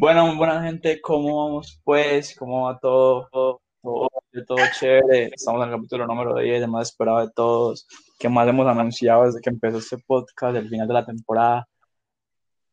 Bueno, 0.00 0.34
buena 0.34 0.62
gente, 0.62 0.98
¿cómo 1.02 1.44
vamos 1.44 1.78
pues? 1.84 2.34
¿Cómo 2.34 2.62
va 2.64 2.78
todo? 2.78 3.28
Todo, 3.30 3.60
todo, 3.82 4.08
todo 4.46 4.56
chévere. 4.72 5.26
Estamos 5.34 5.62
en 5.62 5.68
el 5.68 5.76
capítulo 5.76 6.06
número 6.06 6.36
10, 6.36 6.62
el 6.62 6.70
más 6.70 6.88
esperado 6.88 7.18
de 7.18 7.30
todos. 7.30 7.86
¿Qué 8.18 8.26
más 8.26 8.48
hemos 8.48 8.66
anunciado 8.66 9.26
desde 9.26 9.42
que 9.42 9.50
empezó 9.50 9.76
este 9.76 9.98
podcast, 9.98 10.56
el 10.56 10.70
final 10.70 10.88
de 10.88 10.94
la 10.94 11.04
temporada? 11.04 11.68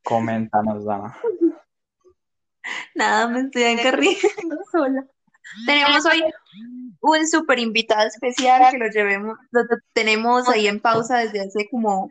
Coméntanos, 0.04 0.86
Dana. 0.86 1.18
Nada, 2.96 3.28
me 3.28 3.42
estoy 3.42 3.64
encarriendo 3.64 4.22
sola. 4.72 5.06
Tenemos 5.66 6.06
hoy 6.06 6.24
un 7.02 7.28
super 7.28 7.60
invitado 7.60 8.08
especial 8.08 8.72
que 8.72 8.78
lo 8.78 8.88
llevemos, 8.88 9.38
lo 9.52 9.64
tenemos 9.92 10.48
ahí 10.48 10.68
en 10.68 10.80
pausa 10.80 11.18
desde 11.18 11.42
hace 11.42 11.68
como 11.70 12.10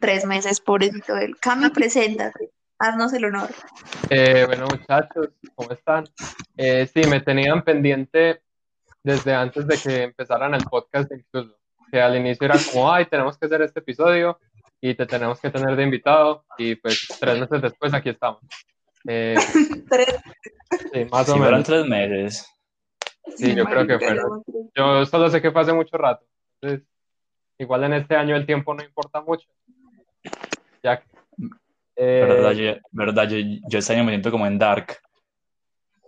tres 0.00 0.24
meses, 0.24 0.60
pobrecito 0.60 1.16
él. 1.16 1.36
Cami, 1.40 1.70
preséntate, 1.70 2.52
haznos 2.78 3.12
el 3.12 3.24
honor. 3.26 3.48
Eh, 4.10 4.44
bueno, 4.46 4.66
muchachos, 4.70 5.28
¿cómo 5.54 5.72
están? 5.72 6.04
Eh, 6.56 6.88
sí, 6.92 7.02
me 7.08 7.20
tenían 7.20 7.62
pendiente 7.62 8.42
desde 9.02 9.34
antes 9.34 9.66
de 9.66 9.76
que 9.78 10.02
empezaran 10.04 10.54
el 10.54 10.64
podcast 10.64 11.10
incluso, 11.12 11.56
que 11.90 12.00
al 12.00 12.16
inicio 12.16 12.44
era 12.46 12.56
como, 12.72 12.92
ay, 12.92 13.06
tenemos 13.06 13.38
que 13.38 13.46
hacer 13.46 13.62
este 13.62 13.80
episodio 13.80 14.38
y 14.80 14.94
te 14.94 15.06
tenemos 15.06 15.40
que 15.40 15.50
tener 15.50 15.74
de 15.76 15.82
invitado 15.82 16.44
y 16.56 16.74
pues 16.76 17.08
tres 17.18 17.38
meses 17.40 17.62
después 17.62 17.92
aquí 17.94 18.10
estamos. 18.10 18.40
Eh, 19.06 19.34
Tres. 19.88 20.16
sí, 20.92 21.04
más 21.10 21.26
Si 21.26 21.32
o 21.32 21.36
fueron 21.36 21.52
menos. 21.52 21.66
tres 21.66 21.86
meses. 21.86 22.54
Sí, 23.36 23.54
yo 23.54 23.64
creo 23.64 23.86
que 23.86 23.98
fueron. 23.98 24.42
Yo 24.74 25.04
solo 25.06 25.28
sé 25.30 25.40
que 25.42 25.50
fue 25.50 25.62
hace 25.62 25.72
mucho 25.72 25.96
rato. 25.96 26.24
Entonces, 26.60 26.86
igual 27.58 27.84
en 27.84 27.92
este 27.94 28.16
año 28.16 28.36
el 28.36 28.46
tiempo 28.46 28.74
no 28.74 28.82
importa 28.82 29.20
mucho. 29.20 29.48
Ya. 30.82 31.02
Eh, 31.98 32.24
Verdad, 32.26 32.52
yo, 32.52 32.72
verdad, 32.92 33.28
yo, 33.28 33.36
yo 33.68 33.78
este 33.78 33.92
año 33.92 34.04
me 34.04 34.12
siento 34.12 34.30
como 34.30 34.46
en 34.46 34.58
Dark. 34.58 34.96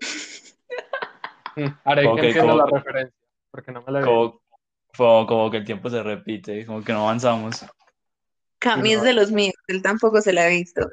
haré 1.84 2.06
Ok, 2.06 2.20
que 2.20 2.26
entienda 2.28 2.52
como- 2.52 2.56
la 2.56 2.66
referencia, 2.78 3.18
porque 3.50 3.72
no 3.72 3.82
me 3.82 3.92
la. 3.92 4.00
Como, 4.02 4.40
como, 4.96 5.26
como 5.26 5.50
que 5.50 5.58
el 5.58 5.64
tiempo 5.64 5.90
se 5.90 6.02
repite, 6.02 6.64
como 6.66 6.82
que 6.82 6.92
no 6.92 7.02
avanzamos. 7.02 7.64
Cami 8.58 8.92
es 8.92 9.02
de 9.02 9.12
los 9.14 9.30
míos, 9.30 9.54
él 9.68 9.82
tampoco 9.82 10.20
se 10.20 10.32
la 10.32 10.44
ha 10.44 10.48
visto. 10.48 10.88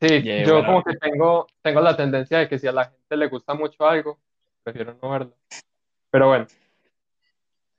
Sí, 0.00 0.20
Yeah, 0.22 0.44
yo 0.44 0.52
bueno. 0.54 0.66
como 0.66 0.84
que 0.84 0.96
tengo, 0.96 1.46
tengo 1.62 1.80
la 1.80 1.96
tendencia 1.96 2.38
de 2.38 2.48
que 2.48 2.58
si 2.58 2.66
a 2.66 2.72
la 2.72 2.84
gente 2.84 3.16
le 3.16 3.28
gusta 3.28 3.54
mucho 3.54 3.86
algo, 3.86 4.18
prefiero 4.62 4.94
no 5.00 5.08
verlo. 5.10 5.34
Pero 6.10 6.28
bueno, 6.28 6.46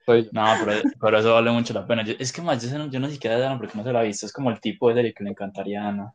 soy 0.08 0.23
yo. 0.23 0.30
No, 0.31 0.45
pero, 0.66 0.81
pero 1.00 1.19
eso 1.19 1.33
vale 1.36 1.52
mucho 1.52 1.73
la 1.73 1.86
pena. 1.86 2.03
Yo- 2.03 2.16
es 2.17 2.31
que 2.33 2.41
más, 2.41 2.61
yo, 2.63 2.75
no- 2.77 2.89
yo 2.89 3.00
no 3.00 3.08
siquiera 3.09 3.36
de 3.36 3.44
Dana 3.44 3.58
porque 3.59 3.77
no 3.77 3.83
se 3.83 3.91
la 3.94 4.03
he 4.03 4.08
visto. 4.08 4.25
Es 4.25 4.33
como 4.33 4.50
el 4.50 4.59
tipo 4.59 4.89
de 4.89 4.95
serie 4.95 5.13
que 5.13 5.23
le 5.23 5.30
encantaría 5.31 5.83
a 5.83 5.89
Ana. 5.89 6.13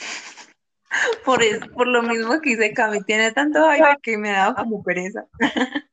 Por, 1.24 1.42
es- 1.42 1.66
por 1.68 1.86
lo 1.86 2.02
mismo 2.02 2.40
que 2.40 2.50
dice 2.50 2.72
Cami, 2.74 3.02
tiene 3.02 3.32
tanto 3.32 3.66
aire 3.68 3.96
que 4.02 4.16
me 4.18 4.30
da 4.30 4.54
como 4.54 4.82
pereza. 4.82 5.24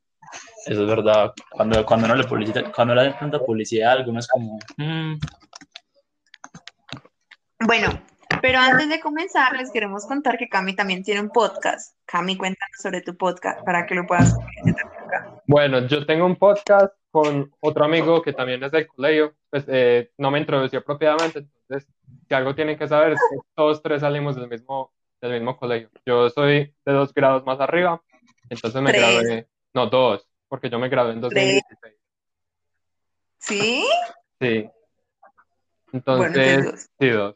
Eso 0.65 0.81
es 0.83 0.87
verdad. 0.87 1.31
Cuando, 1.51 1.85
cuando 1.85 2.07
no 2.09 2.15
le 2.15 2.25
publicita, 2.25 2.71
cuando 2.73 2.93
le 2.93 3.03
dan 3.03 3.17
tanta 3.19 3.39
publicidad 3.39 3.89
a 3.91 3.93
algo, 3.93 4.09
uno 4.11 4.19
es 4.19 4.27
como, 4.27 4.59
mm, 4.77 5.13
Bueno, 7.65 7.87
pero 8.41 8.59
antes 8.59 8.89
de 8.89 8.99
comenzar, 8.99 9.55
les 9.55 9.71
queremos 9.71 10.05
contar 10.05 10.37
que 10.37 10.49
Cami 10.49 10.75
también 10.75 11.03
tiene 11.03 11.21
un 11.21 11.29
podcast. 11.29 11.95
Cami, 12.05 12.35
cuéntanos 12.37 12.75
sobre 12.81 13.01
tu 13.01 13.15
podcast 13.15 13.63
para 13.63 13.85
que 13.85 13.95
lo 13.95 14.05
puedas 14.05 14.33
comentar 14.33 14.85
acá. 14.87 14.96
Bueno, 15.45 15.87
yo 15.87 16.05
tengo 16.05 16.25
un 16.25 16.35
podcast 16.35 16.93
con 17.11 17.51
otro 17.59 17.85
amigo 17.85 18.21
que 18.21 18.33
también 18.33 18.63
es 18.63 18.71
del 18.71 18.87
colegio, 18.87 19.33
pues 19.49 19.65
eh, 19.67 20.11
no 20.17 20.29
me 20.31 20.39
introdució 20.39 20.83
propiamente, 20.83 21.39
entonces 21.39 21.87
si 22.27 22.33
algo 22.35 22.53
tienen 22.53 22.77
que 22.77 22.87
saber 22.87 23.13
es 23.13 23.19
que 23.29 23.37
todos 23.55 23.81
tres 23.81 24.01
salimos 24.01 24.35
del 24.35 24.47
mismo, 24.47 24.91
del 25.21 25.33
mismo 25.33 25.57
colegio. 25.57 25.89
Yo 26.05 26.29
soy 26.29 26.73
de 26.85 26.93
dos 26.93 27.13
grados 27.13 27.45
más 27.45 27.59
arriba, 27.59 28.01
entonces 28.49 28.81
me 28.81 28.91
Tres. 28.91 29.01
gradué, 29.01 29.47
no, 29.73 29.87
dos, 29.87 30.27
porque 30.47 30.69
yo 30.69 30.79
me 30.79 30.89
gradué 30.89 31.13
en 31.13 31.21
2016. 31.21 31.95
¿Sí? 33.39 33.87
Sí. 34.39 34.69
Entonces, 35.93 36.91
sí, 36.99 37.09
dos. 37.09 37.35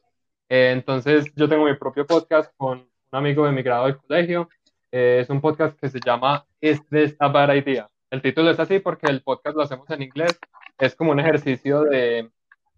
Eh, 0.50 0.72
entonces, 0.72 1.26
yo 1.36 1.48
tengo 1.48 1.66
mi 1.66 1.76
propio 1.76 2.06
podcast 2.06 2.52
con 2.58 2.80
un 2.80 2.90
amigo 3.12 3.46
de 3.46 3.54
mi 3.54 3.64
grado 3.64 3.86
del 3.86 3.98
colegio. 3.98 4.50
Eh, 4.92 5.20
es 5.22 5.30
un 5.30 5.40
podcast 5.40 5.80
que 5.80 5.90
se 5.90 6.00
llama 6.06 6.46
Is 6.62 6.82
This 6.90 7.16
a 7.20 7.28
Bad 7.28 7.56
Idea? 7.56 7.90
El 8.12 8.22
título 8.22 8.52
es 8.52 8.60
así 8.60 8.80
porque 8.80 9.08
el 9.08 9.24
podcast 9.24 9.56
lo 9.56 9.64
hacemos 9.64 9.90
en 9.90 10.04
inglés. 10.04 10.40
Es 10.78 10.96
como 10.96 11.12
un 11.12 11.20
ejercicio 11.20 11.84
de, 11.84 12.30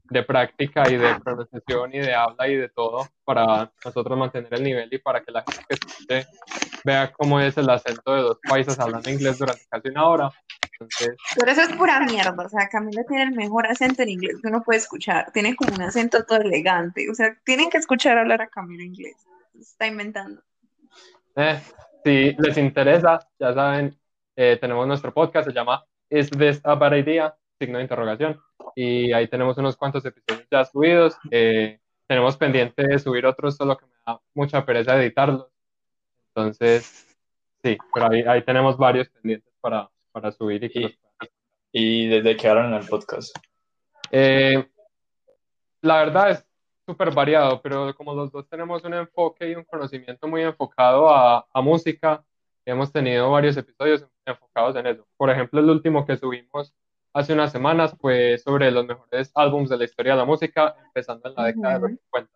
de 0.10 0.24
práctica 0.24 0.90
y 0.90 0.98
de 0.98 1.20
pronunciación 1.20 1.94
y 1.94 2.00
de 2.00 2.14
habla 2.14 2.48
y 2.48 2.56
de 2.56 2.70
todo 2.70 3.08
para 3.26 3.72
nosotros 3.84 4.18
mantener 4.18 4.54
el 4.54 4.64
nivel 4.64 4.90
y 4.92 4.98
para 5.00 5.22
que 5.22 5.32
la 5.32 5.44
gente 5.44 5.64
que 5.68 5.76
escuche 5.76 6.28
vea 6.84 7.12
cómo 7.12 7.40
es 7.40 7.58
el 7.58 7.70
acento 7.70 8.14
de 8.14 8.22
dos 8.22 8.40
países 8.48 8.80
hablando 8.80 9.10
inglés 9.10 9.38
durante 9.38 9.64
casi 9.70 9.90
una 9.90 10.08
hora. 10.08 10.32
Entonces, 10.72 11.16
Pero 11.36 11.52
eso 11.52 11.62
es 11.62 11.76
pura 11.76 12.00
mierda. 12.02 12.36
O 12.46 12.50
sea, 12.50 12.68
Camila 12.70 13.04
tiene 13.08 13.24
el 13.24 13.32
mejor 13.32 13.68
acento 13.68 14.02
en 14.04 14.10
inglés 14.10 14.38
que 14.42 14.48
uno 14.48 14.64
puede 14.64 14.80
escuchar. 14.80 15.32
Tiene 15.32 15.56
como 15.56 15.74
un 15.74 15.82
acento 15.82 16.24
todo 16.26 16.40
elegante. 16.40 17.10
O 17.10 17.16
sea, 17.16 17.38
tienen 17.44 17.70
que 17.70 17.78
escuchar 17.78 18.18
hablar 18.18 18.42
a 18.42 18.48
Camila 18.48 18.84
inglés. 18.84 19.16
Se 19.54 19.60
Está 19.60 19.88
inventando. 19.88 20.42
Eh, 21.36 21.60
si 22.04 22.34
les 22.40 22.58
interesa, 22.58 23.20
ya 23.40 23.54
saben, 23.54 23.98
eh, 24.36 24.58
tenemos 24.60 24.88
nuestro 24.88 25.14
podcast, 25.14 25.48
se 25.48 25.54
llama 25.54 25.84
Is 26.10 26.30
This 26.30 26.62
a 26.64 26.76
Bad 26.76 26.96
Idea? 26.96 27.36
Signo 27.60 27.78
de 27.78 27.84
interrogación. 27.84 28.40
Y 28.76 29.12
ahí 29.14 29.28
tenemos 29.28 29.58
unos 29.58 29.78
cuantos 29.78 30.04
episodios 30.06 30.48
ya 30.52 30.66
subidos. 30.66 31.16
Eh, 31.32 31.80
tenemos 32.08 32.38
pendiente 32.38 32.86
de 32.86 33.00
subir 33.00 33.26
otros, 33.26 33.56
solo 33.56 33.78
que 33.78 33.86
me 33.86 33.94
da 34.06 34.20
mucha 34.34 34.66
pereza 34.66 34.98
editarlos. 35.02 35.48
Entonces, 36.30 37.16
sí, 37.64 37.78
pero 37.94 38.12
ahí, 38.12 38.22
ahí 38.24 38.42
tenemos 38.44 38.78
varios 38.78 39.08
pendientes 39.10 39.54
para, 39.62 39.90
para 40.12 40.32
subir 40.32 40.64
y 40.64 40.86
Y- 40.86 40.98
y 41.76 42.08
desde 42.08 42.36
que 42.38 42.48
hablan 42.48 42.74
en 42.74 42.82
el 42.82 42.88
podcast. 42.88 43.36
Eh, 44.12 44.68
la 45.82 45.98
verdad 45.98 46.30
es 46.32 46.46
súper 46.86 47.12
variado, 47.14 47.62
pero 47.62 47.94
como 47.96 48.14
los 48.14 48.32
dos 48.32 48.48
tenemos 48.50 48.84
un 48.84 48.94
enfoque 48.94 49.50
y 49.50 49.56
un 49.56 49.64
conocimiento 49.64 50.28
muy 50.28 50.42
enfocado 50.42 51.10
a, 51.10 51.46
a 51.52 51.62
música, 51.62 52.24
hemos 52.66 52.92
tenido 52.92 53.32
varios 53.32 53.56
episodios 53.58 54.06
enfocados 54.26 54.76
en 54.76 54.88
eso. 54.88 55.06
Por 55.18 55.30
ejemplo, 55.30 55.60
el 55.60 55.70
último 55.70 56.06
que 56.06 56.18
subimos 56.18 56.74
hace 57.14 57.34
unas 57.34 57.52
semanas 57.52 57.96
fue 58.00 58.38
sobre 58.38 58.72
los 58.72 58.86
mejores 58.86 59.32
álbumes 59.36 59.70
de 59.70 59.78
la 59.78 59.84
historia 59.86 60.14
de 60.14 60.20
la 60.20 60.26
música, 60.26 60.76
empezando 60.86 61.30
en 61.30 61.36
la 61.36 61.44
década 61.46 61.74
de 61.76 61.80
los 61.80 61.92
Ujú. 61.92 62.00
50. 62.06 62.32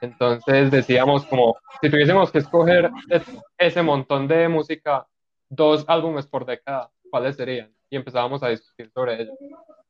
Entonces 0.00 0.70
decíamos 0.70 1.24
como, 1.26 1.56
si 1.80 1.88
tuviésemos 1.90 2.30
que 2.30 2.38
escoger 2.38 2.90
es- 3.08 3.22
ese 3.58 3.82
montón 3.82 4.28
de 4.28 4.48
música, 4.48 5.06
dos 5.48 5.84
álbumes 5.88 6.26
por 6.26 6.44
década, 6.44 6.90
¿cuáles 7.10 7.36
serían? 7.36 7.72
Y 7.90 7.96
empezábamos 7.96 8.42
a 8.42 8.48
discutir 8.48 8.90
sobre 8.90 9.22
ello. 9.22 9.32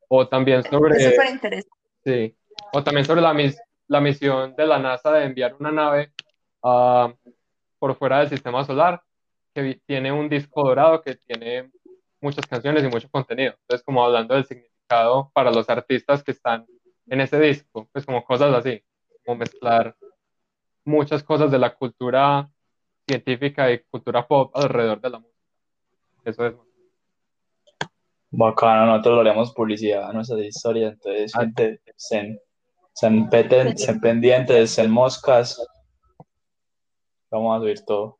O 0.08 0.28
también 0.28 0.62
sobre... 0.64 0.96
Es 0.96 1.10
súper 1.14 1.30
interesante. 1.30 1.68
Sí, 2.04 2.36
o 2.72 2.84
también 2.84 3.06
sobre 3.06 3.22
la, 3.22 3.32
mis- 3.32 3.60
la 3.88 4.00
misión 4.00 4.54
de 4.56 4.66
la 4.66 4.78
NASA 4.78 5.12
de 5.12 5.24
enviar 5.24 5.54
una 5.58 5.70
nave 5.70 6.12
ah, 6.62 7.12
por 7.78 7.96
fuera 7.96 8.20
del 8.20 8.28
sistema 8.28 8.64
solar 8.64 9.02
que 9.54 9.80
tiene 9.86 10.10
un 10.10 10.28
disco 10.28 10.64
dorado 10.64 11.02
que 11.02 11.14
tiene 11.14 11.70
muchas 12.20 12.46
canciones 12.46 12.82
y 12.82 12.88
mucho 12.88 13.08
contenido. 13.10 13.54
Entonces, 13.60 13.84
como 13.84 14.04
hablando 14.04 14.34
del 14.34 14.46
significado 14.46 15.30
para 15.32 15.50
los 15.52 15.68
artistas 15.68 16.24
que 16.24 16.32
están 16.32 16.66
en 17.06 17.20
ese 17.20 17.38
disco, 17.38 17.88
pues 17.92 18.06
como 18.06 18.24
cosas 18.24 18.54
así, 18.54 18.82
como 19.24 19.38
mezclar 19.38 19.94
muchas 20.84 21.22
cosas 21.22 21.50
de 21.50 21.58
la 21.58 21.74
cultura 21.74 22.50
científica 23.06 23.70
y 23.70 23.80
cultura 23.80 24.26
pop 24.26 24.50
alrededor 24.56 25.00
de 25.00 25.10
la 25.10 25.18
música. 25.18 25.38
Eso 26.24 26.46
es. 26.46 26.54
Bacano, 28.30 28.86
nosotros 28.86 29.14
le 29.14 29.20
haríamos 29.20 29.52
publicidad 29.52 30.10
a 30.10 30.12
nuestras 30.12 30.40
historias, 30.40 30.94
entonces, 30.94 31.32
Ah. 31.36 31.40
gente, 31.40 31.80
sean, 31.96 32.38
sean, 32.94 33.28
peten- 33.28 33.76
sean 33.76 34.00
pendientes, 34.00 34.70
sean 34.70 34.90
moscas. 34.90 35.64
Vamos 37.30 37.56
a 37.56 37.60
subir 37.60 37.84
todo. 37.84 38.18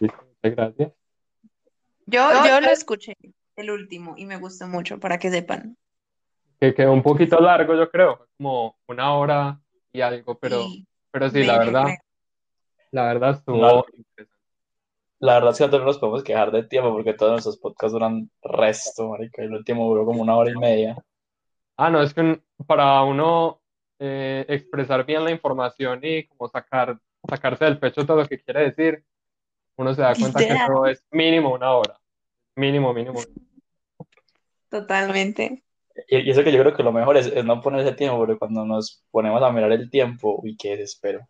Muchas 0.00 0.20
gracias. 0.42 0.92
Yo, 2.06 2.44
yo 2.46 2.60
lo 2.60 2.70
escuché, 2.70 3.14
el 3.56 3.70
último, 3.70 4.14
y 4.16 4.24
me 4.26 4.36
gustó 4.36 4.66
mucho, 4.66 4.98
para 4.98 5.18
que 5.18 5.30
sepan. 5.30 5.76
Que 6.60 6.74
quedó 6.74 6.92
un 6.92 7.02
poquito 7.02 7.38
largo, 7.38 7.74
yo 7.76 7.90
creo, 7.90 8.26
como 8.36 8.78
una 8.88 9.14
hora 9.14 9.60
y 9.92 10.00
algo, 10.00 10.38
pero, 10.38 10.62
Y 10.62 10.86
pero 11.10 11.30
sí, 11.30 11.44
la 11.44 11.58
verdad, 11.58 11.84
creo. 11.84 11.96
la 12.90 13.04
verdad 13.04 13.30
estuvo 13.30 13.86
interesante. 13.94 14.38
La 15.20 15.34
verdad 15.34 15.50
es 15.50 15.58
que 15.58 15.64
nosotros 15.64 15.80
no 15.80 15.86
nos 15.86 15.98
podemos 15.98 16.22
quejar 16.22 16.50
de 16.52 16.62
tiempo 16.62 16.92
porque 16.92 17.12
todos 17.12 17.32
nuestros 17.32 17.58
podcasts 17.58 17.92
duran 17.92 18.30
resto, 18.42 19.08
marica. 19.08 19.42
El 19.42 19.52
último 19.52 19.88
duró 19.88 20.04
como 20.06 20.22
una 20.22 20.36
hora 20.36 20.50
y 20.50 20.56
media. 20.56 20.96
Ah, 21.78 21.90
no, 21.90 22.02
es 22.02 22.12
que 22.12 22.20
un- 22.20 22.42
para 22.66 23.02
uno 23.04 23.60
eh, 24.00 24.44
expresar 24.48 25.06
bien 25.06 25.24
la 25.24 25.30
información 25.30 26.00
y 26.02 26.24
como 26.26 26.48
sacar, 26.48 26.98
sacarse 27.28 27.64
del 27.64 27.78
pecho 27.78 28.04
todo 28.04 28.18
lo 28.18 28.28
que 28.28 28.38
quiere 28.40 28.64
decir, 28.64 29.04
uno 29.76 29.94
se 29.94 30.02
da 30.02 30.14
cuenta 30.14 30.38
que 30.40 30.54
eso 30.54 30.86
es 30.86 31.04
mínimo 31.10 31.54
una 31.54 31.72
hora. 31.72 31.98
Mínimo, 32.56 32.92
mínimo. 32.92 33.20
Totalmente. 34.68 35.62
Y, 36.08 36.18
y 36.18 36.30
eso 36.30 36.44
que 36.44 36.52
yo 36.52 36.60
creo 36.60 36.76
que 36.76 36.82
lo 36.82 36.92
mejor 36.92 37.16
es, 37.16 37.26
es 37.26 37.44
no 37.44 37.60
poner 37.60 37.80
ese 37.80 37.92
tiempo, 37.96 38.18
porque 38.18 38.36
cuando 38.38 38.64
nos 38.64 39.04
ponemos 39.10 39.42
a 39.42 39.50
mirar 39.50 39.72
el 39.72 39.90
tiempo, 39.90 40.38
uy, 40.42 40.56
qué 40.56 40.70
desespero. 40.76 41.26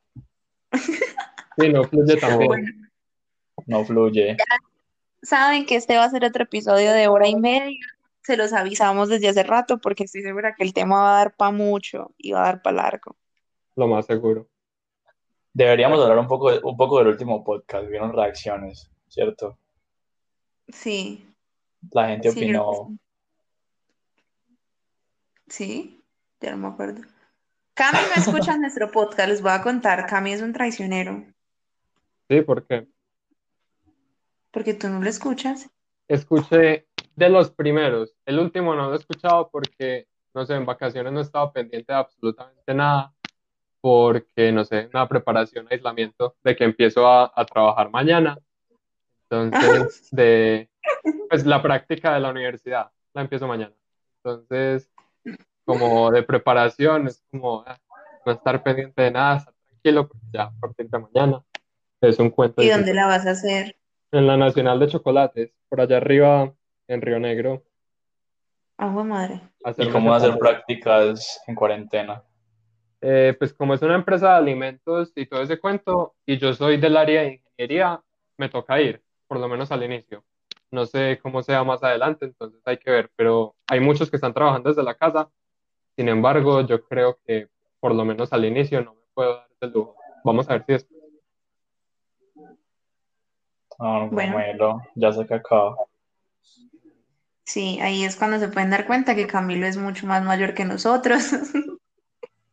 Sí, 1.57 1.69
no 1.73 1.85
fluye 1.85 2.17
también. 2.17 2.49
Bueno, 2.49 2.67
No 3.67 3.85
fluye. 3.85 4.37
saben 5.23 5.67
que 5.67 5.77
este 5.77 5.97
va 5.97 6.05
a 6.05 6.11
ser 6.11 6.25
otro 6.25 6.45
episodio 6.45 6.93
de 6.93 7.09
hora 7.09 7.29
y 7.29 7.37
media. 7.37 7.79
Se 8.29 8.37
los 8.37 8.53
avisamos 8.53 9.09
desde 9.09 9.29
hace 9.31 9.43
rato 9.43 9.79
porque 9.79 10.05
estoy 10.05 10.21
segura 10.21 10.55
que 10.55 10.63
el 10.63 10.75
tema 10.75 11.01
va 11.01 11.15
a 11.15 11.19
dar 11.25 11.35
para 11.35 11.51
mucho 11.51 12.13
y 12.19 12.33
va 12.33 12.43
a 12.43 12.45
dar 12.45 12.61
para 12.61 12.77
largo. 12.77 13.17
Lo 13.75 13.87
más 13.89 14.05
seguro. 14.05 14.47
Deberíamos 15.55 15.99
hablar 16.03 16.19
un 16.19 16.27
poco, 16.27 16.51
un 16.63 16.77
poco 16.77 16.99
del 16.99 17.09
último 17.09 17.43
podcast. 17.43 17.89
Vieron 17.89 18.13
reacciones, 18.13 18.91
¿cierto? 19.09 19.59
Sí, 20.69 21.27
La 21.91 22.09
gente 22.09 22.31
sí, 22.31 22.39
opinó. 22.39 22.89
sí. 22.91 22.99
Sí, 25.49 26.05
ya 26.43 26.51
no 26.51 26.59
me 26.59 26.69
acuerdo. 26.69 27.01
Cami 27.73 27.99
no 28.15 28.23
escucha 28.23 28.59
nuestro 28.59 28.91
podcast, 28.91 29.31
les 29.31 29.41
voy 29.41 29.53
a 29.53 29.63
contar. 29.63 30.05
Cami 30.05 30.33
es 30.33 30.43
un 30.43 30.53
traicionero 30.53 31.25
Sí, 32.29 32.43
porque 32.43 32.87
porque 34.51 34.75
tú 34.75 34.91
no 34.91 35.01
lo 35.01 35.09
escuchas. 35.09 35.71
escuché 36.09 36.88
de 37.19 37.29
los 37.29 37.51
primeros. 37.51 38.15
El 38.25 38.39
último 38.39 38.75
no 38.75 38.89
lo 38.89 38.93
he 38.95 38.97
escuchado 38.97 39.51
porque, 39.51 40.07
no 40.35 40.47
sé, 40.47 40.55
en 40.55 40.65
vacaciones 40.65 41.13
no 41.13 41.19
he 41.19 41.23
estado 41.23 41.53
pendiente 41.53 41.93
de 41.93 41.99
absolutamente 41.99 42.75
nada. 42.75 43.13
Porque, 43.81 44.53
no 44.53 44.65
sé, 44.65 44.89
una 44.93 45.09
preparación, 45.09 45.67
aislamiento 45.71 46.37
de 46.43 46.55
que 46.57 46.65
empiezo 46.65 47.07
a, 47.07 47.33
a 47.35 47.45
trabajar 47.45 47.91
mañana. 47.91 48.39
Entonces, 49.29 50.09
de, 50.13 50.71
pues 51.29 51.45
la 51.45 51.61
práctica 51.61 52.15
de 52.15 52.21
la 52.21 52.31
universidad 52.31 52.91
la 53.15 53.23
empiezo 53.23 53.49
mañana. 53.49 53.75
Entonces, 54.23 54.91
como 55.65 56.11
de 56.13 56.23
preparación, 56.23 57.09
es 57.09 57.25
como 57.31 57.65
ah, 57.67 57.79
no 58.25 58.33
estar 58.33 58.63
pendiente 58.63 59.03
de 59.03 59.11
nada, 59.11 59.39
estar 59.39 59.55
tranquilo, 59.67 60.09
porque 60.09 60.27
ya 60.33 60.45
a 60.45 60.53
partir 60.61 60.89
de 60.89 60.99
mañana 60.99 61.43
es 62.01 62.19
un 62.19 62.31
cuento 62.31 62.63
¿Y 62.63 62.67
de 62.67 62.73
dónde 62.73 62.95
la 62.95 63.07
vas 63.07 63.27
a 63.27 63.33
hacer? 63.33 63.77
en 64.13 64.27
la 64.27 64.37
Nacional 64.37 64.81
de 64.81 64.89
Chocolates, 64.89 65.53
por 65.69 65.81
allá 65.81 65.99
arriba 65.99 66.55
en 66.89 67.01
Río 67.01 67.21
Negro. 67.21 67.63
Agua 68.77 69.05
madre. 69.05 69.41
¿Y 69.77 69.89
cómo 69.91 70.15
hacer 70.15 70.39
prácticas 70.39 71.41
en 71.47 71.55
cuarentena? 71.55 72.23
Eh, 73.01 73.37
pues 73.39 73.53
como 73.53 73.75
es 73.75 73.83
una 73.83 73.95
empresa 73.95 74.31
de 74.31 74.37
alimentos 74.39 75.13
y 75.15 75.27
todo 75.27 75.43
ese 75.43 75.61
cuento, 75.61 76.15
y 76.27 76.39
yo 76.39 76.53
soy 76.53 76.79
del 76.79 76.97
área 76.97 77.23
de 77.23 77.35
ingeniería, 77.35 78.01
me 78.37 78.49
toca 78.49 78.81
ir, 78.81 79.03
por 79.27 79.39
lo 79.39 79.49
menos 79.49 79.71
al 79.71 79.85
inicio. 79.85 80.25
No 80.71 80.85
sé 80.87 81.19
cómo 81.23 81.43
sea 81.43 81.65
más 81.65 81.83
adelante, 81.83 82.27
entonces 82.27 82.61
hay 82.65 82.79
que 82.79 82.91
ver, 82.91 83.11
pero 83.17 83.55
hay 83.69 83.81
muchos 83.81 84.11
que 84.11 84.17
están 84.17 84.35
trabajando 84.35 84.69
desde 84.69 84.83
la 84.83 84.95
casa. 84.95 85.31
Sin 85.97 86.09
embargo, 86.09 86.61
yo 86.63 86.85
creo 86.85 87.19
que 87.27 87.49
por 87.81 87.95
lo 87.95 88.05
menos 88.05 88.33
al 88.33 88.45
inicio 88.45 88.83
no 88.83 88.95
me 88.95 89.01
puedo 89.15 89.37
dar 89.37 89.49
ese 89.61 89.73
lujo. 89.73 89.97
Vamos 90.25 90.49
a 90.49 90.55
ver 90.55 90.65
si 90.67 90.73
después. 90.73 91.01
Ah, 93.79 94.09
no, 94.11 94.11
Bueno. 94.11 94.83
Ya 94.95 95.13
sé 95.13 95.25
que 95.27 95.35
acaba. 95.35 95.77
Sí, 97.49 97.81
ahí 97.81 98.05
es 98.05 98.15
cuando 98.15 98.39
se 98.39 98.49
pueden 98.49 98.69
dar 98.69 98.87
cuenta 98.87 99.15
que 99.15 99.27
Camilo 99.27 99.67
es 99.67 99.79
mucho 99.79 100.07
más 100.07 100.23
mayor 100.23 100.53
que 100.53 100.67
nosotros. 100.67 101.23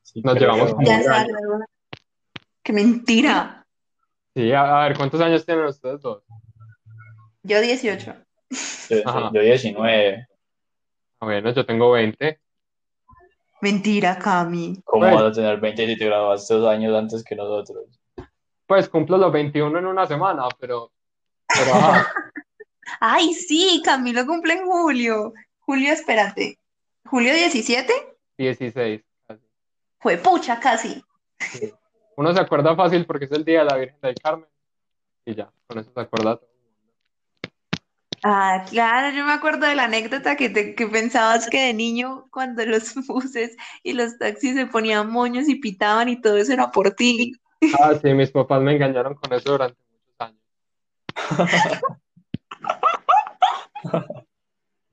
Sí, 0.01 0.21
Nos 0.21 0.39
llevamos 0.39 0.73
como 0.73 0.87
Ya. 0.87 1.25
¡Qué 2.63 2.71
mentira! 2.71 3.65
Sí, 4.33 4.49
a, 4.53 4.83
a 4.83 4.87
ver, 4.87 4.95
¿cuántos 4.95 5.19
años 5.19 5.45
tienen 5.45 5.65
ustedes 5.65 5.99
dos? 6.01 6.23
Yo 7.43 7.59
18. 7.59 8.15
Yo, 8.89 8.97
Ajá. 9.03 9.31
yo 9.33 9.41
19. 9.41 10.27
Ah, 11.19 11.25
Bueno, 11.25 11.51
yo 11.51 11.65
tengo 11.65 11.91
20. 11.91 12.39
Mentira, 13.61 14.17
Cami. 14.17 14.81
¿Cómo 14.85 15.01
Bueno. 15.07 15.23
vas 15.23 15.31
a 15.33 15.33
tener 15.33 15.59
20 15.59 15.85
si 15.87 15.97
te 15.97 16.05
graduaste 16.05 16.53
dos 16.53 16.69
años 16.69 16.95
antes 16.95 17.21
que 17.21 17.35
nosotros? 17.35 17.99
Pues 18.65 18.87
cumplo 18.87 19.17
los 19.17 19.33
21 19.33 19.77
en 19.79 19.87
una 19.87 20.07
semana, 20.07 20.43
pero. 20.57 20.93
Ay, 22.99 23.33
sí, 23.33 23.81
Camilo 23.83 24.25
cumple 24.25 24.53
en 24.53 24.65
julio. 24.65 25.33
Julio, 25.59 25.91
espérate. 25.91 26.59
¿Julio 27.05 27.33
17? 27.33 27.91
16. 28.37 29.01
casi. 29.27 29.41
Fue 29.99 30.17
pucha, 30.17 30.59
casi. 30.59 31.03
Sí. 31.39 31.73
Uno 32.17 32.33
se 32.33 32.39
acuerda 32.39 32.75
fácil 32.75 33.05
porque 33.05 33.25
es 33.25 33.31
el 33.31 33.43
día 33.43 33.59
de 33.59 33.65
la 33.65 33.77
Virgen 33.77 33.99
del 34.01 34.15
Carmen. 34.15 34.47
Y 35.25 35.35
ya, 35.35 35.51
con 35.67 35.79
eso 35.79 35.91
se 35.93 35.99
acuerda 35.99 36.37
todo. 36.37 36.49
Ah, 38.23 38.65
claro, 38.69 39.15
yo 39.15 39.23
me 39.25 39.33
acuerdo 39.33 39.67
de 39.67 39.75
la 39.75 39.83
anécdota 39.83 40.35
que, 40.35 40.49
te- 40.49 40.73
que 40.73 40.87
pensabas 40.87 41.47
que 41.47 41.67
de 41.67 41.73
niño, 41.73 42.27
cuando 42.31 42.65
los 42.65 42.95
buses 43.07 43.55
y 43.83 43.93
los 43.93 44.17
taxis 44.17 44.55
se 44.55 44.65
ponían 44.65 45.11
moños 45.11 45.47
y 45.47 45.55
pitaban 45.55 46.09
y 46.09 46.19
todo 46.19 46.37
eso 46.37 46.53
era 46.53 46.71
por 46.71 46.91
ti. 46.91 47.33
Ah, 47.79 47.93
sí, 48.01 48.13
mis 48.13 48.31
papás 48.31 48.61
me 48.61 48.73
engañaron 48.73 49.13
con 49.15 49.31
eso 49.33 49.51
durante 49.51 49.79
muchos 49.91 50.15
años. 50.19 50.39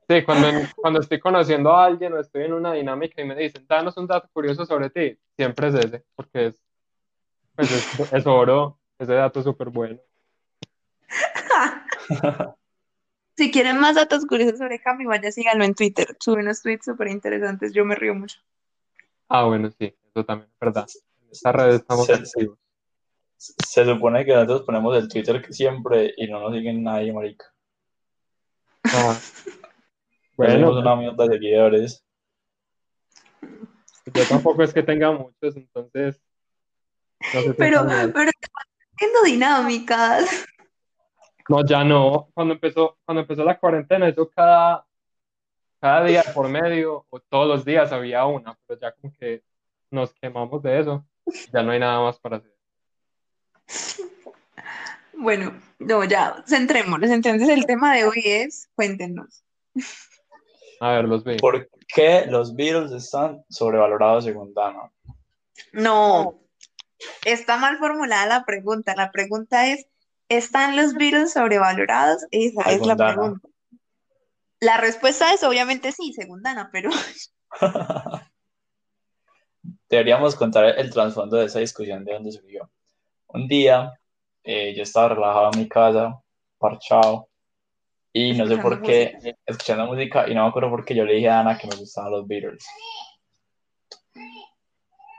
Sí, 0.09 0.25
cuando, 0.25 0.49
cuando 0.77 1.01
estoy 1.01 1.21
conociendo 1.21 1.73
a 1.73 1.87
alguien 1.87 2.13
o 2.13 2.19
estoy 2.19 2.45
en 2.45 2.53
una 2.53 2.73
dinámica 2.75 3.23
y 3.23 3.25
me 3.25 3.35
dicen, 3.35 3.65
danos 3.67 3.97
un 3.97 4.07
dato 4.07 4.29
curioso 4.33 4.67
sobre 4.67 4.91
ti, 4.91 5.19
siempre 5.37 5.69
es 5.69 5.75
ese, 5.75 6.05
porque 6.15 6.47
es, 6.47 6.61
pues 7.55 7.71
es, 7.71 8.13
es 8.13 8.27
oro, 8.27 8.79
ese 8.99 9.15
dato 9.15 9.39
es 9.41 9.45
súper 9.45 9.71
bueno. 9.71 10.01
Si 13.35 13.51
quieren 13.51 13.81
más 13.81 13.95
datos 13.95 14.27
curiosos 14.27 14.59
sobre 14.59 14.79
Cami, 14.79 15.07
vaya, 15.07 15.33
síganlo 15.33 15.65
en 15.65 15.75
Twitter. 15.75 16.15
Sube 16.21 16.43
unos 16.43 16.61
tweets 16.61 16.85
súper 16.85 17.09
interesantes, 17.09 17.73
yo 17.73 17.83
me 17.83 17.95
río 17.95 18.15
mucho. 18.15 18.39
Ah, 19.27 19.45
bueno, 19.45 19.71
sí, 19.71 19.97
eso 20.15 20.25
también 20.27 20.51
es 20.53 20.59
verdad. 20.61 20.87
En 21.23 21.31
esta 21.31 21.51
red 21.51 21.77
estamos 21.77 22.07
Sí. 22.07 22.13
activos. 22.13 22.59
Se 23.39 23.85
supone 23.87 24.27
que 24.27 24.35
nosotros 24.35 24.63
ponemos 24.63 24.97
el 24.99 25.09
Twitter 25.09 25.43
siempre 25.51 26.13
y 26.17 26.27
no 26.29 26.41
nos 26.41 26.53
siguen 26.53 26.83
nadie, 26.83 27.11
marica. 27.11 27.47
Ah, 28.85 29.19
Tenemos 30.37 30.75
bueno, 30.75 30.81
una 30.81 30.97
mierda 30.97 31.27
de 31.27 31.35
seguidores. 31.35 32.05
yo 34.15 34.27
tampoco 34.29 34.63
es 34.63 34.73
que 34.73 34.83
tenga 34.83 35.13
muchos, 35.13 35.57
entonces 35.57 36.21
no 37.35 37.41
sé 37.43 37.49
si 37.49 37.53
Pero, 37.55 37.87
pero 37.87 38.31
haciendo 38.95 39.23
dinámicas. 39.25 40.45
No, 41.49 41.65
ya 41.65 41.85
no. 41.85 42.29
Cuando 42.35 42.55
empezó, 42.55 42.99
cuando 43.05 43.23
empezó 43.23 43.45
la 43.45 43.59
cuarentena, 43.59 44.09
eso 44.09 44.29
cada, 44.31 44.87
cada 45.81 46.05
día 46.05 46.23
por 46.35 46.49
medio, 46.49 47.07
o 47.11 47.21
todos 47.21 47.49
los 47.49 47.65
días 47.65 47.93
había 47.93 48.25
una, 48.27 48.59
pero 48.67 48.81
ya 48.81 48.93
como 48.93 49.13
que 49.19 49.43
nos 49.91 50.13
quemamos 50.15 50.63
de 50.63 50.81
eso. 50.81 51.05
Ya 51.53 51.63
no 51.63 51.73
hay 51.73 51.81
nada 51.81 52.01
más 52.01 52.19
para 52.19 52.39
hacer. 52.39 52.53
Bueno, 55.23 55.57
no, 55.79 56.03
ya, 56.03 56.43
centrémonos. 56.49 57.09
Entonces, 57.09 57.49
el 57.49 57.65
tema 57.65 57.95
de 57.95 58.05
hoy 58.05 58.23
es, 58.25 58.69
cuéntenos. 58.75 59.45
A 60.81 60.95
ver, 60.95 61.05
los 61.05 61.23
vi. 61.23 61.37
¿Por 61.37 61.71
qué 61.95 62.27
los 62.27 62.57
Beatles 62.57 62.91
están 62.91 63.45
sobrevalorados 63.49 64.25
según 64.25 64.53
Dana? 64.53 64.91
No, 65.73 66.41
está 67.25 67.57
mal 67.57 67.79
formulada 67.79 68.27
la 68.27 68.45
pregunta. 68.45 68.97
La 68.97 69.13
pregunta 69.13 69.69
es, 69.69 69.87
¿están 70.29 70.75
los 70.75 70.95
Beatles 70.95 71.33
sobrevalorados? 71.33 72.27
Esa 72.33 72.63
es 72.73 72.85
la 72.85 72.97
Dana. 72.97 73.15
pregunta. 73.15 73.49
La 74.59 74.79
respuesta 74.79 75.33
es 75.33 75.45
obviamente 75.45 75.93
sí, 75.93 76.13
según 76.15 76.43
Dana, 76.43 76.69
pero 76.73 76.91
Deberíamos 79.89 80.35
contar 80.35 80.65
el 80.79 80.91
trasfondo 80.91 81.37
de 81.37 81.47
esa 81.47 81.61
discusión 81.61 82.05
de 82.05 82.15
dónde 82.15 82.33
surgió. 82.33 82.69
Un 83.29 83.47
día 83.47 83.93
eh, 84.45 84.75
yo 84.75 84.83
estaba 84.83 85.11
relajado 85.15 85.51
en 85.53 85.61
mi 85.61 85.69
casa, 85.69 86.21
parchado, 86.59 87.29
y 88.13 88.35
no 88.35 88.47
sé 88.47 88.59
por 88.59 88.83
qué, 88.83 89.37
escuchando 89.47 89.87
música, 89.87 90.29
y 90.29 90.35
no 90.35 90.43
me 90.43 90.49
acuerdo 90.49 90.71
por 90.71 90.85
qué 90.85 90.95
yo 90.95 91.05
le 91.05 91.15
dije 91.15 91.29
a 91.31 91.37
Dana 91.37 91.59
que 91.59 91.67
me 91.67 91.77
gustaban 91.77 92.13
los 92.13 92.27
Beatles. 92.27 92.67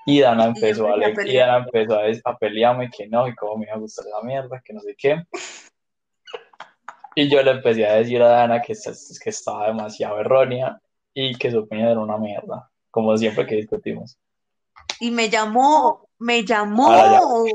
Y 0.05 0.19
Dana 0.19 0.45
empezó 0.45 0.87
a, 0.93 0.97
y. 0.97 1.35
Dana 1.35 1.57
empezó 1.65 1.97
a, 1.97 2.03
a 2.25 2.37
pelearme 2.37 2.89
que 2.89 3.07
no, 3.07 3.27
y 3.27 3.35
cómo 3.35 3.57
me 3.57 3.65
iba 3.65 3.75
a 3.75 3.79
gustar 3.79 4.05
esa 4.05 4.21
mierda, 4.21 4.61
que 4.63 4.73
no 4.73 4.81
sé 4.81 4.95
qué. 4.97 5.23
Y 7.15 7.29
yo 7.29 7.41
le 7.41 7.51
empecé 7.51 7.87
a 7.87 7.95
decir 7.95 8.21
a 8.21 8.27
Dana 8.27 8.61
que, 8.61 8.73
que 8.73 9.29
estaba 9.29 9.67
demasiado 9.67 10.19
errónea 10.19 10.79
y 11.13 11.35
que 11.35 11.51
su 11.51 11.59
opinión 11.59 11.89
era 11.89 11.99
una 11.99 12.17
mierda, 12.17 12.69
como 12.91 13.15
siempre 13.17 13.45
que 13.45 13.55
discutimos. 13.55 14.17
y 14.99 15.11
me 15.11 15.29
llamó, 15.29 16.09
me 16.19 16.43
llamó 16.43 17.45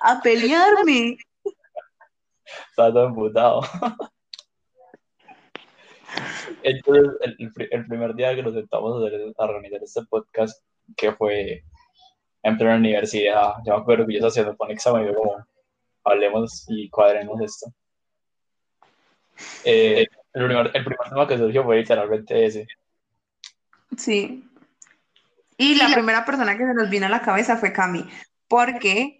a 0.00 0.20
pelearme. 0.20 1.18
Estaba 2.70 2.92
todo 2.92 3.06
emputado. 3.06 3.60
Entonces, 6.62 7.04
el, 7.20 7.36
el 7.38 7.52
pri- 7.52 7.68
el 7.70 7.86
primer 7.86 8.14
día 8.14 8.34
que 8.34 8.42
nos 8.42 8.54
sentamos 8.54 9.02
a, 9.02 9.06
hacer- 9.06 9.34
a 9.36 9.44
organizar 9.44 9.82
este 9.82 10.02
podcast, 10.08 10.62
que 10.96 11.12
fue 11.12 11.64
en 12.42 12.56
plena 12.56 12.76
universidad, 12.76 13.54
yo 13.64 13.74
me 13.74 13.80
acuerdo 13.82 14.06
que 14.06 14.14
yo 14.14 14.18
estaba 14.26 14.30
haciendo 14.30 14.56
un 14.58 14.70
examen 14.70 15.02
y 15.04 15.06
yo 15.08 15.14
como, 15.14 15.46
hablemos 16.04 16.64
y 16.68 16.88
cuadremos 16.88 17.40
esto. 17.42 17.72
Eh, 19.64 20.06
el, 20.32 20.46
primer, 20.46 20.70
el 20.74 20.84
primer 20.84 21.08
tema 21.10 21.28
que 21.28 21.38
surgió 21.38 21.62
fue 21.64 21.76
literalmente 21.76 22.46
ese. 22.46 22.66
Sí. 23.96 24.44
Y 25.58 25.74
la 25.74 25.92
primera 25.92 26.24
persona 26.24 26.56
que 26.56 26.64
se 26.66 26.74
nos 26.74 26.88
vino 26.88 27.06
a 27.06 27.10
la 27.10 27.20
cabeza 27.20 27.56
fue 27.56 27.72
Cami, 27.72 28.08
porque 28.46 29.17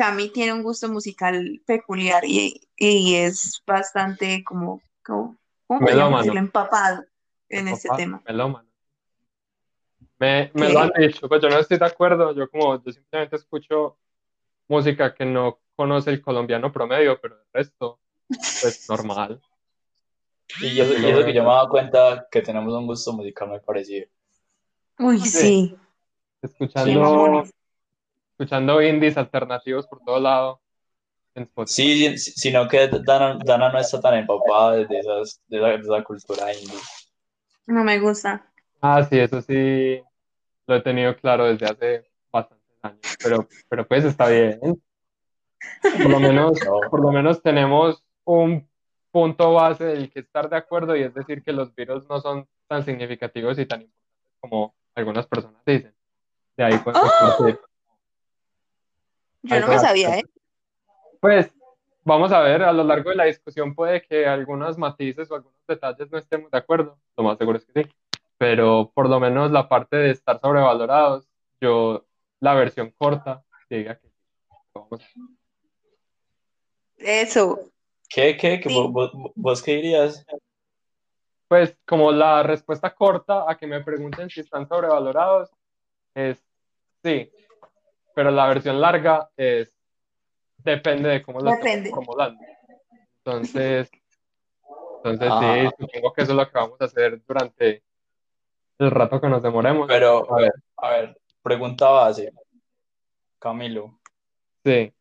Cami 0.00 0.30
tiene 0.30 0.54
un 0.54 0.62
gusto 0.62 0.88
musical 0.88 1.60
peculiar 1.66 2.24
y, 2.24 2.58
y 2.74 3.16
es 3.16 3.62
bastante 3.66 4.42
como, 4.42 4.80
como 5.04 5.36
¿cómo 5.66 5.80
podríamos 5.80 5.96
Melómano. 5.96 6.18
decirlo? 6.22 6.40
empapado 6.40 7.04
en 7.50 7.68
este 7.68 7.90
tema. 7.94 8.22
melómano. 8.26 8.66
Me, 10.18 10.50
me 10.54 10.72
lo 10.72 10.80
han 10.80 10.92
dicho, 10.98 11.28
pues 11.28 11.42
yo 11.42 11.50
no 11.50 11.58
estoy 11.58 11.76
de 11.76 11.84
acuerdo, 11.84 12.34
yo 12.34 12.48
como, 12.48 12.82
yo 12.82 12.92
simplemente 12.92 13.36
escucho 13.36 13.98
música 14.68 15.14
que 15.14 15.26
no 15.26 15.58
conoce 15.76 16.08
el 16.08 16.22
colombiano 16.22 16.72
promedio, 16.72 17.20
pero 17.20 17.34
el 17.34 17.46
resto, 17.52 18.00
pues 18.62 18.88
normal. 18.88 19.38
Y 20.62 20.80
eso, 20.80 20.94
y 20.98 21.04
eso 21.10 21.26
que 21.26 21.34
yo 21.34 21.42
me 21.42 21.50
he 21.50 21.52
dado 21.52 21.68
cuenta 21.68 22.26
que 22.30 22.40
tenemos 22.40 22.72
un 22.72 22.86
gusto 22.86 23.12
musical 23.12 23.48
muy 23.48 23.60
parecido. 23.60 24.06
Uy, 24.98 25.20
Sí. 25.20 25.28
sí. 25.28 25.76
Escuchando. 26.40 27.44
Escuchando 28.40 28.80
indies 28.80 29.18
alternativos 29.18 29.86
por 29.86 30.00
todo 30.00 30.18
lado 30.18 30.60
en. 31.34 31.48
Sí, 31.66 32.16
sino 32.16 32.66
que 32.68 32.88
Dana, 32.88 33.38
Dana 33.44 33.70
no 33.70 33.78
está 33.78 34.00
tan 34.00 34.14
empapada 34.14 34.76
de, 34.76 34.98
esas, 34.98 35.42
de, 35.48 35.58
esa, 35.58 35.66
de 35.68 35.74
esa 35.76 36.02
cultura 36.02 36.52
indie. 36.54 36.78
No 37.66 37.84
me 37.84 37.98
gusta. 37.98 38.46
Ah, 38.80 39.04
sí, 39.04 39.18
eso 39.18 39.42
sí 39.42 40.00
lo 40.66 40.76
he 40.76 40.80
tenido 40.80 41.14
claro 41.16 41.44
desde 41.44 41.66
hace 41.66 42.10
bastantes 42.32 42.66
años, 42.82 43.00
pero, 43.22 43.48
pero 43.68 43.86
pues 43.86 44.04
está 44.04 44.28
bien. 44.28 44.58
Por 45.82 46.10
lo 46.10 46.20
menos, 46.20 46.58
No. 46.64 46.80
por 46.90 47.00
lo 47.00 47.12
menos 47.12 47.42
tenemos 47.42 48.02
un 48.24 48.66
punto 49.10 49.52
base 49.52 49.84
del 49.84 50.10
que 50.10 50.20
estar 50.20 50.48
de 50.48 50.56
acuerdo 50.56 50.96
y 50.96 51.02
es 51.02 51.12
decir 51.12 51.42
que 51.42 51.52
los 51.52 51.74
virus 51.74 52.08
no 52.08 52.20
son 52.20 52.48
tan 52.68 52.84
significativos 52.84 53.58
y 53.58 53.66
tan 53.66 53.82
importantes 53.82 54.36
como 54.40 54.74
algunas 54.94 55.26
personas 55.26 55.62
dicen. 55.66 55.94
De 56.56 56.64
ahí 56.64 56.78
podemos 56.78 57.10
¡Ah! 57.12 57.36
Yo 59.42 59.60
no 59.60 59.68
me 59.68 59.78
sabía, 59.78 60.18
¿eh? 60.18 60.24
Pues 61.20 61.54
vamos 62.04 62.32
a 62.32 62.40
ver, 62.40 62.62
a 62.62 62.72
lo 62.72 62.84
largo 62.84 63.10
de 63.10 63.16
la 63.16 63.24
discusión 63.24 63.74
puede 63.74 64.02
que 64.02 64.26
algunos 64.26 64.78
matices 64.78 65.30
o 65.30 65.34
algunos 65.34 65.58
detalles 65.66 66.10
no 66.10 66.18
estemos 66.18 66.50
de 66.50 66.58
acuerdo, 66.58 66.98
lo 67.16 67.24
más 67.24 67.38
seguro 67.38 67.58
es 67.58 67.64
que 67.66 67.82
sí, 67.84 67.90
pero 68.38 68.90
por 68.94 69.08
lo 69.08 69.20
menos 69.20 69.50
la 69.50 69.68
parte 69.68 69.96
de 69.96 70.10
estar 70.10 70.40
sobrevalorados, 70.40 71.28
yo 71.60 72.06
la 72.40 72.54
versión 72.54 72.90
corta 72.96 73.44
diga 73.68 73.98
que 73.98 74.08
sí. 74.08 74.14
Vamos. 74.74 75.00
Eso. 76.96 77.70
¿Qué, 78.08 78.36
qué, 78.36 78.60
qué 78.60 78.68
Sí. 78.68 78.74
vos, 78.74 78.90
vos- 79.12 79.32
vos 79.34 79.62
qué 79.62 79.76
dirías? 79.76 80.24
Pues 81.48 81.76
como 81.86 82.12
la 82.12 82.42
respuesta 82.42 82.94
corta 82.94 83.50
a 83.50 83.56
que 83.56 83.66
me 83.66 83.82
pregunten 83.82 84.30
si 84.30 84.40
están 84.40 84.68
sobrevalorados 84.68 85.50
es 86.14 86.42
sí, 87.04 87.30
pero 88.14 88.30
la 88.30 88.46
versión 88.48 88.80
larga 88.80 89.30
es 89.36 89.74
depende 90.58 91.08
de 91.08 91.22
cómo 91.22 91.40
lo 91.40 91.50
Depende. 91.52 91.88
estemos 91.88 92.04
formulando. 92.06 92.42
Entonces, 93.24 93.90
entonces 94.96 95.28
sí, 95.38 95.66
Ah. 95.66 95.70
supongo 95.78 96.12
que 96.12 96.22
eso 96.22 96.32
es 96.32 96.36
lo 96.36 96.46
que 96.46 96.58
vamos 96.58 96.80
a 96.80 96.84
hacer 96.84 97.22
durante 97.26 97.82
el 98.78 98.90
rato 98.90 99.20
que 99.20 99.28
nos 99.28 99.42
demoremos. 99.42 99.86
Pero, 99.88 100.30
A 100.32 100.36
ver, 100.40 100.52
a 100.76 100.90
ver, 100.90 101.20
pregunta 101.42 101.88
base. 101.88 102.32
Camilo, 103.38 103.98
sí, 104.64 104.92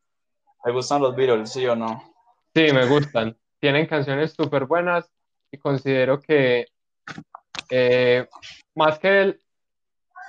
¿te 0.63 0.71
gustan 0.71 1.01
los 1.01 1.13
Beatles, 1.15 1.51
sí 1.51 1.65
o 1.67 1.75
no? 1.75 2.13
sí, 2.55 2.71
me 2.71 2.85
gustan. 2.87 3.37
Tienen 3.59 3.85
canciones 3.85 4.31
súper 4.31 4.65
buenas 4.65 5.11
y 5.51 5.57
considero 5.57 6.21
que 6.21 6.65
eh, 7.69 8.27
más 8.75 8.97
que 8.99 9.21
el- 9.21 9.41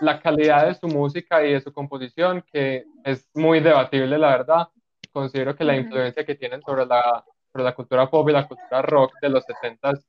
la 0.01 0.21
calidad 0.21 0.67
de 0.67 0.75
su 0.75 0.89
música 0.89 1.45
y 1.45 1.53
de 1.53 1.61
su 1.61 1.73
composición, 1.73 2.43
que 2.51 2.85
es 3.05 3.29
muy 3.35 3.61
debatible, 3.61 4.19
la 4.19 4.29
verdad, 4.29 4.69
considero 5.13 5.55
que 5.55 5.65
la 5.65 5.77
influencia 5.77 6.25
que 6.25 6.35
tienen 6.35 6.63
sobre 6.63 6.87
la, 6.87 7.25
sobre 7.53 7.65
la 7.65 7.75
cultura 7.75 8.11
pop 8.11 8.29
y 8.29 8.33
la 8.33 8.47
cultura 8.47 8.83
rock 8.83 9.13
de 9.21 9.29
los 9.29 9.45
70s 9.47 10.05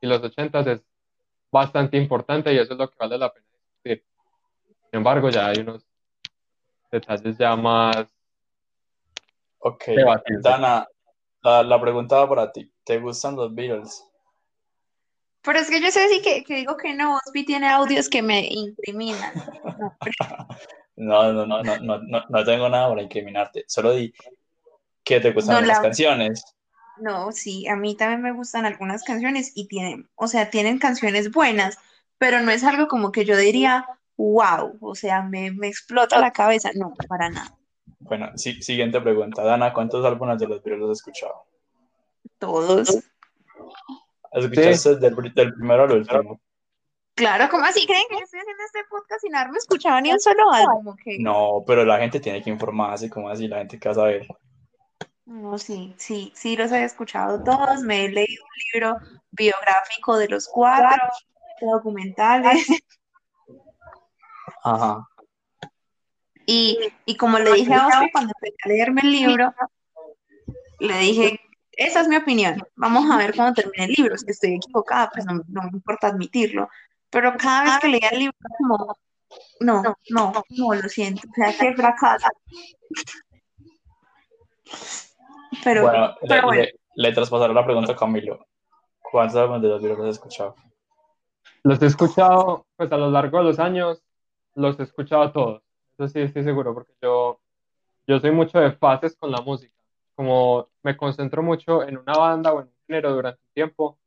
y 0.00 0.06
los 0.06 0.22
80s 0.22 0.66
es 0.66 0.84
bastante 1.50 1.96
importante 1.96 2.52
y 2.52 2.58
eso 2.58 2.72
es 2.74 2.78
lo 2.78 2.88
que 2.88 2.96
vale 2.98 3.18
la 3.18 3.32
pena 3.32 3.46
discutir. 3.52 4.04
Sin 4.66 4.98
embargo, 4.98 5.30
ya 5.30 5.48
hay 5.48 5.60
unos 5.60 5.86
detalles 6.90 7.38
ya 7.38 7.56
más 7.56 8.06
Ok. 9.58 9.84
debatibles. 9.86 10.42
Dana, 10.42 10.86
la, 11.42 11.62
la 11.62 11.80
pregunta 11.80 12.16
va 12.18 12.28
para 12.28 12.52
ti. 12.52 12.70
¿Te 12.84 12.98
gustan 12.98 13.34
los 13.34 13.54
Beatles? 13.54 14.04
Pero 15.44 15.58
es 15.58 15.68
que 15.70 15.80
yo 15.80 15.90
sé 15.90 16.00
decir 16.00 16.22
que, 16.22 16.42
que 16.44 16.56
digo 16.56 16.76
que 16.76 16.94
no, 16.94 17.16
Osby 17.26 17.44
tiene 17.44 17.68
audios 17.68 18.08
que 18.08 18.22
me 18.22 18.46
incriminan. 18.50 19.32
No, 19.78 19.96
No, 20.96 21.32
no, 21.32 21.44
no, 21.46 21.62
no, 21.62 21.78
no, 21.80 21.98
no, 22.02 22.24
no 22.28 22.44
tengo 22.44 22.68
nada 22.68 22.88
para 22.88 23.02
incriminarte. 23.02 23.64
Solo 23.66 23.92
di 23.94 24.14
que 25.02 25.18
te 25.20 25.32
gustan 25.32 25.56
No, 25.62 25.66
las 25.66 25.78
la- 25.78 25.82
canciones. 25.82 26.44
no, 26.98 27.32
sí, 27.32 27.66
a 27.66 27.74
mí 27.74 27.96
también 27.96 28.22
me 28.22 28.32
gustan 28.32 28.64
algunas 28.64 29.02
canciones 29.02 29.50
y 29.56 29.66
tienen, 29.66 30.08
o 30.14 30.28
sea, 30.28 30.50
tienen 30.50 30.78
canciones 30.78 31.32
buenas, 31.32 31.78
pero 32.16 32.40
no 32.40 32.52
es 32.52 32.62
algo 32.62 32.86
como 32.86 33.10
que 33.10 33.24
yo 33.24 33.36
diría, 33.36 33.86
wow, 34.16 34.78
o 34.80 34.94
sea, 34.94 35.22
me, 35.22 35.50
me 35.50 35.66
explota 35.66 36.18
la 36.20 36.30
cabeza. 36.30 36.70
No, 36.76 36.94
para 37.08 37.28
nada. 37.28 37.52
Bueno, 37.98 38.30
sí, 38.36 38.62
siguiente 38.62 39.00
pregunta. 39.00 39.42
Dana, 39.42 39.72
¿cuántos 39.74 40.04
álbumes 40.04 40.38
de 40.38 40.46
los 40.46 40.62
Beatles 40.62 40.90
has 40.90 40.98
escuchado? 40.98 41.44
Todos. 42.38 42.98
¿Escuchaste 44.34 44.96
del, 44.96 45.14
del 45.34 45.54
primero 45.54 45.84
al 45.84 45.92
último? 45.92 46.40
Claro, 47.14 47.48
¿cómo 47.48 47.64
así 47.64 47.86
creen 47.86 48.02
que 48.08 48.16
yo 48.16 48.24
estoy 48.24 48.40
haciendo 48.40 48.64
este 48.64 48.80
podcast 48.90 49.20
sin 49.20 49.36
haberme 49.36 49.58
escuchado 49.58 50.00
ni 50.00 50.12
un 50.12 50.18
solo 50.18 50.50
álbum? 50.52 50.88
¿o 50.88 50.96
qué? 50.96 51.16
No, 51.20 51.62
pero 51.64 51.84
la 51.84 51.98
gente 51.98 52.18
tiene 52.18 52.42
que 52.42 52.50
informarse, 52.50 53.08
¿cómo 53.08 53.28
así? 53.28 53.46
La 53.46 53.58
gente 53.58 53.78
que 53.78 53.88
va 53.88 53.92
a 53.92 53.94
saber. 53.94 54.26
No, 55.24 55.56
sí, 55.56 55.94
sí, 55.96 56.32
sí 56.34 56.56
los 56.56 56.72
he 56.72 56.82
escuchado 56.84 57.42
todos, 57.42 57.82
me 57.82 58.04
he 58.04 58.08
leído 58.08 58.42
un 58.42 58.50
libro 58.72 58.98
biográfico 59.30 60.18
de 60.18 60.28
los 60.28 60.48
cuatro, 60.48 61.00
documentales, 61.60 62.66
Ajá. 64.64 65.08
y, 66.46 66.78
y 67.06 67.16
como 67.16 67.38
le 67.38 67.52
dije 67.52 67.72
a 67.72 67.86
Oscar 67.86 68.08
cuando 68.12 68.32
empecé 68.34 68.56
a 68.64 68.68
leerme 68.68 69.00
el 69.02 69.12
libro, 69.12 69.54
le 70.80 70.98
dije, 70.98 71.40
esa 71.86 72.00
es 72.00 72.08
mi 72.08 72.16
opinión, 72.16 72.62
vamos 72.76 73.10
a 73.10 73.16
ver 73.18 73.34
cómo 73.34 73.52
termina 73.52 73.84
el 73.84 73.92
libro, 73.92 74.16
si 74.16 74.26
estoy 74.28 74.54
equivocada, 74.54 75.10
pues 75.12 75.24
no, 75.26 75.34
no 75.48 75.62
me 75.62 75.70
importa 75.72 76.08
admitirlo, 76.08 76.68
pero 77.10 77.34
cada 77.36 77.64
vez 77.64 77.78
que 77.80 77.88
leía 77.88 78.08
el 78.10 78.18
libro, 78.18 78.36
como, 78.58 78.96
no, 79.60 79.82
no, 80.10 80.32
no, 80.50 80.74
lo 80.74 80.88
siento, 80.88 81.22
o 81.30 81.34
sea, 81.34 81.54
qué 81.58 81.74
fracaso. 81.74 82.26
Pero, 85.62 85.82
Bueno, 85.82 86.14
pero 86.20 86.34
le, 86.34 86.42
bueno. 86.42 86.62
le- 86.62 86.74
le 86.96 87.12
traspasaré 87.12 87.52
la 87.54 87.64
pregunta 87.64 87.92
a 87.92 87.96
Camilo. 87.96 88.46
¿Cuántos 89.00 89.36
álbumes 89.36 89.62
de 89.62 89.68
los 89.68 89.82
Beatles 89.82 90.04
has 90.08 90.14
escuchado? 90.16 90.54
Los 91.64 91.82
he 91.82 91.86
escuchado, 91.86 92.66
pues 92.76 92.90
a 92.92 92.96
lo 92.96 93.10
largo 93.10 93.38
de 93.38 93.44
los 93.44 93.58
años, 93.58 94.02
los 94.54 94.78
he 94.78 94.84
escuchado 94.84 95.32
todos. 95.32 95.62
Eso 95.98 96.08
sí, 96.08 96.20
estoy 96.20 96.44
seguro, 96.44 96.72
porque 96.74 96.92
yo, 97.02 97.40
yo 98.06 98.20
soy 98.20 98.30
mucho 98.30 98.58
de 98.60 98.72
fases 98.72 99.16
con 99.16 99.30
la 99.32 99.40
música. 99.40 99.73
Como 100.14 100.68
me 100.82 100.96
concentro 100.96 101.42
mucho 101.42 101.82
en 101.82 101.98
una 101.98 102.12
banda 102.12 102.52
o 102.52 102.60
en 102.60 102.66
un 102.66 102.74
género 102.86 103.12
durante 103.14 103.40
un 103.42 103.52
tiempo 103.54 103.98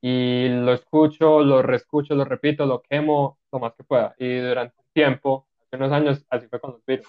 y 0.00 0.48
lo 0.48 0.72
escucho, 0.74 1.40
lo 1.40 1.62
reescucho, 1.62 2.14
lo 2.14 2.24
repito, 2.24 2.66
lo 2.66 2.82
quemo 2.82 3.38
lo 3.50 3.58
más 3.58 3.74
que 3.74 3.84
pueda. 3.84 4.14
Y 4.18 4.38
durante 4.38 4.74
un 4.78 4.86
tiempo, 4.92 5.46
hace 5.62 5.76
unos 5.76 5.92
años, 5.92 6.26
así 6.28 6.46
fue 6.48 6.60
con 6.60 6.72
los 6.72 6.84
Beatles. 6.84 7.08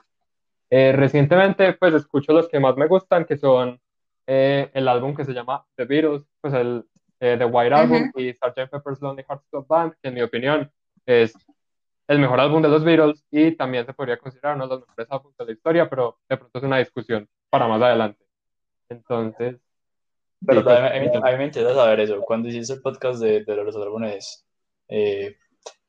Eh, 0.69 0.93
recientemente, 0.93 1.73
pues 1.73 1.93
escucho 1.93 2.31
los 2.31 2.47
que 2.47 2.59
más 2.59 2.77
me 2.77 2.87
gustan, 2.87 3.25
que 3.25 3.37
son 3.37 3.79
eh, 4.27 4.69
el 4.73 4.87
álbum 4.87 5.15
que 5.15 5.25
se 5.25 5.33
llama 5.33 5.65
The 5.75 5.85
Beatles, 5.85 6.23
pues 6.41 6.53
el 6.53 6.85
eh, 7.19 7.35
The 7.37 7.45
White 7.45 7.73
Album 7.73 8.11
y 8.15 8.31
Sgt. 8.33 8.69
Pepper's 8.71 9.01
Lonely 9.01 9.25
Hearts 9.27 9.45
Club 9.49 9.67
Band, 9.67 9.93
que 10.01 10.07
en 10.07 10.13
mi 10.13 10.21
opinión 10.21 10.71
es 11.05 11.33
el 12.07 12.19
mejor 12.19 12.39
álbum 12.39 12.61
de 12.61 12.69
los 12.69 12.83
Beatles 12.83 13.23
y 13.31 13.51
también 13.51 13.85
se 13.85 13.93
podría 13.93 14.17
considerar 14.17 14.55
uno 14.55 14.67
de 14.67 14.75
los 14.75 14.87
mejores 14.87 15.07
álbumes 15.09 15.37
de 15.37 15.45
la 15.45 15.51
historia, 15.51 15.89
pero 15.89 16.19
de 16.29 16.37
pronto 16.37 16.57
es 16.57 16.63
una 16.63 16.77
discusión 16.77 17.27
para 17.49 17.67
más 17.67 17.81
adelante. 17.81 18.24
Entonces, 18.89 19.57
Pero 20.45 20.59
sí, 20.59 20.63
pues, 20.63 20.77
a, 20.77 20.99
mí, 20.99 21.07
a 21.07 21.31
mí 21.31 21.37
me 21.37 21.45
interesa 21.45 21.73
saber 21.75 21.99
eso. 21.99 22.21
Cuando 22.21 22.49
hiciste 22.49 22.73
el 22.73 22.81
podcast 22.81 23.21
de, 23.21 23.43
de 23.43 23.55
los 23.55 23.75
álbumes, 23.75 24.45
eh, 24.87 25.37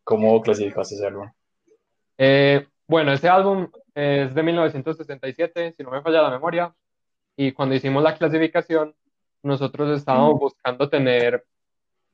¿cómo 0.05 0.41
clasificaste 0.41 0.95
ese 0.95 1.07
álbum? 1.07 1.31
eh, 2.19 2.67
bueno, 2.88 3.12
ese 3.12 3.29
álbum 3.29 3.69
es 3.95 4.35
de 4.35 4.43
1967, 4.43 5.75
si 5.76 5.83
no 5.83 5.91
me 5.91 6.03
falla 6.03 6.23
la 6.23 6.31
memoria, 6.31 6.75
y 7.37 7.53
cuando 7.53 7.75
hicimos 7.75 8.03
la 8.03 8.17
clasificación, 8.17 8.95
nosotros 9.43 9.99
estábamos 9.99 10.38
buscando 10.38 10.88
tener 10.88 11.45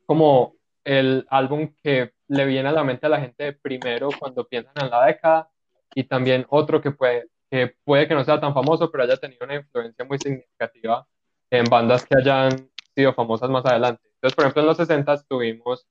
como 0.06 0.54
el 0.84 1.26
álbum 1.30 1.74
que 1.82 2.12
le 2.28 2.44
viene 2.46 2.68
a 2.68 2.72
la 2.72 2.84
mente 2.84 3.06
a 3.06 3.08
la 3.10 3.20
gente 3.20 3.52
primero 3.52 4.08
cuando 4.18 4.46
piensan 4.46 4.74
en 4.80 4.90
la 4.90 5.06
década 5.06 5.48
y 5.94 6.04
también 6.04 6.46
otro 6.48 6.80
que 6.80 6.90
puede, 6.90 7.28
que 7.52 7.76
puede 7.84 8.08
que 8.08 8.14
no 8.14 8.24
sea 8.24 8.40
tan 8.40 8.54
famoso, 8.54 8.90
pero 8.90 9.04
haya 9.04 9.18
tenido 9.18 9.44
una 9.44 9.56
influencia 9.56 10.06
muy 10.06 10.16
significativa 10.16 11.06
en 11.50 11.66
bandas 11.66 12.06
que 12.06 12.16
hayan 12.16 12.70
sido 12.94 13.12
famosas 13.12 13.50
más 13.50 13.66
adelante. 13.66 14.02
Entonces, 14.14 14.34
por 14.34 14.44
ejemplo, 14.44 14.62
en 14.62 14.68
los 14.68 14.76
60 14.78 15.22
tuvimos 15.24 15.86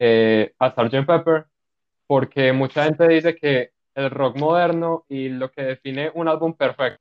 eh, 0.00 0.52
a 0.58 0.70
Sgt. 0.70 1.06
Pepper, 1.06 1.46
porque 2.08 2.52
mucha 2.52 2.82
gente 2.82 3.06
dice 3.06 3.36
que 3.36 3.70
el 3.94 4.10
rock 4.10 4.38
moderno 4.38 5.04
y 5.08 5.28
lo 5.28 5.52
que 5.52 5.62
define 5.62 6.10
un 6.14 6.26
álbum 6.26 6.52
perfecto. 6.52 7.00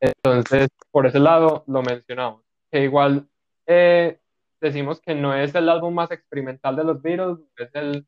Entonces, 0.00 0.68
por 0.90 1.06
ese 1.06 1.18
lado 1.18 1.64
lo 1.66 1.82
mencionamos. 1.82 2.44
Que 2.70 2.84
igual 2.84 3.28
eh, 3.66 4.18
decimos 4.58 5.02
que 5.02 5.14
no 5.14 5.34
es 5.34 5.54
el 5.54 5.68
álbum 5.68 5.92
más 5.92 6.10
experimental 6.10 6.76
de 6.76 6.84
los 6.84 7.02
Beatles, 7.02 7.40
es 7.58 7.74
el 7.74 8.06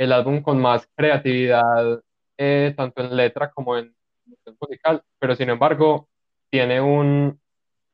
el 0.00 0.12
álbum 0.12 0.40
con 0.40 0.58
más 0.58 0.88
creatividad, 0.96 2.02
eh, 2.38 2.72
tanto 2.74 3.02
en 3.02 3.14
letra 3.14 3.50
como 3.50 3.76
en 3.76 3.94
musical, 4.58 5.04
pero 5.18 5.36
sin 5.36 5.50
embargo 5.50 6.08
tiene 6.48 6.80
un, 6.80 7.38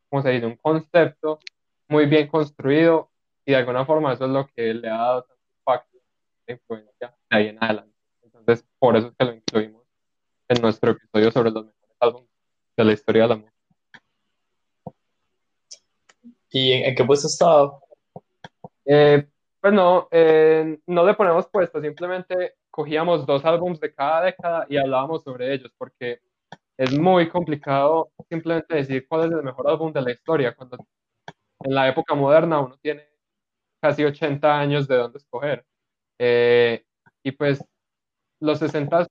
¿cómo 0.08 0.22
se 0.22 0.30
dice? 0.30 0.46
Un 0.46 0.54
concepto 0.54 1.40
muy 1.88 2.06
bien 2.06 2.28
construido 2.28 3.10
y 3.44 3.50
de 3.50 3.56
alguna 3.56 3.84
forma 3.84 4.12
eso 4.12 4.26
es 4.26 4.30
lo 4.30 4.46
que 4.46 4.72
le 4.72 4.88
ha 4.88 4.96
dado 4.96 5.22
tanto 5.24 5.42
impacto 5.58 5.98
e 6.46 6.52
influencia 6.52 7.16
de 7.28 7.36
ahí 7.36 7.48
en 7.48 7.64
adelante. 7.64 7.96
Entonces, 8.22 8.64
por 8.78 8.96
eso 8.96 9.08
es 9.08 9.14
que 9.18 9.24
lo 9.24 9.32
incluimos 9.34 9.82
en 10.46 10.62
nuestro 10.62 10.92
episodio 10.92 11.32
sobre 11.32 11.50
los 11.50 11.66
mejores 11.66 11.96
álbumes 11.98 12.30
de 12.76 12.84
la 12.84 12.92
historia 12.92 13.22
de 13.22 13.28
la 13.30 13.36
música. 13.36 13.56
¿Y 16.50 16.70
en, 16.70 16.84
en 16.84 16.94
qué 16.94 17.04
puesto 17.04 17.26
estaba? 17.26 17.80
Eh, 18.84 19.26
pues 19.66 19.74
no, 19.74 20.06
eh, 20.12 20.78
no 20.86 21.04
le 21.04 21.14
ponemos 21.14 21.48
puesto, 21.48 21.80
simplemente 21.80 22.54
cogíamos 22.70 23.26
dos 23.26 23.44
álbumes 23.44 23.80
de 23.80 23.92
cada 23.92 24.22
década 24.22 24.64
y 24.68 24.76
hablábamos 24.76 25.24
sobre 25.24 25.52
ellos, 25.52 25.72
porque 25.76 26.20
es 26.78 26.96
muy 26.96 27.28
complicado 27.28 28.12
simplemente 28.28 28.76
decir 28.76 29.08
cuál 29.08 29.26
es 29.26 29.32
el 29.36 29.42
mejor 29.42 29.68
álbum 29.68 29.92
de 29.92 30.02
la 30.02 30.12
historia, 30.12 30.54
cuando 30.54 30.76
en 31.64 31.74
la 31.74 31.88
época 31.88 32.14
moderna 32.14 32.60
uno 32.60 32.78
tiene 32.80 33.08
casi 33.82 34.04
80 34.04 34.56
años 34.56 34.86
de 34.86 34.98
dónde 34.98 35.18
escoger. 35.18 35.66
Eh, 36.20 36.84
y 37.24 37.32
pues 37.32 37.64
los 38.40 38.60
60, 38.60 39.08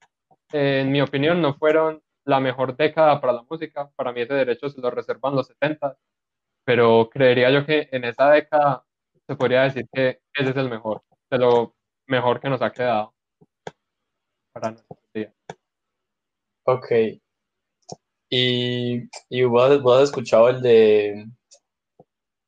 en 0.54 0.90
mi 0.90 1.02
opinión, 1.02 1.42
no 1.42 1.56
fueron 1.56 2.02
la 2.24 2.40
mejor 2.40 2.78
década 2.78 3.20
para 3.20 3.34
la 3.34 3.44
música. 3.50 3.92
Para 3.98 4.14
mí 4.14 4.22
ese 4.22 4.36
derecho 4.36 4.70
se 4.70 4.80
lo 4.80 4.90
reservan 4.90 5.36
los 5.36 5.48
70, 5.48 5.98
pero 6.64 7.10
creería 7.12 7.52
yo 7.52 7.66
que 7.66 7.90
en 7.92 8.06
esa 8.06 8.32
década 8.32 8.86
se 9.28 9.36
podría 9.36 9.64
decir 9.64 9.88
que 9.92 10.20
ese 10.34 10.50
es 10.52 10.56
el 10.58 10.70
mejor, 10.70 11.04
de 11.30 11.38
lo 11.38 11.76
mejor 12.08 12.40
que 12.40 12.50
nos 12.50 12.62
ha 12.62 12.72
quedado 12.72 13.14
para 14.54 14.72
nuestro 14.72 14.98
día. 15.14 15.34
Ok. 16.66 16.92
Y, 18.30 19.04
y 19.30 19.44
vos, 19.44 19.70
has- 19.72 19.82
vos 19.82 19.98
has 19.98 20.04
escuchado 20.10 20.50
el 20.50 20.62
de. 20.62 21.26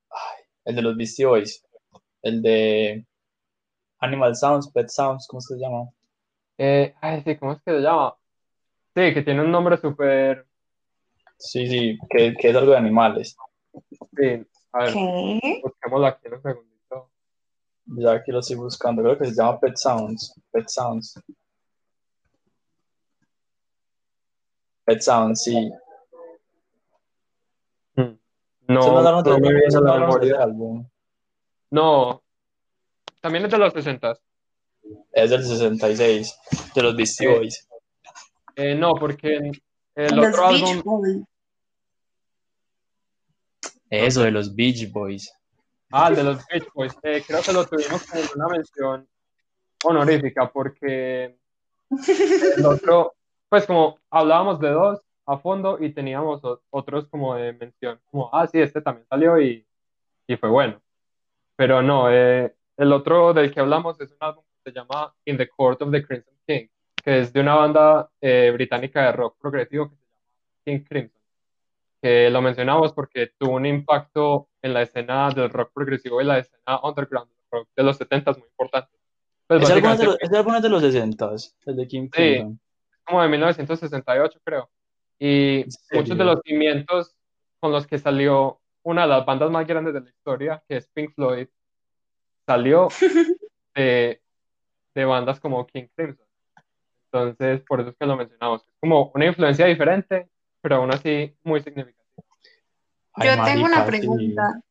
ay, 0.09 0.43
el 0.65 0.75
de 0.75 0.81
los 0.81 0.97
Beastie 0.97 1.25
Boys. 1.25 1.63
El 2.21 2.41
de 2.41 3.05
Animal 3.99 4.35
Sounds, 4.35 4.71
Pet 4.71 4.89
Sounds, 4.89 5.27
¿cómo 5.27 5.41
se 5.41 5.55
llama? 5.57 5.89
Eh, 6.57 6.93
ay, 7.01 7.21
sí, 7.25 7.37
¿cómo 7.37 7.53
es 7.53 7.61
que 7.63 7.71
se 7.71 7.79
llama? 7.81 8.15
Sí, 8.95 9.13
que 9.13 9.21
tiene 9.23 9.41
un 9.41 9.51
nombre 9.51 9.77
súper... 9.77 10.45
Sí, 11.37 11.67
sí, 11.67 11.97
que, 12.09 12.33
que 12.35 12.49
es 12.49 12.55
algo 12.55 12.71
de 12.71 12.77
animales. 12.77 13.37
Sí, 14.17 14.45
a 14.73 14.83
ver, 14.83 14.93
¿Qué? 14.93 15.61
busquémoslo 15.63 16.07
aquí 16.07 16.27
en 16.27 16.33
un 16.33 16.41
segundito. 16.41 17.11
Ya 17.85 18.11
aquí 18.13 18.31
lo 18.31 18.39
estoy 18.39 18.57
buscando. 18.57 19.01
Creo 19.01 19.17
que 19.17 19.25
se 19.25 19.35
llama 19.35 19.59
Pet 19.59 19.75
Sounds. 19.77 20.33
Pet 20.51 20.67
Sounds. 20.67 21.19
Pet 24.85 25.01
Sounds, 25.01 25.43
sí. 25.43 25.71
Mm. 27.95 28.17
No, 28.67 29.01
no 29.01 29.21
no 29.21 29.39
me 29.39 29.53
viene 29.53 29.67
no 29.73 29.81
la 29.81 30.43
álbum. 30.43 30.87
También 33.21 33.45
es 33.45 33.51
de 33.51 33.57
los 33.57 33.73
60. 33.73 34.17
Es 35.11 35.29
del 35.29 35.43
66, 35.43 36.39
de 36.75 36.81
los 36.81 36.95
Beastie 36.95 37.27
Eh, 37.27 37.37
Boys. 37.37 37.67
Eh, 38.55 38.75
no, 38.75 38.93
porque 38.95 39.51
el 39.95 40.15
Los 40.15 40.27
otro 40.27 40.49
Beach 40.49 40.63
álbum, 40.63 40.81
Boys. 40.83 41.23
Eso, 43.89 44.23
de 44.23 44.31
los 44.31 44.53
Beach 44.55 44.91
Boys. 44.91 45.31
ah, 45.91 46.11
de 46.11 46.23
los 46.23 46.45
Beach 46.47 46.67
Boys, 46.73 46.93
eh, 47.03 47.23
creo 47.25 47.41
que 47.41 47.53
lo 47.53 47.65
tuvimos 47.65 48.03
como 48.05 48.23
una 48.35 48.47
mención 48.47 49.07
honorífica 49.83 50.51
porque 50.51 51.37
el 52.57 52.65
otro, 52.65 53.15
pues 53.49 53.65
como 53.65 53.97
hablábamos 54.09 54.59
de 54.59 54.69
dos 54.69 54.99
a 55.25 55.37
fondo 55.37 55.77
y 55.79 55.91
teníamos 55.91 56.41
otros 56.69 57.07
como 57.07 57.35
de 57.35 57.53
mención, 57.53 57.99
como, 58.11 58.29
ah, 58.33 58.47
sí, 58.47 58.59
este 58.59 58.81
también 58.81 59.05
salió 59.09 59.39
y, 59.39 59.65
y 60.27 60.35
fue 60.37 60.49
bueno. 60.49 60.81
Pero 61.55 61.81
no, 61.81 62.11
eh, 62.11 62.53
el 62.77 62.93
otro 62.93 63.33
del 63.33 63.53
que 63.53 63.59
hablamos 63.59 63.99
es 63.99 64.11
un 64.11 64.17
álbum 64.19 64.43
que 64.63 64.71
se 64.71 64.75
llama 64.77 65.13
In 65.25 65.37
the 65.37 65.47
Court 65.49 65.81
of 65.81 65.91
the 65.91 66.05
Crimson 66.05 66.35
King, 66.45 66.67
que 67.03 67.19
es 67.19 67.33
de 67.33 67.41
una 67.41 67.55
banda 67.55 68.09
eh, 68.21 68.51
británica 68.53 69.05
de 69.05 69.11
rock 69.13 69.37
progresivo 69.39 69.89
que 69.89 69.95
se 69.95 70.03
llama 70.03 70.17
King 70.63 70.83
Crimson, 70.87 71.16
que 72.07 72.29
lo 72.29 72.41
mencionamos 72.41 72.93
porque 72.93 73.33
tuvo 73.37 73.55
un 73.55 73.65
impacto 73.65 74.47
en 74.61 74.73
la 74.73 74.81
escena 74.81 75.29
del 75.29 75.49
rock 75.49 75.71
progresivo 75.73 76.21
y 76.21 76.25
la 76.25 76.39
escena 76.39 76.79
underground 76.81 77.29
rock 77.51 77.67
de 77.75 77.83
los 77.83 77.97
70 77.97 78.31
muy 78.31 78.47
importante. 78.47 78.91
Pues 79.45 79.63
es 79.63 79.75
de 79.75 79.81
los, 79.81 80.17
es 80.21 80.61
de 80.61 80.69
los 80.69 80.81
60, 80.81 81.31
el 81.65 81.75
de 81.75 81.87
Kim 81.87 82.09
Sí. 82.15 82.43
Como 83.03 83.21
de 83.21 83.27
1968, 83.27 84.39
creo. 84.41 84.69
Y 85.19 85.65
muchos 85.91 86.17
de 86.17 86.23
los 86.23 86.39
cimientos 86.45 87.13
con 87.59 87.73
los 87.73 87.85
que 87.85 87.97
salió 87.97 88.59
una 88.83 89.01
de 89.01 89.07
las 89.09 89.25
bandas 89.25 89.51
más 89.51 89.67
grandes 89.67 89.93
de 89.93 90.01
la 90.01 90.09
historia, 90.09 90.63
que 90.67 90.77
es 90.77 90.87
Pink 90.87 91.13
Floyd, 91.13 91.47
salió 92.45 92.87
de, 93.75 94.21
de 94.95 95.05
bandas 95.05 95.41
como 95.41 95.67
King 95.67 95.87
Crimson. 95.93 96.25
Entonces, 97.11 97.61
por 97.67 97.81
eso 97.81 97.89
es 97.89 97.97
que 97.97 98.05
lo 98.05 98.15
mencionamos. 98.15 98.65
Es 98.65 98.75
como 98.79 99.11
una 99.13 99.25
influencia 99.25 99.65
diferente, 99.65 100.29
pero 100.61 100.77
aún 100.77 100.93
así 100.93 101.35
muy 101.43 101.61
significativa. 101.61 101.96
Ay, 103.17 103.35
Yo 103.35 103.43
tengo 103.43 103.65
una 103.65 103.85
pregunta. 103.85 104.61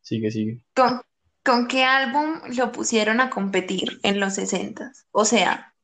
Sigue, 0.00 0.30
sigue. 0.30 0.60
¿Con, 0.74 1.02
con 1.44 1.66
qué 1.66 1.84
álbum 1.84 2.40
lo 2.56 2.72
pusieron 2.72 3.20
a 3.20 3.30
competir 3.30 4.00
en 4.02 4.20
los 4.20 4.34
60? 4.34 4.92
O 5.10 5.24
sea, 5.24 5.74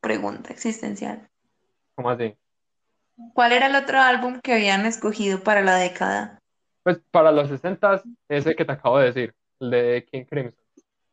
pregunta 0.00 0.52
existencial. 0.52 1.28
¿Cómo 1.94 2.10
así? 2.10 2.34
¿Cuál 3.34 3.52
era 3.52 3.66
el 3.66 3.74
otro 3.74 3.98
álbum 4.00 4.40
que 4.42 4.54
habían 4.54 4.86
escogido 4.86 5.40
para 5.40 5.62
la 5.62 5.76
década? 5.76 6.38
Pues 6.82 7.00
para 7.10 7.32
los 7.32 7.48
60 7.48 8.02
ese 8.28 8.54
que 8.54 8.64
te 8.64 8.72
acabo 8.72 8.98
de 8.98 9.06
decir, 9.06 9.34
el 9.60 9.70
de 9.70 10.06
King 10.10 10.24
Crimson. 10.24 10.64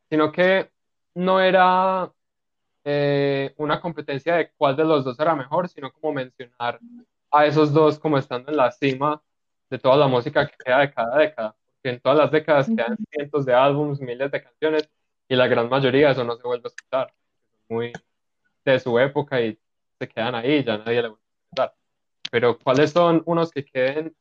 Sino 0.10 0.32
que 0.32 0.70
no 1.16 1.40
era 1.40 2.12
eh, 2.84 3.54
una 3.58 3.82
competencia 3.82 4.36
de 4.36 4.52
cuál 4.58 4.76
de 4.76 4.86
los 4.86 5.04
dos 5.04 5.20
era 5.20 5.36
mejor, 5.36 5.68
sino 5.70 5.92
como 5.92 6.14
mencionar 6.14 6.80
a 7.32 7.46
esos 7.46 7.74
dos 7.74 8.00
como 8.00 8.18
estando 8.18 8.52
en 8.52 8.58
la 8.58 8.72
cima 8.72 9.22
de 9.70 9.80
toda 9.80 9.98
la 9.98 10.08
música 10.08 10.48
que 10.48 10.56
queda 10.64 10.80
de 10.80 10.94
cada 10.94 11.18
década. 11.18 11.56
Porque 11.76 11.90
en 11.96 12.00
todas 12.02 12.18
las 12.18 12.32
décadas 12.32 12.68
quedan 12.68 12.98
cientos 13.12 13.46
de 13.46 13.54
álbumes, 13.54 14.00
miles 14.00 14.32
de 14.32 14.44
canciones, 14.44 14.90
y 15.28 15.36
la 15.36 15.48
gran 15.48 15.70
mayoría 15.70 16.08
de 16.08 16.14
eso 16.14 16.24
no 16.24 16.36
se 16.36 16.44
vuelve 16.44 16.64
a 16.66 16.70
escuchar. 16.70 17.14
Muy 17.70 17.92
de 18.66 18.80
su 18.80 18.98
época 19.00 19.42
y 19.42 19.60
se 20.00 20.08
quedan 20.08 20.36
ahí, 20.36 20.64
ya 20.64 20.78
nadie 20.78 21.02
le 21.02 21.10
vuelve 21.10 21.24
a 21.24 21.44
escuchar. 21.46 21.76
Pero 22.32 22.60
¿cuáles 22.60 22.92
son 22.92 23.24
unos 23.26 23.52
que 23.52 23.66
queden 23.66 24.16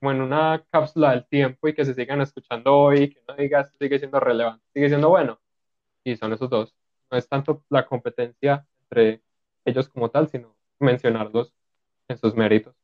como 0.00 0.12
en 0.12 0.20
una 0.20 0.64
cápsula 0.70 1.12
del 1.12 1.26
tiempo 1.26 1.68
y 1.68 1.74
que 1.74 1.84
se 1.84 1.94
sigan 1.94 2.20
escuchando 2.20 2.74
hoy, 2.76 3.10
que 3.10 3.20
uno 3.26 3.36
diga 3.36 3.60
"Esto 3.62 3.76
sigue 3.80 3.98
siendo 3.98 4.20
relevante, 4.20 4.64
sigue 4.74 4.88
siendo 4.88 5.08
bueno? 5.08 5.40
Y 6.04 6.16
son 6.16 6.32
esos 6.32 6.50
dos. 6.50 6.74
No 7.10 7.18
es 7.18 7.28
tanto 7.28 7.64
la 7.70 7.86
competencia 7.86 8.66
entre 8.82 9.22
ellos 9.64 9.88
como 9.88 10.10
tal, 10.10 10.28
sino 10.28 10.56
mencionarlos 10.80 11.54
en 12.08 12.18
sus 12.18 12.34
méritos. 12.34 12.74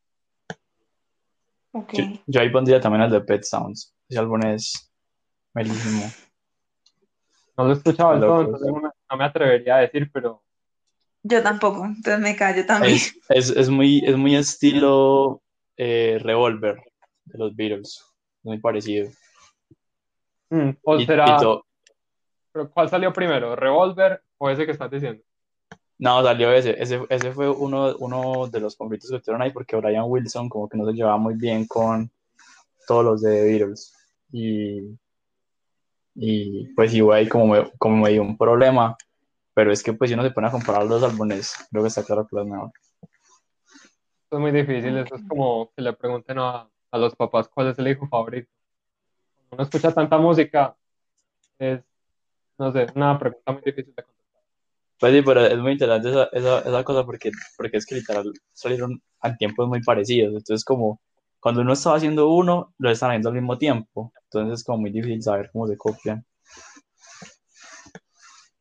Ok. 1.73 1.93
Yo, 1.95 2.05
yo 2.27 2.41
ahí 2.41 2.51
pondría 2.51 2.81
también 2.81 3.03
el 3.05 3.11
de 3.11 3.21
Pet 3.21 3.43
Sounds. 3.45 3.95
Ese 4.09 4.19
álbum 4.19 4.41
es 4.47 4.91
malísimo. 5.55 6.11
No 7.57 7.65
lo 7.65 7.71
he 7.71 7.77
escuchado 7.77 8.19
todo, 8.19 8.41
entonces 8.43 8.69
no 8.69 8.81
me, 8.81 8.89
no 9.11 9.17
me 9.17 9.25
atrevería 9.25 9.77
a 9.77 9.81
decir, 9.81 10.11
pero 10.13 10.43
Yo 11.23 11.43
tampoco, 11.43 11.85
entonces 11.85 12.19
me 12.21 12.35
callo 12.37 12.65
también. 12.67 12.95
Es, 12.95 13.15
es, 13.29 13.51
es 13.51 13.69
muy, 13.69 14.03
es 14.05 14.17
muy 14.17 14.35
estilo 14.37 15.43
eh, 15.77 16.19
Revolver 16.23 16.83
de 17.27 17.39
los 17.39 17.55
Beatles. 17.55 18.05
Muy 18.43 18.59
parecido. 18.59 19.11
mm, 20.51 20.71
o 20.83 20.99
Y- 20.99 21.05
será, 21.07 21.37
y 21.37 21.41
to- 21.43 21.67
pero 22.53 22.71
¿cuál 22.71 22.89
salió 22.89 23.13
primero? 23.13 23.55
¿Revolver 23.55 24.23
o 24.39 24.49
ese 24.51 24.65
que 24.67 24.73
estás 24.73 24.91
diciendo? 24.91 25.23
No, 26.01 26.23
salió 26.23 26.51
ese. 26.51 26.83
Ese, 26.83 27.03
ese 27.11 27.31
fue 27.33 27.51
uno, 27.51 27.95
uno 27.99 28.49
de 28.49 28.59
los 28.59 28.75
conflictos 28.75 29.11
que 29.11 29.21
tuvieron 29.21 29.43
ahí 29.43 29.53
porque 29.53 29.77
Brian 29.77 30.07
Wilson 30.07 30.49
como 30.49 30.67
que 30.67 30.79
no 30.79 30.87
se 30.87 30.95
llevaba 30.95 31.19
muy 31.19 31.35
bien 31.35 31.67
con 31.67 32.11
todos 32.87 33.05
los 33.05 33.21
de 33.21 33.35
The 33.35 33.45
Beatles. 33.45 33.95
Y, 34.33 34.99
y 36.15 36.73
pues 36.75 36.95
igual 36.95 37.19
ahí 37.19 37.29
como 37.29 37.49
me, 37.49 37.71
como 37.79 37.99
me 37.99 38.11
dio 38.11 38.23
un 38.23 38.39
problema. 38.39 38.97
Pero 39.53 39.73
es 39.73 39.83
que 39.83 39.93
pues 39.93 40.09
si 40.09 40.15
uno 40.15 40.23
se 40.23 40.31
pone 40.31 40.47
a 40.47 40.51
comparar 40.51 40.87
los 40.87 41.03
álbumes, 41.03 41.55
creo 41.71 41.83
que 41.83 41.89
está 41.89 42.03
claro 42.03 42.27
que 42.27 42.35
los 42.35 42.47
mejor. 42.47 42.73
Es 44.31 44.39
muy 44.39 44.53
difícil, 44.53 44.97
eso 44.97 45.17
es 45.17 45.23
como 45.29 45.71
que 45.77 45.83
le 45.83 45.93
pregunten 45.93 46.39
a, 46.39 46.67
a 46.93 46.99
los 46.99 47.15
papás 47.15 47.47
cuál 47.49 47.69
es 47.69 47.79
el 47.79 47.89
hijo 47.89 48.09
favorito. 48.09 48.51
Cuando 49.51 49.57
uno 49.57 49.63
escucha 49.65 49.93
tanta 49.93 50.17
música, 50.17 50.75
es, 51.59 51.83
no 52.57 52.73
sé, 52.73 52.87
una 52.95 53.19
pregunta 53.19 53.53
muy 53.53 53.61
difícil 53.61 53.95
de 53.95 54.03
contestar. 54.03 54.20
Pues 55.01 55.15
sí, 55.15 55.23
pero 55.23 55.47
es 55.47 55.59
muy 55.59 55.73
interesante 55.73 56.11
esa, 56.11 56.25
esa, 56.31 56.59
esa 56.61 56.85
cosa 56.85 57.05
porque, 57.07 57.31
porque 57.57 57.79
es 57.79 57.87
que 57.87 57.95
literal 57.95 58.31
salieron 58.53 59.03
a 59.21 59.35
tiempos 59.35 59.67
muy 59.67 59.83
parecidos. 59.83 60.35
Entonces, 60.35 60.63
como 60.63 61.01
cuando 61.41 61.63
uno 61.63 61.73
estaba 61.73 61.97
haciendo 61.97 62.29
uno, 62.29 62.75
lo 62.77 62.91
están 62.91 63.11
haciendo 63.11 63.31
al 63.31 63.37
mismo 63.37 63.57
tiempo. 63.57 64.13
Entonces, 64.25 64.61
es 64.61 64.65
como 64.65 64.83
muy 64.83 64.91
difícil 64.91 65.23
saber 65.23 65.51
cómo 65.53 65.67
se 65.67 65.79
copian. 65.79 66.25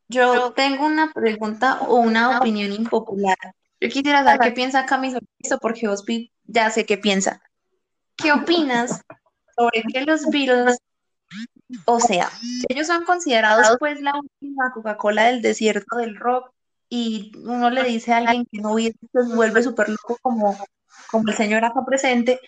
Yo 0.07 0.53
tengo 0.53 0.85
una 0.85 1.11
pregunta 1.11 1.81
o 1.81 1.95
una 1.97 2.39
opinión 2.39 2.71
impopular. 2.71 3.37
Yo 3.81 3.89
quisiera 3.89 4.23
saber 4.23 4.39
qué 4.39 4.51
piensa 4.51 4.85
Cami 4.85 5.11
sobre 5.11 5.25
esto, 5.39 5.59
porque 5.59 5.87
ya 6.45 6.71
sé 6.71 6.85
qué 6.85 6.97
piensa. 6.97 7.41
¿Qué 8.15 8.31
opinas 8.31 9.03
sobre 9.57 9.83
que 9.83 10.01
los 10.01 10.25
Beatles, 10.31 10.79
o 11.85 11.99
sea, 11.99 12.29
ellos 12.67 12.87
son 12.87 13.05
considerados 13.05 13.77
pues 13.79 14.01
la 14.01 14.13
última 14.17 14.71
Coca-Cola 14.73 15.25
del 15.25 15.41
desierto 15.41 15.97
del 15.97 16.15
rock 16.15 16.51
y 16.89 17.31
uno 17.43 17.69
le 17.69 17.83
dice 17.83 18.13
a 18.13 18.17
alguien 18.17 18.45
que 18.51 18.59
no 18.59 18.75
vive, 18.75 18.95
se 19.11 19.35
vuelve 19.35 19.61
súper 19.61 19.89
loco 19.89 20.17
como, 20.21 20.57
como 21.11 21.29
el 21.29 21.35
señor 21.35 21.63
acá 21.63 21.85
presente, 21.85 22.39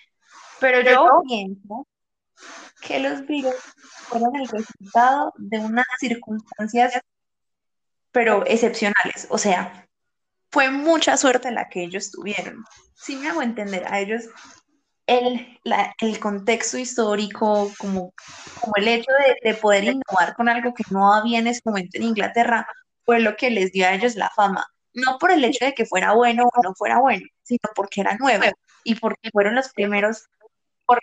pero 0.59 0.81
yo 0.81 1.21
pienso 1.27 1.87
que 2.81 2.99
los 2.99 3.25
Beatles 3.27 3.55
fueron 4.07 4.35
el 4.35 4.47
resultado 4.47 5.33
de 5.37 5.59
unas 5.59 5.85
circunstancias 5.99 6.99
pero 8.11 8.45
excepcionales. 8.45 9.27
O 9.29 9.37
sea, 9.37 9.87
fue 10.51 10.69
mucha 10.69 11.17
suerte 11.17 11.51
la 11.51 11.69
que 11.69 11.83
ellos 11.83 12.11
tuvieron. 12.11 12.63
Si 12.95 13.15
me 13.15 13.29
hago 13.29 13.41
entender, 13.41 13.85
a 13.87 13.99
ellos 13.99 14.25
el, 15.07 15.59
el 15.99 16.19
contexto 16.19 16.77
histórico, 16.77 17.71
como, 17.77 18.13
como 18.59 18.73
el 18.77 18.87
hecho 18.87 19.11
de, 19.25 19.49
de 19.49 19.55
poder 19.57 19.83
innovar 19.85 20.35
con 20.35 20.49
algo 20.49 20.73
que 20.73 20.83
no 20.89 21.13
había 21.13 21.39
en 21.39 21.47
ese 21.47 21.61
momento 21.65 21.97
en 21.97 22.03
Inglaterra, 22.03 22.67
fue 23.05 23.19
lo 23.19 23.35
que 23.35 23.49
les 23.49 23.71
dio 23.71 23.87
a 23.87 23.93
ellos 23.93 24.15
la 24.15 24.29
fama. 24.29 24.65
No 24.93 25.17
por 25.19 25.31
el 25.31 25.43
hecho 25.43 25.65
de 25.65 25.73
que 25.73 25.85
fuera 25.85 26.13
bueno 26.13 26.43
o 26.43 26.63
no 26.63 26.73
fuera 26.75 26.99
bueno, 26.99 27.25
sino 27.43 27.59
porque 27.75 28.01
era 28.01 28.17
nuevo 28.17 28.43
y 28.83 28.95
porque 28.95 29.29
fueron 29.31 29.55
los 29.55 29.69
primeros 29.73 30.25
por 30.85 30.99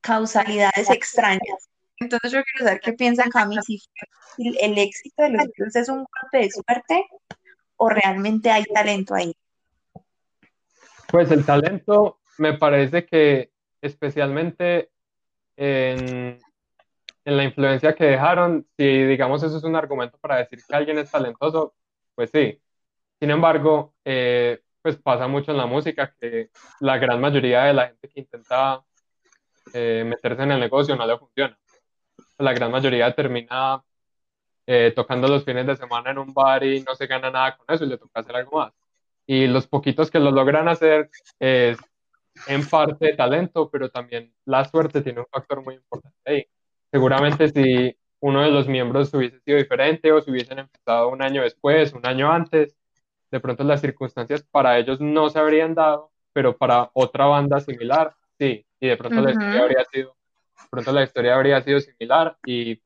causalidades 0.00 0.90
extrañas. 0.90 1.68
Entonces 1.98 2.32
yo 2.32 2.42
quiero 2.44 2.66
saber 2.66 2.80
qué 2.80 2.92
piensa 2.92 3.24
Cami, 3.30 3.56
si 3.62 3.78
si 4.36 4.58
el 4.58 4.78
éxito 4.78 5.22
de 5.22 5.30
los 5.30 5.42
Beatles 5.46 5.76
es 5.76 5.88
un 5.88 5.98
golpe 5.98 6.38
de 6.38 6.50
suerte 6.50 7.06
o 7.76 7.88
realmente 7.88 8.50
hay 8.50 8.64
talento 8.64 9.14
ahí. 9.14 9.34
Pues 11.08 11.30
el 11.30 11.44
talento 11.44 12.19
me 12.40 12.54
parece 12.54 13.04
que 13.04 13.52
especialmente 13.82 14.90
en, 15.56 16.38
la 17.24 17.44
influencia 17.44 17.94
que 17.94 18.04
dejaron, 18.04 18.66
si 18.76 19.04
digamos 19.04 19.42
eso 19.42 19.58
es 19.58 19.64
un 19.64 19.76
argumento 19.76 20.18
para 20.18 20.38
decir 20.38 20.60
que 20.66 20.74
alguien 20.74 20.98
es 20.98 21.10
talentoso, 21.10 21.74
pues 22.14 22.30
sí. 22.30 22.60
Sin 23.20 23.30
embargo, 23.30 23.94
eh, 24.04 24.62
pues 24.82 24.96
pasa 24.96 25.28
mucho 25.28 25.52
en 25.52 25.58
la 25.58 25.66
música 25.66 26.14
que 26.18 26.50
la 26.80 26.98
gran 26.98 27.20
mayoría 27.20 27.64
de 27.64 27.74
la 27.74 27.88
gente 27.88 28.08
que 28.08 28.20
intenta 28.20 28.82
eh, 29.74 30.04
meterse 30.06 30.42
en 30.42 30.52
el 30.52 30.60
negocio 30.60 30.96
no 30.96 31.06
le 31.06 31.18
funciona. 31.18 31.58
La 32.38 32.54
gran 32.54 32.70
mayoría 32.72 33.14
termina 33.14 33.82
eh, 34.66 34.92
tocando 34.96 35.28
los 35.28 35.44
fines 35.44 35.66
de 35.66 35.76
semana 35.76 36.10
en 36.10 36.18
un 36.18 36.32
bar 36.32 36.64
y 36.64 36.82
no 36.82 36.94
se 36.94 37.06
gana 37.06 37.30
nada 37.30 37.56
con 37.56 37.66
eso 37.74 37.84
y 37.84 37.88
le 37.88 37.98
toca 37.98 38.20
hacer 38.20 38.36
algo 38.36 38.58
más. 38.58 38.72
Y 39.26 39.46
los 39.46 39.66
poquitos 39.66 40.10
que 40.10 40.18
lo 40.20 40.30
logran 40.30 40.68
hacer 40.68 41.10
es 41.38 41.78
en 42.46 42.66
parte 42.68 43.14
talento, 43.14 43.70
pero 43.70 43.90
también 43.90 44.32
la 44.44 44.64
suerte 44.64 45.02
tiene 45.02 45.20
un 45.20 45.26
factor 45.26 45.62
muy 45.62 45.74
importante 45.74 46.18
ahí. 46.24 46.46
Seguramente 46.90 47.48
si 47.48 47.96
uno 48.20 48.42
de 48.42 48.50
los 48.50 48.68
miembros 48.68 49.12
hubiese 49.14 49.40
sido 49.40 49.58
diferente 49.58 50.12
o 50.12 50.20
si 50.20 50.30
hubiesen 50.30 50.58
empezado 50.58 51.08
un 51.08 51.22
año 51.22 51.42
después, 51.42 51.92
un 51.92 52.06
año 52.06 52.30
antes, 52.30 52.76
de 53.30 53.40
pronto 53.40 53.64
las 53.64 53.80
circunstancias 53.80 54.42
para 54.50 54.78
ellos 54.78 55.00
no 55.00 55.30
se 55.30 55.38
habrían 55.38 55.74
dado, 55.74 56.10
pero 56.32 56.56
para 56.56 56.90
otra 56.94 57.26
banda 57.26 57.60
similar, 57.60 58.14
sí, 58.38 58.66
y 58.78 58.88
de 58.88 58.96
pronto 58.96 59.20
la 59.20 59.30
historia 59.30 59.62
habría 59.62 59.84
sido, 59.84 60.16
de 60.62 60.68
pronto 60.70 60.92
la 60.92 61.02
historia 61.02 61.34
habría 61.34 61.62
sido 61.62 61.80
similar 61.80 62.36
y 62.44 62.82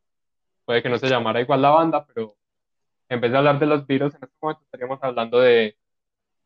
puede 0.64 0.82
que 0.82 0.88
no 0.88 0.98
se 0.98 1.08
llamara 1.08 1.40
igual 1.40 1.62
la 1.62 1.70
banda, 1.70 2.06
pero 2.06 2.36
en 3.08 3.20
vez 3.20 3.32
de 3.32 3.38
hablar 3.38 3.58
de 3.58 3.66
los 3.66 3.86
Beatles, 3.86 4.14
en 4.14 4.24
este 4.24 4.36
momento 4.40 4.62
estaríamos 4.64 4.98
hablando 5.02 5.40
de, 5.40 5.76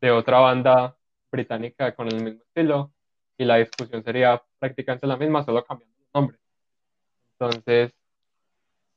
de 0.01 0.11
otra 0.11 0.39
banda 0.39 0.97
británica 1.31 1.95
con 1.95 2.07
el 2.07 2.23
mismo 2.23 2.41
estilo 2.43 2.91
y 3.39 3.45
la 3.45 3.55
discusión 3.55 4.03
sería 4.03 4.43
prácticamente 4.59 5.07
la 5.07 5.15
misma, 5.15 5.43
solo 5.43 5.63
cambiando 5.63 5.95
los 5.97 6.09
nombres. 6.13 6.39
Entonces, 7.39 7.93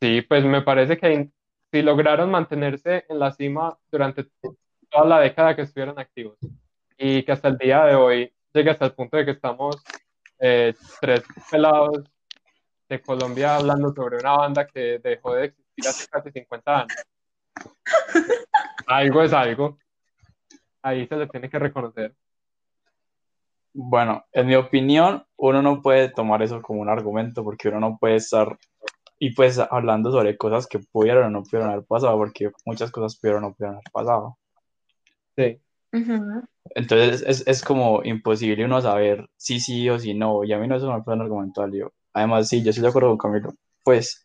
sí, 0.00 0.20
pues 0.22 0.44
me 0.44 0.62
parece 0.62 0.98
que 0.98 1.31
si 1.70 1.83
lograron 1.83 2.28
mantenerse 2.28 3.07
en 3.09 3.20
la 3.20 3.31
cima 3.31 3.78
durante 3.90 4.26
toda 4.90 5.07
la 5.07 5.20
década 5.20 5.55
que 5.55 5.62
estuvieron 5.62 5.98
activos 5.98 6.37
y 6.98 7.22
que 7.22 7.33
hasta 7.33 7.48
el 7.48 7.57
día 7.57 7.85
de 7.85 7.94
hoy 7.94 8.35
llegue 8.52 8.70
hasta 8.70 8.87
el 8.87 8.94
punto 8.94 9.16
de 9.16 9.24
que 9.24 9.31
estamos 9.31 9.76
eh, 10.40 10.74
tres 11.00 11.22
pelados 11.48 12.02
de 12.88 13.00
Colombia 13.00 13.57
hablando 13.57 13.94
sobre 13.94 14.16
una 14.16 14.33
banda 14.33 14.66
que 14.66 14.98
dejó 14.98 15.35
de 15.35 15.46
existir 15.46 15.88
hace 15.88 16.09
casi 16.09 16.33
50 16.33 16.81
años. 16.81 16.92
Algo 18.88 19.22
es 19.22 19.33
algo. 19.33 19.78
Ahí 20.83 21.07
se 21.07 21.14
le 21.14 21.28
tiene 21.28 21.48
que 21.48 21.61
reconocer. 21.61 22.12
Bueno, 23.74 24.24
en 24.32 24.46
mi 24.46 24.54
opinión, 24.54 25.24
uno 25.37 25.62
no 25.62 25.80
puede 25.80 26.11
tomar 26.11 26.42
eso 26.42 26.61
como 26.61 26.80
un 26.82 26.88
argumento 26.88 27.42
porque 27.42 27.68
uno 27.68 27.80
no 27.80 27.98
puede 27.98 28.16
estar 28.16 28.58
y 29.18 29.35
pues 29.35 29.58
hablando 29.58 30.11
sobre 30.11 30.37
cosas 30.37 30.66
que 30.66 30.80
pudieron 30.80 31.26
o 31.26 31.30
no 31.30 31.42
pudieron 31.44 31.70
haber 31.70 31.85
pasado 31.85 32.16
porque 32.18 32.50
muchas 32.66 32.90
cosas 32.90 33.16
pudieron 33.16 33.44
o 33.44 33.48
no 33.48 33.54
pudieron 33.54 33.76
haber 33.76 33.90
pasado. 33.92 34.37
Sí. 35.37 35.61
Ujú. 35.92 36.42
Entonces 36.74 37.24
es, 37.26 37.46
es 37.46 37.62
como 37.62 38.02
imposible 38.04 38.64
uno 38.64 38.80
saber 38.80 39.28
si 39.37 39.61
sí 39.61 39.88
o 39.88 39.98
si 39.98 40.14
no. 40.14 40.44
Y 40.44 40.52
a 40.52 40.58
mí 40.58 40.66
no 40.66 40.74
parece 40.74 40.87
un 41.14 41.20
argumento 41.20 41.61
válido. 41.62 41.92
Además, 42.12 42.48
sí, 42.48 42.62
yo 42.62 42.70
estoy 42.70 42.82
de 42.82 42.88
acuerdo 42.88 43.16
con 43.16 43.18
Camilo. 43.32 43.54
Pues, 43.85 44.24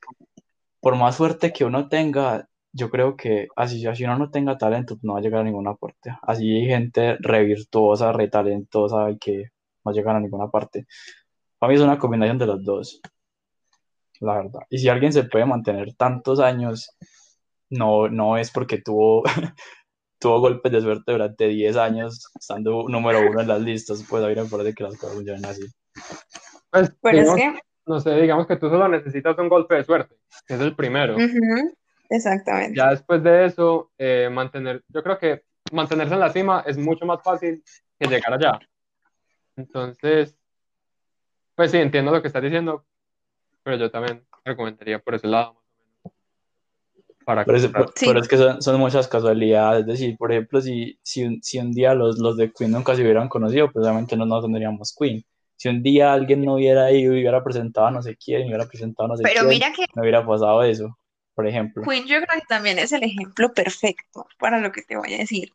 por 0.82 0.96
más 0.96 1.16
suerte 1.16 1.54
que 1.54 1.66
uno 1.66 1.90
tenga, 1.90 2.48
yo 2.72 2.90
creo 2.90 3.16
que 3.16 3.48
así, 3.56 3.86
así 3.88 4.04
uno 4.04 4.18
no 4.18 4.30
tenga 4.30 4.58
talento, 4.58 4.98
no 5.02 5.14
va 5.14 5.20
a 5.20 5.22
llegar 5.22 5.42
a 5.42 5.44
ninguna 5.44 5.76
parte. 5.76 6.16
Así 6.22 6.50
hay 6.50 6.66
gente 6.66 7.18
re 7.20 7.44
virtuosa, 7.44 8.12
re 8.12 8.28
talentosa 8.28 9.10
y 9.12 9.18
que 9.18 9.52
no 9.84 9.92
llegan 9.92 10.18
a 10.18 10.20
ninguna 10.20 10.50
parte. 10.50 10.86
Para 11.60 11.70
mí 11.70 11.76
es 11.76 11.82
una 11.82 11.98
combinación 11.98 12.38
de 12.38 12.46
los 12.46 12.64
dos, 12.64 13.02
la 14.20 14.36
verdad. 14.36 14.62
Y 14.70 14.78
si 14.80 14.90
alguien 14.90 15.14
se 15.14 15.24
puede 15.24 15.46
mantener 15.46 15.96
tantos 15.96 16.40
años, 16.40 16.96
no, 17.70 18.08
no 18.10 18.38
es 18.38 18.52
porque 18.52 18.80
tuvo, 18.82 19.24
tuvo 20.20 20.40
golpes 20.40 20.72
de 20.72 20.82
suerte 20.82 21.12
durante 21.12 21.48
10 21.48 21.78
años, 21.78 22.28
estando 22.40 22.86
número 22.88 23.20
uno 23.30 23.42
en 23.42 23.48
las 23.48 23.62
listas, 23.62 24.06
pues 24.08 24.24
a 24.24 24.28
mí 24.28 24.36
me 24.36 24.46
parece 24.46 24.74
que 24.74 24.84
las 24.84 24.98
cosas 24.98 25.16
funcionan 25.16 25.46
así. 25.46 25.66
Pues, 26.70 26.94
Pero 27.02 27.18
es 27.18 27.36
digamos, 27.36 27.42
que, 27.42 27.60
no 27.86 28.00
sé, 28.00 28.22
digamos 28.22 28.48
que 28.48 28.58
tú 28.58 28.70
solo 28.70 28.88
necesitas 28.88 29.38
un 29.38 29.50
golpe 29.50 29.76
de 29.76 29.84
suerte, 29.84 30.16
que 30.48 30.56
es 30.56 30.62
el 30.62 30.76
primero. 30.76 31.16
ujú, 31.16 31.76
exactamente. 32.10 32.78
Ya 32.78 32.90
después 32.90 33.24
de 33.24 33.46
eso, 33.46 33.92
eh, 33.98 34.30
mantener, 34.32 34.84
yo 34.90 35.04
creo 35.04 35.18
que 35.18 35.44
mantenerse 35.72 36.14
en 36.14 36.20
la 36.20 36.32
cima 36.32 36.64
es 36.66 36.78
mucho 36.78 37.06
más 37.06 37.22
fácil 37.24 37.64
que 38.00 38.08
llegar 38.08 38.34
allá. 38.34 38.60
Entonces, 39.56 40.36
pues 41.56 41.72
sí, 41.72 41.78
entiendo 41.78 42.12
lo 42.12 42.22
que 42.22 42.28
estás 42.28 42.44
diciendo, 42.44 42.86
pero 43.64 43.78
yo 43.78 43.92
también 43.92 44.24
recomendaría 44.46 45.00
por 45.00 45.16
ese 45.16 45.28
lado, 45.28 45.54
más 45.54 45.64
o 45.66 45.80
menos, 45.80 46.14
para 47.26 47.44
Pero 47.44 47.58
es, 47.58 47.64
comprar. 47.64 47.90
Sí. 47.96 48.06
pero 48.08 48.20
es 48.22 48.28
que 48.28 48.38
son, 48.38 48.62
son 48.62 48.80
muchas 48.80 49.08
casualidades. 49.08 49.82
Es 49.82 49.88
decir, 49.88 50.18
por 50.18 50.32
ejemplo, 50.32 50.62
si, 50.62 51.00
si, 51.02 51.24
un, 51.26 51.42
si 51.42 51.58
un 51.58 51.72
día 51.72 51.94
los, 51.94 52.20
los 52.20 52.38
de 52.38 52.52
Queen 52.52 52.72
nunca 52.72 52.96
se 52.96 53.02
hubieran 53.02 53.28
conocido, 53.28 53.72
pues 53.72 53.84
obviamente 53.84 54.16
no, 54.16 54.26
no 54.26 54.42
tendríamos 54.42 54.96
Queen. 54.98 55.24
Si 55.58 55.68
un 55.68 55.82
día 55.82 56.14
alguien 56.14 56.46
no 56.46 56.54
hubiera 56.54 56.92
ido 56.92 57.14
y 57.14 57.22
hubiera 57.22 57.44
presentado 57.44 57.88
a 57.88 57.92
no 57.92 58.04
sé 58.04 58.16
quién, 58.16 58.44
y 58.44 58.48
hubiera 58.50 58.68
presentado 58.68 59.08
a 59.08 59.10
no 59.10 59.18
sé 59.18 59.24
Pero 59.24 59.40
quién, 59.40 59.50
mira 59.50 59.74
que 59.76 59.86
no 59.96 60.04
hubiera 60.04 60.24
pasado 60.24 60.62
eso, 60.62 60.96
Queen 61.84 62.08
yo 62.08 62.18
creo 62.22 62.42
que 62.42 62.48
también 62.48 62.80
es 62.80 62.92
el 62.92 63.04
ejemplo 63.04 63.54
perfecto 63.54 64.28
para 64.40 64.60
lo 64.60 64.72
que 64.72 64.82
te 64.82 64.98
voy 64.98 65.14
a 65.14 65.20
decir. 65.20 65.54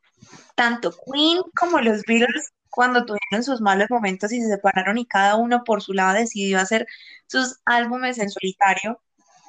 Tanto 0.55 0.93
Queen 0.93 1.43
como 1.55 1.81
los 1.81 2.03
Beatles, 2.03 2.53
cuando 2.71 3.05
tuvieron 3.05 3.45
sus 3.45 3.61
malos 3.61 3.91
momentos 3.91 4.33
y 4.33 4.41
se 4.41 4.49
separaron 4.49 4.97
y 4.97 5.07
cada 5.07 5.37
uno 5.37 5.63
por 5.65 5.83
su 5.83 5.93
lado 5.93 6.15
decidió 6.15 6.59
hacer 6.59 6.87
sus 7.27 7.61
álbumes 7.67 8.19
en 8.19 8.31
solitario. 8.31 9.01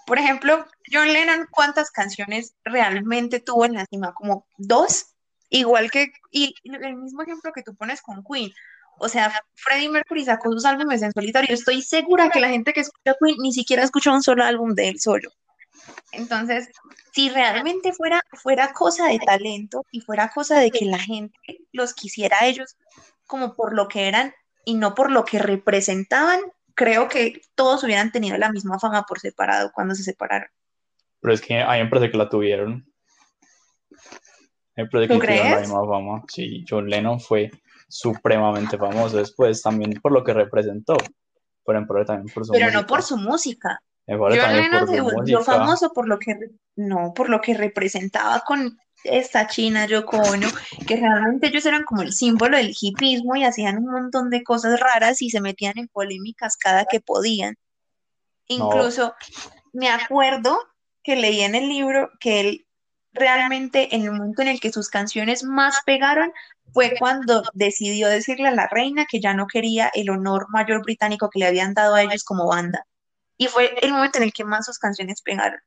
Por 0.05 0.17
ejemplo, 0.17 0.65
John 0.91 1.13
Lennon, 1.13 1.47
¿cuántas 1.49 1.89
canciones 1.89 2.55
realmente 2.65 3.39
tuvo 3.39 3.65
en 3.65 3.75
la 3.75 3.85
cima? 3.85 4.13
Como 4.13 4.45
dos, 4.57 5.15
igual 5.49 5.89
que, 5.89 6.11
y 6.31 6.55
el 6.63 6.95
mismo 6.97 7.21
ejemplo 7.21 7.53
que 7.53 7.63
tú 7.63 7.75
pones 7.75 8.01
con 8.01 8.23
Queen. 8.23 8.51
O 8.99 9.07
sea, 9.07 9.31
Freddie 9.55 9.89
Mercury 9.89 10.25
sacó 10.25 10.51
sus 10.51 10.65
álbumes 10.65 11.01
en 11.01 11.13
solitario. 11.13 11.53
Estoy 11.53 11.81
segura 11.81 12.29
que 12.29 12.41
la 12.41 12.49
gente 12.49 12.73
que 12.73 12.81
escucha 12.81 13.15
Queen 13.21 13.37
ni 13.39 13.53
siquiera 13.53 13.83
escucha 13.83 14.11
un 14.11 14.21
solo 14.21 14.43
álbum 14.43 14.73
de 14.75 14.89
él 14.89 14.99
solo. 14.99 15.31
Entonces, 16.11 16.69
si 17.11 17.29
realmente 17.29 17.93
fuera, 17.93 18.21
fuera 18.33 18.73
cosa 18.73 19.07
de 19.07 19.19
talento 19.19 19.85
y 19.91 20.01
fuera 20.01 20.29
cosa 20.29 20.59
de 20.59 20.71
que 20.71 20.85
la 20.85 20.99
gente 20.99 21.37
los 21.71 21.93
quisiera 21.93 22.37
a 22.41 22.45
ellos 22.45 22.77
como 23.25 23.55
por 23.55 23.73
lo 23.73 23.87
que 23.87 24.07
eran 24.07 24.33
y 24.65 24.75
no 24.75 24.93
por 24.93 25.11
lo 25.11 25.25
que 25.25 25.39
representaban, 25.39 26.39
creo 26.75 27.07
que 27.07 27.41
todos 27.55 27.83
hubieran 27.83 28.11
tenido 28.11 28.37
la 28.37 28.51
misma 28.51 28.79
fama 28.79 29.03
por 29.03 29.19
separado 29.19 29.71
cuando 29.73 29.95
se 29.95 30.03
separaron. 30.03 30.49
Pero 31.19 31.33
es 31.33 31.41
que 31.41 31.55
me 31.55 31.87
parece 31.87 32.11
que 32.11 32.17
la 32.17 32.29
tuvieron. 32.29 32.85
Pero 34.75 35.07
¿Tú 35.07 35.19
que 35.19 35.27
tiene 35.27 35.51
la 35.51 35.59
misma 35.59 35.85
fama. 35.85 36.23
Sí, 36.27 36.65
John 36.67 36.89
Lennon 36.89 37.19
fue 37.19 37.51
supremamente 37.87 38.77
famoso 38.77 39.17
después, 39.17 39.61
también 39.61 39.93
por 40.01 40.11
lo 40.11 40.23
que 40.23 40.33
representó. 40.33 40.97
En 41.65 41.87
parte 41.87 42.05
también 42.05 42.33
por 42.33 42.45
su 42.45 42.51
Pero 42.51 42.65
música. 42.65 42.81
no 42.81 42.87
por 42.87 43.03
su 43.03 43.17
música. 43.17 43.81
John 44.07 44.55
Lennon 44.55 44.87
se 44.87 45.01
volvió 45.01 45.43
famoso 45.43 45.93
por 45.93 46.07
lo 46.07 46.19
que, 46.19 46.37
no, 46.75 47.13
por 47.13 47.29
lo 47.29 47.39
que 47.39 47.53
representaba 47.53 48.41
con 48.41 48.77
esta 49.03 49.47
china 49.47 49.85
Yoko 49.85 50.17
Ono, 50.17 50.47
que 50.87 50.97
realmente 50.97 51.47
ellos 51.47 51.65
eran 51.65 51.83
como 51.83 52.01
el 52.01 52.13
símbolo 52.13 52.57
del 52.57 52.75
hipismo 52.79 53.35
y 53.35 53.43
hacían 53.43 53.77
un 53.77 53.91
montón 53.91 54.29
de 54.29 54.43
cosas 54.43 54.79
raras 54.79 55.21
y 55.21 55.29
se 55.29 55.41
metían 55.41 55.77
en 55.77 55.87
polémicas 55.87 56.57
cada 56.57 56.85
que 56.85 56.99
podían. 56.99 57.55
Incluso 58.47 59.13
me 59.71 59.89
acuerdo 59.89 60.57
que 61.01 61.15
leí 61.15 61.41
en 61.41 61.55
el 61.55 61.67
libro 61.67 62.09
que 62.19 62.39
él 62.39 62.65
realmente 63.13 63.95
en 63.95 64.03
el 64.03 64.11
momento 64.11 64.41
en 64.41 64.47
el 64.49 64.59
que 64.59 64.71
sus 64.71 64.89
canciones 64.89 65.43
más 65.43 65.81
pegaron 65.85 66.31
fue 66.73 66.95
cuando 66.97 67.43
decidió 67.53 68.07
decirle 68.07 68.47
a 68.47 68.55
la 68.55 68.67
reina 68.67 69.05
que 69.05 69.21
ya 69.21 69.33
no 69.33 69.47
quería 69.47 69.91
el 69.93 70.09
honor 70.09 70.47
mayor 70.49 70.81
británico 70.81 71.29
que 71.29 71.39
le 71.39 71.45
habían 71.45 71.73
dado 71.73 71.95
a 71.95 72.01
ellos 72.01 72.23
como 72.23 72.47
banda. 72.47 72.87
Y 73.37 73.47
fue 73.47 73.73
el 73.81 73.91
momento 73.91 74.19
en 74.19 74.25
el 74.25 74.33
que 74.33 74.45
más 74.45 74.65
sus 74.65 74.77
canciones 74.77 75.21
pegaron. 75.21 75.59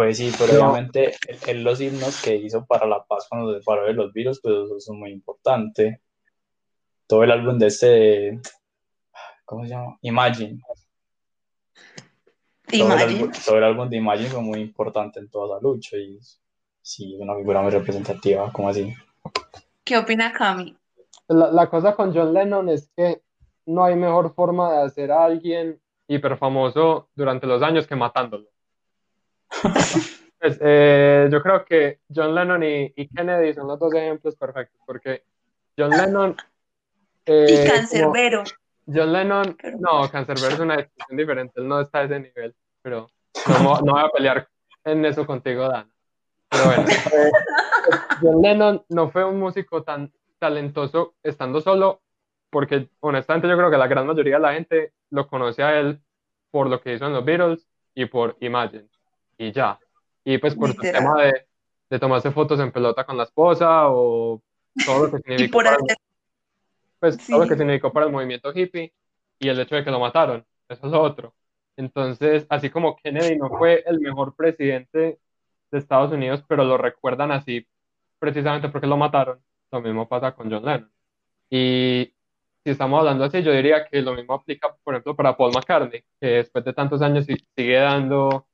Pues 0.00 0.16
sí, 0.16 0.32
pero 0.38 0.52
obviamente 0.54 1.14
él 1.46 1.62
los 1.62 1.78
himnos 1.78 2.22
que 2.22 2.34
hizo 2.34 2.64
para 2.64 2.86
la 2.86 3.04
paz 3.04 3.26
cuando 3.28 3.52
se 3.52 3.58
separó 3.58 3.84
de 3.84 3.92
los 3.92 4.10
virus, 4.14 4.40
pues 4.40 4.54
eso 4.64 4.76
es 4.78 4.88
muy 4.88 5.10
importante. 5.10 6.00
Todo 7.06 7.22
el 7.22 7.30
álbum 7.30 7.58
de 7.58 7.66
este, 7.66 8.40
¿cómo 9.44 9.64
se 9.64 9.68
llama? 9.68 9.98
Imagine. 10.00 10.58
Todo 12.66 12.72
el, 12.72 12.80
Imagine. 12.80 13.02
álbum, 13.02 13.32
todo 13.44 13.58
el 13.58 13.64
álbum 13.64 13.90
de 13.90 13.96
Imagine 13.98 14.30
fue 14.30 14.40
muy 14.40 14.60
importante 14.60 15.20
en 15.20 15.28
toda 15.28 15.58
esa 15.58 15.62
lucha 15.62 15.98
y 15.98 16.18
sí, 16.80 17.14
es 17.14 17.20
una 17.20 17.36
figura 17.36 17.60
muy 17.60 17.70
representativa, 17.70 18.50
como 18.52 18.70
así. 18.70 18.94
¿Qué 19.84 19.98
opina 19.98 20.32
Cami? 20.32 20.78
La, 21.28 21.50
la 21.50 21.68
cosa 21.68 21.94
con 21.94 22.14
John 22.14 22.32
Lennon 22.32 22.70
es 22.70 22.90
que 22.96 23.20
no 23.66 23.84
hay 23.84 23.96
mejor 23.96 24.34
forma 24.34 24.72
de 24.72 24.82
hacer 24.84 25.12
a 25.12 25.24
alguien 25.24 25.78
hiper 26.12 26.36
famoso 26.36 27.08
durante 27.14 27.46
los 27.46 27.62
años 27.62 27.86
que 27.86 27.96
matándolo. 27.96 28.48
Pues, 30.40 30.56
eh, 30.62 31.28
yo 31.30 31.42
creo 31.42 31.66
que 31.66 32.00
John 32.08 32.34
Lennon 32.34 32.62
y, 32.62 32.90
y 32.96 33.08
Kennedy 33.08 33.52
son 33.52 33.68
los 33.68 33.78
dos 33.78 33.92
ejemplos 33.92 34.34
perfectos, 34.36 34.80
porque 34.86 35.22
John 35.76 35.90
Lennon... 35.90 36.34
eh, 37.26 37.46
Y 37.62 37.68
Cancerbero. 37.68 38.44
John 38.86 39.12
Lennon, 39.12 39.54
Pero- 39.60 39.76
no, 39.78 40.10
Cancerbero 40.10 40.54
es 40.54 40.58
una 40.60 40.78
discusión 40.78 41.18
diferente, 41.18 41.60
él 41.60 41.68
no 41.68 41.82
está 41.82 41.98
a 41.98 42.04
ese 42.04 42.20
nivel, 42.20 42.54
pero 42.80 43.10
no, 43.62 43.80
no 43.82 43.92
voy 43.92 44.02
a 44.02 44.08
pelear 44.08 44.48
en 44.84 45.04
eso 45.04 45.26
contigo, 45.26 45.68
Dana. 45.68 45.90
Pero 46.48 46.64
bueno, 46.64 46.84
eh, 47.12 47.30
John 48.22 48.40
Lennon 48.40 48.82
no 48.88 49.10
fue 49.10 49.26
un 49.26 49.38
músico 49.38 49.82
tan 49.82 50.10
talentoso 50.38 51.16
estando 51.22 51.60
solo, 51.60 52.00
porque 52.50 52.88
honestamente 53.00 53.48
yo 53.48 53.56
creo 53.56 53.70
que 53.70 53.78
la 53.78 53.86
gran 53.86 54.06
mayoría 54.06 54.36
de 54.36 54.40
la 54.42 54.52
gente 54.54 54.92
lo 55.10 55.26
conoce 55.28 55.62
a 55.62 55.78
él 55.78 56.00
por 56.50 56.68
lo 56.68 56.80
que 56.80 56.94
hizo 56.94 57.06
en 57.06 57.12
los 57.12 57.24
Beatles 57.24 57.66
y 57.94 58.06
por 58.06 58.36
Imagine, 58.40 58.86
y 59.38 59.52
ya. 59.52 59.78
Y 60.24 60.38
pues 60.38 60.54
por 60.54 60.68
Literal. 60.70 60.92
tema 60.92 61.22
de, 61.22 61.46
de 61.90 61.98
tomarse 61.98 62.30
fotos 62.30 62.60
en 62.60 62.72
pelota 62.72 63.04
con 63.04 63.16
la 63.16 63.22
esposa 63.24 63.88
o 63.88 64.42
todo 64.84 65.06
lo 65.08 65.20
que 65.22 65.48
por 65.52 65.64
para- 65.64 65.76
hacer 65.76 65.96
pues 66.98 67.26
todo 67.26 67.38
lo 67.38 67.44
Sí. 67.44 67.50
que 67.50 67.56
significó 67.56 67.92
para 67.92 68.06
el 68.06 68.12
movimiento 68.12 68.52
hippie 68.54 68.92
y 69.38 69.48
el 69.48 69.58
hecho 69.58 69.74
de 69.74 69.84
que 69.84 69.90
lo 69.90 69.98
mataron, 70.00 70.44
eso 70.68 70.86
es 70.86 70.92
lo 70.92 71.00
otro. 71.00 71.34
Entonces, 71.76 72.46
así 72.50 72.68
como 72.68 72.96
Kennedy 72.96 73.36
no 73.38 73.48
fue 73.48 73.82
el 73.86 74.00
mejor 74.00 74.34
presidente 74.36 75.18
de 75.70 75.78
Estados 75.78 76.12
Unidos, 76.12 76.44
pero 76.46 76.64
lo 76.64 76.76
recuerdan 76.76 77.32
así 77.32 77.66
precisamente 78.18 78.68
porque 78.68 78.86
lo 78.86 78.98
mataron, 78.98 79.42
lo 79.72 79.80
mismo 79.80 80.06
pasa 80.08 80.34
con 80.34 80.50
John 80.50 80.62
Lennon. 80.64 80.92
Y 81.48 82.12
si 82.62 82.70
estamos 82.70 82.98
hablando 83.00 83.24
así, 83.24 83.42
yo 83.42 83.52
diría 83.52 83.86
que 83.86 84.02
lo 84.02 84.14
mismo 84.14 84.34
aplica, 84.34 84.74
por 84.82 84.94
ejemplo, 84.94 85.16
para 85.16 85.36
Paul 85.36 85.52
McCartney, 85.52 86.02
que 86.20 86.26
después 86.26 86.64
de 86.64 86.72
tantos 86.72 87.00
años 87.02 87.24
si- 87.24 87.36
sigue 87.56 87.76
dando, 87.76 88.46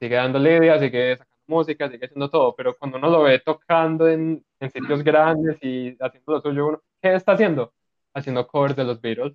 sigue 0.00 0.16
dando 0.16 0.38
lidia, 0.38 0.78
sigue 0.80 1.16
sacando 1.16 1.36
música, 1.46 1.88
sigue 1.88 2.06
haciendo 2.06 2.28
todo, 2.28 2.54
pero 2.56 2.76
cuando 2.76 2.98
uno 2.98 3.08
lo 3.08 3.22
ve 3.22 3.38
tocando 3.38 4.08
en, 4.08 4.44
en 4.58 4.70
sitios 4.70 5.04
grandes 5.04 5.56
y 5.62 5.96
haciendo 6.00 6.32
lo 6.32 6.40
suyo, 6.40 6.66
uno, 6.66 6.82
¿qué 7.00 7.14
está 7.14 7.32
haciendo? 7.32 7.72
Haciendo 8.14 8.46
covers 8.48 8.74
de 8.74 8.84
los 8.84 9.00
Beatles, 9.00 9.34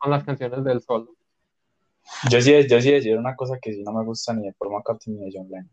con 0.00 0.10
las 0.10 0.24
canciones 0.24 0.62
del 0.62 0.80
solo. 0.82 1.14
Yo 2.30 2.40
sí, 2.40 2.52
yo 2.68 2.80
sí 2.80 2.90
decir 2.92 3.16
una 3.16 3.34
cosa 3.36 3.58
que 3.60 3.72
sí 3.72 3.82
no 3.82 3.92
me 3.92 4.04
gusta 4.04 4.34
ni 4.34 4.46
de 4.46 4.52
Paul 4.54 4.72
McCartney 4.72 5.16
ni 5.16 5.24
de 5.24 5.30
John 5.38 5.48
Lennon. 5.48 5.70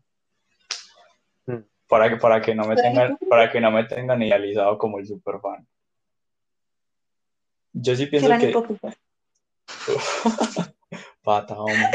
Mm. 1.46 1.64
Para 1.88 2.08
que, 2.08 2.16
para 2.16 2.40
que 2.40 2.54
no 2.54 2.66
me 2.66 2.76
tengan, 2.76 3.18
para 3.28 3.50
que 3.50 3.60
no 3.60 3.70
me 3.70 3.84
tengan 3.84 4.22
idealizado 4.22 4.78
como 4.78 4.98
el 4.98 5.06
superfan. 5.06 5.66
Yo 7.80 7.94
sí 7.94 8.06
pienso 8.06 8.28
que 8.38 8.52
pata, 11.22 11.60
hombre. 11.60 11.90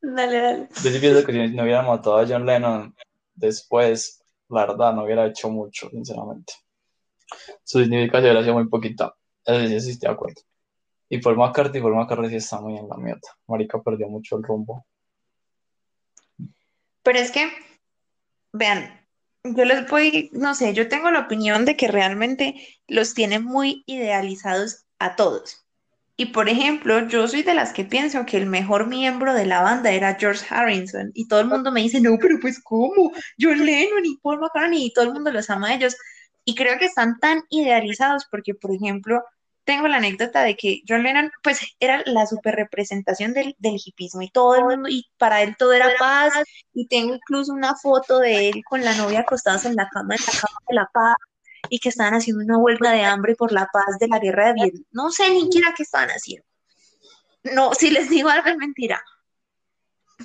Dale, 0.00 0.38
dale. 0.38 0.68
Yo 0.84 0.90
sí 0.90 0.98
pienso 1.00 1.26
que 1.26 1.32
si 1.32 1.54
no 1.54 1.64
hubieran 1.64 1.86
matado 1.86 2.18
a 2.18 2.26
John 2.26 2.46
Lennon 2.46 2.94
después, 3.34 4.22
la 4.48 4.66
verdad, 4.66 4.94
no 4.94 5.04
hubiera 5.04 5.26
hecho 5.26 5.50
mucho, 5.50 5.90
sinceramente. 5.90 6.52
Su 7.64 7.80
significación 7.80 8.26
hubiera 8.30 8.42
sido 8.42 8.54
muy 8.54 8.68
poquita. 8.68 9.14
Eso 9.44 9.66
sí, 9.66 9.80
sí 9.80 9.90
estoy 9.90 10.08
de 10.08 10.14
acuerdo. 10.14 10.40
Y 11.08 11.18
Paul 11.18 11.36
McCartney, 11.36 11.82
Paul 11.82 11.96
McCartney 11.96 12.30
sí 12.30 12.36
está 12.36 12.60
muy 12.60 12.76
en 12.76 12.88
la 12.88 12.96
mierda. 12.96 13.28
Marica 13.48 13.82
perdió 13.82 14.08
mucho 14.08 14.36
el 14.36 14.44
rumbo. 14.44 14.86
Pero 17.02 17.18
es 17.18 17.32
que, 17.32 17.50
vean, 18.52 19.05
yo 19.54 19.64
les 19.64 19.88
voy, 19.88 20.30
no 20.32 20.54
sé, 20.54 20.74
yo 20.74 20.88
tengo 20.88 21.10
la 21.10 21.20
opinión 21.20 21.64
de 21.64 21.76
que 21.76 21.88
realmente 21.88 22.54
los 22.88 23.14
tiene 23.14 23.38
muy 23.38 23.84
idealizados 23.86 24.86
a 24.98 25.16
todos. 25.16 25.66
Y 26.18 26.26
por 26.26 26.48
ejemplo, 26.48 27.06
yo 27.08 27.28
soy 27.28 27.42
de 27.42 27.54
las 27.54 27.72
que 27.74 27.84
pienso 27.84 28.24
que 28.24 28.38
el 28.38 28.46
mejor 28.46 28.86
miembro 28.86 29.34
de 29.34 29.44
la 29.44 29.60
banda 29.60 29.90
era 29.92 30.16
George 30.18 30.46
Harrison. 30.48 31.10
Y 31.14 31.28
todo 31.28 31.40
el 31.40 31.46
mundo 31.46 31.70
me 31.70 31.82
dice, 31.82 32.00
no, 32.00 32.16
pero 32.20 32.38
pues 32.40 32.60
¿cómo? 32.62 33.12
John 33.38 33.64
Lennon 33.64 34.04
y 34.04 34.16
Paul 34.22 34.40
McCartney 34.40 34.86
y 34.86 34.92
todo 34.94 35.04
el 35.04 35.12
mundo 35.12 35.30
los 35.30 35.50
ama 35.50 35.68
a 35.68 35.74
ellos. 35.74 35.94
Y 36.44 36.54
creo 36.54 36.78
que 36.78 36.86
están 36.86 37.18
tan 37.18 37.42
idealizados 37.50 38.26
porque, 38.30 38.54
por 38.54 38.74
ejemplo, 38.74 39.22
tengo 39.66 39.88
la 39.88 39.96
anécdota 39.96 40.42
de 40.42 40.56
que 40.56 40.82
John 40.88 41.02
Lennon, 41.02 41.30
pues, 41.42 41.60
era 41.80 42.02
la 42.06 42.24
super 42.26 42.54
representación 42.54 43.34
del, 43.34 43.56
del 43.58 43.78
hipismo 43.84 44.22
y 44.22 44.30
todo 44.30 44.54
el 44.54 44.64
mundo, 44.64 44.88
y 44.88 45.04
para 45.18 45.42
él 45.42 45.56
todo 45.58 45.72
era 45.72 45.90
paz, 45.98 46.32
y 46.72 46.86
tengo 46.86 47.16
incluso 47.16 47.52
una 47.52 47.74
foto 47.74 48.20
de 48.20 48.48
él 48.48 48.62
con 48.64 48.84
la 48.84 48.94
novia 48.94 49.20
acostados 49.20 49.64
en 49.64 49.74
la 49.74 49.88
cama, 49.88 50.14
en 50.14 50.20
la 50.24 50.40
cama 50.40 50.58
de 50.68 50.74
la 50.74 50.90
paz, 50.92 51.16
y 51.68 51.80
que 51.80 51.88
estaban 51.88 52.14
haciendo 52.14 52.44
una 52.44 52.58
huelga 52.58 52.92
de 52.92 53.04
hambre 53.04 53.34
por 53.34 53.50
la 53.50 53.68
paz 53.72 53.98
de 53.98 54.06
la 54.06 54.20
guerra 54.20 54.46
de 54.46 54.54
Vietnam. 54.54 54.84
No 54.92 55.10
sé 55.10 55.30
ni 55.30 55.42
siquiera 55.42 55.74
qué 55.76 55.82
estaban 55.82 56.10
haciendo. 56.10 56.46
No, 57.42 57.74
si 57.74 57.90
les 57.90 58.08
digo 58.08 58.28
algo 58.28 58.48
es 58.48 58.56
mentira. 58.56 59.02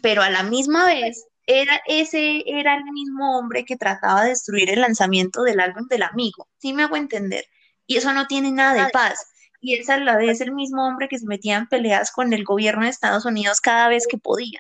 Pero 0.03 0.21
a 0.21 0.29
la 0.29 0.43
misma 0.43 0.85
vez, 0.85 1.25
era, 1.47 1.81
ese 1.87 2.43
era 2.45 2.75
el 2.75 2.83
mismo 2.83 3.39
hombre 3.39 3.65
que 3.65 3.75
trataba 3.75 4.23
de 4.23 4.29
destruir 4.29 4.69
el 4.69 4.81
lanzamiento 4.81 5.41
del 5.41 5.59
álbum 5.59 5.87
del 5.87 6.03
amigo. 6.03 6.47
¿Sí 6.59 6.73
me 6.73 6.83
hago 6.83 6.95
entender? 6.95 7.45
Y 7.87 7.97
eso 7.97 8.13
no 8.13 8.27
tiene 8.27 8.51
nada 8.51 8.85
de 8.85 8.91
paz. 8.91 9.30
Y 9.61 9.75
es 9.75 9.89
a 9.89 9.97
la 9.97 10.17
vez 10.17 10.41
el 10.41 10.53
mismo 10.53 10.85
hombre 10.85 11.07
que 11.07 11.19
se 11.19 11.27
metía 11.27 11.57
en 11.57 11.67
peleas 11.67 12.11
con 12.11 12.33
el 12.33 12.43
gobierno 12.43 12.83
de 12.83 12.89
Estados 12.89 13.25
Unidos 13.25 13.61
cada 13.61 13.87
vez 13.87 14.07
que 14.09 14.17
podía. 14.17 14.59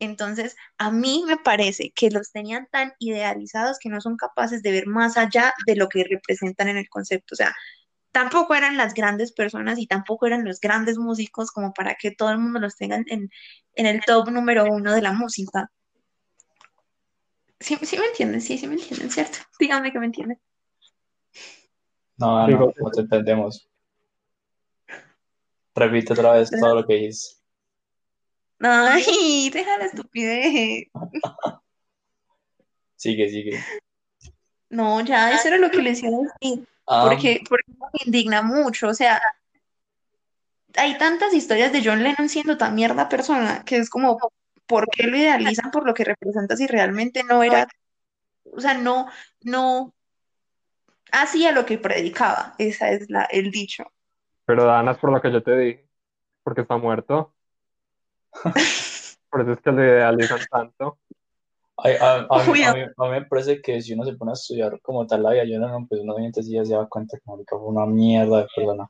Entonces, 0.00 0.56
a 0.76 0.90
mí 0.90 1.24
me 1.26 1.36
parece 1.36 1.92
que 1.94 2.10
los 2.10 2.32
tenían 2.32 2.68
tan 2.70 2.92
idealizados 2.98 3.78
que 3.78 3.88
no 3.88 4.00
son 4.00 4.16
capaces 4.16 4.62
de 4.62 4.72
ver 4.72 4.86
más 4.86 5.16
allá 5.16 5.52
de 5.66 5.76
lo 5.76 5.88
que 5.88 6.04
representan 6.04 6.68
en 6.68 6.76
el 6.76 6.88
concepto. 6.88 7.34
O 7.34 7.36
sea, 7.36 7.54
tampoco 8.12 8.54
eran 8.54 8.76
las 8.76 8.94
grandes 8.94 9.32
personas 9.32 9.78
y 9.78 9.86
tampoco 9.86 10.26
eran 10.26 10.44
los 10.44 10.60
grandes 10.60 10.98
músicos 10.98 11.50
como 11.50 11.72
para 11.72 11.94
que 11.94 12.10
todo 12.10 12.30
el 12.30 12.38
mundo 12.38 12.60
los 12.60 12.76
tenga 12.76 12.96
en, 12.96 13.30
en 13.74 13.86
el 13.86 14.00
top 14.04 14.30
número 14.30 14.66
uno 14.66 14.92
de 14.94 15.02
la 15.02 15.12
música. 15.12 15.70
Sí, 17.60 17.78
sí 17.82 17.98
me 17.98 18.06
entienden, 18.06 18.40
sí, 18.40 18.58
sí 18.58 18.66
me 18.66 18.74
entienden, 18.74 19.10
¿cierto? 19.10 19.38
Díganme 19.58 19.92
que 19.92 19.98
me 19.98 20.06
entienden. 20.06 20.40
No, 22.16 22.46
no, 22.46 22.72
no 22.76 22.90
te 22.90 23.00
entendemos. 23.00 23.68
Repite 25.74 26.12
otra 26.12 26.32
vez 26.32 26.50
todo 26.50 26.74
lo 26.74 26.86
que 26.86 26.94
dices. 26.94 27.42
Ay, 28.60 29.50
deja 29.50 29.78
la 29.78 29.86
estupidez. 29.86 30.88
Sigue, 32.96 33.28
sigue. 33.28 33.62
No, 34.70 35.00
ya, 35.02 35.34
eso 35.34 35.48
era 35.48 35.58
lo 35.58 35.70
que 35.70 35.82
les 35.82 36.02
iba 36.02 36.16
a 36.16 36.22
decir. 36.22 36.66
Ah, 36.86 37.06
porque, 37.06 37.42
porque 37.46 37.70
me 37.70 38.06
indigna 38.06 38.40
mucho, 38.40 38.88
o 38.88 38.94
sea, 38.94 39.20
hay 40.76 40.98
tantas 40.98 41.32
historias 41.34 41.72
de 41.72 41.82
John 41.84 42.02
Lennon 42.02 42.28
siendo 42.28 42.56
tan 42.56 42.74
mierda 42.74 43.08
persona 43.08 43.64
que 43.64 43.76
es 43.76 43.90
como, 43.90 44.18
¿por 44.66 44.88
qué 44.88 45.06
lo 45.06 45.16
idealizan 45.16 45.70
por 45.70 45.86
lo 45.86 45.94
que 45.94 46.04
representa 46.04 46.56
si 46.56 46.66
realmente 46.66 47.22
no 47.24 47.42
era, 47.42 47.68
o 48.44 48.60
sea, 48.60 48.74
no, 48.74 49.08
no 49.42 49.94
hacía 51.12 51.52
lo 51.52 51.64
que 51.66 51.78
predicaba? 51.78 52.54
Esa 52.58 52.90
es 52.90 53.08
la, 53.10 53.24
el 53.24 53.50
dicho. 53.50 53.84
Pero 54.46 54.64
Dana 54.64 54.92
es 54.92 54.98
por 54.98 55.12
lo 55.12 55.20
que 55.20 55.32
yo 55.32 55.42
te 55.42 55.56
dije, 55.56 55.88
porque 56.42 56.62
está 56.62 56.76
muerto. 56.76 57.32
Por 59.30 59.40
eso 59.40 59.52
es 59.52 59.60
que 59.60 59.72
lo 59.72 59.82
idealizan 59.82 60.38
tanto. 60.48 60.98
Ay, 61.76 61.94
a, 62.00 62.26
a 62.30 62.44
mí, 62.44 62.62
a, 62.62 62.72
mí, 62.72 62.82
a 62.82 63.04
mí 63.04 63.10
me 63.10 63.24
parece 63.24 63.60
que 63.60 63.82
si 63.82 63.94
uno 63.94 64.04
se 64.04 64.14
pone 64.14 64.30
a 64.30 64.34
estudiar 64.34 64.80
como 64.80 65.06
tal 65.08 65.24
la 65.24 65.32
vida, 65.32 65.44
yo 65.44 65.58
no, 65.58 65.86
pues 65.88 66.00
uno 66.00 66.14
siguientes 66.14 66.46
días 66.46 66.68
se 66.68 66.74
da 66.74 66.86
cuenta 66.86 67.18
que 67.18 67.24
marica 67.28 67.56
fue 67.56 67.66
una 67.66 67.84
mierda 67.84 68.38
de 68.38 68.46
persona, 68.54 68.88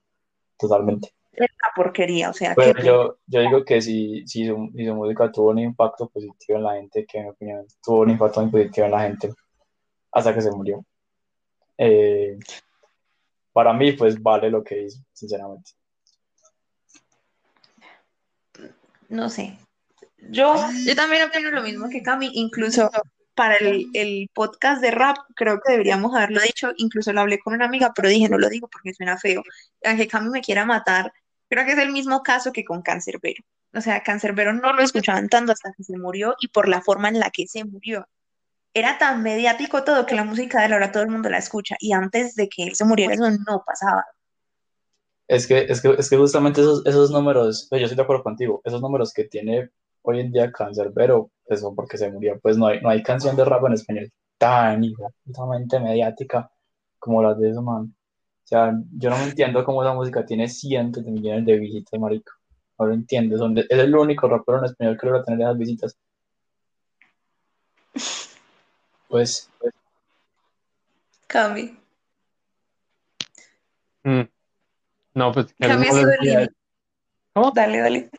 totalmente. 0.59 1.15
es 1.33 1.41
una 1.41 1.71
porquería, 1.75 2.29
o 2.29 2.35
sea, 2.35 2.55
Pero 2.55 2.75
que 2.75 2.83
yo, 2.83 3.17
yo 3.27 3.41
digo 3.41 3.65
que 3.65 3.81
si, 3.81 4.27
si, 4.27 4.47
su, 4.47 4.71
si 4.77 4.85
su 4.85 4.95
música 4.95 5.33
tuvo 5.33 5.51
un 5.51 5.61
impacto 5.61 6.11
positivo 6.11 6.59
en 6.59 6.65
la 6.65 6.75
gente, 6.75 7.07
que 7.07 7.19
en 7.19 7.25
mi 7.25 7.31
opinión 7.31 7.67
tuvo 7.83 8.01
un 8.01 8.11
impacto 8.11 8.43
muy 8.43 8.51
positivo 8.51 8.85
en 8.85 8.93
la 8.93 9.01
gente 9.01 9.33
hasta 10.13 10.35
que 10.35 10.43
se 10.43 10.51
murió. 10.51 10.85
Eh, 11.79 12.39
para 13.55 13.73
mí, 13.73 13.93
pues 13.93 14.21
vale 14.21 14.51
lo 14.51 14.63
que 14.63 14.83
hizo, 14.83 15.01
sinceramente. 15.13 15.71
no 19.09 19.31
sé. 19.31 19.57
Yo, 20.19 20.57
yo 20.85 20.97
también 20.97 21.23
opino 21.23 21.51
lo 21.51 21.63
mismo 21.63 21.89
que 21.89 22.03
Cami, 22.03 22.31
incluso 22.35 22.91
para 23.35 23.57
el, 23.57 23.87
el 23.95 24.29
podcast 24.35 24.83
de 24.83 24.91
rap, 24.91 25.19
creo 25.37 25.61
que 25.65 25.73
deberíamos 25.73 26.15
haberlo 26.15 26.41
dicho, 26.41 26.73
incluso 26.79 27.13
lo 27.13 27.21
hablé 27.21 27.39
con 27.39 27.55
una 27.55 27.67
amiga, 27.67 27.93
pero 27.95 28.09
dije, 28.09 28.29
no 28.29 28.39
lo 28.39 28.49
digo 28.49 28.69
porque 28.69 28.93
suena 28.93 29.19
feo. 29.19 29.43
Aunque 29.85 30.09
Cami 30.09 30.31
me 30.31 30.41
quiera 30.41 30.65
matar, 30.65 31.13
creo 31.49 31.65
que 31.65 31.73
es 31.73 31.79
el 31.79 31.93
mismo 31.93 32.25
caso 32.25 32.53
que 32.53 32.65
con 32.65 32.83
Cancerbero. 32.83 33.45
O 33.73 33.81
sea, 33.81 34.03
Cancerbero 34.03 34.53
no 34.53 34.73
lo 34.73 34.83
escuchaban 34.83 35.29
tanto 35.29 35.53
hasta 35.53 35.73
que 35.77 35.85
se 35.85 35.97
murió 35.97 36.35
y 36.41 36.49
por 36.49 36.69
la 36.69 36.83
forma 36.83 37.09
en 37.09 37.21
la 37.21 37.31
que 37.31 37.47
se 37.47 37.65
murió. 37.65 38.09
Era 38.75 38.99
tan 38.99 39.23
mediático 39.23 39.85
todo 39.85 40.05
que 40.05 40.17
la 40.17 40.25
música 40.25 40.59
de 40.61 40.67
él 40.67 40.73
ahora 40.73 40.91
todo 40.91 41.05
el 41.05 41.11
mundo 41.11 41.31
la 41.31 41.39
escucha 41.39 41.77
y 41.79 41.93
antes 41.93 42.35
de 42.35 42.49
que 42.49 42.65
él 42.65 42.75
se 42.75 42.85
muriera 42.85 43.15
eso 43.15 43.31
no 43.31 43.63
pasaba. 43.65 44.05
Es 45.29 45.47
que, 45.47 45.61
es 45.61 45.81
que, 45.81 45.91
es 45.97 46.11
que 46.11 46.17
justamente 46.17 46.61
esos, 46.61 46.85
esos 46.85 47.11
números, 47.11 47.67
pues 47.71 47.81
yo 47.81 47.87
estoy 47.87 47.97
de 47.97 48.03
acuerdo 48.03 48.25
contigo, 48.25 48.61
esos 48.65 48.83
números 48.83 49.13
que 49.13 49.25
tiene 49.25 49.71
hoy 50.03 50.21
en 50.21 50.33
día 50.33 50.53
Cancerbero, 50.53 51.31
pues 51.47 51.61
son 51.61 51.75
porque 51.75 51.97
se 51.97 52.11
murió, 52.11 52.39
pues 52.41 52.59
no 52.59 52.67
hay, 52.67 52.81
no 52.81 52.91
hay 52.91 53.03
canción 53.03 53.37
de 53.37 53.45
rap 53.45 53.65
en 53.65 53.73
español 53.73 54.13
tan 54.39 54.83
totalmente 55.25 55.79
mediática 55.81 56.51
como 56.99 57.23
las 57.23 57.39
de 57.39 57.51
ese 57.51 57.61
man. 57.61 57.85
O 57.85 58.47
sea, 58.47 58.75
yo 58.99 59.09
no 59.09 59.17
me 59.17 59.25
entiendo 59.25 59.65
cómo 59.65 59.83
esa 59.83 59.95
música 59.95 60.25
tiene 60.27 60.49
cientos 60.49 61.05
de 61.05 61.11
millones 61.13 61.47
de 61.47 61.59
visitas, 61.59 61.99
marico. 61.99 62.33
No 62.79 62.87
lo 62.87 62.95
entiendo. 62.95 63.39
Son 63.39 63.55
de- 63.55 63.63
es 63.69 63.79
el 63.79 63.95
único 63.97 64.29
rapero 64.29 64.59
en 64.59 64.65
español 64.65 64.99
que 65.01 65.07
logra 65.07 65.25
tener 65.25 65.41
esas 65.41 65.57
visitas. 65.59 65.97
Pues, 69.15 69.49
pues, 69.61 69.73
Cami. 71.29 71.79
Mm. 74.03 74.23
No, 75.15 75.31
pues 75.31 75.55
Cami 75.57 75.87
es 75.87 75.95
lindo. 76.21 76.53
¿Cómo? 77.33 77.53
Dale, 77.53 77.79
dale. 77.79 78.11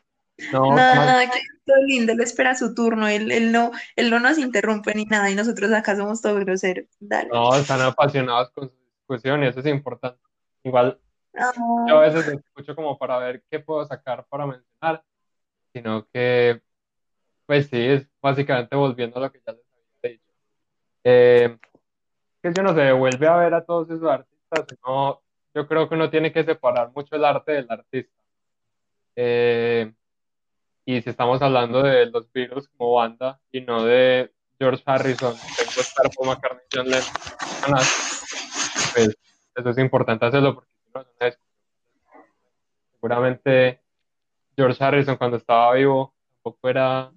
No, 0.54 0.74
Nada, 0.74 0.96
más- 0.96 1.06
nada, 1.06 1.30
que 1.30 1.40
es 1.40 1.46
todo 1.66 1.76
lindo, 1.86 2.14
él 2.14 2.22
espera 2.22 2.56
su 2.56 2.74
turno, 2.74 3.10
él, 3.10 3.30
él 3.34 3.52
no, 3.52 3.74
él 3.98 4.10
no 4.10 4.22
nos 4.22 4.38
interrumpe 4.38 4.96
ni 4.96 5.04
nada 5.04 5.30
y 5.30 5.36
nosotros 5.36 5.70
acá 5.74 5.98
somos 5.98 6.22
todos 6.22 6.40
groseros. 6.40 6.86
Dale. 7.02 7.28
no, 7.28 7.54
están 7.58 7.82
apasionados 7.82 8.52
con 8.52 8.70
su 8.70 8.76
discusión 8.98 9.44
y 9.44 9.48
eso 9.48 9.60
es 9.60 9.66
importante. 9.66 10.22
Igual 10.64 10.98
Ah, 11.38 11.52
yo 11.90 11.98
a 11.98 12.08
veces 12.08 12.26
escucho 12.26 12.74
como 12.74 12.98
para 12.98 13.18
ver 13.18 13.44
qué 13.52 13.60
puedo 13.60 13.84
sacar 13.86 14.26
para 14.30 14.48
mencionar, 14.48 15.04
sino 15.74 16.08
que, 16.08 16.62
pues 17.46 17.68
sí, 17.68 17.86
es 17.86 18.08
básicamente 18.22 18.78
volviendo 18.78 19.18
a 19.18 19.24
lo 19.24 19.32
que 19.34 19.42
ya 19.46 19.52
les. 19.52 19.65
Eh, 21.08 21.56
que 22.42 22.52
yo 22.52 22.64
no 22.64 22.74
sé, 22.74 22.92
vuelve 22.92 23.28
a 23.28 23.36
ver 23.38 23.54
a 23.54 23.64
todos 23.64 23.88
esos 23.92 24.10
artistas, 24.10 24.66
no, 24.84 25.22
yo 25.54 25.68
creo 25.68 25.88
que 25.88 25.94
uno 25.94 26.10
tiene 26.10 26.34
que 26.34 26.44
separar 26.44 26.92
mucho 26.92 27.16
el 27.16 27.24
arte 27.24 27.52
del 27.52 27.68
artista. 27.70 28.24
Eh, 29.16 29.94
y 30.84 31.02
si 31.04 31.10
estamos 31.12 31.42
hablando 31.44 31.84
de 31.84 32.08
los 32.08 32.32
Beatles 32.32 32.68
como 32.70 32.94
banda 32.94 33.40
y 33.52 33.62
no 33.62 33.84
de 33.84 34.34
George 34.60 34.82
Harrison, 34.84 35.34
Ringo 35.34 35.82
Starr, 35.82 36.10
Paul 36.16 36.30
McCartney, 36.30 36.66
John 36.74 36.86
Lennon, 36.86 37.86
pues 38.94 39.18
eso 39.56 39.70
es 39.70 39.78
importante 39.78 40.26
hacerlo 40.26 40.56
porque 40.56 40.72
si 40.72 40.92
no 40.92 41.02
es 41.02 41.08
una. 41.18 41.38
Seguramente 42.94 43.82
George 44.58 44.84
Harrison 44.84 45.18
cuando 45.18 45.38
estaba 45.38 45.74
vivo 45.76 46.16
tampoco 46.44 46.70
era, 46.70 47.12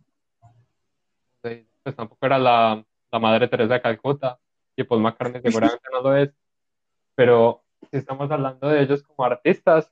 pues 1.41 1.97
tampoco 1.97 2.27
era 2.27 2.39
la, 2.39 2.85
la 3.11 3.19
madre 3.19 3.49
Teresa 3.49 3.75
de 3.75 3.83
Calcuta 3.83 4.39
y 4.77 4.85
Paul 4.85 5.03
McCartney 5.03 5.43
seguramente 5.43 5.89
no 5.93 6.03
lo 6.03 6.17
es, 6.17 6.31
pero 7.15 7.65
si 7.91 7.97
estamos 7.97 8.31
hablando 8.31 8.69
de 8.69 8.83
ellos 8.83 9.03
como 9.03 9.25
artistas, 9.25 9.91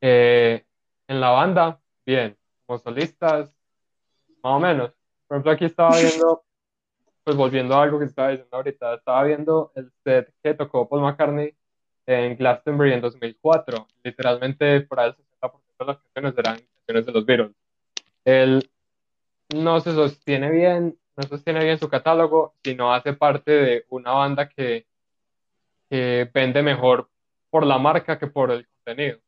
eh, 0.00 0.64
en 1.08 1.20
la 1.20 1.30
banda, 1.30 1.80
bien, 2.04 2.36
como 2.66 2.78
solistas, 2.78 3.54
más 4.42 4.52
o 4.56 4.60
menos. 4.60 4.92
Por 5.26 5.36
ejemplo, 5.36 5.52
aquí 5.52 5.64
estaba 5.64 5.96
viendo, 5.96 6.42
pues 7.24 7.36
volviendo 7.36 7.74
a 7.74 7.82
algo 7.82 7.98
que 7.98 8.06
estaba 8.06 8.30
diciendo 8.30 8.56
ahorita, 8.56 8.94
estaba 8.94 9.24
viendo 9.24 9.72
el 9.74 9.90
set 10.04 10.32
que 10.42 10.54
tocó 10.54 10.88
Paul 10.88 11.02
McCartney 11.02 11.54
en 12.06 12.36
Glastonbury 12.36 12.92
en 12.92 13.00
2004. 13.00 13.86
Literalmente, 14.02 14.80
por 14.82 15.00
ahí 15.00 15.10
el 15.10 15.16
60% 15.16 15.60
de 15.78 15.86
las 15.86 15.98
canciones 15.98 16.38
eran 16.38 16.60
canciones 16.74 17.06
de 17.06 17.12
los 17.12 17.26
Beatles. 17.26 17.52
Él 18.24 18.70
no 19.54 19.80
se 19.80 19.92
sostiene 19.92 20.50
bien, 20.50 20.98
no 21.16 21.22
sostiene 21.24 21.64
bien 21.64 21.78
su 21.78 21.88
catálogo, 21.88 22.54
sino 22.62 22.92
hace 22.92 23.12
parte 23.12 23.50
de 23.50 23.86
una 23.90 24.12
banda 24.12 24.48
que, 24.48 24.86
que 25.90 26.30
vende 26.32 26.62
mejor 26.62 27.10
por 27.50 27.66
la 27.66 27.78
marca 27.78 28.18
que 28.18 28.26
por 28.26 28.50
el 28.50 28.66
contenido. 28.66 29.18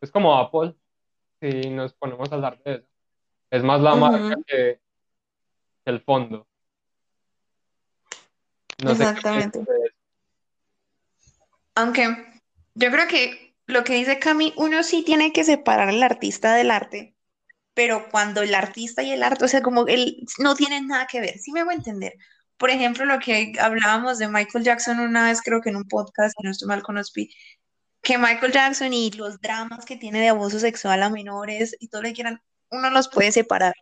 Es 0.00 0.10
como 0.10 0.36
Apple, 0.36 0.74
si 1.40 1.70
nos 1.70 1.92
ponemos 1.92 2.30
a 2.30 2.34
hablar 2.34 2.58
de 2.64 2.74
eso. 2.74 2.86
Es 3.50 3.62
más 3.62 3.80
la 3.80 3.94
marca 3.94 4.36
que, 4.46 4.80
que 5.84 5.90
el 5.90 6.00
fondo. 6.00 6.46
No 8.82 8.94
sé 8.94 9.04
qué 9.04 9.10
Exactamente. 9.10 9.60
Aunque 11.74 12.02
yo 12.74 12.90
creo 12.90 13.06
que 13.06 13.54
lo 13.66 13.84
que 13.84 13.94
dice 13.94 14.18
Cami, 14.18 14.52
uno 14.56 14.82
sí 14.82 15.04
tiene 15.04 15.32
que 15.32 15.44
separar 15.44 15.88
al 15.88 16.02
artista 16.02 16.54
del 16.54 16.70
arte, 16.70 17.14
pero 17.74 18.08
cuando 18.10 18.42
el 18.42 18.54
artista 18.54 19.02
y 19.02 19.12
el 19.12 19.22
arte, 19.22 19.44
o 19.44 19.48
sea, 19.48 19.62
como 19.62 19.86
él 19.86 20.24
no 20.38 20.54
tienen 20.54 20.88
nada 20.88 21.06
que 21.06 21.20
ver, 21.20 21.38
sí 21.38 21.52
me 21.52 21.60
hago 21.60 21.70
entender. 21.70 22.14
Por 22.56 22.70
ejemplo, 22.70 23.04
lo 23.04 23.18
que 23.18 23.54
hablábamos 23.60 24.18
de 24.18 24.28
Michael 24.28 24.64
Jackson 24.64 25.00
una 25.00 25.24
vez, 25.24 25.40
creo 25.42 25.60
que 25.60 25.70
en 25.70 25.76
un 25.76 25.88
podcast, 25.88 26.34
si 26.36 26.44
no 26.44 26.50
estoy 26.50 26.68
mal 26.68 26.82
con 26.82 26.98
Ospi, 26.98 27.30
que 28.02 28.18
Michael 28.18 28.52
Jackson 28.52 28.92
y 28.92 29.10
los 29.12 29.40
dramas 29.40 29.84
que 29.84 29.96
tiene 29.96 30.20
de 30.20 30.28
abuso 30.28 30.58
sexual 30.58 31.02
a 31.02 31.10
menores 31.10 31.76
y 31.80 31.88
todo 31.88 32.02
lo 32.02 32.08
que 32.08 32.14
quieran, 32.14 32.42
uno 32.70 32.90
los 32.90 33.08
puede 33.08 33.32
separar, 33.32 33.74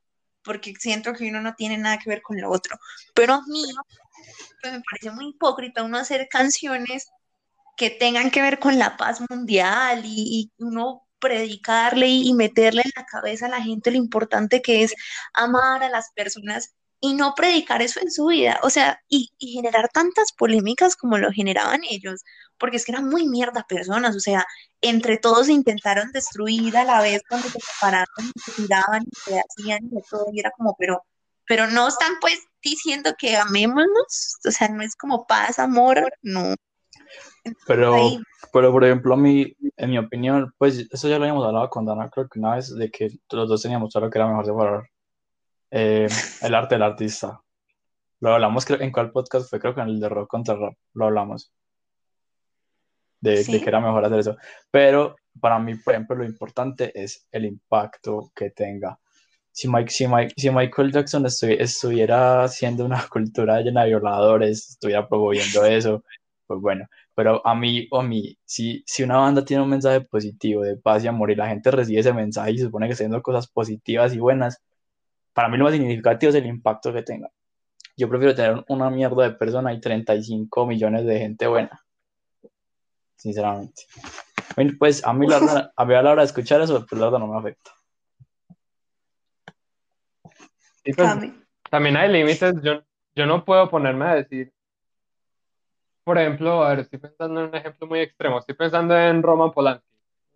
porque 0.44 0.74
siento 0.79 1.12
que 1.14 1.29
uno 1.29 1.40
no 1.40 1.55
tiene 1.55 1.79
nada 1.79 1.98
que 1.98 2.11
ver 2.11 2.22
con 2.22 2.40
lo 2.40 2.50
otro. 2.50 2.76
Pero 3.14 3.35
a 3.35 3.42
mí, 3.46 3.64
pues 4.62 4.72
me 4.74 4.83
parece 4.90 5.11
muy 5.11 5.31
hipócrita 5.31 5.83
uno 5.83 5.98
hacer 5.98 6.29
canciones 6.31 7.09
que 7.76 7.90
tengan 7.90 8.31
que 8.31 8.42
ver 8.42 8.59
con 8.59 8.79
la 8.79 8.96
paz 8.96 9.20
mundial 9.31 10.03
y, 10.05 10.53
y 10.59 10.64
uno 10.64 11.07
predicarle 11.20 12.09
y, 12.09 12.35
meterle 12.35 12.83
en 12.85 12.92
la 12.96 13.06
cabeza 13.06 13.46
a 13.46 13.50
la 13.50 13.62
gente 13.62 13.90
lo 13.90 13.98
importante 13.98 14.62
que 14.62 14.83
es 14.83 14.94
amar 15.35 15.83
a 15.83 15.90
las 15.90 16.11
personas 16.14 16.74
y 17.00 17.14
no 17.14 17.35
predicar 17.35 17.83
eso 17.83 18.00
en 18.00 18.11
su 18.11 18.26
vida, 18.26 18.61
o 18.62 18.70
sea, 18.70 19.00
y, 19.09 19.30
generar 19.38 19.88
tantas 19.92 20.33
polémicas 20.33 20.96
como 20.96 21.18
lo 21.18 21.33
generaban 21.33 21.80
ellos, 21.88 22.22
porque 22.59 22.76
es 22.76 22.85
que 22.85 22.92
eran 22.92 23.09
muy 23.09 23.26
mierda 23.26 23.64
personas, 23.68 24.16
o 24.16 24.20
sea, 24.20 24.44
entre 24.83 25.16
todos 25.18 25.48
intentaron 25.48 26.12
destruir 26.12 26.76
a 26.76 26.85
la 26.85 27.00
vez 27.00 27.22
cuando 27.28 27.48
se 27.48 27.59
separaron 27.61 28.06
y 28.35 28.40
se 28.40 28.52
tiraban 28.62 29.02
y 29.04 29.30
se 29.30 29.40
hacían 29.40 29.85
y 29.87 30.02
todo, 30.11 30.26
y 30.33 30.40
era 30.40 30.50
como, 30.52 30.76
pero, 30.78 31.02
pero 31.46 31.66
no 31.68 31.88
están 31.88 32.14
pues 32.20 32.38
diciendo 32.62 33.14
que 33.18 33.37
amémonos, 33.37 34.38
o 34.46 34.50
sea, 34.50 34.68
no 34.68 34.83
es 34.83 34.94
como 34.96 35.26
paz, 35.26 35.59
amor, 35.59 36.12
no. 36.22 36.54
Pero, 37.66 37.94
Ahí, 37.94 38.18
pero 38.53 38.73
por 38.73 38.85
ejemplo, 38.85 39.14
a 39.14 39.16
mí, 39.16 39.55
en 39.77 39.90
mi 39.90 39.99
opinión, 39.99 40.53
pues 40.59 40.87
eso 40.90 41.09
ya 41.09 41.18
lo 41.18 41.25
habíamos 41.25 41.44
hablado 41.46 41.68
con 41.70 41.85
Dana, 41.87 42.11
creo 42.11 42.28
que 42.28 42.39
una 42.39 42.57
vez, 42.57 42.74
de 42.74 42.91
que 42.91 43.11
los 43.30 43.49
dos 43.49 43.62
teníamos 43.62 43.93
claro 43.93 44.11
que 44.11 44.18
era 44.18 44.28
mejor 44.28 44.47
separar 44.47 44.91
eh, 45.70 46.09
el 46.43 46.55
arte 46.55 46.74
del 46.74 46.82
artista. 46.82 47.41
Lo 48.20 48.34
hablamos, 48.34 48.64
creo, 48.66 48.80
en 48.80 48.93
cuál 48.93 49.11
podcast 49.12 49.49
fue, 49.49 49.59
creo 49.61 49.74
que 49.74 49.80
en 49.80 49.89
el 49.89 50.01
de 50.01 50.09
rock 50.09 50.28
contra 50.28 50.55
rap, 50.55 50.74
lo 50.95 51.07
hablamos, 51.07 51.53
de, 53.20 53.30
de 53.32 53.45
Sí. 53.45 53.61
que 53.61 53.68
era 53.68 53.80
mejor 53.80 54.05
hacer 54.05 54.18
eso. 54.18 54.37
Pero 54.70 55.16
para 55.41 55.59
mí, 55.59 55.74
por 55.76 55.95
ejemplo, 55.95 56.16
lo 56.16 56.24
importante 56.24 56.91
es 57.01 57.26
el 57.32 57.45
impacto 57.47 58.30
que 58.34 58.51
tenga. 58.51 58.99
Si, 59.53 59.68
Mike, 59.68 59.91
si, 59.91 60.07
Mike- 60.07 60.34
si 60.37 60.51
Michael 60.51 60.93
Jackson 60.93 61.24
estu- 61.24 61.57
estuviera 61.59 62.45
haciendo 62.45 62.84
una 62.84 63.03
cultura 63.12 63.61
llena 63.61 63.82
de 63.82 63.89
violadores, 63.91 64.70
estuviera 64.70 65.09
promoviendo 65.09 65.64
eso, 65.64 66.05
pues 66.47 66.61
bueno. 66.61 66.87
Pero 67.14 67.46
a 67.46 67.54
mí, 67.54 67.88
o 67.90 68.00
a 68.00 68.02
mí, 68.02 68.38
si, 68.44 68.82
si 68.86 69.02
una 69.02 69.18
banda 69.18 69.44
tiene 69.44 69.62
un 69.62 69.70
mensaje 69.70 70.00
positivo 70.02 70.62
de 70.62 70.76
paz 70.76 71.04
y 71.04 71.08
amor 71.08 71.30
y 71.30 71.34
la 71.34 71.48
gente 71.48 71.70
recibe 71.70 72.00
ese 72.00 72.12
mensaje 72.12 72.52
y 72.52 72.58
se 72.58 72.64
supone 72.64 72.86
que 72.86 72.92
está 72.92 73.04
haciendo 73.04 73.22
cosas 73.22 73.48
positivas 73.48 74.14
y 74.14 74.18
buenas, 74.18 74.62
para 75.32 75.48
mí 75.48 75.56
lo 75.56 75.64
más 75.64 75.72
significativo 75.72 76.30
es 76.30 76.36
el 76.36 76.46
impacto 76.46 76.92
que 76.92 77.02
tenga. 77.02 77.30
Yo 77.96 78.08
prefiero 78.08 78.34
tener 78.34 78.64
una 78.68 78.88
mierda 78.90 79.24
de 79.24 79.32
persona 79.32 79.72
y 79.72 79.80
35 79.80 80.66
millones 80.66 81.04
de 81.04 81.18
gente 81.18 81.46
buena, 81.46 81.82
sinceramente. 83.16 83.82
Bueno, 84.56 84.72
Pues 84.78 85.04
a 85.04 85.12
mí, 85.12 85.26
la 85.26 85.36
a 85.76 85.84
mí 85.84 85.94
a 85.94 86.02
la 86.02 86.12
hora 86.12 86.22
de 86.22 86.26
escuchar 86.26 86.61
eso, 86.61 86.86
pues 86.88 86.98
la 86.98 87.06
verdad 87.06 87.18
no 87.18 87.26
me 87.26 87.38
afecta. 87.38 87.72
Y 90.84 90.94
pues, 90.94 91.11
también 91.70 91.96
hay 91.96 92.11
límites. 92.11 92.54
Yo, 92.62 92.82
yo 93.14 93.26
no 93.26 93.44
puedo 93.44 93.68
ponerme 93.68 94.06
a 94.06 94.14
decir, 94.14 94.52
por 96.05 96.18
ejemplo, 96.18 96.62
a 96.64 96.70
ver, 96.70 96.80
estoy 96.80 96.98
pensando 96.98 97.40
en 97.42 97.48
un 97.48 97.55
ejemplo 97.55 97.86
muy 97.86 98.01
extremo, 98.01 98.38
estoy 98.38 98.55
pensando 98.55 98.98
en 98.98 99.22
Roman 99.22 99.53
Polanski, 99.53 99.86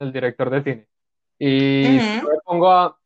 el 0.01 0.13
director 0.13 0.51
de 0.51 0.63
cine, 0.63 0.89
y 1.39 1.99
Ujú. 1.99 2.29
me 2.29 2.39
pongo 2.45 2.71
a, 2.71 2.99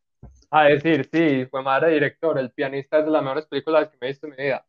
a 0.51 0.65
decir, 0.65 1.09
sí, 1.13 1.47
fue 1.47 1.63
madre 1.63 1.93
director, 1.93 2.39
el 2.39 2.51
pianista 2.51 2.99
es 2.99 3.05
de 3.07 3.11
las 3.11 3.23
mejores 3.23 3.47
películas 3.47 3.89
que 3.89 3.99
me 4.01 4.09
he 4.09 4.11
visto 4.11 4.27
en 4.27 4.37
mi 4.37 4.43
vida, 4.43 4.67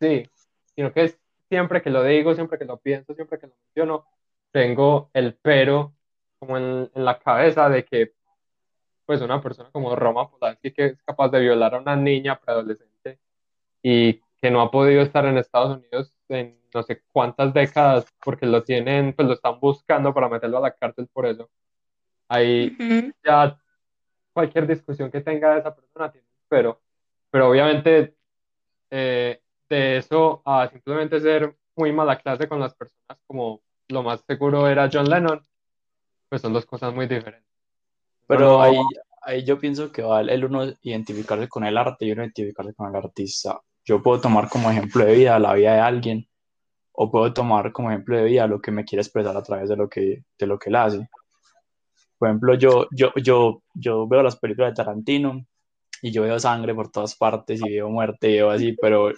sí, 0.00 0.28
sino 0.74 0.92
que 0.92 1.04
es 1.04 1.18
siempre 1.48 1.82
que 1.82 1.90
lo 1.90 2.02
digo, 2.02 2.34
siempre 2.34 2.58
que 2.58 2.64
lo 2.64 2.78
pienso, 2.78 3.14
siempre 3.14 3.38
que 3.38 3.46
lo 3.46 3.54
menciono, 3.66 4.06
tengo 4.52 5.10
el 5.14 5.34
pero 5.34 5.94
como 6.38 6.56
en, 6.56 6.90
en 6.94 7.04
la 7.04 7.18
cabeza 7.18 7.68
de 7.68 7.84
que 7.84 8.14
pues 9.06 9.20
una 9.20 9.40
persona 9.40 9.70
como 9.70 9.94
Roma 9.96 10.30
Polanski 10.30 10.72
que 10.72 10.86
es 10.86 11.02
capaz 11.02 11.28
de 11.30 11.40
violar 11.40 11.74
a 11.74 11.78
una 11.80 11.96
niña 11.96 12.38
preadolescente 12.40 13.18
y 13.82 14.20
que 14.40 14.50
no 14.50 14.60
ha 14.60 14.70
podido 14.70 15.02
estar 15.02 15.24
en 15.26 15.38
Estados 15.38 15.78
Unidos 15.78 16.14
en 16.32 16.60
no 16.74 16.82
sé 16.82 17.02
cuántas 17.12 17.52
décadas 17.54 18.06
porque 18.24 18.46
lo 18.46 18.62
tienen, 18.64 19.14
pues 19.14 19.28
lo 19.28 19.34
están 19.34 19.60
buscando 19.60 20.14
para 20.14 20.28
meterlo 20.28 20.58
a 20.58 20.62
la 20.62 20.74
cárcel 20.74 21.08
por 21.12 21.26
eso. 21.26 21.50
Ahí 22.28 22.76
Ujú. 22.80 23.12
ya 23.24 23.58
cualquier 24.32 24.66
discusión 24.66 25.10
que 25.10 25.20
tenga 25.20 25.58
esa 25.58 25.74
persona 25.74 26.10
tiene 26.10 26.26
un 26.26 26.34
pero, 26.48 26.80
pero 27.30 27.50
obviamente 27.50 28.16
eh, 28.90 29.40
de 29.68 29.96
eso 29.98 30.42
a 30.44 30.68
simplemente 30.68 31.20
ser 31.20 31.56
muy 31.76 31.92
mala 31.92 32.18
clase 32.18 32.48
con 32.48 32.60
las 32.60 32.74
personas 32.74 33.18
como 33.26 33.62
lo 33.88 34.02
más 34.02 34.22
seguro 34.26 34.68
era 34.68 34.88
John 34.92 35.08
Lennon, 35.08 35.46
pues 36.28 36.42
son 36.42 36.52
dos 36.52 36.66
cosas 36.66 36.94
muy 36.94 37.06
diferentes. 37.06 37.48
Pero 38.26 38.40
no- 38.40 38.62
ahí, 38.62 38.76
ahí 39.22 39.44
yo 39.44 39.58
pienso 39.58 39.92
que 39.92 40.02
va 40.02 40.20
el 40.22 40.44
uno 40.44 40.64
identificarse 40.82 41.48
con 41.48 41.64
el 41.64 41.76
arte 41.76 42.06
y 42.06 42.12
uno 42.12 42.22
identificarse 42.22 42.74
con 42.74 42.88
el 42.90 42.96
artista. 42.96 43.60
Yo 43.84 44.02
puedo 44.02 44.20
tomar 44.20 44.48
como 44.48 44.70
ejemplo 44.70 45.04
de 45.04 45.14
vida 45.14 45.38
la 45.38 45.54
vida 45.54 45.74
de 45.74 45.80
alguien 45.80 46.28
o 46.92 47.10
puedo 47.10 47.32
tomar 47.32 47.72
como 47.72 47.90
ejemplo 47.90 48.16
de 48.16 48.24
vida 48.24 48.46
lo 48.46 48.60
que 48.60 48.70
me 48.70 48.84
quiere 48.84 49.02
expresar 49.02 49.36
a 49.36 49.42
través 49.42 49.68
de 49.68 49.76
lo 49.76 49.88
que, 49.88 50.24
de 50.38 50.46
lo 50.46 50.58
que 50.58 50.70
él 50.70 50.76
hace. 50.76 51.08
Por 52.18 52.28
ejemplo, 52.28 52.54
yo, 52.54 52.86
yo, 52.92 53.12
yo, 53.16 53.62
yo 53.74 54.06
veo 54.06 54.22
las 54.22 54.36
películas 54.36 54.70
de 54.70 54.76
Tarantino 54.76 55.44
y 56.02 56.12
yo 56.12 56.22
veo 56.22 56.38
sangre 56.38 56.74
por 56.74 56.90
todas 56.90 57.16
partes 57.16 57.60
y 57.64 57.70
veo 57.70 57.88
muerte 57.88 58.30
y 58.30 58.34
veo 58.34 58.50
así, 58.50 58.76
pero 58.80 59.10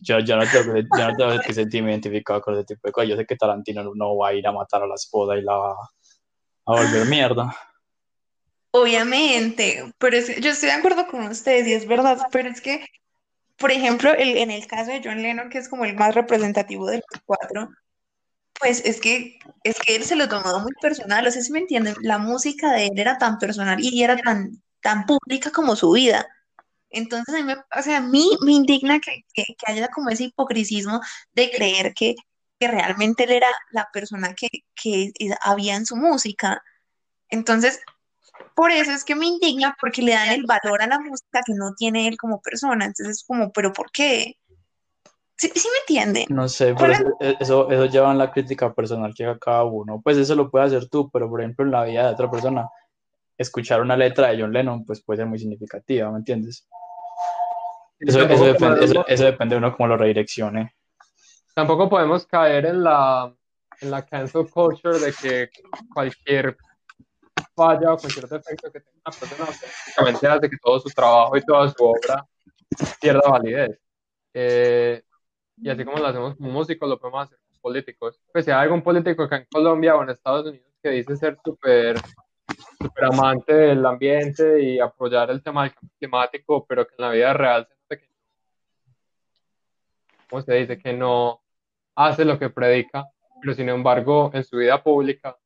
yo, 0.00 0.18
yo 0.18 0.36
no 0.36 0.42
tengo 0.50 0.74
que, 0.74 0.82
yo 0.82 1.10
no 1.10 1.16
tengo 1.16 1.40
que 1.40 1.54
sentirme 1.54 1.92
identificado 1.92 2.40
con 2.40 2.54
ese 2.54 2.64
tipo 2.64 2.88
de 2.88 2.92
cosas. 2.92 3.10
Yo 3.10 3.16
sé 3.16 3.26
que 3.26 3.36
Tarantino 3.36 3.94
no 3.94 4.16
va 4.16 4.28
a 4.28 4.34
ir 4.34 4.46
a 4.46 4.52
matar 4.52 4.82
a 4.82 4.86
la 4.86 4.94
esposa 4.94 5.36
y 5.36 5.42
la 5.42 5.54
va 5.54 5.72
a 6.66 6.72
volver 6.72 7.06
mierda. 7.06 7.56
Obviamente, 8.72 9.92
pero 9.98 10.16
es, 10.16 10.40
yo 10.40 10.50
estoy 10.50 10.70
de 10.70 10.74
acuerdo 10.74 11.06
con 11.06 11.26
ustedes 11.28 11.66
y 11.68 11.74
es 11.74 11.86
verdad, 11.86 12.18
pero 12.32 12.48
es 12.48 12.60
que, 12.60 12.84
por 13.58 13.70
ejemplo, 13.72 14.12
el, 14.12 14.36
en 14.36 14.50
el 14.50 14.66
caso 14.66 14.90
de 14.92 15.00
John 15.04 15.22
Lennon, 15.22 15.50
que 15.50 15.58
es 15.58 15.68
como 15.68 15.84
el 15.84 15.96
más 15.96 16.14
representativo 16.14 16.86
de 16.86 16.98
los 16.98 17.22
cuatro, 17.24 17.70
pues 18.60 18.82
es 18.84 19.00
que, 19.00 19.38
es 19.64 19.78
que 19.80 19.96
él 19.96 20.04
se 20.04 20.16
lo 20.16 20.28
tomó 20.28 20.60
muy 20.60 20.72
personal, 20.80 21.26
o 21.26 21.30
sea, 21.30 21.42
si 21.42 21.52
me 21.52 21.60
entienden, 21.60 21.94
la 22.02 22.18
música 22.18 22.72
de 22.72 22.86
él 22.86 22.92
era 22.98 23.18
tan 23.18 23.38
personal 23.38 23.78
y 23.80 24.02
era 24.02 24.16
tan, 24.16 24.62
tan 24.80 25.06
pública 25.06 25.50
como 25.52 25.76
su 25.76 25.92
vida. 25.92 26.26
Entonces, 26.90 27.34
a 27.34 27.38
mí, 27.38 27.44
me- 27.44 27.56
o 27.78 27.82
sea, 27.82 27.98
a 27.98 28.00
mí 28.02 28.30
me 28.42 28.52
indigna 28.52 29.00
que, 29.00 29.22
que, 29.34 29.44
haya 29.66 29.88
como 29.88 30.10
ese 30.10 30.24
hipocrisismo 30.24 31.00
de 31.34 31.50
creer 31.50 31.94
que, 31.94 32.14
que 32.58 32.68
realmente 32.68 33.24
él 33.24 33.32
era 33.32 33.48
la 33.72 33.88
persona 33.92 34.34
que, 34.34 34.48
que 34.74 35.12
había 35.42 35.76
en 35.76 35.86
su 35.86 35.96
música. 35.96 36.62
Entonces, 37.30 37.80
por 38.54 38.70
eso 38.70 38.92
es 38.92 39.04
que 39.04 39.14
me 39.14 39.26
indigna 39.26 39.76
porque 39.80 40.02
le 40.02 40.12
dan 40.12 40.28
el 40.30 40.44
valor 40.46 40.82
a 40.82 40.86
la 40.86 40.98
música 41.00 41.40
que 41.44 41.54
no 41.54 41.74
tiene 41.76 42.06
él 42.08 42.16
como 42.16 42.40
persona. 42.40 42.84
Entonces 42.86 43.18
es 43.18 43.24
como, 43.26 43.50
¿pero 43.52 43.72
por 43.72 43.90
qué? 43.90 44.36
¿Sí, 45.36 45.50
sí 45.54 45.68
me 45.72 45.78
entienden? 45.80 46.26
No 46.28 46.48
sé, 46.48 46.74
pero 46.74 46.76
¿Cuál 46.76 46.92
es- 46.92 47.00
eso, 47.00 47.16
eso, 47.40 47.70
eso 47.70 47.86
lleva 47.86 48.12
en 48.12 48.18
la 48.18 48.30
crítica 48.30 48.72
personal 48.72 49.12
que 49.14 49.24
haga 49.24 49.38
cada 49.38 49.64
uno. 49.64 50.00
Pues 50.02 50.16
eso 50.16 50.34
lo 50.36 50.50
puede 50.50 50.66
hacer 50.66 50.88
tú, 50.88 51.10
pero 51.10 51.28
por 51.28 51.40
ejemplo 51.40 51.64
en 51.64 51.72
la 51.72 51.84
vida 51.84 52.06
de 52.06 52.12
otra 52.14 52.30
persona, 52.30 52.68
escuchar 53.36 53.80
una 53.80 53.96
letra 53.96 54.28
de 54.28 54.40
John 54.40 54.52
Lennon 54.52 54.84
pues 54.84 55.02
puede 55.02 55.18
ser 55.18 55.26
muy 55.26 55.38
significativa, 55.40 56.10
¿me 56.12 56.18
entiendes? 56.18 56.68
Eso, 57.98 58.20
eso, 58.20 58.44
depende, 58.44 58.84
eso 59.08 59.24
depende 59.24 59.54
de 59.54 59.58
uno 59.58 59.76
cómo 59.76 59.88
lo 59.88 59.96
redireccione. 59.96 60.74
tampoco 61.54 61.88
podemos 61.88 62.26
caer 62.26 62.66
en 62.66 62.84
la, 62.84 63.32
en 63.80 63.90
la 63.90 64.04
cancel 64.04 64.48
culture 64.50 64.98
de 64.98 65.12
que 65.12 65.50
cualquier 65.92 66.56
falla 67.54 67.92
o 67.92 67.98
cualquier 67.98 68.28
defecto 68.28 68.72
que 68.72 68.80
tenga 68.80 68.98
una 69.06 69.16
persona 69.18 69.44
automáticamente 69.46 70.26
hace 70.26 70.50
que 70.50 70.56
todo 70.62 70.80
su 70.80 70.88
trabajo 70.90 71.36
y 71.36 71.42
toda 71.42 71.68
su 71.70 71.84
obra 71.84 72.26
pierda 73.00 73.30
validez. 73.30 73.78
Eh, 74.32 75.02
y 75.56 75.70
así 75.70 75.84
como 75.84 75.98
lo 75.98 76.06
hacemos 76.06 76.36
como 76.36 76.50
músicos, 76.50 76.88
lo 76.88 76.98
podemos 76.98 77.24
hacer 77.24 77.38
con 77.48 77.60
políticos. 77.60 78.20
Pues 78.32 78.44
si 78.44 78.50
hay 78.50 78.62
algún 78.62 78.82
político 78.82 79.22
acá 79.22 79.36
en 79.36 79.46
Colombia 79.50 79.94
o 79.96 80.02
en 80.02 80.10
Estados 80.10 80.46
Unidos 80.46 80.66
que 80.82 80.90
dice 80.90 81.16
ser 81.16 81.38
súper 81.42 81.96
súper 82.78 83.04
amante 83.04 83.54
del 83.54 83.86
ambiente 83.86 84.62
y 84.62 84.78
apoyar 84.78 85.30
el 85.30 85.42
tema 85.42 85.62
del 85.62 85.74
cambio 85.74 85.96
climático, 85.98 86.66
pero 86.66 86.86
que 86.86 86.94
en 86.98 87.04
la 87.04 87.10
vida 87.10 87.32
real 87.32 87.68
se 87.88 87.98
que 87.98 88.08
¿cómo 90.28 90.42
se 90.42 90.54
dice? 90.54 90.78
Que 90.78 90.92
no 90.92 91.42
hace 91.94 92.24
lo 92.24 92.38
que 92.38 92.50
predica, 92.50 93.06
pero 93.40 93.54
sin 93.54 93.68
embargo 93.68 94.30
en 94.34 94.44
su 94.44 94.58
vida 94.58 94.82
pública, 94.82 95.36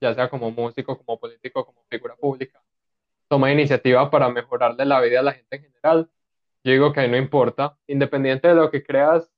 ya 0.00 0.14
sea 0.14 0.28
como 0.28 0.50
músico, 0.50 0.96
como 0.98 1.18
político, 1.18 1.64
como 1.64 1.84
figura 1.90 2.16
pública, 2.16 2.62
toma 3.28 3.52
iniciativa 3.52 4.10
para 4.10 4.28
mejorarle 4.28 4.84
la 4.84 5.00
vida 5.00 5.20
a 5.20 5.22
la 5.22 5.32
gente 5.32 5.56
en 5.56 5.62
general. 5.62 6.10
Yo 6.64 6.72
digo 6.72 6.92
que 6.92 7.00
ahí 7.00 7.10
no 7.10 7.16
importa, 7.16 7.78
independiente 7.86 8.48
de 8.48 8.54
lo 8.54 8.70
que 8.70 8.82
creas 8.84 9.30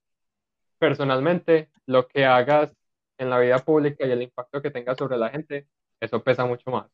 personalmente, 0.79 1.71
lo 1.87 2.09
que 2.09 2.25
hagas 2.25 2.75
en 3.19 3.31
la 3.31 3.39
vida 3.39 3.59
pública 3.59 4.07
y 4.07 4.11
el 4.13 4.23
impacto 4.23 4.63
que 4.63 4.71
tengas 4.71 4.97
sobre 4.99 5.19
la 5.19 5.31
gente, 5.31 5.69
eso 6.01 6.23
pesa 6.23 6.47
mucho 6.47 6.71
más. 6.71 6.91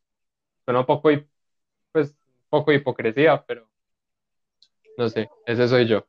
Suena 0.64 0.80
un 0.80 0.86
poco, 0.86 1.10
pues, 1.92 2.10
un 2.10 2.50
poco 2.50 2.72
hipocresía, 2.72 3.44
pero 3.46 3.68
no 4.96 5.08
sé, 5.08 5.28
ese 5.46 5.68
soy 5.68 5.86
yo. 5.86 6.06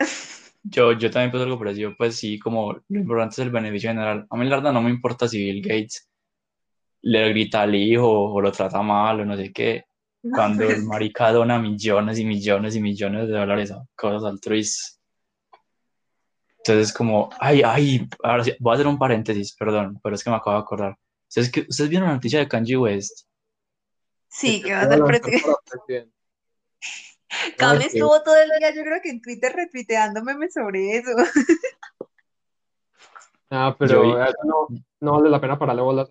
Yo, 0.66 0.92
yo 0.92 1.10
también 1.10 1.30
pienso 1.30 1.44
algo 1.44 1.58
parecido, 1.58 1.94
pues 1.94 2.16
sí, 2.16 2.38
como 2.38 2.72
lo 2.88 2.98
importante 2.98 3.34
es 3.34 3.38
el 3.40 3.50
beneficio 3.50 3.90
general. 3.90 4.26
A 4.30 4.36
mí 4.36 4.46
la 4.46 4.56
verdad 4.56 4.72
no 4.72 4.80
me 4.80 4.88
importa 4.88 5.28
si 5.28 5.36
Bill 5.38 5.60
Gates 5.60 6.08
le 7.06 7.28
grita 7.28 7.62
al 7.62 7.74
hijo 7.74 8.08
o 8.32 8.40
lo 8.40 8.50
trata 8.50 8.80
mal 8.80 9.20
o 9.20 9.24
no 9.26 9.36
sé 9.36 9.52
qué, 9.52 9.84
cuando 10.32 10.64
el 10.64 10.82
marica 10.84 11.30
dona 11.32 11.58
millones 11.58 12.18
y 12.18 12.24
millones 12.24 12.74
y 12.76 12.80
millones 12.80 13.28
de 13.28 13.34
dólares 13.34 13.70
a 13.72 13.84
cosas 13.94 14.24
altruistas. 14.24 15.00
Entonces, 16.58 16.94
como, 16.94 17.28
ay, 17.38 17.60
ay, 17.62 18.08
ahora 18.22 18.42
sí, 18.42 18.54
voy 18.58 18.72
a 18.72 18.74
hacer 18.76 18.86
un 18.86 18.98
paréntesis, 18.98 19.54
perdón, 19.54 20.00
pero 20.02 20.14
es 20.14 20.24
que 20.24 20.30
me 20.30 20.36
acabo 20.36 20.56
de 20.56 20.62
acordar. 20.62 20.96
¿Ustedes, 21.28 21.52
que, 21.52 21.66
¿ustedes 21.68 21.90
vieron 21.90 22.08
la 22.08 22.14
noticia 22.14 22.38
de 22.38 22.48
Kanye 22.48 22.76
West? 22.78 23.26
Sí, 24.28 24.62
que 24.62 24.68
que 24.68 24.74
va 24.74 24.80
a 24.80 24.88
ser 24.88 25.02
Ay, 27.58 27.80
sí. 27.82 27.98
estuvo 27.98 28.22
todo 28.22 28.36
el 28.36 28.50
día, 28.58 28.74
yo 28.74 28.82
creo 28.82 29.02
que 29.02 29.10
en 29.10 29.20
Twitter 29.20 29.52
retuiteando 29.54 30.22
memes 30.22 30.54
sobre 30.54 30.96
eso. 30.96 31.10
Ah, 33.50 33.76
pero 33.78 34.00
vi- 34.00 34.10
eso 34.10 34.38
no, 34.44 34.66
no 35.00 35.12
vale 35.12 35.30
la 35.30 35.40
pena 35.40 35.56
pararle 35.56 35.82
bolas. 35.82 36.08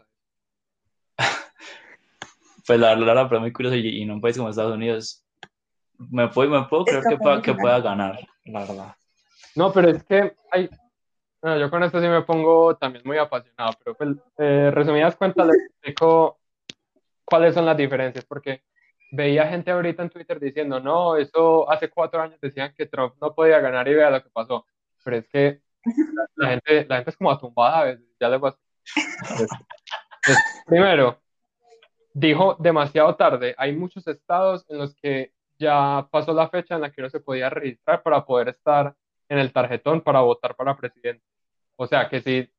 Pues 2.66 2.80
la 2.80 2.95
verdad, 2.95 3.16
la 3.16 3.24
verdad, 3.24 3.39
muy 3.39 3.51
curioso 3.51 3.76
y, 3.76 3.88
y 3.88 4.01
en 4.03 4.11
un 4.11 4.22
país 4.22 4.38
como 4.38 4.49
Estados 4.49 4.76
Unidos, 4.76 5.24
me 5.97 6.28
puedo, 6.30 6.49
me 6.49 6.64
puedo 6.68 6.86
creer 6.86 7.03
que 7.07 7.18
pueda, 7.18 7.41
que 7.41 7.53
pueda 7.53 7.80
ganar, 7.80 8.20
la 8.45 8.59
verdad. 8.61 8.95
No, 9.55 9.72
pero 9.72 9.89
es 9.89 10.03
que 10.03 10.36
hay, 10.51 10.70
bueno, 11.41 11.59
yo 11.59 11.70
con 11.70 11.84
esto 11.84 12.01
sí 12.01 12.07
me 12.07 12.22
pongo 12.22 12.76
también 12.78 13.03
muy 13.05 13.18
apasionado, 13.18 13.74
pero 13.84 13.95
pues, 13.95 14.09
eh, 14.38 14.72
resumidas 14.74 15.16
cuentas 15.16 15.45
les 15.47 15.57
explico 15.70 16.39
cuáles 17.26 17.53
son 17.53 17.66
las 17.66 17.78
diferencias, 17.78 18.26
porque 18.26 18.64
veía 19.11 19.47
gente 19.47 19.72
ahorita 19.72 20.03
en 20.03 20.09
Twitter 20.09 20.39
diciendo, 20.39 20.80
no, 20.80 21.18
eso 21.18 21.70
hace 21.70 21.89
cuatro 21.89 22.22
años 22.22 22.39
decían 22.39 22.74
que 22.76 22.88
Trump 22.88 23.16
no 23.22 23.34
podía 23.36 23.59
ganar 23.59 23.88
y 23.88 23.93
vea 23.93 24.09
lo 24.09 24.24
que 24.24 24.30
pasó, 24.30 24.66
pero 25.03 25.18
es 25.18 25.28
que 25.28 25.61
la, 26.16 26.26
la 26.36 26.49
gente, 26.49 26.86
la 26.88 26.95
gente 26.95 27.11
es 27.11 27.18
como 27.18 27.32
atumbada 27.32 27.80
a 27.80 27.84
veces, 27.84 28.05
ya 28.20 28.30
les 28.30 28.39
voy 28.39 28.51
a 28.51 28.57
primero, 30.66 31.22
dijo 32.14 32.55
demasiado 32.59 33.16
tarde, 33.16 33.55
hay 33.57 33.76
muchos 33.76 34.07
estados 34.07 34.66
en 34.70 34.78
los 34.78 34.95
que 34.95 35.34
ya 35.57 36.07
pasó 36.11 36.34
la 36.34 36.49
fecha 36.49 36.76
en 36.76 36.82
la 36.82 36.91
que 36.91 37.01
uno 37.01 37.09
se 37.09 37.20
podía 37.20 37.49
registrar 37.49 38.03
para 38.03 38.26
poder 38.26 38.49
estar 38.49 38.95
en 39.30 39.39
el 39.39 39.51
tarjetón 39.51 40.01
para 40.01 40.22
votar 40.22 40.55
para 40.55 40.76
presidente. 40.76 41.24
O 41.76 41.88
sea 41.88 42.09
que 42.09 42.22
si 42.22 42.49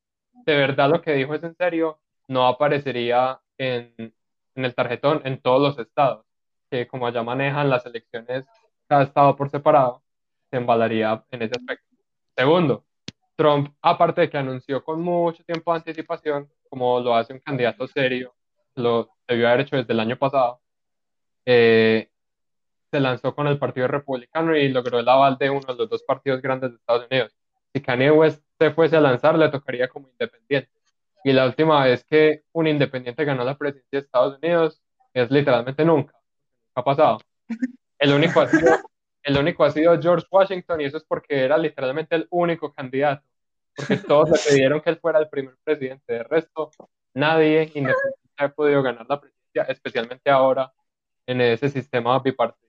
de 0.46 0.56
verdad 0.56 0.90
lo 0.90 1.00
que 1.00 1.12
dijo 1.12 1.34
es 1.34 1.42
en 1.44 1.54
serio, 1.54 2.00
no 2.28 2.46
aparecería 2.46 3.40
en, 3.58 3.94
en 4.54 4.64
el 4.64 4.74
tarjetón 4.74 5.20
en 5.24 5.40
todos 5.40 5.60
los 5.60 5.78
estados, 5.78 6.24
que 6.70 6.86
como 6.86 7.06
allá 7.06 7.22
manejan 7.22 7.70
las 7.70 7.86
elecciones 7.86 8.46
cada 8.86 9.04
estado 9.04 9.36
por 9.36 9.50
separado, 9.50 10.02
se 10.50 10.56
embalaría 10.56 11.24
en 11.30 11.42
ese 11.42 11.54
aspecto. 11.56 11.86
Segundo, 12.36 12.84
Trump, 13.36 13.74
aparte 13.82 14.22
de 14.22 14.30
que 14.30 14.38
anunció 14.38 14.82
con 14.84 15.00
mucho 15.00 15.44
tiempo 15.44 15.72
de 15.72 15.78
anticipación, 15.78 16.50
como 16.68 17.00
lo 17.00 17.14
hace 17.14 17.32
un 17.32 17.40
candidato 17.40 17.86
serio, 17.86 18.34
lo 18.76 19.10
debió 19.26 19.48
haber 19.48 19.60
hecho 19.60 19.76
desde 19.76 19.92
el 19.92 20.00
año 20.00 20.16
pasado, 20.18 20.60
eh, 21.46 22.08
se 22.90 23.00
lanzó 23.00 23.34
con 23.34 23.46
el 23.48 23.58
Partido 23.58 23.88
Republicano 23.88 24.56
y 24.56 24.68
logró 24.68 24.98
el 24.98 25.08
aval 25.08 25.36
de 25.38 25.50
uno 25.50 25.66
de 25.66 25.74
los 25.74 25.90
dos 25.90 26.02
partidos 26.04 26.40
grandes 26.40 26.70
de 26.70 26.76
Estados 26.76 27.06
Unidos. 27.10 27.32
Si 27.72 27.80
Kanye 27.80 28.10
West 28.10 28.42
se 28.58 28.70
fuese 28.70 28.96
a 28.96 29.00
lanzar, 29.00 29.36
le 29.36 29.48
tocaría 29.48 29.88
como 29.88 30.08
independiente. 30.08 30.70
Y 31.24 31.32
la 31.32 31.46
última 31.46 31.84
vez 31.84 32.04
que 32.04 32.44
un 32.52 32.68
independiente 32.68 33.24
ganó 33.24 33.44
la 33.44 33.56
presidencia 33.56 33.98
de 33.98 34.04
Estados 34.04 34.38
Unidos 34.38 34.80
es 35.12 35.30
literalmente 35.30 35.84
nunca. 35.84 36.14
Ha 36.74 36.84
pasado. 36.84 37.18
El 37.98 38.12
único 38.12 38.40
ha 38.40 38.48
sido, 38.48 38.76
el 39.22 39.38
único 39.38 39.64
ha 39.64 39.70
sido 39.70 40.00
George 40.00 40.26
Washington 40.30 40.80
y 40.80 40.84
eso 40.84 40.98
es 40.98 41.04
porque 41.04 41.44
era 41.44 41.56
literalmente 41.58 42.14
el 42.14 42.26
único 42.30 42.72
candidato. 42.72 43.26
Porque 43.74 43.96
todos 43.96 44.30
le 44.30 44.38
pidieron 44.38 44.80
que 44.80 44.90
él 44.90 44.98
fuera 44.98 45.18
el 45.18 45.28
primer 45.28 45.56
presidente. 45.64 46.12
De 46.12 46.22
resto, 46.22 46.70
nadie 47.14 47.62
independiente 47.74 48.23
ha 48.36 48.48
podido 48.48 48.82
ganar 48.82 49.06
la 49.08 49.20
presidencia, 49.20 49.62
especialmente 49.64 50.30
ahora 50.30 50.72
en 51.26 51.40
ese 51.40 51.68
sistema 51.68 52.18
bipartidista. 52.18 52.64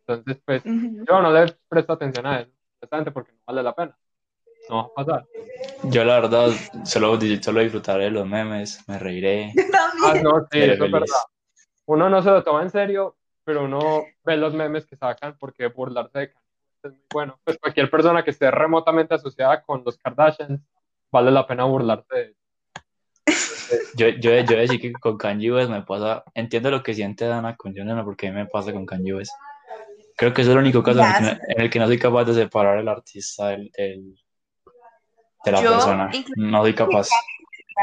Entonces, 0.00 0.42
pues, 0.44 0.62
yo 0.64 1.22
no 1.22 1.32
le 1.32 1.54
presto 1.68 1.92
atención 1.92 2.26
a 2.26 2.40
eso, 2.40 2.50
precisamente 2.78 3.10
porque 3.10 3.32
no 3.32 3.38
vale 3.46 3.62
la 3.62 3.74
pena. 3.74 3.96
No 4.68 4.76
va 4.76 4.82
a 4.82 4.94
pasar. 4.94 5.26
Yo 5.84 6.04
la 6.04 6.20
verdad 6.20 6.50
solo, 6.84 7.18
solo 7.40 7.60
disfrutaré 7.60 8.04
de 8.04 8.10
los 8.10 8.26
memes, 8.26 8.86
me 8.88 8.98
reiré. 8.98 9.52
Ah, 10.02 10.14
no, 10.14 10.46
sí, 10.50 10.58
eso 10.58 10.86
es 10.86 10.92
verdad. 10.92 11.06
Uno 11.84 12.08
no 12.08 12.22
se 12.22 12.30
lo 12.30 12.42
toma 12.42 12.62
en 12.62 12.70
serio, 12.70 13.18
pero 13.44 13.64
uno 13.64 14.04
ve 14.24 14.38
los 14.38 14.54
memes 14.54 14.86
que 14.86 14.96
sacan 14.96 15.36
porque 15.38 15.66
burlarse 15.66 16.18
de 16.18 16.32
es 16.82 16.92
muy 16.92 17.06
bueno. 17.12 17.38
Pues 17.44 17.58
cualquier 17.58 17.90
persona 17.90 18.24
que 18.24 18.30
esté 18.30 18.50
remotamente 18.50 19.14
asociada 19.14 19.62
con 19.62 19.82
los 19.84 19.98
Kardashians, 19.98 20.62
vale 21.12 21.30
la 21.30 21.46
pena 21.46 21.64
burlarse 21.64 22.14
de 22.14 22.22
ellos. 22.22 22.39
Yo, 23.96 24.08
yo, 24.08 24.30
yo 24.40 24.56
decir 24.56 24.80
que 24.80 24.92
con 24.92 25.16
Kanye 25.16 25.52
West 25.52 25.70
me 25.70 25.82
pasa, 25.82 26.24
entiendo 26.34 26.70
lo 26.70 26.82
que 26.82 26.94
siente 26.94 27.24
Dana 27.26 27.56
con 27.56 27.74
Jonah, 27.74 28.04
porque 28.04 28.28
a 28.28 28.30
mí 28.30 28.36
me 28.36 28.46
pasa 28.46 28.72
con 28.72 28.86
Kanye 28.86 29.14
West. 29.14 29.32
Creo 30.16 30.32
que 30.34 30.42
es 30.42 30.48
el 30.48 30.58
único 30.58 30.82
caso 30.82 31.00
en 31.00 31.06
el, 31.06 31.14
que 31.14 31.22
no, 31.22 31.30
en 31.48 31.60
el 31.62 31.70
que 31.70 31.78
no 31.78 31.86
soy 31.86 31.98
capaz 31.98 32.24
de 32.24 32.34
separar 32.34 32.78
el 32.78 32.88
artista 32.88 33.48
del, 33.48 33.70
del- 33.76 34.16
de 35.44 35.52
la 35.52 35.62
Yo, 35.62 35.70
persona. 35.72 36.10
No 36.36 36.62
soy 36.62 36.74
capaz. 36.74 37.08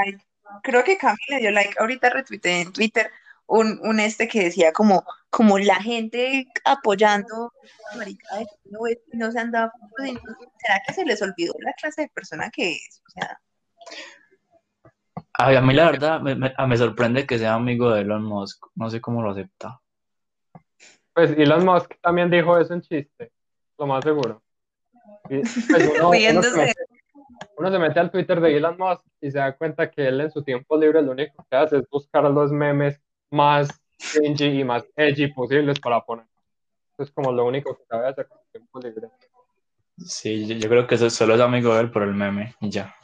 like. 0.05 0.23
Creo 0.63 0.83
que 0.83 0.97
Cami 0.97 1.17
le 1.29 1.39
dio 1.39 1.51
like, 1.51 1.75
ahorita 1.79 2.09
retuiteé 2.09 2.61
en 2.61 2.71
Twitter 2.71 3.11
un, 3.47 3.79
un 3.83 3.99
este 3.99 4.27
que 4.27 4.43
decía 4.43 4.71
como, 4.71 5.03
como 5.29 5.57
la 5.57 5.75
gente 5.75 6.47
apoyando 6.65 7.51
a 7.91 7.95
marica 7.97 8.41
y 8.41 9.17
no 9.17 9.31
se 9.31 9.39
han 9.39 9.51
dado 9.51 9.71
pues, 9.97 10.11
¿será 10.59 10.81
que 10.85 10.93
se 10.93 11.05
les 11.05 11.21
olvidó 11.21 11.53
la 11.59 11.73
clase 11.73 12.03
de 12.03 12.09
persona 12.09 12.49
que 12.51 12.73
es? 12.73 13.01
O 13.07 13.09
sea, 13.11 13.39
Ay, 15.37 15.55
a 15.55 15.61
mí 15.61 15.73
la 15.73 15.85
verdad 15.91 16.19
me, 16.21 16.35
me- 16.35 16.53
me 16.67 16.77
sorprende 16.77 17.25
que 17.27 17.37
sea 17.37 17.53
amigo 17.53 17.91
de 17.91 18.01
Elon 18.01 18.23
Musk. 18.23 18.65
No 18.75 18.89
sé 18.89 18.99
cómo 18.99 19.21
lo 19.21 19.31
acepta. 19.31 19.79
Pues 21.13 21.31
Elon 21.31 21.65
Musk 21.65 21.95
también 22.01 22.29
dijo 22.29 22.57
eso 22.57 22.73
en 22.73 22.81
chiste, 22.81 23.31
lo 23.77 23.87
más 23.87 24.03
seguro. 24.03 24.41
Y, 25.29 25.39
pues, 25.41 25.49
uno, 25.99 26.09
uno 26.09 26.41
se 26.43 26.57
mete, 26.57 26.85
uno 27.57 27.71
se 27.71 27.79
mete 27.79 27.99
al 27.99 28.11
Twitter 28.11 28.39
de 28.41 28.57
Elon 28.57 28.77
Musk 28.77 29.05
y 29.21 29.31
se 29.31 29.37
da 29.39 29.55
cuenta 29.55 29.89
que 29.91 30.07
él 30.07 30.21
en 30.21 30.31
su 30.31 30.43
tiempo 30.43 30.77
libre 30.77 31.01
lo 31.01 31.11
único 31.11 31.45
que 31.49 31.55
hace 31.57 31.77
es 31.77 31.89
buscar 31.89 32.23
los 32.25 32.51
memes 32.51 32.99
más 33.31 33.67
cringy 34.13 34.61
y 34.61 34.63
más 34.63 34.85
edgy 34.95 35.27
posibles 35.33 35.79
para 35.79 36.01
poner. 36.01 36.25
Eso 36.93 37.03
es 37.03 37.11
como 37.11 37.31
lo 37.31 37.45
único 37.45 37.75
que 37.75 37.83
sabe 37.85 38.07
hacer 38.07 38.27
con 38.27 38.39
su 38.39 38.51
tiempo 38.51 38.79
libre. 38.79 39.09
Sí, 39.97 40.45
yo, 40.47 40.55
yo 40.55 40.69
creo 40.69 40.87
que 40.87 40.95
eso 40.95 41.09
solo 41.09 41.35
es 41.35 41.41
amigo 41.41 41.73
de 41.75 41.81
él 41.81 41.91
por 41.91 42.03
el 42.03 42.13
meme 42.13 42.53
y 42.59 42.69
ya. 42.69 42.95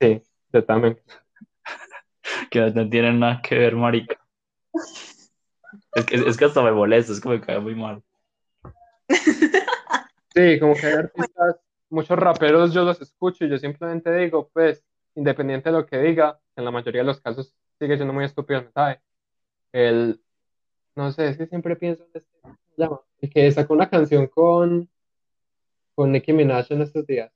Sí, 0.00 0.22
yo 0.54 0.64
también. 0.64 0.98
Que 2.50 2.60
no 2.70 2.88
tienen 2.88 3.20
nada 3.20 3.42
que 3.42 3.58
ver, 3.58 3.76
marica. 3.76 4.18
Es 5.94 6.06
que, 6.06 6.16
es 6.16 6.36
que 6.36 6.44
hasta 6.46 6.62
me 6.62 6.72
molesta, 6.72 7.12
es 7.12 7.20
que 7.20 7.28
me 7.28 7.40
cae 7.40 7.58
muy 7.60 7.74
mal. 7.74 8.02
Sí, 10.34 10.58
como 10.58 10.74
que 10.74 10.86
hay 10.86 10.94
artistas, 10.94 11.56
muchos 11.90 12.18
raperos 12.18 12.72
yo 12.72 12.82
los 12.84 13.00
escucho 13.00 13.44
y 13.44 13.50
yo 13.50 13.58
simplemente 13.58 14.12
digo, 14.12 14.50
pues, 14.52 14.84
independiente 15.14 15.70
de 15.70 15.76
lo 15.76 15.86
que 15.86 15.98
diga, 15.98 16.40
en 16.56 16.64
la 16.64 16.70
mayoría 16.70 17.02
de 17.02 17.06
los 17.06 17.20
casos 17.20 17.54
sigue 17.78 17.96
siendo 17.96 18.12
muy 18.12 18.24
estúpido 18.24 18.58
el 18.58 18.64
mensaje. 18.64 19.00
El, 19.72 20.20
no 20.96 21.12
sé, 21.12 21.28
es 21.28 21.36
que 21.36 21.46
siempre 21.46 21.76
pienso 21.76 22.04
en 22.04 22.10
este, 22.14 22.40
¿cómo 22.40 22.56
se 22.74 22.82
llama? 22.82 23.00
El 23.20 23.30
que 23.30 23.52
sacó 23.52 23.74
una 23.74 23.88
canción 23.88 24.26
con, 24.26 24.88
con 25.94 26.10
Nicki 26.10 26.32
Minaj 26.32 26.66
en 26.70 26.82
estos 26.82 27.06
días. 27.06 27.32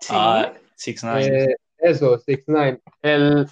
sí. 0.00 0.14
Ah, 0.16 0.52
Six 0.74 1.04
Nine. 1.04 1.26
Eh, 1.26 1.56
eso, 1.78 2.18
6 2.18 2.44
9 2.46 2.80
El, 3.02 3.46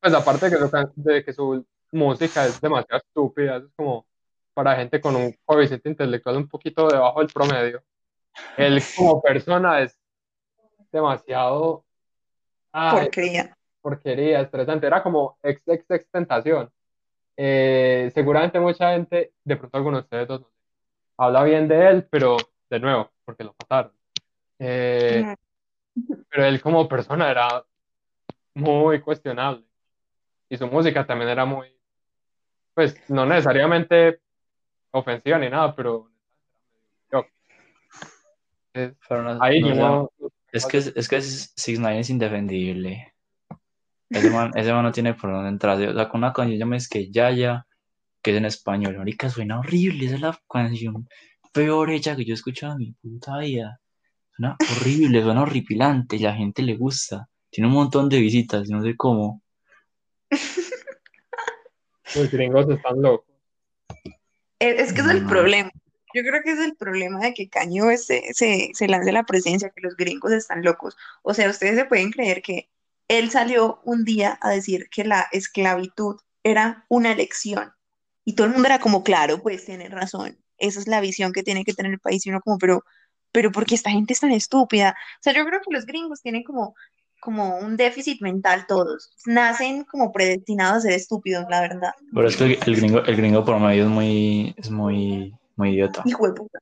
pues 0.00 0.14
aparte 0.14 0.50
de 0.50 0.52
que, 0.52 0.58
su, 0.58 0.92
de 0.96 1.24
que 1.24 1.32
su 1.32 1.66
música 1.92 2.46
es 2.46 2.60
demasiado 2.60 2.98
estúpida, 2.98 3.56
es 3.56 3.64
como 3.76 4.06
para 4.54 4.76
gente 4.76 5.00
con 5.00 5.16
un 5.16 5.34
coeficiente 5.44 5.88
intelectual 5.88 6.36
un 6.36 6.48
poquito 6.48 6.88
debajo 6.88 7.20
del 7.20 7.28
promedio. 7.28 7.82
Él 8.56 8.82
como 8.96 9.20
persona 9.22 9.80
es 9.80 9.96
demasiado 10.92 11.84
ay, 12.72 13.04
porquería. 13.04 13.56
porquería, 13.80 14.40
estresante. 14.40 14.86
Era 14.86 15.02
como 15.02 15.38
ex, 15.42 15.62
ex, 15.66 15.90
ex 15.90 16.10
tentación. 16.10 16.70
Eh, 17.36 18.10
seguramente 18.12 18.60
mucha 18.60 18.92
gente, 18.92 19.32
de 19.44 19.56
pronto 19.56 19.78
algunos 19.78 20.00
de 20.00 20.04
ustedes 20.04 20.28
dos, 20.28 20.42
habla 21.16 21.42
bien 21.44 21.68
de 21.68 21.88
él, 21.88 22.08
pero 22.10 22.36
de 22.68 22.80
nuevo, 22.80 23.10
porque 23.24 23.44
lo 23.44 23.54
mataron. 23.58 23.92
Eh, 24.58 25.34
pero 26.28 26.44
él 26.44 26.60
como 26.60 26.88
persona 26.88 27.30
era 27.30 27.64
muy 28.54 29.00
cuestionable. 29.00 29.64
Y 30.48 30.56
su 30.56 30.66
música 30.66 31.06
también 31.06 31.30
era 31.30 31.44
muy, 31.44 31.68
pues 32.74 32.96
no 33.08 33.24
necesariamente 33.26 34.20
ofensiva 34.92 35.38
ni 35.38 35.48
nada, 35.48 35.74
pero 35.74 36.10
es- 38.72 38.94
no- 39.10 39.42
ahí 39.42 39.60
no 39.62 40.10
Es 40.52 40.66
que, 40.66 40.78
es 40.78 41.08
que 41.08 41.20
Six 41.22 41.78
Nine 41.78 42.00
es 42.00 42.10
indefendible. 42.10 43.14
Ese 44.08 44.30
man, 44.30 44.50
ese 44.56 44.72
man 44.72 44.82
no 44.82 44.90
tiene 44.90 45.14
por 45.14 45.30
dónde 45.30 45.48
entrar. 45.48 45.80
O 45.80 45.94
sea, 45.94 46.08
con 46.08 46.18
una 46.18 46.32
canción 46.32 46.58
llama 46.58 46.76
es 46.76 46.88
que 46.88 47.08
Yaya, 47.10 47.66
que 48.20 48.32
es 48.32 48.36
en 48.36 48.44
español. 48.46 48.98
Marica, 48.98 49.30
suena 49.30 49.60
horrible. 49.60 50.06
Esa 50.06 50.16
es 50.16 50.20
la 50.20 50.40
canción 50.48 51.08
peor 51.52 51.90
hecha 51.90 52.16
que 52.16 52.24
yo 52.24 52.32
he 52.32 52.34
escuchado 52.34 52.72
en 52.72 52.78
mi 52.78 52.92
puta 52.92 53.38
vida. 53.38 53.80
Suena 54.40 54.56
horrible, 54.58 55.22
suena 55.22 55.42
horripilante. 55.42 56.16
Y 56.16 56.20
la 56.20 56.34
gente 56.34 56.62
le 56.62 56.74
gusta. 56.76 57.28
Tiene 57.50 57.68
un 57.68 57.74
montón 57.74 58.08
de 58.08 58.20
visitas, 58.20 58.70
no 58.70 58.82
sé 58.82 58.96
cómo. 58.96 59.42
los 62.14 62.30
gringos 62.30 62.66
están 62.70 63.02
locos. 63.02 63.26
Es, 64.58 64.80
es 64.80 64.92
que 64.94 65.02
es 65.02 65.08
el 65.08 65.26
problema. 65.26 65.70
Yo 66.14 66.22
creo 66.22 66.42
que 66.42 66.52
es 66.52 66.58
el 66.58 66.74
problema 66.74 67.20
de 67.20 67.34
que 67.34 67.50
West 67.82 68.06
se, 68.06 68.32
se, 68.32 68.70
se 68.72 68.88
lance 68.88 69.12
la 69.12 69.24
presidencia, 69.24 69.70
que 69.70 69.82
los 69.82 69.94
gringos 69.94 70.32
están 70.32 70.64
locos. 70.64 70.96
O 71.22 71.34
sea, 71.34 71.50
ustedes 71.50 71.76
se 71.76 71.84
pueden 71.84 72.10
creer 72.10 72.40
que 72.40 72.70
él 73.08 73.30
salió 73.30 73.80
un 73.84 74.04
día 74.04 74.38
a 74.40 74.50
decir 74.50 74.88
que 74.90 75.04
la 75.04 75.28
esclavitud 75.32 76.16
era 76.42 76.86
una 76.88 77.12
elección. 77.12 77.72
Y 78.24 78.34
todo 78.34 78.46
el 78.46 78.54
mundo 78.54 78.68
era 78.68 78.80
como, 78.80 79.04
claro, 79.04 79.42
pues 79.42 79.66
tiene 79.66 79.90
razón. 79.90 80.38
Esa 80.56 80.80
es 80.80 80.88
la 80.88 81.02
visión 81.02 81.32
que 81.32 81.42
tiene 81.42 81.64
que 81.64 81.74
tener 81.74 81.92
el 81.92 82.00
país. 82.00 82.24
Y 82.24 82.30
uno 82.30 82.40
como, 82.40 82.56
pero, 82.56 82.84
pero 83.32 83.52
¿por 83.52 83.66
qué 83.66 83.74
esta 83.74 83.90
gente 83.90 84.12
es 84.12 84.20
tan 84.20 84.32
estúpida? 84.32 84.96
O 85.18 85.22
sea, 85.22 85.32
yo 85.32 85.44
creo 85.44 85.60
que 85.60 85.72
los 85.74 85.86
gringos 85.86 86.22
tienen 86.22 86.42
como, 86.42 86.74
como 87.20 87.58
un 87.58 87.76
déficit 87.76 88.20
mental 88.22 88.66
todos. 88.66 89.14
Nacen 89.26 89.84
como 89.84 90.12
predestinados 90.12 90.78
a 90.78 90.80
ser 90.80 90.92
estúpidos, 90.92 91.44
la 91.48 91.60
verdad. 91.60 91.92
Pero 92.12 92.28
es 92.28 92.36
que 92.36 92.44
el, 92.44 92.58
el 92.66 92.76
gringo, 92.76 92.98
el 93.04 93.16
gringo 93.16 93.44
por 93.44 93.58
medio 93.60 93.84
es 93.84 93.90
muy, 93.90 94.54
es 94.56 94.70
muy, 94.70 95.34
muy 95.56 95.70
idiota. 95.70 96.02
Hijo 96.04 96.26
de 96.26 96.34
puta. 96.34 96.58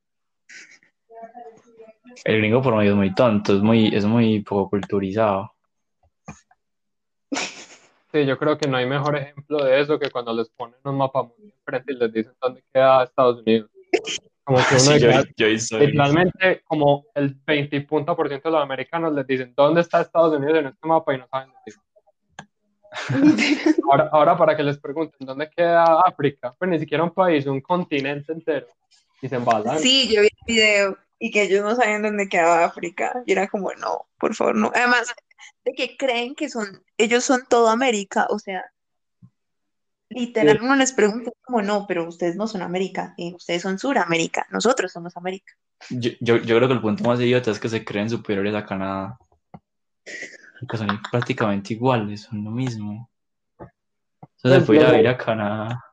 El 2.25 2.39
gringo 2.39 2.62
por 2.62 2.77
medio 2.77 2.91
es 2.91 2.97
muy 2.97 3.14
tonto, 3.14 3.55
es 3.55 3.62
muy, 3.62 3.95
es 3.95 4.05
muy 4.05 4.41
poco 4.41 4.71
culturizado. 4.71 5.53
Sí, 8.11 8.25
yo 8.25 8.39
creo 8.39 8.57
que 8.57 8.66
no 8.66 8.79
hay 8.79 8.87
mejor 8.87 9.16
ejemplo 9.16 9.62
de 9.62 9.81
eso 9.81 9.99
que 9.99 10.11
cuando 10.11 10.33
les 10.33 10.49
ponen 10.49 10.77
un 10.83 10.97
mapa 10.97 11.25
muy 11.25 11.53
enfrente 11.53 11.93
y 11.93 11.97
les 11.97 12.12
dicen 12.12 12.33
dónde 12.41 12.64
queda 12.73 13.05
Estados 13.05 13.43
Unidos. 13.43 13.71
Como 14.49 14.61
que 14.61 14.65
uno 14.77 14.81
Sí, 14.81 14.99
yo, 14.99 15.11
yo 15.37 15.47
hice- 15.47 15.79
literalmente 15.79 16.63
como 16.65 17.05
el 17.15 17.35
20 17.35 17.77
y 17.77 17.81
punto 17.81 18.17
por 18.17 18.29
ciento 18.29 18.49
de 18.49 18.55
los 18.55 18.63
americanos 18.63 19.13
les 19.13 19.27
dicen 19.27 19.53
dónde 19.55 19.83
está 19.83 20.01
Estados 20.01 20.35
Unidos 20.39 20.61
en 20.61 20.67
este 20.69 20.89
mapa 20.89 21.15
y 21.15 21.19
no 21.19 21.29
saben 21.29 21.51
decir. 21.67 21.79
Ahora, 23.91 24.09
ahora 24.11 24.39
para 24.39 24.57
que 24.57 24.63
les 24.63 24.79
pregunten 24.79 25.27
dónde 25.27 25.51
queda 25.51 26.01
África, 26.01 26.55
pues 26.59 26.71
ni 26.71 26.79
siquiera 26.79 27.05
un 27.05 27.11
país, 27.11 27.45
un 27.45 27.61
continente 27.61 28.33
entero. 28.33 28.69
Y 29.21 29.29
se 29.29 29.37
embalan. 29.37 29.79
Sí, 29.79 30.09
yo 30.11 30.23
vi 30.23 30.29
el 30.29 30.55
video 30.55 30.99
y 31.19 31.31
que 31.31 31.43
ellos 31.43 31.63
no 31.63 31.75
sabían 31.77 32.03
dónde 32.03 32.27
quedaba 32.29 32.65
África. 32.65 33.23
Y 33.27 33.33
era 33.33 33.49
como, 33.49 33.71
no, 33.75 34.07
por 34.19 34.35
favor, 34.35 34.55
no. 34.57 34.73
Además, 34.75 35.15
de 35.67 35.73
que 35.75 35.99
creen 35.99 36.35
que 36.35 36.49
son, 36.49 36.83
ellos 36.97 37.23
son 37.25 37.43
todo 37.49 37.69
América, 37.69 38.27
o 38.31 38.39
sea, 38.39 38.65
literal, 40.11 40.61
uno 40.63 40.77
les 40.77 40.93
pregunta 40.93 41.31
como, 41.43 41.63
no, 41.63 41.87
pero 41.87 42.07
ustedes 42.09 42.37
no 42.37 42.47
son 42.47 42.63
América, 42.63 43.15
eh, 43.19 43.33
ustedes 43.35 43.63
son 43.63 43.79
Suramérica, 43.79 44.47
nosotros 44.51 44.93
somos 44.93 45.17
América. 45.17 45.53
Yo, 45.91 46.11
yo, 46.21 46.37
yo 46.39 46.57
creo 46.57 46.69
que 46.69 46.75
el 46.75 46.81
punto 46.81 47.05
más 47.05 47.21
idiota 47.21 47.51
es 47.51 47.61
que 47.61 47.69
se 47.69 47.85
creen 47.85 48.11
superiores 48.11 48.55
a 48.55 48.65
Canadá. 48.65 49.19
Porque 50.61 50.77
son 50.77 50.89
prácticamente 51.11 51.75
iguales, 51.75 52.23
son 52.23 52.45
lo 52.45 52.51
mismo. 52.51 53.09
Entonces 54.37 54.61
se 54.61 54.67
Pues, 54.67 54.67
puede 54.67 55.01
ir 55.01 55.09
a 55.09 55.13
a 55.13 55.17
Canadá. 55.19 55.85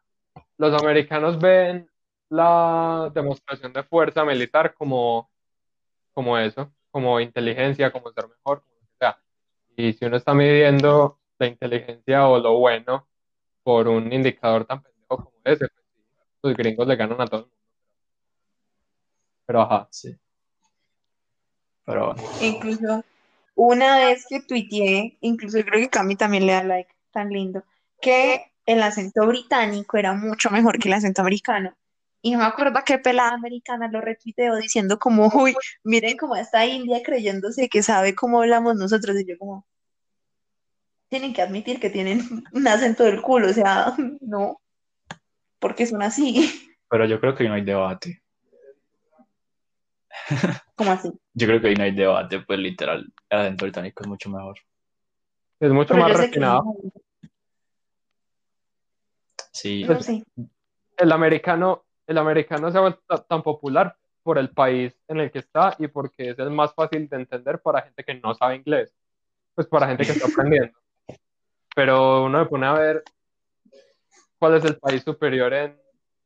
los 0.57 0.81
americanos 0.81 1.39
ven 1.39 1.89
la 2.29 3.11
demostración 3.13 3.73
de 3.73 3.83
fuerza 3.83 4.25
militar 4.25 4.73
como, 4.73 5.29
como 6.13 6.37
eso, 6.37 6.71
como 6.91 7.19
inteligencia, 7.19 7.91
como 7.91 8.11
ser 8.11 8.27
mejor, 8.27 8.61
como 8.63 8.75
que 8.79 8.87
sea. 8.99 9.19
Y 9.77 9.93
si 9.93 10.05
uno 10.05 10.17
está 10.17 10.33
midiendo 10.33 11.19
la 11.37 11.47
inteligencia 11.47 12.27
o 12.27 12.39
lo 12.39 12.57
bueno 12.57 13.07
por 13.65 13.87
un 13.87 14.13
indicador 14.13 14.63
tan 14.63 14.83
pendejo 14.83 15.07
como 15.07 15.31
ese, 15.43 15.67
pues 15.67 15.71
los 16.43 16.55
gringos 16.55 16.87
le 16.87 16.95
ganan 16.95 17.19
a 17.19 17.25
todo 17.25 17.39
el 17.39 17.45
mundo. 17.47 17.57
Pero 19.47 19.61
ajá. 19.61 19.87
Sí. 19.89 20.15
Pero 21.83 22.13
bueno. 22.13 22.21
Incluso 22.41 23.03
una 23.55 23.97
vez 23.97 24.27
que 24.29 24.41
tuiteé, 24.43 25.17
incluso 25.21 25.57
creo 25.63 25.81
que 25.81 25.89
Cami 25.89 26.15
también 26.15 26.45
le 26.45 26.53
da 26.53 26.63
like, 26.63 26.93
tan 27.11 27.29
lindo, 27.29 27.63
que 27.99 28.51
el 28.67 28.83
acento 28.83 29.25
británico 29.25 29.97
era 29.97 30.13
mucho 30.13 30.51
mejor 30.51 30.77
que 30.77 30.87
el 30.87 30.93
acento 30.93 31.21
americano. 31.21 31.75
Y 32.21 32.33
no 32.33 32.39
me 32.39 32.45
acuerdo 32.45 32.79
qué 32.85 32.99
pelada 32.99 33.31
americana 33.31 33.87
lo 33.87 33.99
retuiteó 33.99 34.57
diciendo 34.57 34.99
como, 34.99 35.27
uy, 35.33 35.55
miren 35.83 36.17
cómo 36.17 36.35
está 36.35 36.67
India 36.67 37.01
creyéndose 37.03 37.67
que 37.67 37.81
sabe 37.81 38.13
cómo 38.13 38.41
hablamos 38.41 38.75
nosotros. 38.75 39.19
Y 39.19 39.25
yo 39.27 39.39
como, 39.39 39.65
tienen 41.15 41.33
que 41.33 41.41
admitir 41.41 41.79
que 41.79 41.89
tienen 41.89 42.19
un 42.51 42.67
acento 42.67 43.05
del 43.05 43.21
culo, 43.21 43.49
o 43.49 43.53
sea, 43.53 43.93
no, 44.21 44.59
porque 45.59 45.85
son 45.85 46.01
así. 46.01 46.51
Pero 46.89 47.05
yo 47.05 47.21
creo 47.21 47.33
que 47.33 47.47
no 47.47 47.53
hay 47.53 47.63
debate. 47.63 48.21
¿Cómo 50.75 50.91
así? 50.91 51.09
Yo 51.33 51.47
creo 51.47 51.61
que 51.61 51.69
ahí 51.69 51.75
no 51.75 51.83
hay 51.83 51.95
debate, 51.95 52.41
pues 52.41 52.59
literal, 52.59 53.13
el 53.29 53.39
acento 53.39 53.65
británico 53.65 54.03
es 54.03 54.09
mucho 54.09 54.29
mejor. 54.29 54.57
Es 55.61 55.71
mucho 55.71 55.93
Pero 55.93 56.05
más 56.05 56.11
que 56.11 56.17
refinado. 56.17 56.63
Sí, 59.53 59.85
no 59.85 60.01
sé. 60.01 60.21
el 60.97 61.11
americano, 61.13 61.85
el 62.07 62.17
americano 62.17 62.69
se 62.69 62.77
ha 62.77 62.81
vuelto 62.81 63.17
tan 63.21 63.41
popular 63.41 63.95
por 64.21 64.37
el 64.37 64.49
país 64.49 64.93
en 65.07 65.21
el 65.21 65.31
que 65.31 65.39
está 65.39 65.77
y 65.79 65.87
porque 65.87 66.31
es 66.31 66.39
el 66.39 66.51
más 66.51 66.73
fácil 66.73 67.07
de 67.07 67.15
entender 67.15 67.61
para 67.61 67.83
gente 67.83 68.03
que 68.03 68.15
no 68.15 68.35
sabe 68.35 68.57
inglés, 68.57 68.93
pues 69.53 69.65
para 69.67 69.87
gente 69.87 70.03
que 70.03 70.11
está 70.11 70.27
aprendiendo. 70.27 70.77
Pero 71.75 72.23
uno 72.23 72.43
se 72.43 72.49
pone 72.49 72.65
a 72.65 72.73
ver 72.73 73.03
cuál 74.39 74.55
es 74.55 74.65
el 74.65 74.77
país 74.77 75.03
superior 75.03 75.53
en 75.53 75.77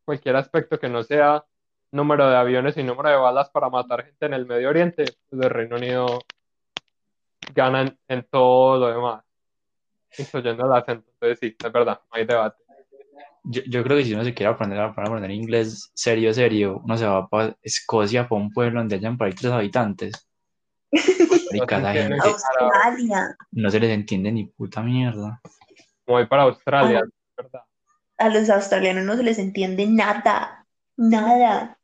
cualquier 0.06 0.38
aspecto 0.38 0.80
que 0.80 0.88
no 0.88 1.04
sea 1.04 1.44
número 1.92 2.30
de 2.30 2.36
aviones 2.36 2.78
y 2.78 2.84
número 2.84 3.10
de 3.10 3.16
balas 3.16 3.50
para 3.50 3.70
matar 3.70 4.06
gente 4.06 4.28
en 4.28 4.34
el 4.34 4.46
Medio 4.46 4.70
Oriente, 4.70 5.06
pues 5.30 5.42
el 5.42 5.50
Reino 5.50 5.76
Unido 5.76 6.22
gana 7.54 7.96
en, 8.08 8.28
todo 8.30 8.78
lo 8.78 8.88
demás, 8.88 9.24
incluyendo 10.18 10.66
el 10.66 10.74
acento. 10.74 11.10
Entonces 11.14 11.40
sí, 11.40 11.56
es 11.64 11.72
verdad, 11.72 12.00
no 12.12 12.18
hay 12.18 12.26
debate. 12.26 12.64
yo, 13.44 13.64
yo 13.66 13.84
creo 13.84 13.98
que 13.98 14.06
si 14.06 14.14
uno 14.14 14.24
se 14.24 14.34
quiere 14.36 14.52
aprender 14.52 14.80
a 14.80 14.86
aprender 14.86 15.32
inglés 15.32 15.92
serio, 15.96 16.32
serio, 16.34 16.82
uno 16.84 16.96
se 16.96 17.08
va 17.08 17.28
para 17.28 17.58
Escocia, 17.64 18.30
para 18.30 18.42
un 18.42 18.52
pueblo 18.52 18.80
donde 18.80 18.96
hayan 18.96 19.18
por 19.18 19.28
ahí 19.28 19.34
tres 19.34 19.52
habitantes. 19.52 20.29
Gente 21.50 22.16
Australia. 22.24 23.38
no 23.52 23.70
se 23.70 23.80
les 23.80 23.92
entiende 23.92 24.32
ni 24.32 24.46
puta 24.46 24.82
mierda. 24.82 25.42
Voy 26.06 26.26
para 26.28 26.44
Australia, 26.44 27.02
es 27.04 27.36
verdad. 27.36 27.64
A 28.18 28.30
los 28.30 28.50
australianos 28.50 29.06
no 29.06 29.16
se 29.16 29.24
les 29.24 29.40
entiende 29.40 29.88
nada, 29.88 30.66
nada. 30.98 31.78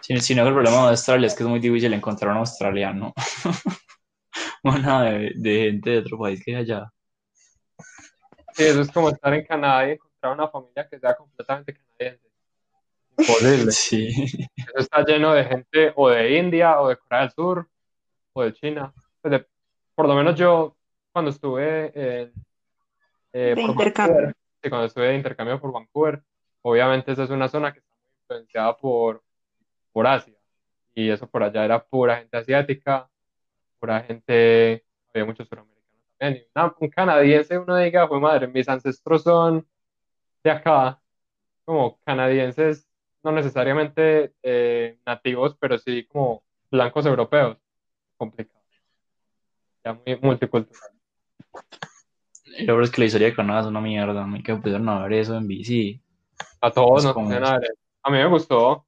Si, 0.00 0.18
si 0.18 0.34
no, 0.34 0.46
el 0.46 0.54
problema 0.54 0.82
de 0.84 0.90
Australia 0.90 1.26
es 1.26 1.34
que 1.34 1.42
es 1.42 1.48
muy 1.48 1.60
difícil 1.60 1.92
encontrar 1.92 2.32
un 2.32 2.38
australiano. 2.38 3.12
Una 4.62 5.04
de, 5.04 5.32
de 5.36 5.70
gente 5.70 5.90
de 5.90 5.98
otro 5.98 6.18
país 6.18 6.42
que 6.44 6.54
hay 6.54 6.62
allá. 6.62 6.90
Sí, 8.54 8.64
eso 8.64 8.80
es 8.80 8.90
como 8.90 9.10
estar 9.10 9.32
en 9.32 9.44
Canadá 9.44 9.88
y 9.88 9.92
encontrar 9.92 10.32
una 10.32 10.48
familia 10.48 10.88
que 10.88 10.98
sea 10.98 11.14
completamente 11.14 11.74
canadiense. 11.74 12.30
Imposible. 13.18 13.72
Sí. 13.72 14.08
Eso 14.56 14.78
está 14.78 15.04
lleno 15.04 15.32
de 15.32 15.44
gente 15.44 15.92
o 15.96 16.08
de 16.08 16.38
India 16.38 16.80
o 16.80 16.88
de 16.88 16.96
Corea 16.96 17.20
del 17.20 17.30
Sur 17.32 17.68
o 18.32 18.42
de 18.42 18.52
China. 18.52 18.92
Pues 19.20 19.32
de- 19.32 19.46
por 19.94 20.06
lo 20.08 20.14
menos 20.14 20.36
yo 20.36 20.76
cuando 21.12 21.30
estuve 21.30 21.92
en, 21.94 22.32
eh, 23.32 23.54
De 23.54 23.54
por 23.56 23.70
intercambio. 23.70 24.14
Vancouver, 24.16 24.36
sí, 24.62 24.68
cuando 24.70 24.86
estuve 24.86 25.06
de 25.08 25.16
intercambio 25.16 25.60
por 25.60 25.72
Vancouver, 25.72 26.22
obviamente 26.62 27.12
esa 27.12 27.24
es 27.24 27.30
una 27.30 27.48
zona 27.48 27.72
que 27.72 27.80
está 27.80 27.94
muy 27.94 28.10
influenciada 28.22 28.76
por, 28.76 29.22
por 29.92 30.06
Asia. 30.06 30.34
Y 30.94 31.08
eso 31.10 31.28
por 31.28 31.42
allá 31.42 31.64
era 31.64 31.84
pura 31.84 32.16
gente 32.18 32.36
asiática, 32.36 33.08
pura 33.78 34.00
gente, 34.02 34.84
había 35.12 35.24
muchos 35.24 35.48
suramericanos 35.48 36.02
también. 36.18 36.42
Y 36.44 36.48
una- 36.54 36.74
un 36.78 36.88
canadiense, 36.88 37.58
uno 37.58 37.76
diga, 37.76 38.08
fue 38.08 38.20
madre, 38.20 38.46
mis 38.48 38.68
ancestros 38.68 39.22
son 39.22 39.66
de 40.42 40.50
acá, 40.50 41.00
como 41.64 41.98
canadienses, 42.04 42.86
no 43.22 43.32
necesariamente 43.32 44.34
eh, 44.42 44.98
nativos, 45.06 45.56
pero 45.60 45.78
sí 45.78 46.06
como 46.06 46.42
blancos 46.70 47.06
europeos. 47.06 47.58
Complicado. 48.20 48.60
Ya 49.82 49.94
muy 49.94 50.18
multicultural. 50.20 50.90
Y 52.44 52.64
lo 52.66 52.74
peor 52.74 52.82
es 52.82 52.90
que 52.90 53.00
la 53.00 53.06
historia 53.06 53.28
de 53.28 53.34
Canadá 53.34 53.60
es 53.60 53.66
una 53.66 53.80
mierda. 53.80 54.26
Me 54.26 54.42
que 54.42 54.54
pusieron 54.56 54.86
a 54.90 55.02
ver 55.04 55.14
eso 55.14 55.36
en 55.38 55.46
bici. 55.48 56.02
A 56.60 56.70
todos 56.70 57.02
nos 57.04 57.14
como- 57.14 57.32
a 57.32 58.10
mí 58.10 58.18
me 58.18 58.26
gustó. 58.26 58.84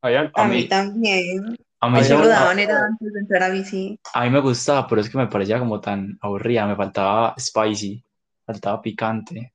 A 0.00 0.08
A 0.08 0.44
mí 0.46 0.54
mí- 0.54 0.68
también. 0.68 1.56
A 1.80 1.88
mí, 1.88 2.00
no, 2.08 2.26
daban 2.28 2.58
era 2.60 2.84
antes 2.86 3.12
de 3.12 3.20
entrar 3.20 3.42
a 3.42 3.48
bici. 3.50 3.98
a 4.14 4.24
mí 4.24 4.30
me 4.30 4.40
gustaba, 4.40 4.86
pero 4.86 5.00
es 5.00 5.10
que 5.10 5.18
me 5.18 5.26
parecía 5.26 5.58
como 5.58 5.80
tan 5.80 6.16
aburrida. 6.20 6.66
Me 6.66 6.76
faltaba 6.76 7.34
spicy. 7.38 8.04
Faltaba 8.46 8.80
picante. 8.80 9.52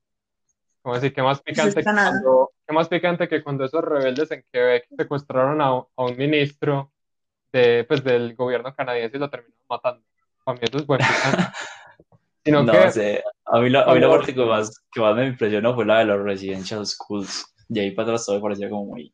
como 0.82 0.96
decir, 0.96 1.14
qué 1.14 1.22
más 1.22 1.42
picante 1.42 1.76
que 1.76 1.84
cuando, 1.84 2.52
qué 2.68 2.74
más 2.74 2.88
picante 2.90 3.28
que 3.30 3.42
cuando 3.42 3.64
esos 3.64 3.82
rebeldes 3.86 4.30
en 4.32 4.44
Quebec 4.52 4.86
secuestraron 4.98 5.62
a, 5.62 5.68
a 5.70 5.86
un 5.98 6.18
ministro 6.18 6.92
de, 7.54 7.86
pues, 7.86 8.04
del 8.04 8.36
gobierno 8.36 8.76
canadiense 8.76 9.16
y 9.16 9.20
lo 9.20 9.30
terminaron 9.30 9.66
matando. 9.70 10.04
Para 10.44 10.58
mí 10.58 10.62
eso 10.64 10.78
es 10.78 10.86
buen 10.86 11.00
picante. 11.00 11.44
Sino 12.46 12.64
No 12.64 12.74
que 12.74 12.92
sé. 12.92 13.24
A 13.46 13.60
mí, 13.60 13.70
la, 13.70 13.84
a 13.84 13.94
mí 13.94 14.02
la 14.02 14.10
parte 14.10 14.34
que 14.34 14.44
más, 14.44 14.84
que 14.92 15.00
más 15.00 15.16
me 15.16 15.28
impresionó 15.28 15.74
fue 15.74 15.86
la 15.86 16.00
de 16.00 16.06
los 16.06 16.22
residential 16.22 16.86
schools. 16.86 17.46
Y 17.70 17.80
ahí 17.80 17.92
para 17.92 18.10
atrás 18.10 18.26
todo 18.26 18.36
me 18.36 18.42
parecía 18.42 18.70
como 18.70 18.86
muy. 18.86 19.14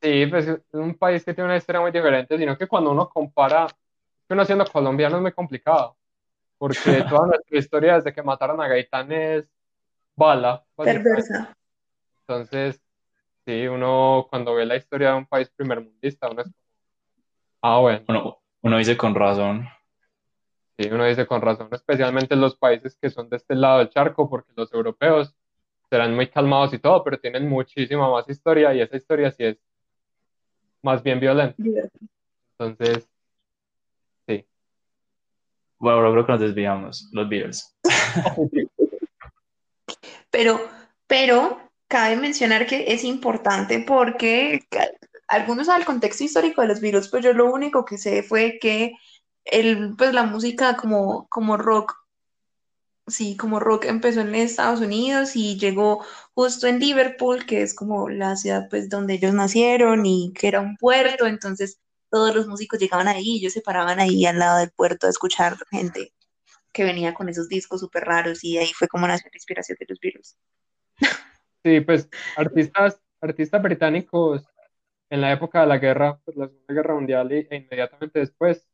Sí, 0.00 0.26
pues 0.26 0.48
es 0.48 0.60
un 0.72 0.94
país 0.96 1.24
que 1.24 1.32
tiene 1.32 1.46
una 1.48 1.56
historia 1.56 1.80
muy 1.80 1.90
diferente, 1.90 2.36
sino 2.36 2.56
que 2.56 2.66
cuando 2.66 2.90
uno 2.90 3.08
compara, 3.08 3.66
uno 4.28 4.44
siendo 4.44 4.64
colombiano 4.66 5.16
es 5.16 5.22
muy 5.22 5.32
complicado, 5.32 5.96
porque 6.58 6.78
toda 7.08 7.26
nuestra 7.28 7.58
historia 7.58 7.94
desde 7.94 8.12
que 8.12 8.22
mataron 8.22 8.60
a 8.60 8.68
Gaitán 8.68 9.10
es 9.12 9.44
bala. 10.16 10.64
Perversa. 10.76 11.56
Entonces, 12.20 12.80
sí, 13.44 13.66
uno 13.66 14.26
cuando 14.28 14.54
ve 14.54 14.66
la 14.66 14.76
historia 14.76 15.10
de 15.10 15.18
un 15.18 15.26
país 15.26 15.50
primermundista, 15.50 16.28
uno 16.28 16.42
es 16.42 16.48
como, 16.48 16.61
ah, 17.62 17.78
bueno, 17.80 18.04
Uno, 18.08 18.38
uno 18.62 18.78
dice 18.78 18.96
con 18.96 19.14
razón. 19.14 19.68
sí, 20.78 20.88
uno 20.90 21.04
dice 21.04 21.26
con 21.26 21.40
razón, 21.42 21.68
especialmente 21.72 22.36
los 22.36 22.56
países 22.56 22.96
que 23.00 23.10
son 23.10 23.28
de 23.28 23.36
este 23.36 23.54
lado 23.54 23.78
del 23.78 23.90
charco, 23.90 24.28
porque 24.28 24.52
los 24.56 24.72
europeos 24.72 25.34
serán 25.90 26.14
muy 26.14 26.28
calmados 26.28 26.72
y 26.74 26.78
todo, 26.78 27.04
pero 27.04 27.18
tienen 27.20 27.48
muchísima 27.48 28.10
más 28.10 28.28
historia 28.28 28.72
y 28.74 28.80
esa 28.80 28.96
historia 28.96 29.30
sí 29.30 29.44
es 29.44 29.58
más 30.82 31.02
bien 31.02 31.20
violenta. 31.20 31.54
Entonces, 32.58 33.08
sí. 34.26 34.46
Bueno, 35.78 35.98
pero 36.00 36.12
creo 36.12 36.26
que 36.26 36.32
nos 36.32 36.40
desviamos. 36.40 37.08
Los 37.12 37.28
Beatles. 37.28 37.76
Pero, 40.30 40.58
pero 41.06 41.60
cabe 41.88 42.16
mencionar 42.16 42.66
que 42.66 42.92
es 42.94 43.04
importante 43.04 43.84
porque 43.86 44.60
algunos 45.32 45.66
saben 45.66 45.80
el 45.80 45.86
contexto 45.86 46.24
histórico 46.24 46.60
de 46.60 46.68
los 46.68 46.80
virus, 46.80 47.08
pues 47.08 47.24
yo 47.24 47.32
lo 47.32 47.50
único 47.50 47.86
que 47.86 47.96
sé 47.96 48.22
fue 48.22 48.58
que 48.60 48.92
el, 49.44 49.96
pues 49.96 50.12
la 50.12 50.24
música 50.24 50.76
como, 50.76 51.26
como 51.30 51.56
rock, 51.56 51.94
sí, 53.06 53.34
como 53.38 53.58
rock 53.58 53.86
empezó 53.86 54.20
en 54.20 54.34
Estados 54.34 54.80
Unidos 54.80 55.34
y 55.34 55.58
llegó 55.58 56.04
justo 56.34 56.66
en 56.66 56.78
Liverpool, 56.78 57.46
que 57.46 57.62
es 57.62 57.74
como 57.74 58.10
la 58.10 58.36
ciudad 58.36 58.68
pues 58.68 58.90
donde 58.90 59.14
ellos 59.14 59.32
nacieron 59.32 60.04
y 60.04 60.34
que 60.34 60.48
era 60.48 60.60
un 60.60 60.76
puerto, 60.76 61.26
entonces 61.26 61.80
todos 62.10 62.34
los 62.34 62.46
músicos 62.46 62.78
llegaban 62.78 63.08
ahí, 63.08 63.38
ellos 63.38 63.54
se 63.54 63.62
paraban 63.62 64.00
ahí 64.00 64.26
al 64.26 64.38
lado 64.38 64.58
del 64.58 64.70
puerto 64.70 65.06
a 65.06 65.10
escuchar 65.10 65.56
gente 65.70 66.12
que 66.72 66.84
venía 66.84 67.14
con 67.14 67.30
esos 67.30 67.48
discos 67.48 67.80
súper 67.80 68.04
raros 68.04 68.44
y 68.44 68.58
ahí 68.58 68.72
fue 68.74 68.86
como 68.86 69.08
nació 69.08 69.30
la 69.32 69.36
inspiración 69.38 69.78
de 69.80 69.86
los 69.88 69.98
virus. 69.98 70.36
Sí, 71.64 71.80
pues 71.80 72.08
artistas, 72.36 73.00
artistas 73.20 73.62
británicos 73.62 74.44
en 75.12 75.22
la 75.22 75.32
época 75.32 75.62
de 75.62 75.68
la 75.68 75.78
guerra, 75.78 76.20
pues 76.24 76.36
la 76.36 76.48
Segunda 76.48 76.74
Guerra 76.74 76.94
Mundial 76.96 77.32
y- 77.32 77.48
e 77.50 77.56
inmediatamente 77.58 78.20
después, 78.20 78.68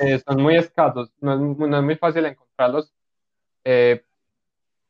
eh, 0.00 0.20
son 0.26 0.42
muy 0.42 0.56
escasos, 0.56 1.12
no 1.20 1.34
es, 1.34 1.40
no 1.58 1.78
es 1.78 1.82
muy 1.84 1.96
fácil 1.96 2.26
encontrarlos 2.26 2.92
eh, 3.64 4.04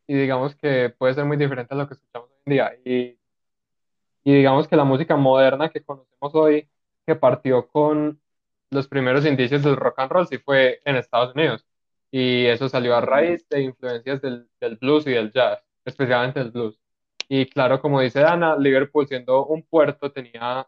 y 0.07 0.15
digamos 0.17 0.57
que 0.57 0.91
puede 0.91 1.15
ser 1.15 1.25
muy 1.25 1.37
diferente 1.37 1.75
a 1.75 1.79
lo 1.79 1.89
que 1.89 1.95
escuchamos 1.95 2.31
hoy 2.31 2.37
en 2.47 2.53
día. 2.53 2.73
Y, 2.85 3.19
y 4.25 4.35
digamos 4.35 4.67
que 4.69 4.77
la 4.77 4.85
música 4.85 5.17
moderna 5.17 5.71
que 5.71 5.85
conocemos 5.85 6.35
hoy, 6.35 6.69
que 7.07 7.15
partió 7.15 7.69
con 7.69 8.21
los 8.71 8.89
primeros 8.89 9.25
indicios 9.27 9.63
del 9.63 9.77
rock 9.77 9.99
and 10.01 10.11
roll, 10.11 10.27
sí 10.27 10.39
fue 10.39 10.81
en 10.85 10.97
Estados 10.97 11.35
Unidos. 11.35 11.67
Y 12.11 12.47
eso 12.47 12.69
salió 12.69 12.97
a 12.97 13.01
raíz 13.01 13.49
de 13.49 13.63
influencias 13.63 14.21
del, 14.23 14.49
del 14.61 14.77
blues 14.77 15.07
y 15.07 15.11
del 15.13 15.33
jazz. 15.33 15.61
especialmente 15.85 16.41
el 16.41 16.51
blues. 16.51 16.81
Y 17.29 17.47
claro, 17.47 17.81
como 17.81 18.01
dice 18.01 18.23
Ana, 18.25 18.57
Liverpool 18.57 19.07
siendo 19.09 19.47
un 19.47 19.63
puerto 19.63 20.13
tenía, 20.13 20.67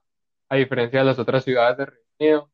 a 0.49 0.57
diferencia 0.57 1.01
de 1.01 1.05
las 1.05 1.19
otras 1.19 1.45
ciudades 1.45 1.77
de 1.79 1.87
Reino 1.87 2.05
Unido, 2.19 2.51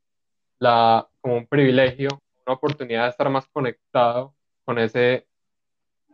la, 0.58 1.08
como 1.20 1.36
un 1.36 1.46
privilegio, 1.46 2.08
una 2.46 2.54
oportunidad 2.54 3.04
de 3.04 3.10
estar 3.10 3.30
más 3.30 3.46
conectado 3.48 4.34
con, 4.64 4.78
ese, 4.78 5.26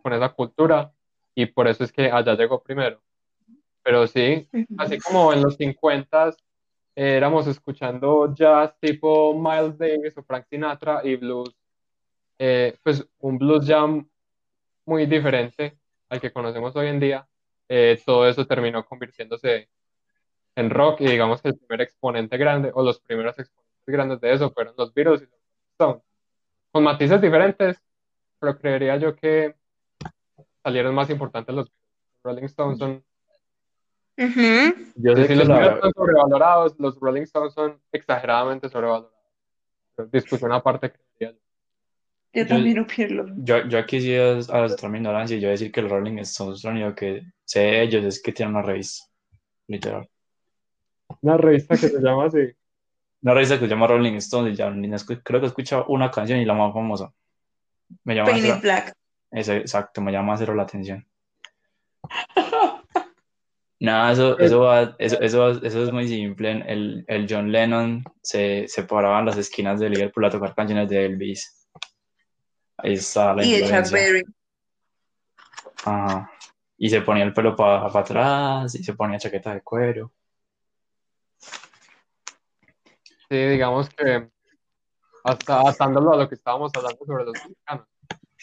con 0.03 0.13
esa 0.13 0.29
cultura 0.31 0.93
y 1.35 1.47
por 1.47 1.69
eso 1.69 1.85
es 1.85 1.93
que 1.93 2.11
allá 2.11 2.35
llegó 2.35 2.63
primero. 2.63 3.01
Pero 3.83 4.07
sí, 4.07 4.47
así 4.79 4.99
como 4.99 5.33
en 5.33 5.43
los 5.43 5.57
50 5.57 6.35
eh, 6.97 7.17
éramos 7.17 7.47
escuchando 7.47 8.35
jazz 8.35 8.79
tipo 8.79 9.35
Miles 9.35 9.79
Davis 9.79 10.17
o 10.19 10.23
Frank 10.23 10.47
Sinatra 10.49 11.01
y 11.03 11.17
blues, 11.17 11.57
eh, 12.39 12.77
pues 12.83 13.07
un 13.21 13.39
blues 13.39 13.67
jam 13.67 14.09
muy 14.85 15.07
diferente 15.07 15.79
al 16.09 16.21
que 16.21 16.33
conocemos 16.33 16.75
hoy 16.77 16.89
en 16.89 17.01
día. 17.01 17.27
Eh, 17.73 18.03
todo 18.05 18.29
eso 18.29 18.45
terminó 18.49 18.85
convirtiéndose 18.85 19.69
en 20.57 20.71
rock 20.71 21.03
y 21.03 21.07
digamos 21.07 21.41
que 21.41 21.51
el 21.51 21.57
primer 21.57 21.83
exponente 21.83 22.37
grande 22.37 22.73
o 22.75 22.83
los 22.83 22.99
primeros 23.01 23.39
exponentes 23.39 23.87
grandes 23.87 24.21
de 24.21 24.33
eso 24.33 24.51
fueron 24.51 24.75
los 24.77 24.93
Beatles 24.93 25.23
y 25.23 25.27
los 25.27 25.41
Stones. 25.79 26.03
Con 26.73 26.83
matices 26.83 27.21
diferentes, 27.21 27.81
pero 28.41 28.59
creería 28.59 28.97
yo 28.97 29.15
que 29.15 29.55
salieron 30.65 30.95
más 30.97 31.09
importantes 31.11 31.55
los 31.55 31.71
Rolling 32.25 32.43
Stones 32.47 32.79
son 32.79 33.05
Yo 34.97 35.17
sé 35.17 35.27
que 35.29 35.37
los 35.37 35.49
la- 35.49 35.59
Beatles 35.59 35.81
son 35.81 35.93
sobrevalorados, 35.95 36.75
los 36.79 36.99
Rolling 36.99 37.23
Stones 37.23 37.55
son 37.55 37.81
exageradamente 37.93 38.69
sobrevalorados. 38.69 39.15
Pero 39.95 40.09
discusión 40.09 40.53
aparte, 40.53 40.91
creería 40.93 41.39
yo. 41.39 41.39
Yo 42.33 42.43
Yo- 42.43 42.49
también 42.49 42.79
opino. 42.81 43.25
Yo, 43.39 43.67
yo 43.69 43.79
aquí 43.79 44.01
sí 44.01 44.15
a 44.17 44.35
la 44.67 44.89
mi 44.89 44.99
ignorancia 44.99 45.37
y 45.37 45.41
yo 45.41 45.49
a 45.49 45.53
decir 45.53 45.73
que 45.73 45.81
el 45.81 45.89
Rolling 45.89 46.19
Stones, 46.19 46.63
lo 46.65 46.71
único 46.71 46.95
que 46.95 47.23
sé 47.51 47.61
de 47.61 47.83
ellos 47.83 48.05
es 48.05 48.23
que 48.23 48.31
tienen 48.33 48.55
una 48.55 48.65
revista, 48.65 49.07
literal. 49.67 50.09
Una 51.23 51.37
revista 51.37 51.75
que 51.77 51.89
se 51.89 52.01
llama 52.01 52.27
así. 52.27 52.39
Una 53.23 53.35
revista 53.35 53.57
que 53.57 53.65
se 53.65 53.69
llama 53.71 53.89
Rolling 53.89 54.15
Stones 54.15 54.53
y 54.55 54.57
ya 54.57 54.71
ni 54.71 54.89
escu- 54.89 55.21
creo 55.25 55.41
que 55.41 55.47
he 55.47 55.49
escuchado 55.49 55.85
una 55.89 56.11
canción 56.11 56.39
y 56.39 56.45
la 56.45 56.55
más 56.55 56.73
famosa. 56.73 57.13
Me 58.05 58.15
llama 58.15 58.31
Pain 58.31 58.43
cero- 58.43 58.59
Black. 58.63 58.93
exacto, 59.33 60.01
me 60.01 60.13
llama 60.13 60.37
cero 60.37 60.55
la 60.55 60.63
atención. 60.63 61.05
Nada, 63.81 64.13
eso, 64.13 64.39
eso, 64.39 64.61
va- 64.61 64.95
eso, 64.99 65.21
eso, 65.21 65.49
eso 65.51 65.83
es 65.85 65.93
muy 65.93 66.07
simple. 66.07 66.63
El, 66.69 67.05
el 67.09 67.27
John 67.29 67.51
Lennon 67.51 68.05
se, 68.23 68.69
se 68.69 68.83
paraba 68.85 69.19
en 69.21 69.27
las 69.27 69.39
esquinas 69.39 69.81
de 69.81 69.89
Liverpool 69.89 70.25
a 70.27 70.31
tocar 70.31 70.55
canciones 70.55 70.89
de 70.89 71.05
Elvis. 71.07 71.67
Ahí 72.77 72.93
está 72.95 73.35
la 73.35 73.43
Y 73.45 73.51
de 73.53 73.57
Chuck 73.61 73.65
influencia. 73.71 73.99
Berry. 73.99 74.23
Ajá. 75.85 76.31
Y 76.83 76.89
se 76.89 77.03
ponía 77.03 77.25
el 77.25 77.35
pelo 77.35 77.55
para 77.55 77.87
atrás 77.87 78.75
y 78.75 78.83
se 78.83 78.95
ponía 78.95 79.19
chaqueta 79.19 79.53
de 79.53 79.61
cuero. 79.61 80.13
Sí, 83.29 83.37
digamos 83.37 83.91
que 83.91 84.31
hasta 85.23 85.69
atándolo 85.69 86.15
a 86.15 86.17
lo 86.17 86.27
que 86.27 86.37
estábamos 86.37 86.75
hablando 86.75 87.05
sobre 87.05 87.25
los 87.27 87.35
mexicanos. 87.35 87.87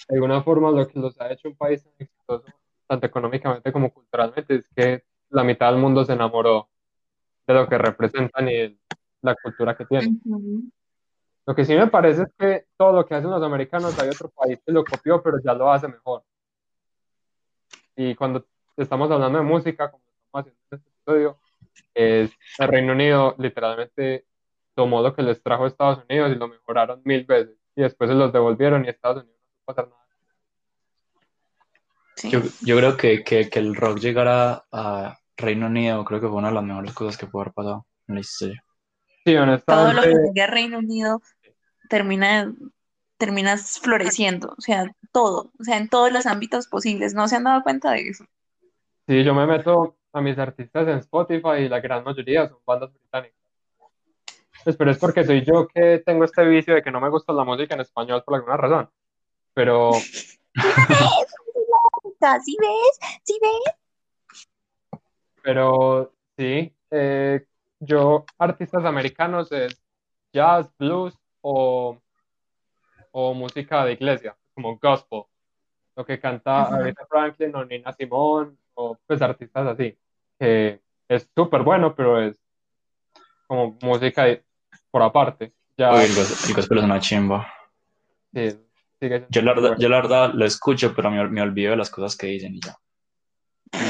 De 0.07 0.15
alguna 0.15 0.43
forma, 0.43 0.69
lo 0.69 0.88
que 0.88 0.99
los 0.99 1.19
ha 1.19 1.31
hecho 1.31 1.49
un 1.49 1.55
país 1.55 1.83
tan 1.83 1.93
exitoso, 1.97 2.45
tanto 2.85 3.07
económicamente 3.07 3.71
como 3.71 3.91
culturalmente, 3.91 4.57
es 4.57 4.65
que 4.75 5.03
la 5.31 5.43
mitad 5.43 5.71
del 5.71 5.81
mundo 5.81 6.05
se 6.05 6.13
enamoró 6.13 6.69
de 7.47 7.53
lo 7.55 7.67
que 7.67 7.79
representan 7.79 8.49
y 8.49 8.53
de 8.53 8.77
la 9.23 9.33
cultura 9.33 9.75
que 9.75 9.85
tienen. 9.85 10.21
Ujú. 10.23 10.69
Lo 11.47 11.55
que 11.55 11.65
sí 11.65 11.73
me 11.73 11.88
parece 11.88 12.21
es 12.21 12.29
que 12.38 12.65
todo 12.77 12.91
lo 12.93 13.03
que 13.03 13.15
hacen 13.15 13.31
los 13.31 13.41
americanos, 13.41 13.97
hay 13.97 14.09
otro 14.09 14.29
país 14.29 14.59
que 14.63 14.71
lo 14.71 14.85
copió, 14.85 15.23
pero 15.23 15.39
ya 15.43 15.55
lo 15.55 15.71
hace 15.71 15.88
mejor. 15.88 16.23
Y 17.97 18.15
cuando 18.15 18.45
estamos 18.77 19.11
hablando 19.11 19.39
de 19.39 19.43
música, 19.43 19.91
como 19.91 20.03
estamos 20.05 20.41
haciendo 20.45 20.61
en 20.71 20.77
este 20.77 20.89
episodio, 20.89 21.39
es 21.93 22.31
el 22.59 22.67
Reino 22.67 22.93
Unido 22.93 23.35
literalmente 23.37 24.25
tomó 24.75 25.01
lo 25.01 25.13
que 25.13 25.23
les 25.23 25.41
trajo 25.41 25.65
Estados 25.65 26.05
Unidos 26.07 26.31
y 26.31 26.35
lo 26.35 26.47
mejoraron 26.47 27.01
mil 27.03 27.25
veces. 27.25 27.57
Y 27.75 27.81
después 27.81 28.09
se 28.09 28.15
los 28.15 28.31
devolvieron 28.31 28.85
y 28.85 28.89
Estados 28.89 29.23
Unidos 29.23 29.41
no 29.67 29.71
hacer 29.71 29.87
nada. 29.89 30.07
Sí. 32.15 32.29
Yo, 32.29 32.41
yo 32.61 32.77
creo 32.77 32.97
que, 32.97 33.23
que, 33.23 33.49
que 33.49 33.59
el 33.59 33.75
rock 33.75 33.97
llegara 33.97 34.63
a 34.71 35.17
Reino 35.35 35.67
Unido, 35.67 36.05
creo 36.05 36.21
que 36.21 36.27
fue 36.27 36.37
una 36.37 36.49
de 36.49 36.55
las 36.55 36.63
mejores 36.63 36.93
cosas 36.93 37.17
que 37.17 37.25
pudo 37.25 37.41
haber 37.41 37.53
pasado 37.53 37.87
en 38.07 38.15
la 38.15 38.21
historia. 38.21 38.63
Sí, 39.25 39.33
Todo 39.33 39.45
lo 39.45 39.45
que 39.45 39.51
honestamente, 39.51 40.27
llegue 40.27 40.41
a 40.41 40.47
Reino 40.47 40.77
Unido 40.79 41.21
termina, 41.89 42.53
terminas 43.18 43.80
floreciendo, 43.80 44.53
o 44.57 44.61
sea, 44.61 44.86
todo, 45.11 45.51
o 45.59 45.63
sea, 45.63 45.78
en 45.78 45.89
todos 45.89 46.11
los 46.11 46.26
ámbitos 46.26 46.68
posibles. 46.68 47.13
¿No 47.13 47.28
se 47.28 47.36
han 47.36 47.43
dado 47.43 47.63
cuenta 47.63 47.91
de 47.91 48.09
eso? 48.09 48.26
sí, 49.07 49.24
yo 49.24 49.34
me 49.34 49.47
meto 49.47 49.95
a 50.11 50.22
mis 50.22 50.38
artistas 50.38 50.88
en 50.88 50.97
Spotify 50.99 51.61
y 51.61 51.70
la 51.70 51.80
gran 51.80 52.03
mayoría 52.03 52.47
son 52.47 52.59
bandas 52.65 52.93
británicas. 52.93 53.38
Pues, 54.63 54.76
pero 54.76 54.91
es 54.91 54.97
porque 54.97 55.24
soy 55.24 55.45
yo 55.45 55.68
que 55.68 56.03
tengo 56.05 56.26
este 56.26 56.43
vicio 56.43 56.76
de 56.76 56.82
que 56.82 56.91
no 56.91 56.99
me 56.99 57.09
gusta 57.09 57.32
la 57.32 57.45
música 57.45 57.76
en 57.76 57.82
español 57.82 58.24
por 58.26 58.36
alguna 58.36 58.57
razón. 58.57 58.89
Pero 59.53 59.91
¿Sí 62.43 62.57
ves? 62.59 62.99
¿Sí 63.24 63.39
ves? 63.41 64.99
Pero 65.41 66.13
sí, 66.38 66.74
eh, 66.91 67.45
yo, 67.80 68.26
artistas 68.38 68.84
americanos 68.86 69.51
es 69.51 69.82
jazz, 70.34 70.70
blues 70.78 71.18
o, 71.41 71.97
o 73.20 73.34
música 73.34 73.84
de 73.84 73.93
iglesia, 73.93 74.38
como 74.53 74.78
gospel, 74.78 75.24
lo 75.95 76.05
que 76.05 76.20
canta. 76.20 76.68
Aretha 76.68 77.03
Franklin 77.07 77.55
o 77.55 77.65
Nina 77.65 77.91
Simone, 77.91 78.55
o 78.76 78.95
pues 79.07 79.20
artistas 79.24 79.65
así, 79.65 79.97
que 80.38 80.80
es 81.09 81.28
súper 81.36 81.63
bueno, 81.63 81.95
pero 81.95 82.22
es 82.22 82.39
como 83.47 83.76
música 83.82 84.26
de- 84.26 84.43
por 84.91 85.01
aparte. 85.01 85.51
Ya, 85.76 85.93
Uy, 85.95 86.01
el, 86.03 86.11
gos- 86.11 86.47
el 86.47 86.53
gospel 86.55 86.78
es 86.78 86.84
una 86.84 86.99
chimba. 86.99 87.47
sí, 88.32 88.51
sigue 88.99 89.26
Yo 89.30 89.41
la, 89.41 89.53
verdad, 89.53 89.70
bueno. 89.70 89.82
yo 89.82 89.89
la 89.89 89.95
verdad 89.97 90.32
lo 90.36 90.45
escucho, 90.45 90.93
pero 90.95 91.09
me, 91.09 91.28
me 91.28 91.41
olvido 91.41 91.72
de 91.72 91.78
las 91.78 91.89
cosas 91.89 92.15
que 92.15 92.28
dicen 92.28 92.53
y 92.53 92.59
ya. 92.61 92.78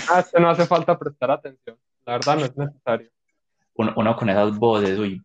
Ah, 0.10 0.22
es 0.22 0.32
que 0.32 0.40
no 0.40 0.50
hace 0.50 0.66
falta 0.66 0.98
prestar 0.98 1.32
atención, 1.32 1.78
la 2.06 2.14
verdad 2.14 2.38
no 2.38 2.46
es 2.46 2.56
necesario. 2.56 3.10
Uno, 3.76 3.92
uno 3.98 4.16
con 4.16 4.30
esas 4.30 4.58
voces, 4.58 4.98
uy, 4.98 5.22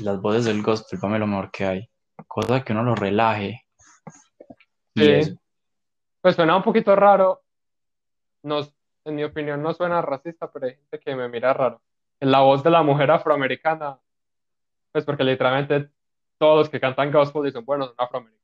las 0.00 0.20
voces 0.20 0.44
del 0.44 0.62
gospel 0.62 1.00
para 1.00 1.14
mí 1.14 1.18
lo 1.18 1.26
mejor 1.26 1.50
que 1.50 1.64
hay. 1.64 1.88
Cosa 2.26 2.64
que 2.64 2.72
uno 2.72 2.82
lo 2.82 2.94
relaje. 2.94 3.64
Y 4.94 5.00
Sí. 5.00 5.10
eso. 5.12 5.34
Pues 6.20 6.36
suena 6.36 6.56
un 6.56 6.62
poquito 6.62 6.94
raro. 6.94 7.42
Nos, 8.42 8.74
en 9.04 9.14
mi 9.16 9.24
opinión, 9.24 9.62
no 9.62 9.72
suena 9.72 10.02
racista, 10.02 10.50
pero 10.50 10.66
hay 10.66 10.74
gente 10.76 11.00
que 11.00 11.14
me 11.16 11.28
mira 11.28 11.52
raro. 11.52 11.80
En 12.20 12.30
la 12.30 12.40
voz 12.40 12.62
de 12.62 12.70
la 12.70 12.82
mujer 12.82 13.10
afroamericana, 13.10 13.98
pues 14.92 15.04
porque 15.04 15.24
literalmente 15.24 15.90
todos 16.38 16.58
los 16.58 16.68
que 16.70 16.80
cantan 16.80 17.10
gospel 17.12 17.46
y 17.46 17.52
son 17.52 17.64
buenos 17.64 17.88
son 17.88 17.96
afroamericanos. 17.98 18.42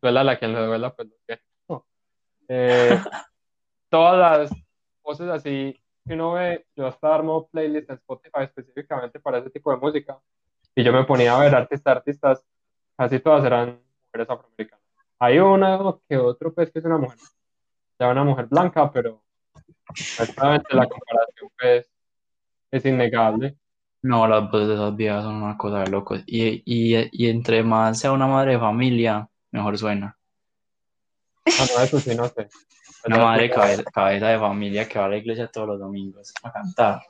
Duela 0.00 0.32
a 0.32 0.38
quien 0.38 0.52
le 0.52 0.60
duela, 0.66 0.94
pues 0.94 1.08
lo 1.08 1.16
que. 1.26 1.40
Eh, 2.48 2.88
todas 3.88 4.18
las 4.18 4.52
voces 5.02 5.28
así 5.28 5.80
que 6.04 6.14
uno 6.14 6.32
ve, 6.32 6.66
yo 6.74 6.86
hasta 6.88 7.14
armo 7.14 7.46
playlists 7.48 7.90
en 7.90 7.96
Spotify 7.96 8.42
específicamente 8.42 9.20
para 9.20 9.38
ese 9.38 9.50
tipo 9.50 9.70
de 9.70 9.76
música. 9.76 10.18
Y 10.74 10.82
yo 10.82 10.92
me 10.92 11.04
ponía 11.04 11.34
a 11.34 11.40
ver 11.40 11.54
artistas, 11.54 11.96
artistas, 11.96 12.44
casi 12.96 13.20
todas 13.20 13.44
eran 13.44 13.80
mujeres 14.06 14.30
afroamericanas. 14.30 14.84
Hay 15.18 15.38
una 15.38 15.78
que 16.08 16.16
otro, 16.16 16.52
pues, 16.52 16.70
que 16.70 16.78
es 16.78 16.84
una 16.84 16.98
mujer, 16.98 17.18
ya 17.98 18.08
una 18.08 18.24
mujer 18.24 18.46
blanca, 18.46 18.90
pero 18.90 19.22
honestamente 20.18 20.74
la 20.74 20.86
comparación, 20.86 21.50
pues, 21.58 21.90
es 22.70 22.84
innegable. 22.86 23.56
No, 24.02 24.26
las 24.26 24.50
voces 24.50 24.68
de 24.68 24.74
esas 24.74 24.96
viejas 24.96 25.22
son 25.22 25.42
una 25.42 25.56
cosa 25.56 25.80
de 25.80 25.90
locos. 25.90 26.22
Y, 26.26 26.62
y, 26.64 27.08
y 27.12 27.28
entre 27.28 27.62
más 27.62 28.00
sea 28.00 28.12
una 28.12 28.26
madre 28.26 28.52
de 28.52 28.58
familia, 28.58 29.28
mejor 29.52 29.78
suena. 29.78 30.18
Ah, 31.46 31.66
no, 31.76 31.82
eso 31.82 32.00
sí, 32.00 32.14
no 32.14 32.26
sé. 32.28 32.48
Una 33.04 33.18
madre 33.18 33.50
cabeza, 33.50 33.82
cabeza 33.82 34.28
de 34.28 34.38
familia 34.38 34.88
que 34.88 34.96
va 34.96 35.06
a 35.06 35.08
la 35.08 35.16
iglesia 35.16 35.48
todos 35.48 35.66
los 35.66 35.80
domingos 35.80 36.32
a 36.44 36.52
cantar. 36.52 37.02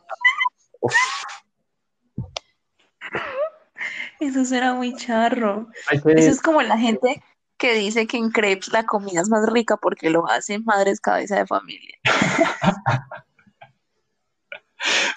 Eso 4.23 4.45
suena 4.45 4.75
muy 4.75 4.95
charro. 4.95 5.67
que- 5.91 6.13
Eso 6.13 6.31
es 6.31 6.41
como 6.41 6.63
la 6.63 6.79
gente 6.79 7.23
que 7.59 7.75
dice 7.75 8.07
que 8.07 8.17
en 8.19 8.31
crepes 8.31 8.73
la 8.73 8.85
comida 8.85 9.21
es 9.21 9.29
más 9.29 9.51
rica 9.53 9.77
porque 9.77 10.11
lo 10.11 10.29
hacen 10.29 10.65
madres 10.65 11.01
cabeza 11.01 11.37
de 11.39 11.47
familia. 11.47 11.99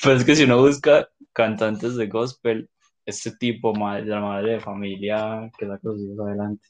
Pero 0.04 0.16
es 0.16 0.24
que 0.26 0.36
si 0.36 0.44
uno 0.44 0.58
busca 0.60 1.10
cantantes 1.34 1.96
de 1.96 2.08
gospel, 2.08 2.70
este 3.06 3.32
tipo, 3.32 3.74
madre, 3.74 4.06
la 4.06 4.20
madre 4.22 4.52
de 4.54 4.60
familia 4.60 5.52
que 5.58 5.66
saca 5.68 5.80
a 5.84 5.92
los 5.92 6.00
hijos 6.02 6.20
adelante. 6.28 6.68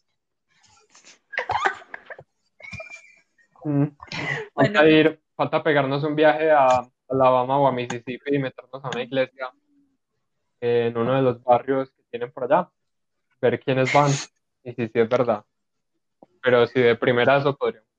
Mm. 3.63 3.85
Bueno. 4.55 4.73
Falta 4.73 4.89
ir, 4.89 5.21
falta 5.35 5.63
pegarnos 5.63 6.03
un 6.03 6.15
viaje 6.15 6.49
a 6.51 6.85
Alabama 7.09 7.57
o 7.59 7.67
a 7.67 7.71
Mississippi 7.71 8.35
y 8.35 8.39
meternos 8.39 8.83
a 8.83 8.89
una 8.89 9.03
iglesia 9.03 9.51
en 10.61 10.97
uno 10.97 11.13
de 11.15 11.21
los 11.21 11.43
barrios 11.43 11.91
que 11.91 12.01
tienen 12.17 12.31
por 12.31 12.45
allá, 12.45 12.69
ver 13.41 13.59
quiénes 13.59 13.93
van 13.93 14.09
y 14.63 14.73
si 14.73 14.87
sí 14.87 14.99
es 14.99 15.09
verdad. 15.09 15.43
Pero 16.41 16.65
si 16.67 16.79
de 16.79 16.95
primera 16.95 17.37
eso 17.37 17.53
podríamos. 17.55 17.89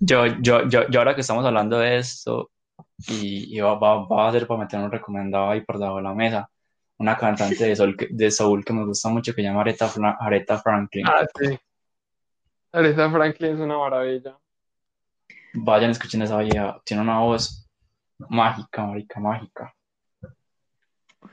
Yo, 0.00 0.26
yo, 0.40 0.66
yo, 0.68 0.88
yo 0.88 0.98
ahora 1.00 1.14
que 1.14 1.20
estamos 1.20 1.44
hablando 1.44 1.78
de 1.78 1.98
esto, 1.98 2.50
y, 3.08 3.56
y 3.56 3.60
va, 3.60 3.74
va, 3.74 4.06
va 4.06 4.28
a 4.28 4.32
ser 4.32 4.46
para 4.46 4.60
meter 4.60 4.80
un 4.80 4.90
recomendado 4.90 5.50
ahí 5.50 5.60
por 5.60 5.78
debajo 5.78 5.98
de 5.98 6.02
la 6.02 6.14
mesa, 6.14 6.50
una 6.98 7.16
cantante 7.16 7.62
de 7.62 7.76
soul, 7.76 7.94
que, 7.96 8.08
de 8.10 8.30
soul 8.30 8.64
que 8.64 8.72
me 8.72 8.86
gusta 8.86 9.10
mucho 9.10 9.32
que 9.34 9.42
se 9.42 9.48
llama 9.48 9.60
Aretha, 9.60 9.88
Fra- 9.88 10.16
Aretha 10.18 10.58
Franklin. 10.58 11.06
Ah, 11.06 11.26
sí. 11.38 11.58
Aretha 12.72 13.10
Franklin 13.10 13.52
es 13.52 13.60
una 13.60 13.76
maravilla. 13.76 14.38
Vayan, 15.54 15.90
escuchen 15.90 16.22
esa 16.22 16.38
vieja, 16.38 16.80
tiene 16.86 17.02
una 17.02 17.18
voz 17.18 17.68
mágica, 18.30 18.86
marica, 18.86 19.20
mágica. 19.20 19.74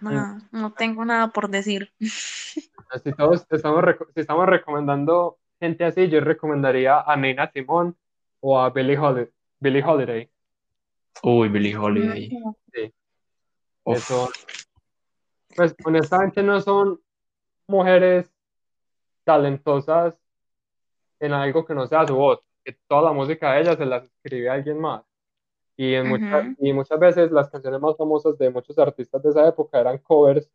No, 0.02 0.40
no 0.52 0.74
tengo 0.74 1.04
nada 1.06 1.30
por 1.30 1.50
decir. 1.50 1.92
Si 2.00 3.12
todos 3.14 3.46
estamos, 3.50 3.86
si 4.14 4.22
estamos 4.22 4.46
recomendando 4.48 5.38
gente 5.60 5.84
así, 5.86 6.08
yo 6.10 6.22
recomendaría 6.22 7.02
a 7.02 7.16
Nina 7.16 7.52
Simone 7.52 7.94
o 8.40 8.60
a 8.60 8.70
Billie 8.70 8.98
Holiday. 8.98 9.32
Billie 9.60 9.84
Holiday. 9.84 10.30
Uy, 11.24 11.50
Billie 11.50 11.76
Holiday. 11.76 12.30
Sí. 12.74 12.94
Eso, 13.86 14.30
pues 15.56 15.76
honestamente 15.84 16.44
no 16.44 16.62
son 16.62 17.00
mujeres 17.68 18.32
talentosas 19.24 20.16
en 21.20 21.34
algo 21.34 21.66
que 21.66 21.74
no 21.74 21.88
sea 21.88 22.08
su 22.08 22.16
voz, 22.16 22.40
que 22.64 22.78
toda 22.88 23.04
la 23.04 23.12
música 23.12 23.54
de 23.54 23.62
ellas 23.62 23.78
se 23.78 23.86
las 23.86 24.04
escribe 24.04 24.50
alguien 24.50 24.80
más. 24.80 25.04
Y, 25.82 25.94
en 25.94 26.10
muchas, 26.10 26.46
Ujú. 26.46 26.56
y 26.60 26.74
muchas 26.74 27.00
veces 27.00 27.32
las 27.32 27.50
canciones 27.50 27.80
más 27.80 27.96
famosas 27.96 28.38
de 28.38 28.50
muchos 28.50 28.78
artistas 28.78 29.24
de 29.24 29.30
esa 29.30 29.48
época 29.48 29.80
eran 29.80 29.98
covers 30.00 30.52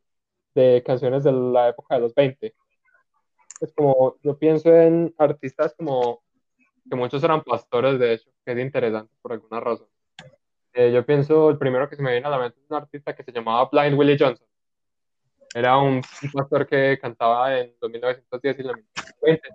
de 0.54 0.82
canciones 0.84 1.24
de 1.24 1.32
la 1.32 1.70
época 1.70 1.94
de 1.94 2.02
los 2.02 2.14
20. 2.14 2.54
Es 3.58 3.72
como, 3.72 4.18
yo 4.22 4.36
pienso 4.36 4.68
en 4.70 5.14
artistas 5.16 5.74
como 5.78 6.22
que 6.90 6.94
muchos 6.94 7.24
eran 7.24 7.42
pastores, 7.42 7.98
de 7.98 8.12
hecho, 8.12 8.28
que 8.44 8.52
es 8.52 8.58
interesante 8.58 9.14
por 9.22 9.32
alguna 9.32 9.60
razón. 9.60 9.86
Eh, 10.74 10.92
yo 10.92 11.06
pienso, 11.06 11.48
el 11.48 11.56
primero 11.56 11.88
que 11.88 11.96
se 11.96 12.02
me 12.02 12.12
viene 12.12 12.26
a 12.26 12.30
la 12.30 12.38
mente 12.38 12.60
es 12.60 12.70
un 12.70 12.76
artista 12.76 13.16
que 13.16 13.22
se 13.22 13.32
llamaba 13.32 13.70
Blind 13.72 13.98
Willie 13.98 14.18
Johnson. 14.20 14.46
Era 15.54 15.78
un, 15.78 16.02
pastor 16.34 16.66
que 16.66 16.98
cantaba 17.00 17.58
en 17.58 17.74
los 17.80 17.90
1910 17.90 18.58
y 18.58 18.62
los 18.62 18.76
1920. 18.76 19.48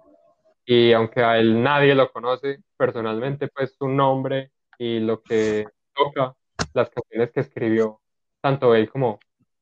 Y 0.66 0.94
aunque 0.94 1.22
a 1.22 1.38
él 1.38 1.62
nadie 1.62 1.94
lo 1.94 2.12
conoce 2.12 2.64
personalmente, 2.76 3.50
pues 3.50 3.76
su 3.78 3.88
nombre 3.88 4.52
y 4.80 5.00
lo 5.02 5.22
que 5.22 5.68
toca, 5.94 6.36
las 6.74 6.90
canciones 6.90 7.32
que 7.32 7.42
escribió, 7.42 8.02
tanto 8.42 8.74
él 8.74 8.90
como 8.90 9.20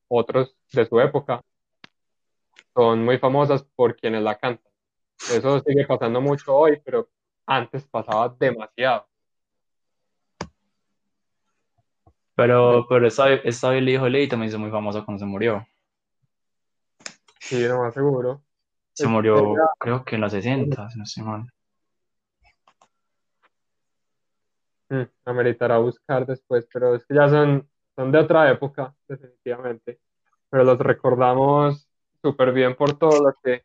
otros 0.08 0.56
de 0.72 0.86
su 0.86 1.00
época, 1.00 1.42
son 2.74 3.04
muy 3.04 3.18
famosas 3.18 3.64
por 3.74 3.96
quienes 3.96 4.22
la 4.22 4.38
cantan. 4.38 4.72
Eso 5.18 5.60
sigue 5.60 5.86
pasando 5.86 6.20
mucho 6.20 6.54
hoy, 6.56 6.80
pero 6.84 7.08
antes 7.46 7.86
pasaba 7.88 8.34
demasiado. 8.38 9.06
pero, 12.36 12.86
pero 12.88 13.08
esta, 13.08 13.32
esta 13.34 13.70
Billie 13.70 13.98
Holiday 13.98 14.28
también 14.28 14.48
hizo 14.50 14.60
muy 14.60 14.70
famosa 14.70 15.04
cuando 15.04 15.18
se 15.18 15.26
murió. 15.26 15.66
Sí, 17.40 17.56
no 17.62 17.80
más 17.80 17.94
seguro. 17.94 18.42
Se 18.92 19.08
murió, 19.08 19.36
ella- 19.38 19.70
creo 19.80 20.04
que 20.04 20.14
en 20.14 20.20
los 20.20 20.32
60, 20.32 20.88
si 20.90 20.98
no 20.98 21.04
estoy 21.04 21.24
mal. 21.24 21.46
Mm, 24.90 25.02
ameritará 25.26 25.78
buscar 25.78 26.24
después, 26.24 26.66
pero 26.72 26.94
es 26.94 27.04
que 27.04 27.14
ya 27.14 27.28
son, 27.28 27.68
son 27.94 28.10
de 28.10 28.18
otra 28.18 28.50
época, 28.50 28.94
definitivamente. 29.06 30.00
Pero 30.48 30.64
los 30.64 30.78
recordamos 30.78 31.88
súper 32.22 32.52
bien 32.52 32.74
por 32.74 32.98
todo 32.98 33.22
lo 33.22 33.34
que, 33.42 33.64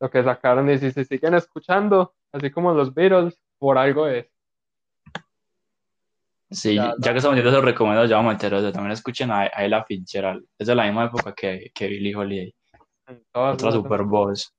lo 0.00 0.10
que 0.10 0.24
sacaron. 0.24 0.68
Y 0.70 0.78
si 0.78 0.90
se 0.90 1.04
siguen 1.04 1.34
escuchando, 1.34 2.14
así 2.32 2.50
como 2.50 2.72
los 2.72 2.92
Beatles, 2.92 3.40
por 3.58 3.78
algo 3.78 4.08
es. 4.08 4.26
Sí, 6.50 6.74
Ya, 6.74 6.94
ya 6.98 7.12
que 7.12 7.18
estamos 7.18 7.34
viendo 7.34 7.50
esos 7.50 7.64
recomendados, 7.64 8.08
ya 8.08 8.16
vamos 8.16 8.30
a 8.30 8.34
meter. 8.34 8.72
También 8.72 8.92
escuchen 8.92 9.30
a, 9.30 9.42
a 9.42 9.64
Ella 9.64 9.84
Fitzgerald. 9.84 10.44
Es 10.58 10.66
de 10.66 10.74
la 10.74 10.84
misma 10.84 11.04
época 11.04 11.34
que, 11.34 11.70
que 11.74 11.86
Billie 11.88 12.16
Holiday. 12.16 12.54
Otra 13.32 13.70
super 13.70 14.02
voz. 14.02 14.52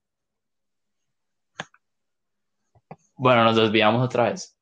Bueno, 3.16 3.44
nos 3.44 3.58
desviamos 3.58 4.06
otra 4.06 4.30
vez. 4.30 4.58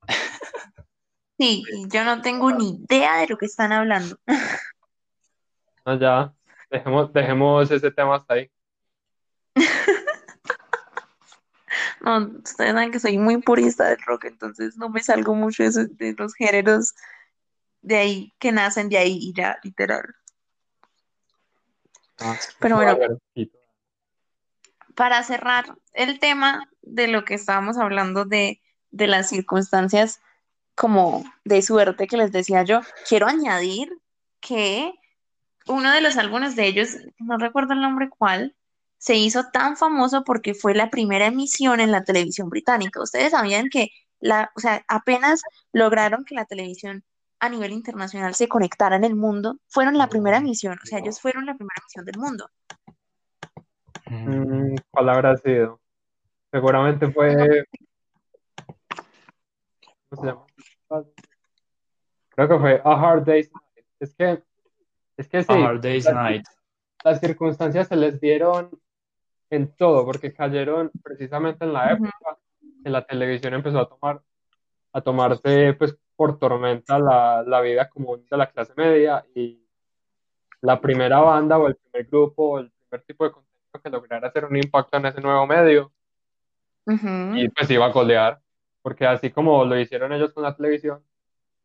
Sí, 1.38 1.64
yo 1.92 2.04
no 2.04 2.22
tengo 2.22 2.52
ni 2.52 2.72
idea 2.84 3.18
de 3.18 3.28
lo 3.28 3.38
que 3.38 3.46
están 3.46 3.72
hablando. 3.72 4.18
No, 5.86 5.98
ya, 5.98 6.34
dejemos, 6.70 7.14
dejemos 7.14 7.72
ese 7.72 7.90
tema 7.92 8.16
hasta 8.18 8.34
ahí. 8.34 8.52
No, 12.02 12.18
ustedes 12.44 12.72
saben 12.74 12.92
que 12.92 13.00
soy 13.00 13.18
muy 13.18 13.38
purista 13.42 13.86
del 13.90 13.98
rock, 14.06 14.26
entonces 14.26 14.78
no 14.78 14.90
me 14.90 15.02
salgo 15.02 15.34
mucho 15.36 15.64
de, 15.64 15.70
esos- 15.70 15.98
de 15.98 16.14
los 16.18 16.34
géneros 16.36 16.94
de 17.82 17.98
ahí 17.98 18.34
que 18.40 18.52
nacen 18.52 18.88
de 18.90 18.98
ahí 18.98 19.18
y 19.20 19.34
ya, 19.34 19.58
literal. 19.64 20.04
Ah, 22.20 22.36
Pero 22.60 22.76
bueno. 22.78 22.98
Para 24.96 25.22
cerrar 25.24 25.78
el 25.94 26.20
tema 26.20 26.70
de 26.82 27.08
lo 27.08 27.24
que 27.26 27.34
estábamos 27.36 27.78
hablando 27.78 28.26
de, 28.26 28.62
de 28.92 29.08
las 29.08 29.30
circunstancias 29.30 30.22
como 30.78 31.24
de 31.44 31.62
suerte 31.64 32.08
que 32.08 32.18
les 32.18 32.32
decía 32.32 32.64
yo, 32.64 32.82
quiero 33.10 33.26
añadir 33.26 33.90
que 34.40 34.94
uno 35.66 35.92
de 35.92 36.02
los 36.02 36.18
álbumes 36.18 36.56
de 36.56 36.68
ellos, 36.68 36.98
no 37.18 37.38
recuerdo 37.38 37.74
el 37.74 37.82
nombre 37.82 38.10
cuál, 38.10 38.56
se 39.00 39.16
hizo 39.16 39.46
tan 39.52 39.76
famoso 39.76 40.24
porque 40.24 40.54
fue 40.54 40.76
la 40.76 40.90
primera 40.92 41.26
emisión 41.26 41.80
en 41.80 41.92
la 41.92 42.04
televisión 42.04 42.50
británica. 42.50 43.02
Ustedes 43.02 43.32
sabían 43.32 43.70
que 43.70 43.90
la, 44.20 44.52
o 44.56 44.60
sea, 44.60 44.84
apenas 44.88 45.42
lograron 45.74 46.24
que 46.26 46.36
la 46.36 46.46
televisión 46.46 47.04
a 47.40 47.50
nivel 47.50 47.72
internacional 47.72 48.36
se 48.36 48.48
conectara 48.48 48.96
en 48.96 49.04
el 49.04 49.16
mundo, 49.16 49.58
fueron 49.68 49.98
la 49.98 50.08
primera 50.08 50.38
emisión, 50.38 50.78
o 50.82 50.86
sea, 50.86 51.00
ellos 51.00 51.20
fueron 51.20 51.46
la 51.46 51.56
primera 51.56 51.82
emisión 51.82 52.06
del 52.06 52.20
mundo. 52.20 52.50
Mm, 54.06 54.76
¿Cuál 54.92 55.10
habrá 55.10 55.38
sido? 55.38 55.80
Seguramente 56.52 57.12
fue. 57.12 57.66
¿Cómo 60.10 60.22
se 60.22 60.28
llama? 60.28 60.47
Creo 60.90 62.48
que 62.48 62.60
fue 62.60 62.82
A 62.84 62.94
Hard 62.94 63.26
Day's 63.26 63.52
Night. 63.52 63.86
Es 64.00 64.16
que, 64.16 64.44
es 65.18 65.28
que 65.28 65.44
sí, 65.44 65.52
A 65.54 65.68
Hard 65.68 65.82
Day's 65.82 66.06
las, 66.06 66.14
Night. 66.14 66.46
las 67.04 67.20
circunstancias 67.20 67.88
se 67.88 67.96
les 67.96 68.20
dieron 68.22 68.70
en 69.50 69.74
todo, 69.76 70.06
porque 70.06 70.34
cayeron 70.34 70.92
precisamente 71.04 71.66
en 71.66 71.74
la 71.74 71.94
época 71.94 72.38
que 72.84 72.90
la 72.90 73.06
televisión 73.06 73.54
empezó 73.54 73.80
a 73.80 73.90
tomar, 73.90 74.22
a 74.94 75.02
tomarse 75.02 75.74
pues 75.74 75.98
por 76.16 76.38
tormenta 76.38 77.00
la, 77.00 77.44
la 77.46 77.62
vida 77.62 77.90
común 77.90 78.26
de 78.30 78.38
la 78.38 78.50
clase 78.50 78.74
media 78.76 79.26
y 79.36 79.64
la 80.62 80.82
primera 80.82 81.20
banda 81.20 81.58
o 81.58 81.68
el 81.68 81.76
primer 81.76 82.08
grupo 82.08 82.44
o 82.52 82.60
el 82.60 82.72
primer 82.72 83.06
tipo 83.06 83.24
de 83.24 83.32
contenido 83.32 83.82
que 83.84 83.90
lograra 83.90 84.28
hacer 84.28 84.46
un 84.46 84.56
impacto 84.58 84.98
en 84.98 85.06
ese 85.06 85.22
nuevo 85.22 85.46
medio 85.46 85.92
Ujú. 86.88 87.36
y 87.36 87.48
pues 87.50 87.70
iba 87.70 87.86
a 87.86 87.92
golear, 87.92 88.40
porque 88.88 89.06
así 89.06 89.32
como 89.32 89.66
lo 89.66 89.78
hicieron 89.78 90.14
ellos 90.14 90.32
con 90.32 90.44
la 90.44 90.56
televisión, 90.56 91.04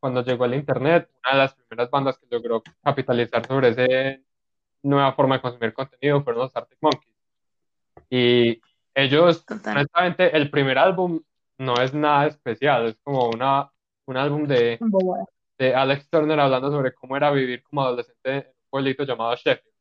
cuando 0.00 0.24
llegó 0.24 0.44
el 0.44 0.54
internet, 0.54 1.08
una 1.22 1.34
de 1.34 1.38
las 1.38 1.54
primeras 1.54 1.88
bandas 1.88 2.18
que 2.18 2.26
logró 2.28 2.64
capitalizar 2.82 3.46
sobre 3.46 3.68
esa 3.68 4.20
nueva 4.82 5.12
forma 5.12 5.36
de 5.36 5.42
consumir 5.42 5.72
contenido 5.72 6.24
fueron 6.24 6.42
los 6.42 6.56
Arctic 6.56 6.78
Monkeys. 6.80 7.14
Y 8.10 8.60
ellos, 8.92 9.46
Total. 9.46 9.76
honestamente, 9.76 10.36
el 10.36 10.50
primer 10.50 10.78
álbum 10.78 11.22
no 11.58 11.74
es 11.80 11.94
nada 11.94 12.26
especial, 12.26 12.88
es 12.88 12.98
como 13.04 13.28
una, 13.28 13.70
un 14.06 14.16
álbum 14.16 14.44
de, 14.48 14.80
de 15.58 15.74
Alex 15.76 16.10
Turner 16.10 16.40
hablando 16.40 16.72
sobre 16.72 16.92
cómo 16.92 17.16
era 17.16 17.30
vivir 17.30 17.62
como 17.62 17.82
adolescente 17.82 18.30
en 18.30 18.46
un 18.48 18.68
pueblito 18.68 19.04
llamado 19.04 19.36
Sheffield. 19.36 19.76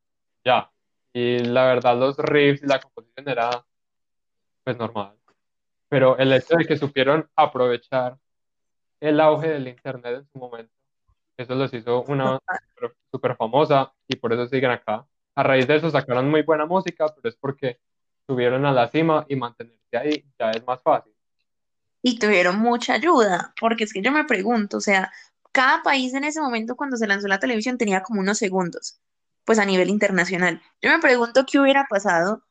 Ya. 0.46 0.72
Y 1.12 1.40
la 1.40 1.66
verdad, 1.66 1.98
los 1.98 2.20
riffs 2.20 2.62
y 2.62 2.68
la 2.68 2.80
composición 2.80 3.28
era 3.28 3.66
pues 4.64 4.78
normal. 4.78 5.16
Pero 5.92 6.18
el 6.18 6.32
hecho 6.32 6.56
de 6.56 6.66
que 6.66 6.78
supieron 6.78 7.30
aprovechar 7.36 8.18
el 9.02 9.20
auge 9.20 9.50
del 9.50 9.68
internet 9.68 10.20
en 10.20 10.28
su 10.32 10.40
momento, 10.40 10.72
eso 11.36 11.54
los 11.54 11.74
hizo 11.74 12.04
una 12.04 12.40
super 13.12 13.36
famosa 13.36 13.92
y 14.08 14.16
por 14.16 14.32
eso 14.32 14.48
siguen 14.48 14.72
acá. 14.72 15.06
A 15.36 15.44
raíz 15.44 15.68
de 15.68 15.76
eso 15.76 15.92
sacaron 15.92 16.32
muy 16.32 16.44
buena 16.44 16.66
música, 16.66 17.08
pero 17.14 17.28
es 17.28 17.36
porque 17.36 17.82
subieron 18.26 18.66
a 18.66 18.72
la 18.72 18.88
cima 18.88 19.26
y 19.28 19.36
mantenerse 19.36 19.98
ahí 19.98 20.26
ya 20.40 20.52
es 20.52 20.66
más 20.66 20.82
fácil. 20.82 21.14
Y 22.02 22.18
tuvieron 22.18 22.58
mucha 22.58 22.94
ayuda, 22.94 23.54
porque 23.60 23.84
es 23.84 23.92
que 23.92 24.02
yo 24.02 24.14
me 24.14 24.24
pregunto, 24.24 24.78
o 24.78 24.82
sea, 24.82 25.12
cada 25.52 25.84
país 25.84 26.14
en 26.14 26.24
ese 26.24 26.40
momento 26.40 26.78
cuando 26.78 26.96
se 26.96 27.06
lanzó 27.06 27.28
la 27.28 27.40
televisión 27.42 27.78
tenía 27.78 28.02
como 28.02 28.22
unos 28.22 28.38
segundos, 28.38 29.02
pues 29.44 29.60
a 29.60 29.66
nivel 29.66 29.90
internacional. 29.90 30.62
Yo 30.82 30.90
me 30.90 31.00
pregunto 31.00 31.46
qué 31.46 31.60
hubiera 31.60 31.86
pasado 31.90 32.44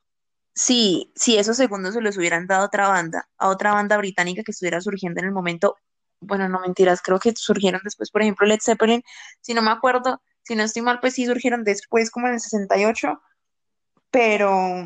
si, 0.55 1.13
si 1.15 1.39
esos 1.39 1.57
segundos 1.57 1.95
se 1.95 2.01
los 2.01 2.17
hubieran 2.17 2.47
dado 2.47 2.63
a 2.63 2.67
otra 2.67 2.89
banda, 2.89 3.29
a 3.39 3.49
otra 3.49 3.73
banda 3.73 3.97
británica 3.97 4.43
que 4.43 4.53
estuviera 4.53 4.81
surgiendo 4.81 5.21
en 5.21 5.27
el 5.27 5.33
momento. 5.33 5.77
Bueno, 6.21 6.49
no 6.49 6.61
mentiras, 6.61 7.01
creo 7.03 7.19
que 7.19 7.33
surgieron 7.35 7.81
después, 7.83 8.11
por 8.11 8.23
ejemplo, 8.23 8.47
Led 8.47 8.61
Zeppelin, 8.63 9.03
si 9.41 9.55
no 9.55 9.63
me 9.63 9.71
acuerdo, 9.71 10.21
si 10.43 10.55
no 10.55 10.63
estoy 10.63 10.83
mal, 10.83 11.01
pues 11.01 11.15
sí 11.15 11.25
surgieron 11.27 11.65
después, 11.65 12.11
como 12.11 12.27
en 12.27 12.35
el 12.35 12.41
68, 12.41 13.23
pero, 14.11 14.85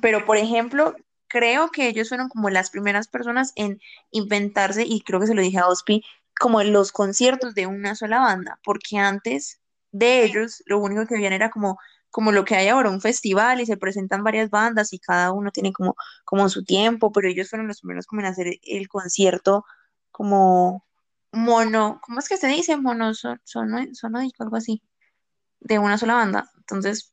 pero 0.00 0.24
por 0.24 0.36
ejemplo, 0.36 0.96
creo 1.28 1.70
que 1.70 1.88
ellos 1.88 2.08
fueron 2.08 2.28
como 2.28 2.50
las 2.50 2.70
primeras 2.70 3.08
personas 3.08 3.52
en 3.56 3.80
inventarse, 4.10 4.84
y 4.84 5.02
creo 5.02 5.20
que 5.20 5.28
se 5.28 5.34
lo 5.34 5.42
dije 5.42 5.58
a 5.58 5.68
Ospi, 5.68 6.02
como 6.38 6.62
los 6.64 6.90
conciertos 6.92 7.54
de 7.54 7.66
una 7.66 7.94
sola 7.94 8.18
banda, 8.18 8.58
porque 8.64 8.98
antes 8.98 9.60
de 9.92 10.24
ellos 10.24 10.62
lo 10.66 10.78
único 10.78 11.06
que 11.06 11.14
habían 11.14 11.32
era 11.32 11.50
como, 11.50 11.78
como 12.12 12.30
lo 12.32 12.44
que 12.44 12.54
hay 12.54 12.68
ahora, 12.68 12.90
un 12.90 13.00
festival 13.00 13.60
y 13.60 13.66
se 13.66 13.78
presentan 13.78 14.22
varias 14.22 14.50
bandas 14.50 14.92
y 14.92 15.00
cada 15.00 15.32
uno 15.32 15.50
tiene 15.50 15.72
como, 15.72 15.96
como 16.24 16.48
su 16.50 16.64
tiempo, 16.64 17.10
pero 17.10 17.28
ellos 17.28 17.50
fueron 17.50 17.68
los 17.68 17.80
primeros 17.80 18.06
como 18.06 18.20
en 18.20 18.28
hacer 18.28 18.58
el 18.62 18.88
concierto 18.88 19.64
como 20.12 20.86
mono, 21.32 22.00
¿cómo 22.04 22.20
es 22.20 22.28
que 22.28 22.36
se 22.36 22.48
dice? 22.48 22.76
Mono, 22.76 23.14
son, 23.14 23.40
sonódico, 23.44 24.44
algo 24.44 24.56
así, 24.56 24.82
de 25.60 25.78
una 25.78 25.98
sola 25.98 26.14
banda. 26.14 26.50
Entonces, 26.58 27.12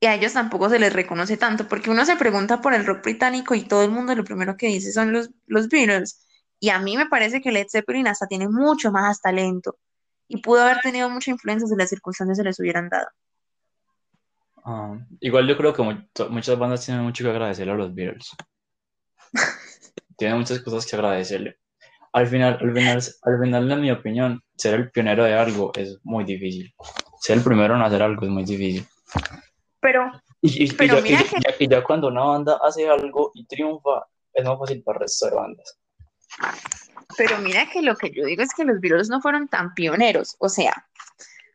y 0.00 0.06
a 0.06 0.14
ellos 0.14 0.32
tampoco 0.32 0.68
se 0.68 0.80
les 0.80 0.92
reconoce 0.92 1.36
tanto, 1.36 1.68
porque 1.68 1.90
uno 1.90 2.04
se 2.04 2.16
pregunta 2.16 2.60
por 2.60 2.74
el 2.74 2.86
rock 2.86 3.04
británico 3.04 3.54
y 3.54 3.62
todo 3.64 3.84
el 3.84 3.90
mundo 3.90 4.14
lo 4.14 4.24
primero 4.24 4.56
que 4.56 4.66
dice 4.66 4.92
son 4.92 5.12
los, 5.12 5.30
los 5.46 5.68
Beatles. 5.68 6.26
Y 6.60 6.70
a 6.70 6.80
mí 6.80 6.96
me 6.96 7.06
parece 7.06 7.40
que 7.40 7.52
Led 7.52 7.66
Zeppelin 7.70 8.08
hasta 8.08 8.26
tiene 8.26 8.48
mucho 8.48 8.90
más 8.92 9.20
talento 9.20 9.78
y 10.28 10.42
pudo 10.42 10.62
haber 10.62 10.80
tenido 10.80 11.08
mucha 11.10 11.30
influencia 11.30 11.68
si 11.68 11.76
las 11.76 11.88
circunstancias 11.90 12.38
se 12.38 12.44
les 12.44 12.58
hubieran 12.60 12.88
dado. 12.88 13.08
Ah, 14.64 14.98
igual 15.20 15.46
yo 15.46 15.56
creo 15.56 15.72
que 15.72 15.82
muchas 16.28 16.58
bandas 16.58 16.84
tienen 16.84 17.04
mucho 17.04 17.24
que 17.24 17.30
agradecerle 17.30 17.72
a 17.72 17.76
los 17.76 17.94
Beatles. 17.94 18.36
tienen 20.16 20.38
muchas 20.38 20.60
cosas 20.60 20.86
que 20.86 20.96
agradecerle. 20.96 21.58
Al 22.12 22.26
final, 22.26 22.58
al 22.60 22.72
final, 22.72 23.02
al 23.22 23.40
final, 23.40 23.72
en 23.72 23.80
mi 23.80 23.90
opinión, 23.90 24.42
ser 24.56 24.74
el 24.74 24.90
pionero 24.90 25.24
de 25.24 25.34
algo 25.34 25.72
es 25.76 25.98
muy 26.02 26.24
difícil. 26.24 26.74
Ser 27.20 27.38
el 27.38 27.44
primero 27.44 27.76
en 27.76 27.82
hacer 27.82 28.02
algo 28.02 28.24
es 28.24 28.30
muy 28.30 28.44
difícil. 28.44 28.86
Pero, 29.80 30.10
y, 30.40 30.72
pero 30.72 30.96
ya, 30.96 31.02
mira 31.02 31.24
que... 31.58 31.68
ya, 31.68 31.84
cuando 31.84 32.08
una 32.08 32.24
banda 32.24 32.58
hace 32.62 32.88
algo 32.88 33.30
y 33.34 33.46
triunfa, 33.46 34.06
es 34.32 34.44
más 34.44 34.58
fácil 34.58 34.82
para 34.82 34.96
el 34.96 35.02
resto 35.02 35.26
de 35.26 35.36
bandas. 35.36 35.78
Pero 37.16 37.38
mira 37.38 37.68
que 37.70 37.82
lo 37.82 37.96
que 37.96 38.10
yo 38.10 38.24
digo 38.24 38.42
es 38.42 38.54
que 38.54 38.64
los 38.64 38.80
Beatles 38.80 39.08
no 39.08 39.20
fueron 39.20 39.48
tan 39.48 39.74
pioneros. 39.74 40.36
O 40.40 40.48
sea, 40.48 40.86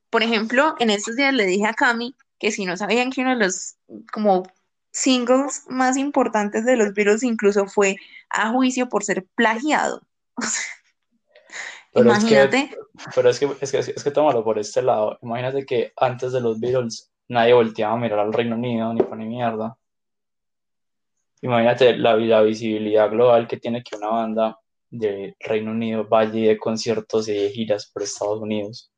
por 0.09 0.23
ejemplo, 0.23 0.75
en 0.79 0.89
estos 0.89 1.15
días 1.15 1.33
le 1.33 1.45
dije 1.45 1.65
a 1.65 1.73
Cami 1.73 2.15
que 2.43 2.51
si 2.51 2.65
no 2.65 2.75
sabían 2.75 3.09
que 3.09 3.21
uno 3.21 3.29
de 3.29 3.37
los 3.37 3.77
como 4.11 4.43
singles 4.91 5.63
más 5.69 5.95
importantes 5.95 6.65
de 6.65 6.75
los 6.75 6.93
Beatles 6.93 7.23
incluso 7.23 7.67
fue 7.67 7.95
a 8.29 8.51
juicio 8.51 8.89
por 8.89 9.05
ser 9.05 9.25
plagiado. 9.33 10.01
imagínate. 11.95 12.75
pero 13.15 13.29
es 13.29 13.39
que, 13.39 13.49
es 13.61 13.71
que, 13.71 13.77
es 13.79 14.03
que 14.03 14.11
tómalo 14.11 14.43
por 14.43 14.59
este 14.59 14.81
lado. 14.81 15.17
Imagínate 15.21 15.65
que 15.65 15.93
antes 15.95 16.33
de 16.33 16.41
los 16.41 16.59
Beatles 16.59 17.09
nadie 17.29 17.53
volteaba 17.53 17.93
a 17.93 17.97
mirar 17.97 18.19
al 18.19 18.33
Reino 18.33 18.57
Unido 18.57 18.93
ni 18.93 19.01
para 19.01 19.15
ni 19.15 19.27
mierda. 19.27 19.77
Imagínate 21.41 21.95
la, 21.95 22.17
la 22.17 22.41
visibilidad 22.41 23.09
global 23.09 23.47
que 23.47 23.55
tiene 23.55 23.83
que 23.83 23.95
una 23.95 24.09
banda 24.09 24.59
del 24.89 25.33
Reino 25.39 25.71
Unido 25.71 26.05
vaya 26.09 26.49
de 26.49 26.57
conciertos 26.57 27.29
y 27.29 27.33
de 27.35 27.49
giras 27.51 27.89
por 27.89 28.03
Estados 28.03 28.41
Unidos. 28.41 28.92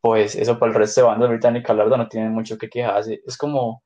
Pues 0.00 0.34
eso 0.36 0.58
para 0.58 0.72
el 0.72 0.78
resto 0.78 1.00
de 1.00 1.06
bandas 1.08 1.28
británicas, 1.28 1.76
la 1.76 1.84
verdad, 1.84 1.98
no 1.98 2.08
tienen 2.08 2.32
mucho 2.32 2.58
que 2.58 2.68
quejarse. 2.68 3.20
Es 3.26 3.36
como 3.36 3.82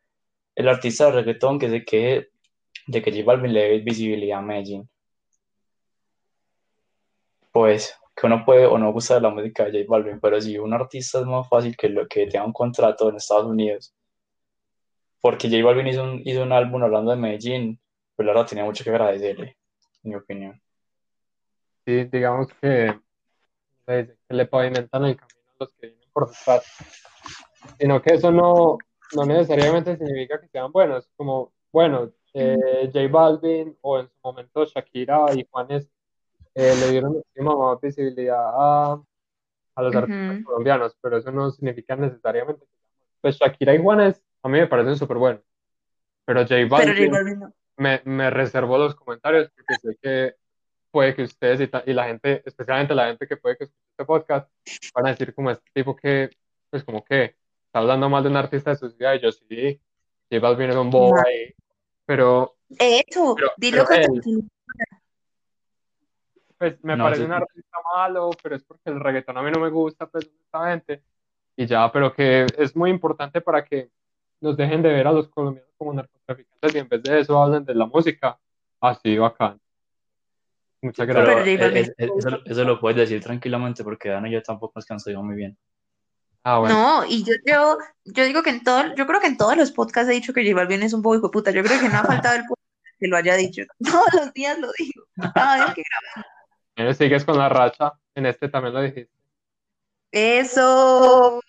el 0.54 0.68
artista 0.68 1.06
de 1.06 1.12
reggaetón 1.12 1.58
que 1.58 1.70
se 1.70 1.84
queje 1.84 2.30
de 2.86 3.02
que 3.02 3.12
J 3.12 3.24
Balvin 3.24 3.52
le 3.52 3.60
dé 3.68 3.78
visibilidad 3.80 4.38
a 4.38 4.42
Medellín 4.42 4.88
pues 7.52 7.96
que 8.16 8.26
uno 8.26 8.44
puede 8.44 8.66
o 8.66 8.78
no 8.78 8.92
gusta 8.92 9.14
de 9.14 9.20
la 9.20 9.30
música 9.30 9.64
de 9.64 9.84
J 9.84 9.84
Balvin, 9.88 10.20
pero 10.20 10.40
si 10.40 10.58
un 10.58 10.72
artista 10.74 11.20
es 11.20 11.26
más 11.26 11.48
fácil 11.48 11.76
que 11.76 11.94
que 12.08 12.26
tenga 12.26 12.44
un 12.44 12.52
contrato 12.52 13.08
en 13.08 13.16
Estados 13.16 13.46
Unidos. 13.46 13.94
Porque 15.20 15.48
J 15.48 15.62
Balvin 15.64 15.86
hizo 15.86 16.02
un, 16.02 16.22
hizo 16.24 16.42
un 16.42 16.52
álbum 16.52 16.82
hablando 16.82 17.12
de 17.12 17.16
Medellín, 17.16 17.78
pues 18.16 18.26
la 18.26 18.32
verdad 18.32 18.48
tenía 18.48 18.64
mucho 18.64 18.82
que 18.82 18.90
agradecerle, 18.90 19.56
en 20.02 20.10
mi 20.10 20.16
opinión. 20.16 20.60
Sí, 21.86 22.04
digamos 22.04 22.48
que, 22.60 22.98
le 24.28 24.46
pavimentan 24.46 25.04
el 25.04 25.16
camino 25.16 25.40
a 25.48 25.64
los 25.64 25.72
que 25.74 26.01
por. 26.12 26.30
Sino 27.78 28.02
que 28.02 28.14
eso 28.14 28.30
no, 28.30 28.78
no 29.14 29.24
necesariamente 29.24 29.96
significa 29.96 30.40
que 30.40 30.48
sean 30.48 30.72
buenos. 30.72 31.08
Como, 31.16 31.52
bueno, 31.72 32.10
eh, 32.34 32.90
J 32.92 33.08
Balvin 33.08 33.76
o 33.82 33.98
en 33.98 34.06
su 34.08 34.14
momento 34.22 34.64
Shakira 34.64 35.26
y 35.34 35.46
Juanes 35.50 35.88
eh, 36.54 36.74
le 36.80 36.90
dieron 36.90 37.12
muchísima 37.12 37.56
más 37.56 37.80
visibilidad 37.80 38.38
a, 38.38 39.02
a 39.74 39.82
los 39.82 39.94
artistas 39.94 40.44
colombianos, 40.44 40.96
pero 41.00 41.18
eso 41.18 41.30
no 41.30 41.50
significa 41.50 41.96
necesariamente 41.96 42.64
Pues 43.20 43.36
Shakira 43.36 43.74
y 43.74 43.82
Juanes 43.82 44.22
a 44.42 44.48
mí 44.48 44.58
me 44.58 44.66
parecen 44.66 44.96
súper 44.96 45.18
buenos, 45.18 45.42
pero 46.24 46.40
J 46.42 46.54
Balvin, 46.68 47.12
me, 47.76 48.02
me 48.04 48.30
reservo 48.30 48.76
los 48.78 48.94
comentarios 48.94 49.50
porque 49.54 49.74
sé 49.80 49.96
que 50.00 50.34
puede 50.92 51.16
que 51.16 51.22
ustedes 51.22 51.60
y, 51.60 51.90
y, 51.90 51.94
la 51.94 52.04
gente, 52.04 52.42
especialmente 52.44 52.94
la 52.94 53.06
gente 53.06 53.26
que 53.26 53.36
puede 53.36 53.56
que 53.56 53.64
escuche 53.64 53.82
este 53.90 54.04
podcast, 54.04 54.48
van 54.94 55.06
a 55.06 55.10
decir 55.10 55.34
como 55.34 55.50
este 55.50 55.68
tipo 55.72 55.96
que, 55.96 56.30
pues 56.70 56.84
como 56.84 57.04
que 57.04 57.36
está 57.66 57.80
hablando 57.80 58.08
mal 58.08 58.22
de 58.22 58.28
un 58.28 58.36
artista 58.36 58.70
de 58.70 58.76
su 58.76 58.90
ciudad 58.90 59.14
y 59.14 59.20
yo 59.20 59.32
sí, 59.32 59.80
J 60.30 60.40
Balvin 60.40 60.70
es 60.70 60.76
un 60.76 60.90
bobo 60.90 61.16
ahí, 61.26 61.52
pero... 62.06 62.56
Eso, 62.78 63.34
dilo 63.56 63.84
que 63.86 64.06
pues 66.62 66.78
me 66.84 66.96
parece 66.96 67.24
un 67.24 67.32
artista 67.32 67.76
malo, 67.92 68.30
pero 68.40 68.54
es 68.54 68.62
porque 68.62 68.88
el 68.90 69.00
reggaetón 69.00 69.36
a 69.36 69.42
mí 69.42 69.50
no 69.50 69.58
me 69.58 69.68
gusta, 69.68 70.06
pues, 70.06 70.30
honestamente, 70.32 71.02
y 71.56 71.66
ya, 71.66 71.90
pero 71.90 72.14
que 72.14 72.46
es 72.56 72.76
muy 72.76 72.88
importante 72.88 73.40
para 73.40 73.64
que 73.64 73.90
nos 74.40 74.56
dejen 74.56 74.80
de 74.80 74.90
ver 74.90 75.08
a 75.08 75.12
los 75.12 75.28
colombianos 75.28 75.72
como 75.76 75.92
narcotraficantes 75.92 76.74
y 76.74 76.78
en 76.78 76.88
vez 76.88 77.02
de 77.02 77.18
eso 77.18 77.42
hablen 77.42 77.64
de 77.64 77.74
la 77.74 77.86
música, 77.86 78.38
así 78.80 79.18
bacán. 79.18 79.61
Muchas 80.82 81.06
gracias. 81.06 81.92
eso, 82.44 82.64
lo 82.64 82.80
puedes 82.80 82.96
decir 82.96 83.22
tranquilamente 83.22 83.84
porque 83.84 84.08
Dana 84.08 84.28
y 84.28 84.32
yo 84.32 84.42
tampoco 84.42 84.72
nos 84.76 84.84
cansamos 84.84 85.24
muy 85.24 85.36
bien. 85.36 85.56
Ah, 86.42 86.58
bueno. 86.58 86.74
No, 86.74 87.04
y 87.04 87.22
yo, 87.22 87.34
yo, 87.46 87.78
yo 88.04 88.24
digo 88.24 88.42
que 88.42 88.50
en 88.50 88.64
todo, 88.64 88.94
yo 88.96 89.06
creo 89.06 89.20
que 89.20 89.28
en 89.28 89.36
todos 89.36 89.56
los 89.56 89.70
podcasts 89.70 90.10
he 90.10 90.14
dicho 90.14 90.32
que 90.32 90.42
J 90.42 90.56
Balvin 90.56 90.82
es 90.82 90.92
un 90.92 91.00
poco 91.00 91.14
hijo 91.14 91.28
de 91.28 91.32
puta. 91.32 91.50
Yo 91.52 91.62
creo 91.62 91.80
que 91.80 91.88
no 91.88 91.98
ha 91.98 92.04
faltado 92.04 92.34
el 92.34 92.42
que 92.98 93.06
lo 93.06 93.16
haya 93.16 93.36
dicho. 93.36 93.62
Todos 93.78 94.12
los 94.14 94.32
días 94.32 94.58
lo 94.58 94.68
digo. 94.76 95.04
Ay, 95.34 95.62
qué 95.74 95.82
grave 96.76 96.94
sigues 96.94 97.24
con 97.24 97.38
la 97.38 97.48
racha, 97.48 97.92
en 98.14 98.26
este 98.26 98.48
también 98.48 98.74
lo 98.74 98.82
dijiste. 98.82 99.12
Eso. 100.10 101.40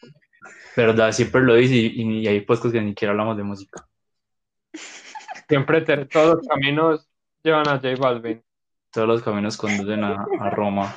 Verdad, 0.75 1.11
siempre 1.11 1.41
lo 1.41 1.55
dice 1.55 1.75
y, 1.75 2.27
hay 2.27 2.41
pues 2.41 2.59
que 2.59 2.81
ni 2.81 2.89
siquiera 2.89 3.11
hablamos 3.11 3.37
de 3.37 3.43
música. 3.43 3.87
Siempre 5.47 5.81
todos 5.81 6.35
los 6.35 6.47
caminos 6.47 7.07
llevan 7.43 7.67
a 7.67 7.79
J 7.79 7.95
Balvin. 7.99 8.43
Todos 8.93 9.07
los 9.07 9.23
caminos 9.23 9.57
conducen 9.57 10.03
a, 10.03 10.49
Roma. 10.51 10.95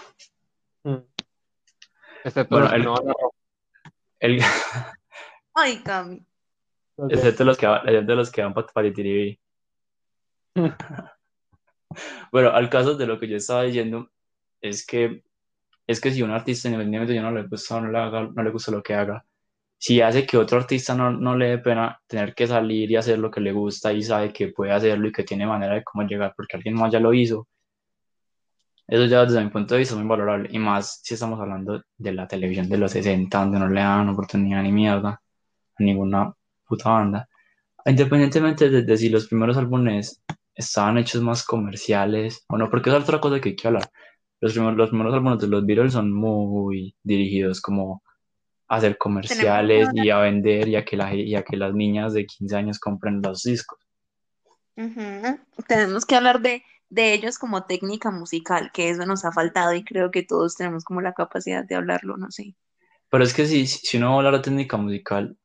Mm. 0.84 0.96
Excepto 2.24 2.60
los 2.60 2.70
que 2.70 2.78
no 2.78 2.92
van 2.92 3.08
a 3.08 3.12
Roma. 3.12 3.30
El... 4.20 4.38
Ay, 5.54 5.78
Cami. 5.82 6.22
Excepto 7.08 7.44
los 7.44 7.56
que, 7.56 7.66
los 7.66 8.30
que 8.30 8.42
van 8.42 8.52
para, 8.52 8.66
para 8.68 8.92
bueno, 12.32 12.50
al 12.50 12.68
caso 12.68 12.96
de 12.96 13.06
lo 13.06 13.18
que 13.18 13.28
yo 13.28 13.36
estaba 13.36 13.62
diciendo, 13.62 14.10
es 14.60 14.86
que, 14.86 15.22
es 15.86 16.00
que 16.00 16.10
si 16.10 16.22
un 16.22 16.30
artista 16.30 16.68
independientemente 16.68 17.14
ya 17.14 17.22
no 17.22 17.32
le 17.32 17.46
gusta 17.46 17.80
no 17.80 17.90
le, 17.90 17.98
haga, 17.98 18.28
no 18.34 18.42
le 18.42 18.50
gusta 18.50 18.72
lo 18.72 18.82
que 18.82 18.94
haga, 18.94 19.24
si 19.78 20.00
hace 20.00 20.26
que 20.26 20.38
otro 20.38 20.58
artista 20.58 20.94
no, 20.94 21.10
no 21.10 21.36
le 21.36 21.48
dé 21.48 21.58
pena 21.58 22.00
tener 22.06 22.34
que 22.34 22.46
salir 22.46 22.90
y 22.90 22.96
hacer 22.96 23.18
lo 23.18 23.30
que 23.30 23.40
le 23.40 23.52
gusta 23.52 23.92
y 23.92 24.02
sabe 24.02 24.32
que 24.32 24.48
puede 24.48 24.72
hacerlo 24.72 25.08
y 25.08 25.12
que 25.12 25.24
tiene 25.24 25.46
manera 25.46 25.74
de 25.74 25.84
cómo 25.84 26.06
llegar 26.06 26.32
porque 26.34 26.56
alguien 26.56 26.74
más 26.74 26.92
ya 26.92 27.00
lo 27.00 27.12
hizo, 27.12 27.46
eso 28.86 29.04
ya 29.06 29.24
desde 29.24 29.42
mi 29.42 29.50
punto 29.50 29.74
de 29.74 29.80
vista 29.80 29.94
es 29.94 30.00
muy 30.00 30.08
valorable. 30.08 30.48
Y 30.52 30.58
más 30.58 31.00
si 31.02 31.14
estamos 31.14 31.40
hablando 31.40 31.82
de 31.96 32.12
la 32.12 32.26
televisión 32.26 32.68
de 32.68 32.78
los 32.78 32.92
60, 32.92 33.38
donde 33.38 33.58
no 33.58 33.68
le 33.68 33.80
dan 33.80 34.08
oportunidad 34.08 34.62
ni 34.62 34.72
mierda 34.72 35.10
a 35.10 35.82
ninguna 35.82 36.32
puta 36.66 36.90
banda. 36.90 37.28
Independientemente 37.84 38.70
de, 38.70 38.82
de 38.82 38.96
si 38.96 39.08
los 39.08 39.28
primeros 39.28 39.56
álbumes 39.56 40.22
estaban 40.54 40.98
hechos 40.98 41.22
más 41.22 41.44
comerciales, 41.44 42.44
o 42.48 42.56
no, 42.56 42.70
porque 42.70 42.90
es 42.90 42.96
otra 42.96 43.20
cosa 43.20 43.40
que 43.40 43.50
hay 43.50 43.56
que 43.56 43.68
hablar 43.68 43.90
los 44.40 44.52
primeros, 44.52 44.76
los 44.76 44.88
primeros 44.90 45.14
álbumes 45.14 45.38
de 45.40 45.48
los 45.48 45.64
Beatles 45.64 45.92
son 45.92 46.12
muy 46.12 46.94
dirigidos 47.02 47.60
como 47.60 48.02
a 48.68 48.76
hacer 48.76 48.98
comerciales 48.98 49.88
y 49.94 50.10
a 50.10 50.18
vender 50.18 50.68
y 50.68 50.76
a, 50.76 50.84
que 50.84 50.96
la, 50.96 51.14
y 51.14 51.34
a 51.34 51.42
que 51.42 51.56
las 51.56 51.72
niñas 51.72 52.12
de 52.12 52.26
15 52.26 52.56
años 52.56 52.78
compren 52.78 53.22
los 53.22 53.42
discos. 53.44 53.78
Tenemos 55.68 56.04
que 56.04 56.16
hablar 56.16 56.40
de, 56.40 56.62
de 56.88 57.12
ellos 57.12 57.38
como 57.38 57.64
técnica 57.64 58.10
musical, 58.10 58.70
que 58.72 58.90
eso 58.90 59.06
nos 59.06 59.24
ha 59.24 59.32
faltado 59.32 59.74
y 59.74 59.84
creo 59.84 60.10
que 60.10 60.22
todos 60.22 60.56
tenemos 60.56 60.84
como 60.84 61.00
la 61.00 61.12
capacidad 61.12 61.64
de 61.64 61.74
hablarlo, 61.74 62.16
no 62.16 62.30
sé. 62.30 62.54
Pero 63.10 63.24
es 63.24 63.34
que 63.34 63.46
si, 63.46 63.66
si 63.66 63.96
uno 63.96 64.08
va 64.08 64.14
a 64.14 64.16
hablar 64.18 64.34
de 64.34 64.40
técnica 64.40 64.76
musical 64.76 65.36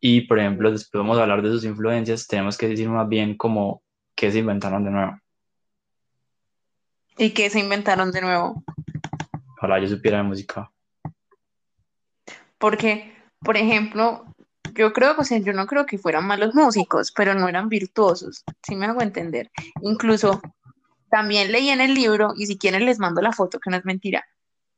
y, 0.00 0.22
por 0.22 0.38
ejemplo, 0.38 0.70
después 0.70 1.00
vamos 1.00 1.18
a 1.18 1.22
hablar 1.22 1.42
de 1.42 1.50
sus 1.50 1.64
influencias, 1.64 2.26
tenemos 2.26 2.56
que 2.56 2.68
decir 2.68 2.88
más 2.88 3.08
bien 3.08 3.36
como 3.36 3.82
qué 4.14 4.30
se 4.30 4.38
inventaron 4.38 4.84
de 4.84 4.90
nuevo. 4.90 5.18
¿Y 7.16 7.30
qué 7.30 7.50
se 7.50 7.58
inventaron 7.58 8.12
de 8.12 8.20
nuevo? 8.20 8.62
Ojalá 9.56 9.80
yo 9.80 9.88
supiera 9.88 10.18
de 10.18 10.24
música. 10.24 10.70
Porque, 12.58 13.12
por 13.40 13.56
ejemplo, 13.56 14.24
yo 14.74 14.92
creo, 14.92 15.14
o 15.18 15.24
sea, 15.24 15.38
yo 15.38 15.52
no 15.52 15.66
creo 15.66 15.86
que 15.86 15.98
fueran 15.98 16.26
malos 16.26 16.54
músicos, 16.54 17.12
pero 17.12 17.34
no 17.34 17.48
eran 17.48 17.68
virtuosos, 17.68 18.44
si 18.62 18.76
me 18.76 18.86
hago 18.86 19.02
entender. 19.02 19.50
Incluso 19.82 20.40
también 21.10 21.52
leí 21.52 21.70
en 21.70 21.80
el 21.80 21.94
libro, 21.94 22.34
y 22.36 22.46
si 22.46 22.58
quieren 22.58 22.84
les 22.86 22.98
mando 22.98 23.20
la 23.20 23.32
foto, 23.32 23.60
que 23.60 23.70
no 23.70 23.76
es 23.76 23.84
mentira, 23.84 24.24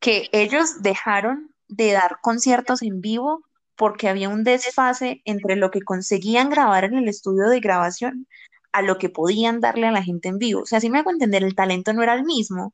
que 0.00 0.28
ellos 0.32 0.82
dejaron 0.82 1.54
de 1.68 1.92
dar 1.92 2.18
conciertos 2.22 2.82
en 2.82 3.00
vivo 3.00 3.44
porque 3.76 4.08
había 4.08 4.28
un 4.28 4.44
desfase 4.44 5.22
entre 5.24 5.56
lo 5.56 5.70
que 5.70 5.82
conseguían 5.82 6.50
grabar 6.50 6.84
en 6.84 6.94
el 6.94 7.08
estudio 7.08 7.48
de 7.48 7.60
grabación 7.60 8.26
a 8.72 8.82
lo 8.82 8.98
que 8.98 9.08
podían 9.08 9.60
darle 9.60 9.86
a 9.86 9.92
la 9.92 10.02
gente 10.02 10.28
en 10.28 10.38
vivo. 10.38 10.62
O 10.62 10.66
sea, 10.66 10.80
si 10.80 10.90
me 10.90 10.98
hago 10.98 11.10
entender, 11.10 11.42
el 11.42 11.54
talento 11.54 11.92
no 11.92 12.02
era 12.02 12.14
el 12.14 12.24
mismo. 12.24 12.72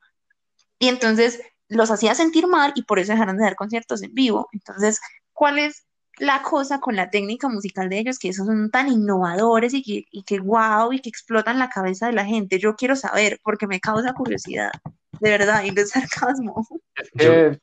Y 0.79 0.89
entonces 0.89 1.41
los 1.69 1.91
hacía 1.91 2.15
sentir 2.15 2.47
mal 2.47 2.73
y 2.75 2.83
por 2.83 2.99
eso 2.99 3.13
dejaron 3.13 3.37
de 3.37 3.43
dar 3.43 3.55
conciertos 3.55 4.03
en 4.03 4.13
vivo. 4.13 4.49
Entonces, 4.51 4.99
¿cuál 5.33 5.59
es 5.59 5.86
la 6.19 6.41
cosa 6.41 6.79
con 6.79 6.95
la 6.95 7.09
técnica 7.09 7.49
musical 7.49 7.89
de 7.89 7.99
ellos? 7.99 8.19
Que 8.19 8.29
esos 8.29 8.47
son 8.47 8.69
tan 8.71 8.87
innovadores 8.89 9.73
y 9.73 9.83
que, 9.83 10.05
y 10.11 10.23
que 10.23 10.39
wow, 10.39 10.91
y 10.93 10.99
que 10.99 11.09
explotan 11.09 11.59
la 11.59 11.69
cabeza 11.69 12.07
de 12.07 12.13
la 12.13 12.25
gente. 12.25 12.59
Yo 12.59 12.75
quiero 12.75 12.95
saber 12.95 13.39
porque 13.43 13.67
me 13.67 13.79
causa 13.79 14.13
curiosidad, 14.13 14.71
de 15.19 15.29
verdad, 15.29 15.63
y 15.63 15.71
de 15.71 15.85
sarcasmo. 15.85 16.65
Es 16.95 17.11
que 17.11 17.59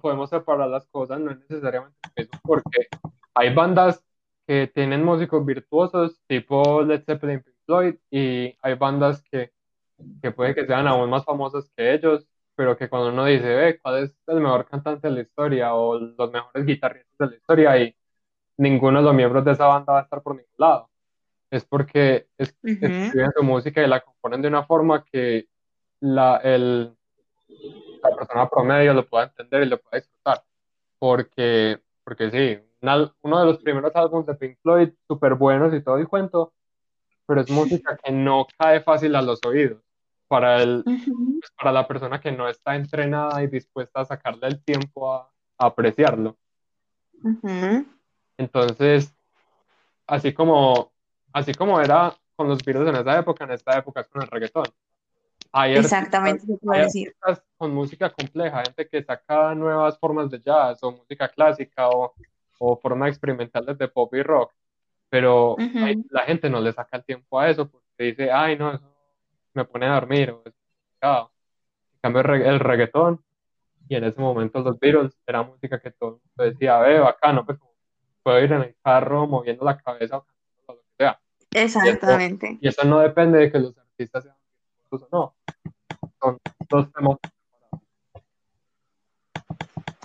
podemos 0.00 0.30
separar 0.30 0.68
las 0.68 0.86
cosas, 0.86 1.20
no 1.20 1.30
es 1.30 1.38
necesariamente 1.48 1.96
eso, 2.16 2.30
porque 2.42 2.88
hay 3.34 3.54
bandas 3.54 4.02
que 4.46 4.66
tienen 4.74 5.04
músicos 5.04 5.44
virtuosos, 5.44 6.20
tipo 6.26 6.82
Led 6.82 7.04
Zeppelin 7.04 7.42
Pink 7.42 7.56
Floyd, 7.66 7.94
y 8.10 8.56
hay 8.62 8.74
bandas 8.74 9.22
que, 9.30 9.52
que 10.22 10.30
puede 10.30 10.54
que 10.54 10.66
sean 10.66 10.86
aún 10.86 11.10
más 11.10 11.24
famosas 11.24 11.70
que 11.76 11.92
ellos, 11.92 12.26
pero 12.58 12.76
que 12.76 12.88
cuando 12.88 13.10
uno 13.10 13.24
dice, 13.24 13.54
ve, 13.54 13.78
¿cuál 13.80 14.04
es 14.04 14.12
el 14.26 14.40
mejor 14.40 14.66
cantante 14.66 15.06
de 15.06 15.14
la 15.14 15.20
historia 15.20 15.74
o 15.74 15.98
los 15.98 16.32
mejores 16.32 16.66
guitarristas 16.66 17.16
de 17.18 17.26
la 17.26 17.36
historia? 17.36 17.78
Y 17.78 17.94
ninguno 18.58 18.98
de 18.98 19.04
los 19.04 19.14
miembros 19.14 19.44
de 19.44 19.52
esa 19.52 19.66
banda 19.66 19.94
va 19.94 20.00
a 20.00 20.02
estar 20.02 20.22
por 20.22 20.34
ningún 20.34 20.52
lado. 20.58 20.90
Es 21.50 21.64
porque 21.64 22.28
escriben 22.36 23.32
su 23.34 23.42
música 23.42 23.82
y 23.82 23.86
la 23.86 24.00
componen 24.00 24.42
de 24.42 24.48
una 24.48 24.64
forma 24.64 25.02
que 25.04 25.48
la, 26.00 26.36
el, 26.38 26.94
la 28.02 28.16
persona 28.16 28.48
promedio 28.48 28.92
lo 28.92 29.06
pueda 29.06 29.24
entender 29.24 29.62
y 29.62 29.66
lo 29.66 29.78
pueda 29.78 30.00
disfrutar. 30.00 30.42
Porque, 30.98 31.80
porque 32.04 32.30
sí, 32.30 32.68
uno 33.22 33.40
de 33.40 33.46
los 33.46 33.58
primeros 33.58 33.94
álbumes 33.94 34.26
de 34.26 34.34
Pink 34.34 34.58
Floyd, 34.62 34.90
súper 35.06 35.34
buenos 35.34 35.72
y 35.72 35.80
todo 35.80 35.96
el 35.96 36.08
cuento, 36.08 36.52
pero 37.26 37.40
es 37.40 37.50
música 37.50 37.96
que 38.02 38.12
no 38.12 38.46
cae 38.58 38.80
fácil 38.80 39.14
a 39.16 39.22
los 39.22 39.40
oídos 39.46 39.82
para, 40.28 40.62
el, 40.62 40.82
pues, 40.84 41.52
para 41.56 41.72
la 41.72 41.88
persona 41.88 42.20
que 42.20 42.32
no 42.32 42.48
está 42.48 42.76
entrenada 42.76 43.42
y 43.42 43.48
dispuesta 43.48 44.00
a 44.00 44.04
sacarle 44.04 44.46
el 44.46 44.62
tiempo 44.62 45.12
a, 45.12 45.30
apreciarlo. 45.60 46.36
Entonces, 48.38 49.14
así 50.06 50.32
como, 50.32 50.92
así 51.32 51.52
como 51.52 51.80
era 51.80 52.16
con 52.36 52.48
los 52.48 52.64
virus 52.64 52.88
en 52.88 52.96
esa 52.96 53.18
época, 53.18 53.44
en 53.44 53.50
esta 53.50 53.76
época 53.76 54.00
es 54.00 54.08
con 54.08 54.22
el 54.22 54.28
reggaetón. 54.28 54.66
Hay 55.52 55.76
Exactamente, 55.76 56.44
con 57.56 57.74
música 57.74 58.10
compleja, 58.10 58.62
gente 58.62 58.88
que 58.88 59.02
saca 59.02 59.54
nuevas 59.54 59.98
formas 59.98 60.30
de 60.30 60.40
jazz 60.40 60.78
o 60.82 60.92
música 60.92 61.28
clásica 61.28 61.88
o, 61.88 62.14
o 62.58 62.76
formas 62.76 63.08
experimentales 63.08 63.76
de 63.76 63.88
pop 63.88 64.14
y 64.14 64.22
rock, 64.22 64.52
pero 65.08 65.56
la 66.10 66.22
gente 66.22 66.48
no 66.50 66.60
le 66.60 66.72
saca 66.72 66.98
el 66.98 67.04
tiempo 67.04 67.40
a 67.40 67.48
eso 67.48 67.68
porque 67.68 68.04
dice, 68.04 68.30
ay, 68.30 68.56
no, 68.56 68.72
eso 68.72 68.84
me 69.54 69.64
pone 69.64 69.86
a 69.86 69.94
dormir 69.94 70.30
o 70.30 70.42
es 70.44 70.54
complicado. 70.54 71.32
En 71.94 72.00
cambio, 72.00 72.34
el, 72.34 72.60
reggaetón, 72.60 73.24
y 73.88 73.96
en 73.96 74.04
ese 74.04 74.20
momento 74.20 74.60
los 74.60 74.78
Beatles 74.78 75.18
era 75.26 75.42
música 75.42 75.80
que 75.80 75.90
todo 75.90 76.10
el 76.10 76.14
mundo 76.16 76.52
decía, 76.52 76.78
ve, 76.80 77.00
bacano, 77.00 77.44
pues 77.44 77.58
puedo 78.22 78.40
ir 78.40 78.52
en 78.52 78.62
el 78.62 78.76
carro 78.82 79.26
moviendo 79.26 79.64
la 79.64 79.78
cabeza 79.78 80.18
o 80.18 80.26
lo 80.68 80.76
que 80.76 80.84
sea. 80.98 81.20
Exactamente. 81.52 82.58
Y 82.60 82.68
eso, 82.68 82.84
no 82.84 83.00
depende 83.00 83.38
de 83.38 83.52
que 83.52 83.58
los 83.58 83.76
artistas 83.76 84.24
sean 84.24 84.36
o 84.90 85.08
no. 85.12 85.34
Son 86.20 86.38
dos 86.68 86.92
temas 86.92 87.18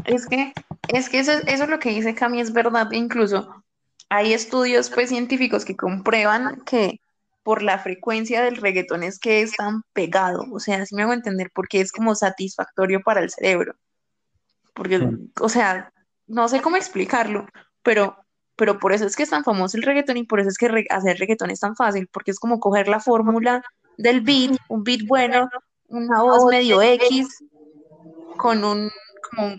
es 0.05 0.25
que, 0.27 0.53
es 0.89 1.09
que 1.09 1.19
eso, 1.19 1.31
eso 1.31 1.63
es 1.63 1.69
lo 1.69 1.79
que 1.79 1.89
dice 1.89 2.15
Cami, 2.15 2.41
es 2.41 2.53
verdad. 2.53 2.91
Incluso 2.91 3.63
hay 4.09 4.33
estudios 4.33 4.89
pues, 4.89 5.09
científicos 5.09 5.65
que 5.65 5.75
comprueban 5.75 6.61
que 6.65 6.99
por 7.43 7.61
la 7.61 7.79
frecuencia 7.79 8.41
del 8.41 8.57
reggaetón 8.57 9.03
es 9.03 9.19
que 9.19 9.41
es 9.41 9.53
tan 9.53 9.83
pegado, 9.91 10.45
o 10.51 10.59
sea, 10.59 10.81
así 10.81 10.95
me 10.95 11.03
hago 11.03 11.11
entender, 11.11 11.51
porque 11.53 11.81
es 11.81 11.91
como 11.91 12.15
satisfactorio 12.15 13.01
para 13.01 13.21
el 13.21 13.29
cerebro. 13.29 13.75
Porque, 14.73 15.09
o 15.39 15.49
sea, 15.49 15.91
no 16.25 16.47
sé 16.47 16.61
cómo 16.61 16.77
explicarlo, 16.77 17.45
pero, 17.83 18.17
pero 18.55 18.79
por 18.79 18.93
eso 18.93 19.05
es 19.05 19.15
que 19.15 19.23
es 19.23 19.29
tan 19.29 19.43
famoso 19.43 19.77
el 19.77 19.83
reggaetón 19.83 20.17
y 20.17 20.23
por 20.23 20.39
eso 20.39 20.49
es 20.49 20.57
que 20.57 20.85
hacer 20.89 21.17
reggaetón 21.17 21.51
es 21.51 21.59
tan 21.59 21.75
fácil, 21.75 22.07
porque 22.11 22.31
es 22.31 22.39
como 22.39 22.59
coger 22.59 22.87
la 22.87 22.99
fórmula 22.99 23.63
del 23.97 24.21
beat, 24.21 24.57
un 24.69 24.83
beat 24.83 25.01
bueno, 25.05 25.49
una 25.89 26.23
voz 26.23 26.45
medio 26.49 26.81
X, 26.81 27.43
con 28.37 28.63
un, 28.63 28.89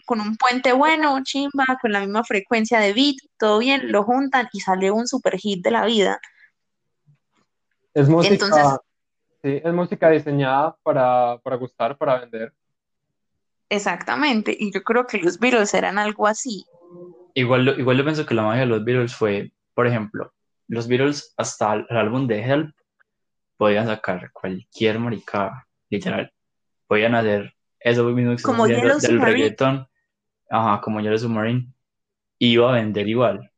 con 0.07 0.21
un 0.21 0.37
puente 0.37 0.73
bueno, 0.73 1.23
chimba, 1.23 1.65
con 1.81 1.93
la 1.93 2.01
misma 2.01 2.25
frecuencia 2.25 2.81
de 2.81 2.93
beat, 2.93 3.17
todo 3.39 3.59
bien, 3.59 3.93
lo 3.93 4.03
juntan 4.03 4.49
y 4.53 4.61
sale 4.61 4.91
un 4.91 5.07
super 5.07 5.37
hit 5.39 5.63
de 5.63 5.71
la 5.71 5.85
vida. 5.85 6.21
Es 7.93 8.09
música, 8.09 8.81
sí, 9.43 9.61
es 9.63 9.73
música 9.73 10.11
diseñada 10.11 10.77
para, 10.83 11.39
para 11.39 11.57
gustar, 11.57 11.97
para 11.97 12.19
vender. 12.19 12.53
Exactamente, 13.69 14.57
y 14.59 14.73
yo 14.73 14.83
creo 14.83 15.07
que 15.07 15.19
los 15.19 15.39
Beatles 15.39 15.75
eran 15.75 15.99
algo 15.99 16.27
así. 16.27 16.65
Igual, 17.35 17.79
igual 17.79 17.97
yo 17.97 18.05
pienso 18.05 18.25
que 18.25 18.35
la 18.35 18.45
magia 18.45 18.61
de 18.61 18.67
los 18.67 18.85
Beatles 18.85 19.15
fue, 19.15 19.53
por 19.75 19.87
ejemplo, 19.87 20.33
los 20.69 20.87
Beatles 20.87 21.35
hasta 21.37 21.75
el, 21.75 21.87
álbum 21.91 22.27
de 22.27 22.41
Help 22.41 22.75
podían 23.57 23.87
sacar 23.87 24.31
cualquier 24.33 24.99
maricada, 24.99 25.67
literal. 25.91 26.33
Podían 26.87 27.15
hacer 27.15 27.55
eso 27.81 28.05
mismo 28.05 28.37
que 28.37 28.43
como 28.43 28.67
del, 28.67 28.99
del 28.99 29.21
reggaetón, 29.21 29.87
ajá, 30.49 30.81
como 30.81 31.01
Yellow 31.01 31.19
Submarine, 31.19 31.67
iba 32.39 32.71
a 32.71 32.75
vender 32.75 33.09
igual. 33.09 33.51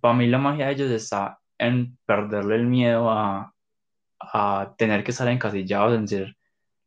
Para 0.00 0.14
mí 0.14 0.26
la 0.26 0.38
magia 0.38 0.66
de 0.66 0.72
ellos 0.72 0.90
está 0.90 1.38
en 1.58 1.96
perderle 2.04 2.56
el 2.56 2.66
miedo 2.66 3.10
a, 3.10 3.54
a 4.20 4.74
tener 4.76 5.02
que 5.02 5.12
estar 5.12 5.28
encasillados 5.28 5.94
en 5.96 6.08
ser 6.08 6.36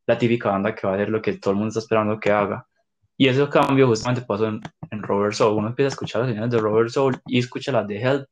la 0.06 0.18
típica 0.18 0.50
banda 0.50 0.74
que 0.74 0.86
va 0.86 0.92
a 0.92 0.96
hacer 0.96 1.08
lo 1.10 1.20
que 1.20 1.34
todo 1.34 1.52
el 1.52 1.56
mundo 1.56 1.68
está 1.68 1.80
esperando 1.80 2.20
que 2.20 2.30
haga. 2.30 2.66
Y 3.16 3.28
ese 3.28 3.48
cambio 3.48 3.86
justamente 3.86 4.22
pasó 4.22 4.48
en, 4.48 4.60
en 4.90 5.02
Robert 5.02 5.34
Soul. 5.34 5.56
Uno 5.56 5.68
empieza 5.68 5.88
a 5.88 5.94
escuchar 5.94 6.22
las 6.22 6.30
señales 6.30 6.50
de 6.50 6.58
Robert 6.58 6.90
Soul 6.90 7.18
y 7.26 7.38
escucha 7.38 7.72
las 7.72 7.86
de 7.86 8.00
Help 8.00 8.26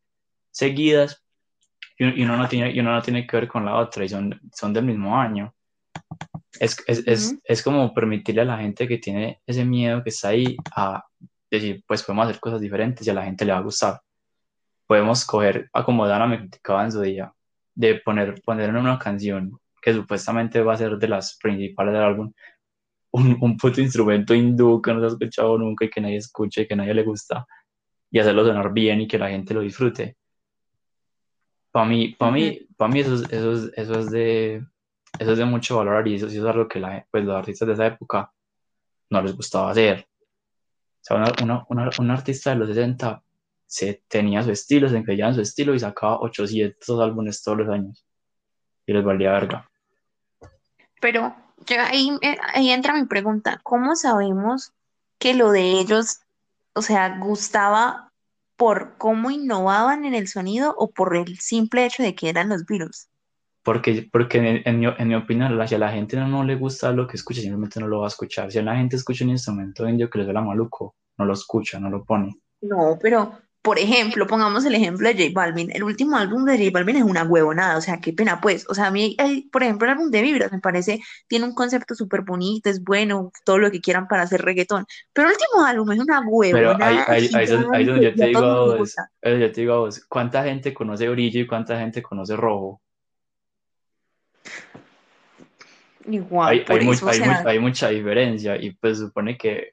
seguidas 0.51 1.23
y, 1.99 2.23
uno, 2.23 2.37
no 2.37 2.49
tiene, 2.49 2.73
y 2.73 2.81
uno 2.81 2.93
no 2.93 3.03
tiene 3.03 3.27
que 3.27 3.37
ver 3.37 3.49
con 3.49 3.65
la 3.65 3.77
otra 3.77 4.05
y 4.05 4.09
son, 4.09 4.41
son 4.53 4.73
del 4.73 4.85
mismo 4.85 5.19
año. 5.19 5.55
Es, 6.61 6.77
es, 6.87 7.07
es, 7.07 7.39
es, 7.45 7.63
como 7.63 7.93
permitirle 7.95 8.43
a 8.43 8.45
la 8.45 8.59
gente 8.59 8.87
que 8.87 8.99
tiene 8.99 9.41
ese 9.47 9.65
miedo 9.65 10.03
que 10.03 10.11
está 10.11 10.29
ahí 10.29 10.57
a 10.77 11.05
decir, 11.51 11.83
pues 11.87 12.03
podemos 12.03 12.27
hacer 12.27 12.41
cosas 12.41 12.61
diferentes 12.61 13.07
y 13.07 13.11
a 13.11 13.15
la 13.15 13.25
gente 13.25 13.45
le 13.45 13.53
va 13.53 13.59
a 13.59 13.63
gustar 13.63 14.01
podemos 14.87 15.25
coger, 15.25 15.69
acomodar 15.73 16.27
me 16.29 16.39
criticaba 16.39 16.85
en 16.85 16.93
su 16.93 17.01
día, 17.01 17.33
de 17.75 17.97
poner, 17.97 18.41
poner 18.43 18.71
en 18.71 18.77
una 18.77 18.99
canción 18.99 19.59
que 19.83 19.93
supuestamente 19.93 20.63
va 20.63 20.75
a 20.75 20.79
ser 20.79 20.97
de 20.97 21.09
las 21.09 21.37
principales 21.39 21.93
del 21.95 22.03
álbum, 22.03 22.33
un, 23.15 23.39
un 23.41 23.57
puto 23.57 23.81
instrumento 23.81 24.35
hindú 24.35 24.83
que 24.83 24.93
no 24.93 24.99
se 24.99 25.07
ha 25.07 25.09
escuchado 25.11 25.57
nunca 25.57 25.85
y 25.85 25.91
que 25.91 26.01
nadie 26.01 26.17
escuche 26.17 26.63
y 26.63 26.67
que 26.67 26.75
nadie 26.75 26.95
le 26.95 27.05
gusta, 27.05 27.47
y 28.11 28.19
hacerlo 28.19 28.45
sonar 28.45 28.73
bien 28.73 29.03
y 29.03 29.07
que 29.09 29.19
la 29.19 29.31
gente 29.31 29.55
lo 29.55 29.61
disfrute. 29.61 30.17
Para 31.71 31.87
mí, 31.87 32.09
para 32.19 32.33
mí, 32.33 32.67
para 32.77 32.93
mí 32.93 33.01
eso, 33.01 33.15
eso, 33.31 33.71
eso, 33.75 33.99
es 34.01 34.11
de, 34.11 34.65
eso 35.19 35.33
es 35.33 35.39
de 35.39 35.45
mucho 35.45 35.77
valor 35.77 36.07
y 36.09 36.17
eso, 36.17 36.27
eso 36.27 36.41
es 36.41 36.45
algo 36.45 36.67
que 36.67 36.81
la, 36.81 37.07
pues, 37.09 37.25
los 37.25 37.37
artistas 37.37 37.69
de 37.69 37.75
esa 37.75 37.87
época 37.87 38.33
no 39.11 39.23
les 39.23 39.37
gustaba 39.37 39.71
hacer. 39.71 40.09
O 40.09 41.01
sea, 41.01 41.17
una, 41.43 41.65
una, 41.69 41.91
un 41.99 42.11
artista 42.11 42.51
de 42.51 42.57
los 42.57 42.69
60 42.69 43.23
se 43.65 44.03
tenía 44.09 44.43
su 44.43 44.51
estilo, 44.51 44.89
se 44.89 44.97
encallaba 44.97 45.31
en 45.31 45.35
su 45.37 45.41
estilo 45.41 45.73
y 45.75 45.79
sacaba 45.79 46.19
800 46.21 47.01
álbumes 47.01 47.43
todos 47.43 47.59
los 47.59 47.69
años. 47.69 48.05
Y 48.87 48.93
les 48.93 49.05
valía 49.05 49.33
verga. 49.33 49.71
Pero 51.01 51.44
ahí, 51.71 52.11
eh, 52.23 52.37
ahí 52.55 52.71
entra 52.71 52.95
mi 52.95 53.07
pregunta, 53.07 53.61
¿cómo 53.63 53.97
sabemos 53.97 54.73
que 55.19 55.35
lo 55.35 55.51
de 55.51 55.81
ellos, 55.81 56.21
o 56.75 56.83
sea, 56.83 57.19
gustaba 57.19 58.13
por 58.57 58.97
cómo 58.99 59.31
innovaban 59.31 60.05
en 60.05 60.15
el 60.15 60.29
sonido 60.29 60.75
o 60.79 60.91
por 60.91 61.17
el 61.17 61.39
simple 61.39 61.87
hecho 61.87 62.03
de 62.03 62.15
que 62.15 62.29
eran 62.29 62.49
los 62.49 62.67
virus? 62.67 63.09
Porque, 63.63 64.09
porque 64.13 64.63
en, 64.65 64.79
mi, 64.79 64.87
en 64.87 65.09
mi 65.09 65.15
opinión, 65.15 65.67
si 65.67 65.75
a 65.75 65.79
la 65.79 65.91
gente 65.91 66.17
no, 66.17 66.29
no, 66.29 66.45
le 66.45 66.55
gusta 66.55 66.93
lo 66.93 67.07
que 67.07 67.17
escucha, 67.17 67.41
simplemente 67.41 67.81
no 67.81 67.89
lo 67.89 68.01
va 68.01 68.07
a 68.07 68.09
escuchar. 68.09 68.53
Si 68.53 68.59
a 68.59 68.63
la 68.63 68.77
gente 68.77 68.97
escucha 68.97 69.25
un 69.25 69.31
instrumento 69.31 69.89
indio 69.89 70.11
que 70.11 70.19
le 70.19 70.25
suena 70.25 70.43
maluco, 70.43 70.95
no 71.17 71.25
lo 71.25 71.33
escucha, 71.33 71.81
no 71.81 71.89
lo 71.89 72.05
pone. 72.05 72.37
No, 72.61 72.99
pero 73.01 73.33
por 73.65 73.79
ejemplo, 73.79 74.27
pongamos 74.27 74.63
el 74.67 74.75
ejemplo 74.75 75.09
de 75.09 75.15
J 75.15 75.31
Balvin. 75.33 75.71
El 75.73 75.85
último 75.85 76.19
álbum 76.19 76.45
de 76.45 76.59
J 76.59 76.71
Balvin 76.71 76.97
es 76.97 77.03
una 77.03 77.23
huevonada, 77.23 77.79
o 77.79 77.81
sea, 77.81 77.99
qué 77.99 78.13
pena, 78.13 78.39
pues. 78.39 78.67
O 78.69 78.75
sea, 78.75 78.89
a 78.89 78.91
mí, 78.91 79.17
por 79.51 79.63
ejemplo, 79.63 79.87
el 79.87 79.93
álbum 79.93 80.11
de 80.11 80.21
Vibras 80.21 80.53
me 80.53 80.61
parece, 80.61 81.01
tiene 81.29 81.47
un 81.47 81.55
concepto 81.55 81.95
súper 81.95 82.21
bonito, 82.21 82.69
es 82.69 82.85
bueno, 82.85 83.33
todo 83.43 83.57
lo 83.57 83.71
que 83.71 83.81
quieran 83.81 84.07
para 84.07 84.25
hacer 84.25 84.43
reggaetón. 84.43 84.85
Pero 85.15 85.29
el 85.29 85.33
último 85.33 85.65
álbum 85.65 85.93
es 85.93 85.99
una 85.99 86.21
huevonada. 86.29 86.77
Pero 86.77 87.11
ahí, 87.11 87.27
ahí, 87.33 87.47
ahí, 87.73 87.85
donde 87.87 88.05
yo 88.05 88.15
te 88.15 88.27
digo, 88.27 88.77
vos, 88.77 88.97
yo 89.23 89.53
te 89.53 89.61
digo 89.63 89.79
vos, 89.79 90.05
¿cuánta 90.11 90.45
gente 90.45 90.75
conoce 90.75 91.09
Brillo 91.09 91.41
y 91.41 91.47
cuánta 91.47 91.79
gente 91.79 92.03
conoce 92.03 92.37
Rojo? 92.37 92.83
Igual, 96.07 96.51
hay, 96.51 96.65
hay, 96.69 97.41
hay, 97.47 97.59
mucha 97.59 97.89
diferencia 97.89 98.57
y 98.57 98.73
pues 98.73 98.99
supone 98.99 99.39
que, 99.39 99.73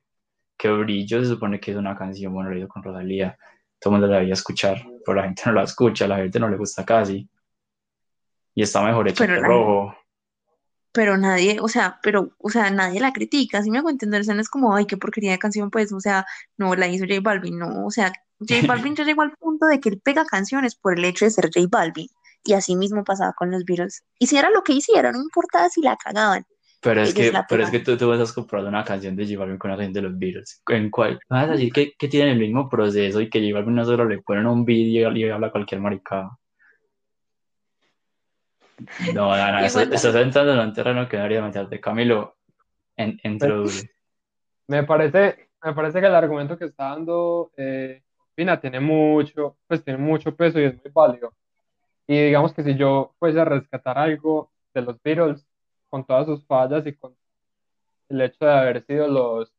que 0.57 0.71
Brillo 0.71 1.19
se 1.19 1.27
supone 1.27 1.59
que 1.59 1.71
es 1.71 1.77
una 1.77 1.93
canción, 1.93 2.31
bueno, 2.31 2.51
leído 2.51 2.69
con 2.69 2.81
Rosalía 2.81 3.37
todo 3.81 3.95
el 3.95 3.99
mundo 3.99 4.07
la 4.07 4.17
debería 4.17 4.35
escuchar, 4.35 4.85
pero 5.03 5.15
la 5.15 5.23
gente 5.23 5.41
no 5.47 5.53
la 5.53 5.63
escucha, 5.63 6.07
la 6.07 6.17
gente 6.17 6.39
no 6.39 6.47
le 6.47 6.55
gusta 6.55 6.85
casi. 6.85 7.27
Y 8.53 8.61
está 8.61 8.83
mejor 8.83 9.09
hecha 9.09 9.25
que 9.25 9.35
rojo. 9.37 9.95
Pero 10.91 11.17
nadie, 11.17 11.57
o 11.59 11.67
sea, 11.67 11.99
pero, 12.03 12.31
o 12.37 12.49
sea, 12.49 12.69
nadie 12.69 12.99
la 12.99 13.11
critica, 13.11 13.63
si 13.63 13.71
me 13.71 13.79
hago 13.79 13.89
entender, 13.89 14.23
no 14.27 14.39
es 14.39 14.49
como, 14.49 14.75
ay, 14.75 14.85
qué 14.85 14.97
porquería 14.97 15.31
de 15.31 15.39
canción, 15.39 15.71
pues, 15.71 15.91
o 15.93 15.99
sea, 15.99 16.25
no, 16.57 16.75
la 16.75 16.87
hizo 16.89 17.05
J 17.07 17.21
Balvin, 17.21 17.57
no, 17.57 17.85
o 17.85 17.89
sea, 17.89 18.11
J 18.39 18.55
Balvin 18.67 18.95
ya 18.95 19.03
llegó 19.03 19.23
al 19.23 19.31
punto 19.31 19.65
de 19.65 19.79
que 19.79 19.89
él 19.89 20.01
pega 20.03 20.25
canciones 20.25 20.75
por 20.75 20.99
el 20.99 21.05
hecho 21.05 21.25
de 21.25 21.31
ser 21.31 21.45
J 21.45 21.65
Balvin, 21.71 22.09
y 22.43 22.53
así 22.53 22.75
mismo 22.75 23.03
pasaba 23.03 23.33
con 23.33 23.51
los 23.51 23.63
Beatles. 23.63 24.03
Hiciera 24.19 24.49
lo 24.49 24.63
que 24.63 24.73
hiciera, 24.73 25.11
no 25.11 25.21
importaba 25.21 25.69
si 25.69 25.81
la 25.81 25.95
cagaban, 25.95 26.45
pero 26.81 27.01
es, 27.01 27.13
que, 27.13 27.31
pero 27.47 27.63
es 27.63 27.69
que 27.69 27.79
tú, 27.79 27.95
tú 27.95 28.09
vas 28.09 28.31
a 28.31 28.33
comprar 28.33 28.63
una 28.65 28.83
canción 28.83 29.15
de 29.15 29.25
J 29.25 29.37
Balvin 29.37 29.57
con 29.57 29.69
una 29.69 29.77
canción 29.77 29.93
de 29.93 30.01
los 30.01 30.17
Beatles. 30.17 30.63
¿En 30.67 30.89
cuál? 30.89 31.19
Vas 31.29 31.47
a 31.47 31.51
decir 31.51 31.71
que, 31.71 31.93
que 31.97 32.07
tienen 32.07 32.33
el 32.33 32.39
mismo 32.39 32.67
proceso 32.67 33.21
y 33.21 33.29
que 33.29 33.39
J 33.39 33.53
Balvin 33.53 33.75
no 33.75 33.85
solo 33.85 34.05
le 34.05 34.21
ponen 34.21 34.47
un 34.47 34.65
vídeo 34.65 35.11
y 35.11 35.29
habla 35.29 35.51
cualquier 35.51 35.79
maricada. 35.79 36.37
No, 39.13 39.35
no, 39.35 39.51
no, 39.51 39.59
eso, 39.65 39.81
estás 39.81 40.15
entrando 40.15 40.53
en 40.53 40.59
un 40.59 40.73
terreno 40.73 41.07
que 41.07 41.17
no 41.17 41.23
debería 41.23 41.43
meterte. 41.43 41.79
Camilo, 41.79 42.37
en, 42.97 43.19
introduce. 43.23 43.89
Me 44.67 44.83
parece, 44.83 45.49
me 45.63 45.73
parece 45.73 45.99
que 45.99 46.07
el 46.07 46.15
argumento 46.15 46.57
que 46.57 46.65
está 46.65 46.89
dando 46.89 47.51
eh, 47.57 48.01
Pina 48.33 48.59
tiene 48.59 48.79
mucho, 48.79 49.57
pues 49.67 49.83
tiene 49.83 49.99
mucho 49.99 50.35
peso 50.35 50.59
y 50.59 50.63
es 50.63 50.73
muy 50.75 50.91
válido. 50.91 51.33
Y 52.07 52.19
digamos 52.25 52.53
que 52.53 52.63
si 52.63 52.75
yo 52.75 53.13
fuese 53.19 53.39
a 53.39 53.45
rescatar 53.45 53.97
algo 53.97 54.51
de 54.73 54.81
los 54.81 55.01
Beatles, 55.03 55.45
con 55.91 56.05
todas 56.05 56.25
sus 56.25 56.43
fallas 56.47 56.87
y 56.87 56.93
con 56.93 57.15
el 58.09 58.21
hecho 58.21 58.45
de 58.45 58.51
haber 58.51 58.83
sido 58.85 59.07
los, 59.07 59.53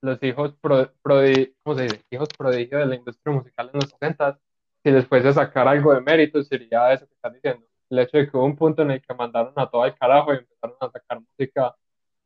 los 0.00 0.22
hijos, 0.22 0.54
pro, 0.60 0.90
¿cómo 1.62 1.76
se 1.76 1.82
dice? 1.82 2.04
hijos 2.10 2.28
prodigio 2.38 2.78
de 2.78 2.86
la 2.86 2.94
industria 2.94 3.34
musical 3.34 3.70
en 3.72 3.80
los 3.80 3.90
60, 3.90 4.38
si 4.82 4.90
después 4.90 5.24
de 5.24 5.32
sacar 5.32 5.68
algo 5.68 5.92
de 5.92 6.00
mérito 6.00 6.42
sería 6.42 6.92
eso 6.92 7.06
que 7.06 7.14
están 7.14 7.34
diciendo. 7.34 7.66
El 7.90 7.98
hecho 7.98 8.16
de 8.16 8.30
que 8.30 8.36
hubo 8.36 8.44
un 8.44 8.56
punto 8.56 8.82
en 8.82 8.92
el 8.92 9.02
que 9.02 9.12
mandaron 9.14 9.52
a 9.56 9.68
todo 9.68 9.84
el 9.84 9.94
carajo 9.94 10.32
y 10.32 10.38
empezaron 10.38 10.76
a 10.80 10.90
sacar 10.90 11.20
música 11.20 11.76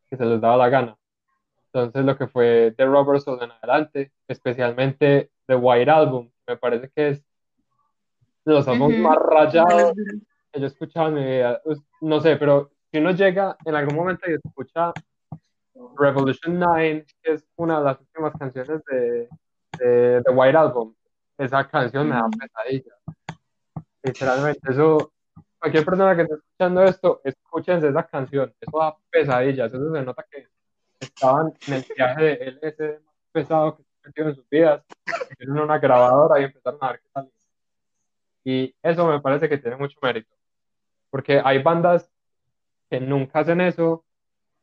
que 0.09 0.17
se 0.17 0.25
les 0.25 0.41
daba 0.41 0.57
la 0.57 0.69
gana. 0.69 0.97
Entonces 1.73 2.05
lo 2.05 2.17
que 2.17 2.27
fue 2.27 2.75
The 2.77 2.85
Robbers 2.85 3.27
en 3.27 3.51
adelante, 3.51 4.13
especialmente 4.29 5.31
The 5.47 5.57
White 5.57 5.91
Album, 5.91 6.31
me 6.47 6.57
parece 6.57 6.91
que 6.95 7.09
es 7.09 7.25
de 8.45 8.53
los 8.53 8.69
álbumes 8.69 9.01
más 9.01 9.17
rayados 9.17 9.93
que 10.53 10.61
yo 10.61 10.65
he 10.65 10.69
escuchado 10.69 11.09
en 11.09 11.15
mi 11.15 11.25
vida. 11.25 11.61
No 12.01 12.21
sé, 12.21 12.37
pero 12.37 12.71
si 12.91 12.99
uno 12.99 13.11
llega 13.13 13.57
en 13.65 13.75
algún 13.75 13.97
momento 13.97 14.31
y 14.31 14.35
escucha 14.35 14.93
Revolution 15.99 16.59
9, 16.59 17.07
que 17.23 17.33
es 17.33 17.47
una 17.57 17.79
de 17.79 17.85
las 17.85 18.01
últimas 18.01 18.33
canciones 18.39 18.83
de, 18.85 19.29
de, 19.79 20.23
The 20.25 20.31
White 20.33 20.57
Album, 20.57 20.95
esa 21.39 21.67
canción 21.69 22.09
me 22.09 22.15
da 22.15 22.29
pesadilla. 22.29 22.95
Literalmente, 24.03 24.61
eso, 24.71 25.13
cualquier 25.59 25.85
persona 25.85 26.17
que 26.17 26.23
esté 26.23 26.35
escuchando 26.35 26.85
esto, 26.85 27.21
escúchense 27.25 27.89
esa 27.89 28.07
canción, 28.07 28.55
eso 28.61 28.79
da 28.79 28.97
pesadillas, 29.11 29.73
eso 29.73 29.93
se 29.93 30.03
nota 30.03 30.25
que 30.31 30.49
estaban 31.01 31.53
en 31.67 31.75
el 31.75 31.85
viaje 31.95 32.23
de 32.23 32.59
LS 32.63 33.01
más 33.05 33.15
pesado 33.33 33.77
que 33.77 33.83
se 33.83 33.89
metido 34.07 34.29
en 34.29 34.35
sus 34.35 34.49
vidas, 34.49 34.83
en 35.39 35.51
una 35.51 35.79
grabadora 35.79 36.41
y 36.41 36.45
empezaron 36.45 36.79
a 36.83 36.93
ver 36.93 37.01
qué 37.01 37.09
tal. 37.13 37.31
Y 38.45 38.75
eso 38.83 39.07
me 39.07 39.21
parece 39.21 39.49
que 39.49 39.59
tiene 39.59 39.77
mucho 39.77 39.99
mérito, 40.01 40.33
porque 41.11 41.43
hay 41.45 41.63
bandas 41.63 42.09
que 42.91 43.01
nunca 43.01 43.41
hacen 43.41 43.61
eso. 43.61 44.05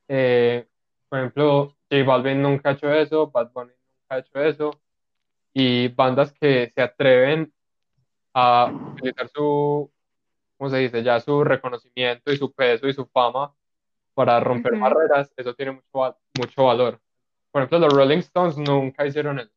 Eh, 0.08 0.68
por 1.10 1.20
ejemplo, 1.20 1.76
J 1.90 2.04
Balvin 2.04 2.42
nunca 2.42 2.70
ha 2.70 2.74
hecho 2.74 2.92
eso, 2.92 3.30
Bad 3.30 3.52
Bunny 3.52 3.72
nunca 3.72 4.16
ha 4.16 4.20
hecho 4.20 4.40
eso. 4.40 4.72
Y 5.54 5.90
bandas 5.90 6.34
que 6.34 6.72
se 6.74 6.82
atreven 6.82 7.54
a 8.34 8.72
utilizar 8.94 9.30
su, 9.30 9.92
¿cómo 10.58 10.70
se 10.70 10.78
dice? 10.78 11.04
Ya 11.04 11.20
su 11.20 11.44
reconocimiento 11.44 12.32
y 12.32 12.38
su 12.38 12.52
peso 12.52 12.88
y 12.88 12.94
su 12.94 13.06
fama 13.06 13.54
para 14.14 14.40
romper 14.40 14.78
barreras, 14.78 15.32
eso 15.38 15.54
tiene 15.54 15.74
mucho, 15.74 16.18
mucho 16.40 16.64
valor. 16.66 17.00
Por 17.52 17.62
ejemplo, 17.62 17.80
los 17.80 17.94
Rolling 17.94 18.20
Stones 18.20 18.58
nunca 18.58 19.06
hicieron 19.06 19.40
eso, 19.40 19.52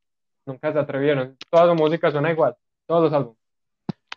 nunca 0.45 0.73
se 0.73 0.79
atrevieron. 0.79 1.37
Toda 1.51 1.67
su 1.67 1.75
música 1.75 2.11
suena 2.11 2.31
igual, 2.31 2.57
todos 2.87 3.05
los 3.05 3.13
álbumes. 3.13 3.39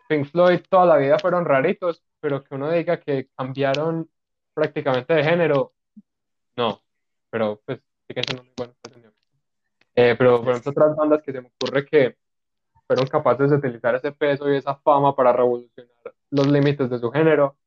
Pink 0.09 0.25
Floyd 0.25 0.61
toda 0.69 0.85
la 0.85 0.97
vida 0.97 1.19
fueron 1.19 1.45
raritos, 1.45 2.03
pero 2.19 2.43
que 2.43 2.55
uno 2.55 2.71
diga 2.71 2.99
que 2.99 3.29
cambiaron 3.37 4.09
prácticamente 4.59 5.13
de 5.13 5.23
género, 5.23 5.73
no, 6.55 6.81
pero 7.29 7.61
pues 7.65 7.79
sí 8.07 8.13
que 8.13 8.21
son 8.23 8.45
muy 8.45 8.53
buenos. 8.57 8.75
Eh, 9.95 10.15
pero 10.17 10.41
por 10.41 10.51
ejemplo, 10.51 10.71
otras 10.71 10.95
bandas 10.95 11.21
que 11.21 11.31
se 11.31 11.41
me 11.41 11.51
ocurre 11.59 11.85
que 11.85 12.17
fueron 12.87 13.07
capaces 13.07 13.49
de 13.49 13.57
utilizar 13.57 13.95
ese 13.95 14.11
peso 14.11 14.49
y 14.51 14.55
esa 14.55 14.75
fama 14.75 15.15
para 15.15 15.33
revolucionar 15.33 15.91
los 16.31 16.47
límites 16.47 16.89
de 16.89 16.99
su 16.99 17.11
género 17.11 17.57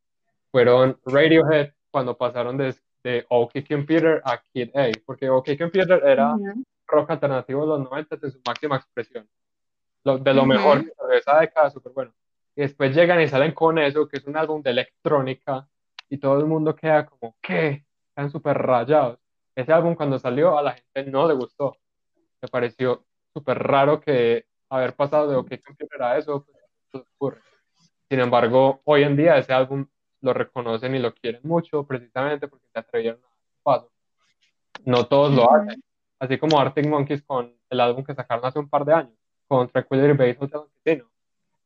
fueron 0.51 0.99
Radiohead 1.05 1.73
cuando 1.91 2.17
pasaron 2.17 2.57
de, 2.57 2.75
de 3.03 3.27
OK 3.29 3.53
Computer 3.69 4.23
a 4.25 4.43
Kid 4.53 4.75
A, 4.77 4.91
porque 5.05 5.29
OK 5.29 5.49
Computer 5.59 6.03
era 6.05 6.35
rock 6.87 7.11
alternativo 7.11 7.63
de 7.63 7.67
los 7.69 7.81
90 7.91 8.19
en 8.23 8.31
su 8.31 8.41
máxima 8.47 8.77
expresión, 8.77 9.29
lo, 10.05 10.19
de 10.19 10.35
lo 10.35 10.47
mejor 10.47 10.85
de 10.85 11.19
esa 11.19 11.41
década, 11.41 11.71
súper 11.71 11.93
bueno. 11.93 12.13
Y 12.55 12.63
después 12.63 12.95
llegan 12.95 13.21
y 13.21 13.29
salen 13.29 13.53
con 13.53 13.79
eso, 13.79 14.07
que 14.09 14.19
es 14.19 14.25
un 14.25 14.37
álbum 14.37 14.63
de 14.63 14.71
electrónica, 14.71 15.67
y 16.13 16.19
todo 16.19 16.39
el 16.39 16.45
mundo 16.45 16.77
queda 16.77 17.07
como, 17.07 17.35
¿qué? 17.41 17.87
Están 18.11 18.31
súper 18.31 18.59
rayados. 18.59 19.19
Ese 19.57 19.73
álbum 19.73 19.95
cuando 19.95 20.19
salió 20.19 20.59
a 20.59 20.63
la 20.63 20.73
gente 20.73 21.11
no 21.11 21.27
le 21.27 21.33
gustó. 21.33 21.79
Me 22.43 22.49
pareció 22.49 23.07
súper 23.33 23.59
raro 23.59 23.99
que 23.99 24.45
haber 24.69 24.95
pasado 24.95 25.31
de 25.31 25.37
OK 25.37 25.65
Computer 25.65 26.03
a 26.03 26.19
eso, 26.19 26.45
pues, 26.91 27.07
ocurre. 27.15 27.41
Sin 28.11 28.21
embargo, 28.21 28.83
hoy 28.85 29.05
en 29.05 29.17
día 29.17 29.39
ese 29.39 29.55
álbum 29.55 29.87
lo 30.21 30.35
reconocen 30.35 30.95
y 30.95 30.99
lo 30.99 31.15
quieren 31.15 31.41
mucho 31.45 31.87
precisamente 31.87 32.47
porque 32.47 32.67
se 32.71 32.79
atrevieron 32.79 33.19
a 33.25 33.29
dar 33.29 33.39
paso. 33.63 33.91
No 34.85 35.07
todos 35.07 35.33
lo 35.35 35.51
hacen. 35.51 35.83
Así 36.19 36.37
como 36.37 36.61
Arctic 36.61 36.89
Monkeys 36.89 37.23
con 37.23 37.57
el 37.71 37.81
álbum 37.81 38.05
que 38.05 38.15
sacaron 38.15 38.45
hace 38.45 38.59
un 38.59 38.69
par 38.69 38.85
de 38.85 38.93
años, 38.93 39.17
con 39.49 39.67
Tranquility 39.67 40.13
Base 40.13 40.37
Hotel 40.39 41.07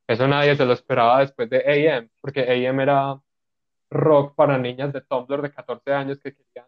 Eso 0.06 0.28
nadie 0.28 0.55
se 0.55 0.64
lo 0.64 0.73
esperaba 0.73 1.18
después 1.18 1.51
de 1.51 1.90
AM, 1.90 2.09
porque 2.20 2.43
AM 2.43 2.78
era 2.78 3.20
rock 3.91 4.35
para 4.35 4.59
niñas 4.59 4.93
de 4.93 5.01
Tumblr 5.01 5.43
de 5.43 5.51
14 5.51 5.93
años 5.93 6.19
que 6.19 6.35
querían 6.35 6.67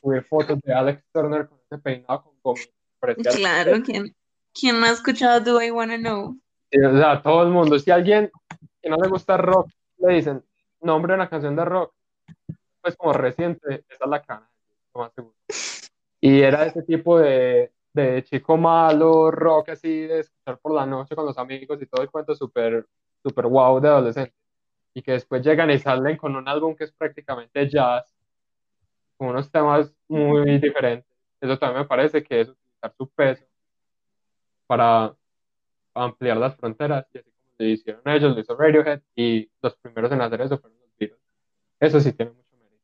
subir 0.00 0.24
fotos 0.24 0.60
de 0.60 0.72
Alex 0.72 1.04
Turner 1.12 1.48
con 1.48 1.58
ese 1.58 1.78
peinado 1.78 2.22
con 2.22 2.34
gomito. 2.42 2.70
Claro, 3.36 3.82
¿quién, 3.84 4.16
¿quién 4.54 4.80
no 4.80 4.86
ha 4.86 4.90
escuchado 4.90 5.38
Do 5.40 5.60
I 5.60 5.70
Wanna 5.70 5.98
Know? 5.98 6.38
o 6.72 6.98
sea, 6.98 7.22
todo 7.22 7.42
el 7.42 7.50
mundo. 7.50 7.78
Si 7.78 7.90
a 7.90 7.96
alguien 7.96 8.30
que 8.80 8.88
no 8.88 8.96
le 8.96 9.08
gusta 9.08 9.36
rock 9.36 9.68
le 9.98 10.14
dicen, 10.14 10.42
nombre 10.80 11.12
una 11.12 11.28
canción 11.28 11.54
de 11.54 11.66
rock, 11.66 11.92
pues 12.80 12.96
como 12.96 13.12
reciente, 13.12 13.84
esa 13.90 14.04
es 14.04 14.10
la 14.10 14.22
cana, 14.22 14.48
más 14.94 15.12
seguro. 15.12 15.34
Y 16.18 16.40
era 16.40 16.64
ese 16.64 16.82
tipo 16.82 17.18
de, 17.18 17.72
de 17.92 18.24
chico 18.24 18.56
malo, 18.56 19.30
rock 19.30 19.70
así, 19.70 20.06
de 20.06 20.20
escuchar 20.20 20.58
por 20.58 20.72
la 20.72 20.86
noche 20.86 21.14
con 21.14 21.26
los 21.26 21.36
amigos 21.36 21.82
y 21.82 21.86
todo 21.86 22.02
el 22.02 22.10
cuento 22.10 22.34
súper, 22.34 22.86
súper 23.22 23.46
wow 23.46 23.80
de 23.80 23.88
adolescente 23.88 24.34
y 24.94 25.02
que 25.02 25.12
después 25.12 25.44
llegan 25.44 25.70
y 25.70 25.78
salen 25.78 26.16
con 26.16 26.36
un 26.36 26.48
álbum 26.48 26.74
que 26.76 26.84
es 26.84 26.92
prácticamente 26.92 27.68
jazz, 27.68 28.14
con 29.16 29.28
unos 29.28 29.50
temas 29.50 29.92
muy 30.08 30.58
diferentes. 30.58 31.12
Eso 31.40 31.58
también 31.58 31.82
me 31.82 31.88
parece 31.88 32.22
que 32.22 32.40
es 32.40 32.48
utilizar 32.48 32.94
su 32.96 33.08
peso 33.10 33.44
para 34.68 35.12
ampliar 35.92 36.36
las 36.36 36.56
fronteras, 36.56 37.06
y 37.12 37.18
así 37.18 37.30
como 37.30 37.44
lo 37.58 37.66
hicieron 37.66 38.02
ellos, 38.06 38.34
lo 38.34 38.40
hizo 38.40 38.56
Radiohead, 38.56 39.02
y 39.16 39.50
los 39.60 39.76
primeros 39.76 40.12
en 40.12 40.22
hacer 40.22 40.40
eso 40.40 40.58
fueron 40.58 40.78
los 40.80 40.90
Beatles. 40.96 41.20
Eso 41.80 42.00
sí 42.00 42.12
tiene 42.12 42.32
mucho 42.32 42.56
mérito. 42.56 42.82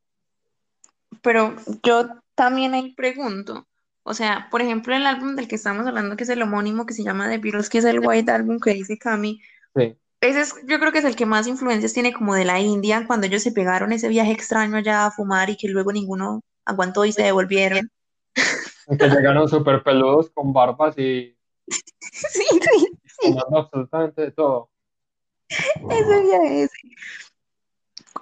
Pero 1.22 1.56
yo 1.84 2.08
también 2.34 2.74
ahí 2.74 2.92
pregunto, 2.94 3.66
o 4.02 4.14
sea, 4.14 4.48
por 4.50 4.62
ejemplo, 4.62 4.94
el 4.94 5.06
álbum 5.06 5.36
del 5.36 5.48
que 5.48 5.54
estamos 5.54 5.86
hablando, 5.86 6.16
que 6.16 6.24
es 6.24 6.30
el 6.30 6.42
homónimo, 6.42 6.86
que 6.86 6.94
se 6.94 7.04
llama 7.04 7.28
The 7.28 7.38
Beatles, 7.38 7.70
que 7.70 7.78
es 7.78 7.84
el 7.84 8.00
White 8.00 8.30
Album 8.30 8.58
que 8.58 8.74
dice 8.74 8.98
Cami, 8.98 9.40
sí 9.76 9.96
ese 10.20 10.40
es, 10.42 10.54
yo 10.66 10.78
creo 10.78 10.92
que 10.92 10.98
es 10.98 11.04
el 11.04 11.16
que 11.16 11.26
más 11.26 11.46
influencias 11.46 11.92
tiene 11.92 12.12
como 12.12 12.34
de 12.34 12.44
la 12.44 12.60
India, 12.60 13.04
cuando 13.06 13.26
ellos 13.26 13.42
se 13.42 13.52
pegaron 13.52 13.92
ese 13.92 14.08
viaje 14.08 14.32
extraño 14.32 14.76
allá 14.76 15.06
a 15.06 15.10
fumar 15.10 15.48
y 15.50 15.56
que 15.56 15.68
luego 15.68 15.92
ninguno 15.92 16.42
aguantó 16.64 17.04
y 17.04 17.12
se 17.12 17.22
devolvieron. 17.22 17.90
Que 18.34 19.08
llegaron 19.08 19.48
súper 19.48 19.82
peludos 19.82 20.30
con 20.34 20.52
barbas 20.52 20.98
y... 20.98 21.36
sí, 21.68 22.44
sí, 22.60 23.34
tomando 23.34 23.58
absolutamente 23.58 24.22
de 24.22 24.30
todo. 24.32 24.70
Ese 25.48 26.22
viaje 26.22 26.62
ese. 26.62 26.78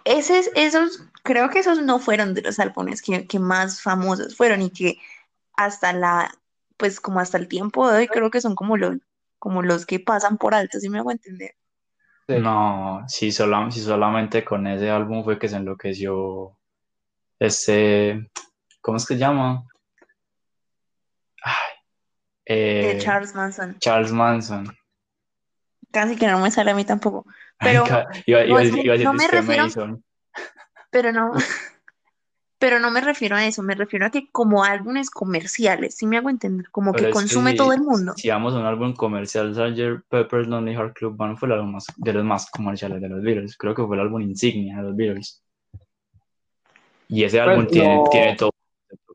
Ese 0.05 0.39
es- 0.39 0.51
esos, 0.55 1.03
creo 1.23 1.51
que 1.51 1.59
esos 1.59 1.83
no 1.83 1.99
fueron 1.99 2.35
de 2.35 2.43
los 2.43 2.59
álbumes 2.59 3.03
que, 3.03 3.27
que 3.27 3.39
más 3.39 3.83
famosos 3.83 4.37
fueron 4.37 4.63
y 4.63 4.71
que 4.71 4.99
hasta 5.55 5.93
la, 5.93 6.33
pues 6.77 7.01
como 7.01 7.21
hasta 7.21 7.39
el 7.39 7.49
tiempo 7.49 7.91
de 7.91 7.99
hoy 7.99 8.09
creo 8.09 8.31
que 8.31 8.41
son 8.41 8.55
como 8.55 8.77
los, 8.77 8.97
como 9.39 9.63
los 9.63 9.87
que 9.87 10.01
pasan 10.01 10.39
por 10.39 10.55
alto, 10.55 10.79
si 10.79 10.89
me 10.89 10.99
hago 10.99 11.11
entender. 11.11 11.55
Sí. 12.29 12.35
No, 12.41 13.05
si, 13.09 13.33
sola- 13.33 13.71
si 13.71 13.81
solamente 13.81 14.45
con 14.45 14.67
ese 14.67 14.91
álbum 14.91 15.25
fue 15.25 15.39
que 15.39 15.49
se 15.49 15.57
enloqueció 15.57 16.59
este, 17.39 18.29
¿cómo 18.83 18.99
es 18.99 19.07
que 19.07 19.15
se 19.15 19.21
llama? 19.21 19.65
Ay, 21.43 21.55
eh, 22.45 22.99
Charles 23.01 23.35
Manson. 23.35 23.79
Charles 23.79 24.13
Manson. 24.13 24.77
Casi 25.91 26.17
que 26.17 26.27
no 26.27 26.39
me 26.41 26.51
sale 26.51 26.73
a 26.73 26.75
mí 26.75 26.85
tampoco. 26.85 27.25
Pero 27.59 27.87
iba, 27.87 28.05
no, 28.05 28.11
iba 28.27 28.59
a 28.59 28.63
es 28.63 28.69
decir, 28.69 28.75
que 28.83 28.87
iba 28.87 28.95
a 28.95 28.99
decir 28.99 29.07
no 29.07 29.13
me 29.15 29.29
refiero- 29.29 29.63
Mason. 29.65 30.05
pero 30.91 31.13
no, 31.13 31.33
pero 32.59 32.81
no 32.81 32.91
me 32.91 33.01
refiero 33.01 33.37
a 33.37 33.47
eso, 33.47 33.63
me 33.63 33.75
refiero 33.75 34.07
a 34.07 34.11
que 34.11 34.29
como 34.31 34.65
álbumes 34.65 35.11
comerciales, 35.11 35.97
si 35.97 36.07
me 36.07 36.17
hago 36.17 36.29
entender, 36.31 36.71
como 36.71 36.93
Pero 36.93 37.05
que 37.05 37.11
es 37.11 37.15
que 37.15 37.21
consume 37.21 37.51
si- 37.53 37.57
todo 37.57 37.73
el 37.73 37.81
mundo. 37.83 38.13
Si 38.17 38.29
vamos 38.29 38.55
a 38.55 38.59
un 38.59 38.67
álbum 38.67 38.95
comercial, 38.95 39.55
Sgt. 39.55 40.05
Pepper's 40.09 40.49
Lonely 40.49 40.75
Heart 40.75 40.95
Club 40.97 41.17
Band 41.17 41.37
fue 41.39 41.47
el 41.49 41.53
álbum 41.55 41.73
más- 41.73 41.87
de 41.97 42.13
los 42.13 42.25
más 42.25 42.51
comerciales 42.51 43.01
de 43.01 43.09
los 43.09 43.23
Beatles. 43.23 43.57
Creo 43.57 43.75
que 43.75 43.85
fue 43.85 43.97
el 43.97 44.03
álbum 44.03 44.21
insignia 44.23 44.77
de 44.79 44.83
los 44.83 44.97
Beatles. 44.97 45.43
Y 47.09 47.25
ese 47.25 47.41
álbum 47.41 47.65
Pues 47.65 47.73
tiene, 47.73 47.99
no. 47.99 48.05
tiene 48.11 48.37
todo 48.37 48.51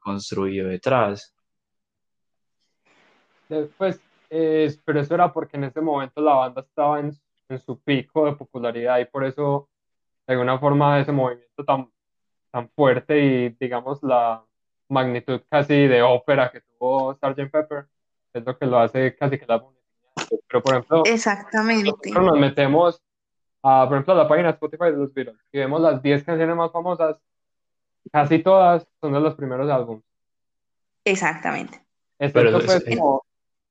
construido 0.02 0.68
detrás. 0.68 1.34
Después, 3.50 4.02
eh, 4.30 4.74
pero 4.86 5.00
eso 5.00 5.14
era 5.14 5.32
porque 5.32 5.58
en 5.58 5.66
ese 5.66 5.82
momento 5.82 6.22
la 6.22 6.34
banda 6.34 6.62
estaba 6.62 7.00
en, 7.00 7.12
en 7.50 7.60
su 7.60 7.80
pico 7.82 8.26
de 8.26 8.34
popularidad 8.34 9.00
y 9.00 9.06
por 9.06 9.26
eso, 9.26 9.70
de 10.26 10.34
alguna 10.34 10.58
forma, 10.60 11.00
ese 11.00 11.12
movimiento 11.12 11.64
tan, 11.66 11.88
tan 12.54 12.70
fuerte 12.70 13.20
y, 13.20 13.50
digamos, 13.60 14.04
la 14.04 14.44
magnitud 14.88 15.42
casi 15.50 15.88
de 15.88 16.04
ópera 16.04 16.52
que 16.52 16.62
tuvo 16.62 17.16
Sgt. 17.16 17.50
Pepper 17.52 17.88
es 18.32 18.46
lo 18.46 18.56
que 18.58 18.66
lo 18.68 18.78
hace 18.78 19.16
casi 19.16 19.40
que 19.40 19.46
insignia. 19.46 19.70
Pero, 20.48 20.62
por 20.62 20.74
ejemplo, 20.76 21.04
Exactamente. 21.06 21.90
nosotros 21.90 22.26
nos 22.26 22.40
metemos 22.40 23.02
a, 23.64 23.86
por 23.88 23.96
ejemplo, 23.98 24.14
a 24.14 24.18
la 24.18 24.28
página 24.28 24.52
Spotify 24.52 24.86
de 24.86 24.98
los 24.98 25.12
Beatles 25.14 25.38
y 25.52 25.58
vemos 25.58 25.82
las 25.82 26.00
10 26.04 26.24
canciones 26.24 26.56
más 26.56 26.72
famosas, 26.72 27.18
casi 28.12 28.38
todas 28.44 28.88
son 29.02 29.14
de 29.14 29.20
los 29.20 29.34
primeros 29.34 29.68
álbumes. 29.72 30.04
Exactamente. 31.06 31.82
Excepto 32.20 32.40
Pero 32.60 32.66
pues 32.66 32.84
es- 32.88 32.98
como 33.00 33.26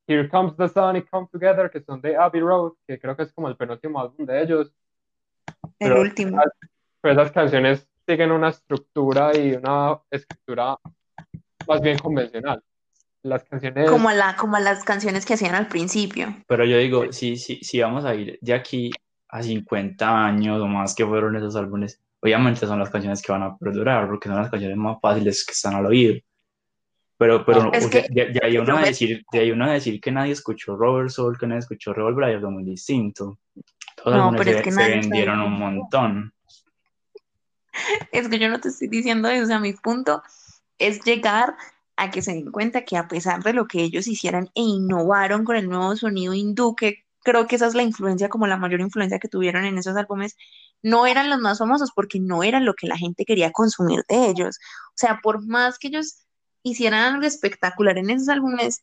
Here 0.09 0.29
Comes 0.29 0.57
the 0.57 0.69
Sun 0.69 0.97
y 0.97 1.03
Come 1.03 1.29
Together, 1.31 1.71
que 1.71 1.81
son 1.83 2.01
de 2.01 2.17
Abbey 2.17 2.41
Road, 2.41 2.73
que 2.87 2.99
creo 2.99 3.17
que 3.17 3.23
es 3.23 3.33
como 3.33 3.47
el 3.49 3.57
penúltimo 3.57 4.01
álbum 4.01 4.27
de 4.27 4.43
ellos. 4.43 4.73
El 5.79 5.91
Pero- 5.91 6.01
último. 6.01 6.43
Pero 7.01 7.15
esas 7.21 7.31
canciones 7.33 7.89
siguen 8.07 8.33
una 8.33 8.49
estructura 8.51 9.37
y 9.37 9.53
una 9.53 9.99
escritura 10.11 10.77
más 11.67 11.81
bien 11.81 11.99
convencional. 11.99 12.63
Las 13.23 13.45
canciones, 13.45 13.89
Como 13.89 14.11
la, 14.11 14.35
como 14.37 14.59
las 14.59 14.83
canciones 14.83 15.25
que 15.25 15.35
hacían 15.35 15.55
al 15.55 15.69
principio. 15.69 16.35
Pero 16.49 16.65
yo 16.65 16.77
digo, 16.79 17.13
si, 17.13 17.37
si, 17.37 17.57
si 17.63 17.81
vamos 17.81 18.05
a 18.05 18.15
ir 18.15 18.37
de 18.41 18.53
aquí 18.55 18.91
a 19.29 19.43
50 19.43 20.27
años 20.27 20.61
o 20.61 20.67
más 20.67 20.95
que 20.95 21.07
fueron 21.07 21.37
esos 21.37 21.55
álbumes, 21.55 22.01
obviamente 22.21 22.67
son 22.67 22.81
las 22.81 22.91
canciones 22.91 23.23
que 23.23 23.31
van 23.31 23.45
a 23.45 23.57
perdurar, 23.57 24.09
porque 24.09 24.29
son 24.29 24.39
las 24.39 24.51
canciones 24.51 24.77
más 24.77 24.99
fáciles 25.01 25.47
que 25.47 25.53
están 25.53 25.75
al 25.77 25.87
oído. 25.87 26.17
Pero, 27.17 27.45
pero 27.47 27.73
Es 27.73 27.87
que- 27.89 28.07
de, 28.11 28.31
de 28.33 28.41
ahí 28.43 28.59
uno 28.59 28.77
a 28.77 28.85
decir, 28.85 29.25
de 29.31 29.39
ahí 29.39 29.51
uno 29.53 29.67
a 29.67 29.73
decir 29.73 30.01
que 30.01 30.11
nadie 30.11 30.33
escuchó 30.33 30.77
Robert 30.77 31.11
Soul, 31.11 31.39
que 31.39 31.47
nadie 31.47 31.61
escuchó 31.61 31.93
Revolver, 31.93 32.25
algo 32.25 32.51
muy 32.51 32.65
distinto. 32.65 33.39
Todos 33.95 34.17
los 34.17 34.33
No, 34.33 34.39
pero 34.39 34.51
es 34.51 34.57
se, 34.57 34.63
que 34.65 34.73
se 34.73 34.77
nadie 34.81 34.95
vendieron 34.97 35.37
sabe. 35.37 35.49
un 35.49 35.59
montón. 35.61 36.35
Es 38.13 38.29
que 38.29 38.39
yo 38.39 38.49
no 38.49 38.61
te 38.61 38.69
estoy 38.69 38.89
diciendo 38.89 39.29
eso, 39.29 39.45
o 39.45 39.47
sea, 39.47 39.59
mi 39.59 39.73
punto 39.73 40.23
es 40.79 41.03
llegar 41.05 41.57
a 41.97 42.11
que 42.11 42.23
se 42.23 42.33
den 42.33 42.51
cuenta 42.51 42.85
que 42.85 42.97
a 42.97 43.09
pesar 43.09 43.43
de 43.43 43.53
lo 43.53 43.67
que 43.67 43.83
ellos 43.83 44.07
hicieran 44.07 44.51
e 44.55 44.63
innovaron 44.63 45.45
con 45.45 45.57
el 45.57 45.69
nuevo 45.69 45.95
sonido 45.97 46.35
hindú, 46.35 46.75
que 46.75 47.05
creo 47.23 47.47
que 47.47 47.57
esa 47.57 47.67
es 47.67 47.75
la 47.75 47.83
influencia, 47.83 48.29
como 48.29 48.47
la 48.47 48.57
mayor 48.57 48.81
influencia 48.81 49.19
que 49.19 49.29
tuvieron 49.29 49.65
en 49.65 49.79
esos 49.79 49.97
álbumes, 49.97 50.37
no 50.83 51.07
eran 51.07 51.31
los 51.31 51.41
más 51.41 51.59
famosos 51.59 51.93
porque 51.95 52.19
no 52.19 52.43
eran 52.43 52.65
lo 52.65 52.75
que 52.75 52.89
la 52.89 52.97
gente 52.97 53.25
quería 53.25 53.53
consumir 53.53 54.05
de 54.09 54.27
ellos. 54.29 54.59
O 54.89 54.97
sea, 54.97 55.21
por 55.23 55.47
más 55.47 55.79
que 55.79 55.89
ellos 55.89 56.25
hicieran 56.63 57.15
algo 57.15 57.27
espectacular 57.27 57.99
en 57.99 58.11
esos 58.11 58.29
álbumes, 58.29 58.83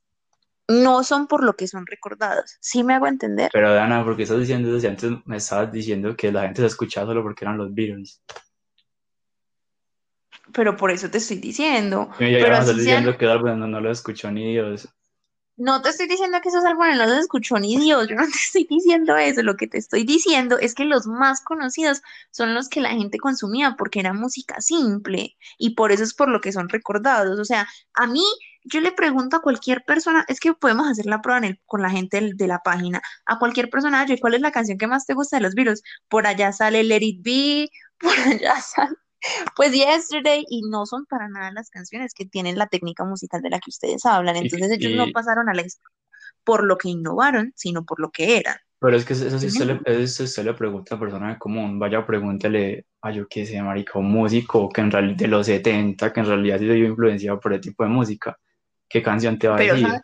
no 0.69 1.03
son 1.03 1.27
por 1.27 1.43
lo 1.43 1.55
que 1.55 1.67
son 1.67 1.85
recordados. 1.87 2.57
¿Sí 2.61 2.83
me 2.83 2.93
hago 2.93 3.07
entender? 3.07 3.49
Pero 3.51 3.73
Dana, 3.73 4.03
¿por 4.03 4.15
qué 4.15 4.23
estás 4.23 4.39
diciendo 4.39 4.69
eso 4.69 4.79
si 4.79 4.87
antes 4.87 5.11
me 5.25 5.37
estabas 5.37 5.71
diciendo 5.71 6.15
que 6.15 6.31
la 6.31 6.43
gente 6.43 6.61
se 6.61 6.67
escuchaba 6.67 7.07
solo 7.07 7.23
porque 7.23 7.43
eran 7.43 7.57
los 7.57 7.73
Beatles? 7.73 8.21
Pero 10.53 10.76
por 10.77 10.91
eso 10.91 11.09
te 11.09 11.17
estoy 11.19 11.38
diciendo. 11.38 12.09
Y 12.19 12.34
ya 12.34 12.39
Pero 12.39 12.55
sean- 12.65 12.77
diciendo 12.77 13.17
que 13.17 13.26
el 13.26 13.31
álbum 13.31 13.59
no, 13.59 13.67
no 13.67 13.81
lo 13.81 13.91
escuchó 13.91 14.31
ni 14.31 14.51
Dios. 14.51 14.89
No 15.57 15.81
te 15.81 15.89
estoy 15.89 16.07
diciendo 16.07 16.39
que 16.41 16.47
esos 16.47 16.63
álbumes 16.63 16.97
no 16.97 17.05
los 17.05 17.17
escuchó 17.17 17.59
ni 17.59 17.77
Dios, 17.77 18.07
yo 18.07 18.15
no 18.15 18.23
te 18.23 18.30
estoy 18.31 18.65
diciendo 18.69 19.17
eso, 19.17 19.41
lo 19.43 19.57
que 19.57 19.67
te 19.67 19.77
estoy 19.77 20.05
diciendo 20.05 20.57
es 20.57 20.73
que 20.73 20.85
los 20.85 21.05
más 21.05 21.41
conocidos 21.41 22.01
son 22.31 22.53
los 22.55 22.69
que 22.69 22.80
la 22.80 22.91
gente 22.91 23.17
consumía 23.17 23.76
porque 23.77 23.99
era 23.99 24.13
música 24.13 24.61
simple 24.61 25.35
y 25.57 25.71
por 25.76 25.91
eso 25.91 26.03
es 26.03 26.13
por 26.13 26.30
lo 26.30 26.39
que 26.39 26.53
son 26.53 26.69
recordados. 26.69 27.38
O 27.39 27.43
sea, 27.43 27.67
a 27.93 28.07
mí, 28.07 28.23
yo 28.63 28.80
le 28.80 28.93
pregunto 28.93 29.35
a 29.35 29.41
cualquier 29.41 29.84
persona, 29.84 30.23
es 30.30 30.39
que 30.39 30.53
podemos 30.53 30.88
hacer 30.88 31.05
la 31.07 31.21
prueba 31.21 31.39
en 31.39 31.43
el- 31.45 31.61
con 31.65 31.81
la 31.81 31.89
gente 31.89 32.31
de 32.35 32.47
la 32.47 32.59
página, 32.59 33.01
a 33.26 33.38
cualquier 33.38 33.69
persona, 33.69 34.05
¿cuál 34.21 34.35
es 34.35 34.41
la 34.41 34.51
canción 34.53 34.77
que 34.77 34.88
más 34.88 35.05
te 35.05 35.13
gusta 35.13 35.38
de 35.38 35.43
los 35.43 35.55
Beatles? 35.55 35.84
Por 36.07 36.26
allá 36.26 36.53
sale 36.53 36.84
Let 36.85 36.99
It 37.01 37.21
Be, 37.21 37.69
por 37.99 38.11
allá 38.17 38.61
sale, 38.61 38.95
pues 39.55 39.73
Yesterday, 39.73 40.45
y 40.49 40.61
no 40.69 40.85
son 40.85 41.05
para 41.05 41.27
nada 41.27 41.51
las 41.51 41.69
canciones 41.69 42.13
que 42.13 42.25
tienen 42.25 42.57
la 42.57 42.67
técnica 42.67 43.03
musical 43.05 43.41
de 43.41 43.49
la 43.49 43.59
que 43.59 43.69
ustedes 43.69 44.05
hablan. 44.05 44.35
Entonces 44.35 44.71
ellos 44.71 44.93
no 44.95 45.11
pasaron 45.11 45.49
a 45.49 45.53
la 45.53 45.61
historia 45.61 45.95
por 46.43 46.63
lo 46.63 46.77
que 46.77 46.89
innovaron, 46.89 47.53
sino 47.55 47.85
por 47.85 47.99
lo 47.99 48.11
que 48.11 48.37
eran. 48.37 48.55
Pero 48.79 48.95
es 48.95 49.03
que 49.03 49.13
eso 49.13 49.37
si 49.37 49.47
usted 49.47 49.65
le, 49.65 50.03
eso 50.03 50.23
usted 50.23 50.45
le 50.45 50.53
pregunta 50.53 50.95
a 50.95 50.99
persona 50.99 51.37
común, 51.37 51.77
vaya 51.77 52.05
pregúntele 52.05 52.85
a 53.01 53.11
yo 53.11 53.27
qué 53.27 53.45
sé, 53.45 53.61
marica, 53.61 53.99
un 53.99 54.09
músico 54.09 54.69
que 54.69 54.81
en 54.81 54.89
realidad 54.89 55.17
de 55.17 55.27
los 55.27 55.45
70, 55.45 56.13
que 56.13 56.19
en 56.21 56.25
realidad 56.25 56.59
sí 56.59 56.67
se 56.67 56.73
vio 56.73 56.87
influenciado 56.87 57.39
por 57.39 57.53
ese 57.53 57.63
tipo 57.63 57.83
de 57.83 57.89
música, 57.89 58.39
¿qué 58.87 59.03
canción 59.03 59.37
te 59.37 59.49
va 59.49 59.57
a 59.57 59.59
decir? 59.59 59.85
¿sabes? 59.85 60.01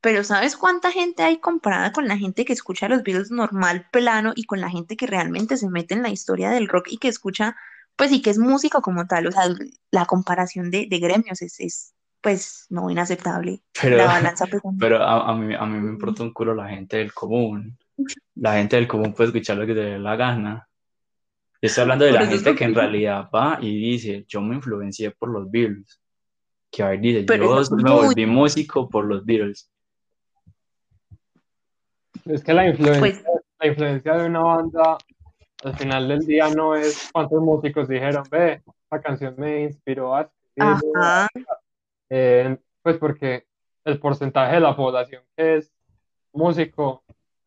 Pero 0.00 0.22
¿sabes 0.22 0.56
cuánta 0.56 0.92
gente 0.92 1.24
hay 1.24 1.38
comparada 1.38 1.92
con 1.92 2.06
la 2.06 2.16
gente 2.16 2.44
que 2.44 2.52
escucha 2.52 2.88
los 2.88 3.02
Beatles 3.02 3.32
normal, 3.32 3.88
plano, 3.90 4.32
y 4.36 4.44
con 4.44 4.60
la 4.60 4.70
gente 4.70 4.96
que 4.96 5.08
realmente 5.08 5.56
se 5.56 5.68
mete 5.68 5.94
en 5.94 6.02
la 6.02 6.10
historia 6.10 6.50
del 6.50 6.68
rock 6.68 6.86
y 6.90 6.98
que 6.98 7.08
escucha, 7.08 7.56
pues, 7.98 8.12
y 8.12 8.22
que 8.22 8.30
es 8.30 8.38
músico 8.38 8.80
como 8.80 9.06
tal? 9.06 9.26
O 9.26 9.32
sea, 9.32 9.42
la 9.90 10.06
comparación 10.06 10.70
de, 10.70 10.86
de 10.88 10.98
gremios 10.98 11.42
es, 11.42 11.60
es, 11.60 11.94
pues, 12.22 12.64
no 12.70 12.88
inaceptable. 12.90 13.60
Pero, 13.82 13.96
La 13.98 14.06
balanza 14.06 14.46
pesa. 14.50 14.68
pero 14.78 15.02
a, 15.02 15.28
a 15.30 15.36
mí, 15.36 15.54
a 15.54 15.66
mí 15.66 15.80
me 15.80 15.90
importa 15.90 16.22
un 16.22 16.32
culo 16.32 16.54
la 16.54 16.68
gente 16.68 16.96
del 16.98 17.12
común. 17.12 17.76
La 18.36 18.54
gente 18.54 18.76
del 18.76 18.86
común 18.88 19.12
puede 19.12 19.28
escuchar 19.28 19.56
lo 19.58 19.66
que 19.66 19.74
le 19.74 19.82
dé 19.82 19.98
la 19.98 20.14
gana. 20.16 20.68
Yo 21.60 21.66
estoy 21.66 21.82
hablando 21.82 22.04
de 22.04 22.12
Por 22.12 22.20
la 22.20 22.26
gente 22.28 22.54
que 22.54 22.64
en 22.64 22.74
realidad 22.74 23.28
va 23.34 23.58
y 23.60 23.76
dice, 23.90 24.24
yo 24.28 24.40
me 24.40 24.54
influencié 24.54 25.10
por 25.10 25.28
los 25.30 25.50
Beatles. 25.50 26.00
Que 26.70 26.84
va 26.84 26.94
y 26.94 26.98
dice, 26.98 27.24
Pero 27.24 27.60
yo 27.62 27.76
me 27.76 27.82
muy- 27.82 28.06
volví 28.06 28.26
músico 28.26 28.88
por 28.88 29.04
los 29.06 29.24
Beatles. 29.24 29.68
es 32.26 32.44
que 32.44 32.52
la 32.54 32.68
influencia, 32.68 33.00
Pues, 33.00 33.24
la 33.58 33.66
influencia 33.66 34.12
de 34.14 34.26
una 34.26 34.40
banda 34.40 34.98
al 35.64 35.76
final 35.76 36.08
del 36.08 36.20
día 36.20 36.48
no 36.50 36.74
es 36.74 37.10
cuántos 37.12 37.40
músicos 37.42 37.88
dijeron, 37.88 38.24
ve, 38.30 38.62
esta 38.84 39.00
canción 39.00 39.34
me 39.36 39.62
inspiró 39.62 40.14
a 40.14 40.22
escribir, 40.22 40.82
ajá, 40.94 41.28
Eh, 42.10 42.56
pues 42.82 42.96
porque 42.96 43.46
el 43.84 43.98
porcentaje 43.98 44.54
de 44.54 44.60
la 44.60 44.74
población 44.76 45.22
que 45.36 45.56
es 45.56 45.72
músico, 46.32 47.02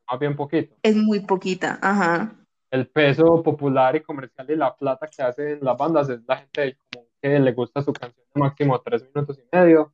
más 0.10 0.20
bien 0.20 0.36
poquito. 0.36 0.76
es 0.84 0.96
muy 0.96 1.22
poquita, 1.22 1.80
ajá. 1.82 2.36
El 2.70 2.88
peso 2.88 3.42
popular 3.44 3.96
y 3.96 4.02
comercial 4.02 4.50
y 4.50 4.56
la 4.56 4.76
plata 4.76 5.08
que 5.08 5.22
hacen 5.24 5.60
las 5.62 5.78
bandas 5.78 6.10
es 6.10 6.22
la 6.28 6.38
gente 6.38 6.62
del 6.62 6.78
común 6.78 7.08
que 7.22 7.40
le 7.40 7.52
gusta 7.54 7.82
su 7.82 7.94
canción 7.94 8.26
de 8.34 8.40
máximo 8.40 8.80
tres 8.82 9.04
minutos 9.04 9.38
y 9.40 9.56
medio 9.56 9.94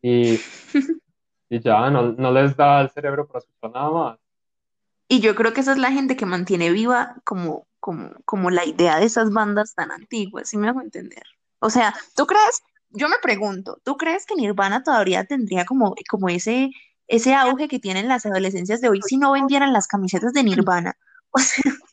y, 0.00 0.38
y 1.50 1.60
ya 1.60 1.90
no, 1.90 2.12
no 2.12 2.32
les 2.32 2.56
da 2.56 2.80
el 2.80 2.90
cerebro 2.90 3.26
para 3.26 3.40
escuchar 3.40 3.70
nada 3.70 3.90
más. 3.90 4.18
Y 5.12 5.20
yo 5.20 5.34
creo 5.34 5.52
que 5.52 5.60
esa 5.60 5.72
es 5.72 5.78
la 5.78 5.92
gente 5.92 6.16
que 6.16 6.24
mantiene 6.24 6.70
viva 6.70 7.16
como, 7.24 7.66
como, 7.80 8.12
como 8.24 8.50
la 8.50 8.64
idea 8.64 8.98
de 8.98 9.04
esas 9.04 9.30
bandas 9.30 9.74
tan 9.74 9.90
antiguas, 9.90 10.48
¿sí 10.48 10.56
me 10.56 10.70
hago 10.70 10.80
entender? 10.80 11.24
O 11.58 11.68
sea, 11.68 11.94
¿tú 12.16 12.26
crees? 12.26 12.62
Yo 12.88 13.10
me 13.10 13.16
pregunto, 13.20 13.78
¿tú 13.84 13.98
crees 13.98 14.24
que 14.24 14.36
Nirvana 14.36 14.82
todavía 14.82 15.26
tendría 15.26 15.66
como, 15.66 15.94
como 16.08 16.30
ese, 16.30 16.70
ese 17.08 17.34
auge 17.34 17.68
que 17.68 17.78
tienen 17.78 18.08
las 18.08 18.24
adolescencias 18.24 18.80
de 18.80 18.88
hoy 18.88 19.02
si 19.06 19.18
no 19.18 19.32
vendieran 19.32 19.74
las 19.74 19.86
camisetas 19.86 20.32
de 20.32 20.44
Nirvana? 20.44 20.96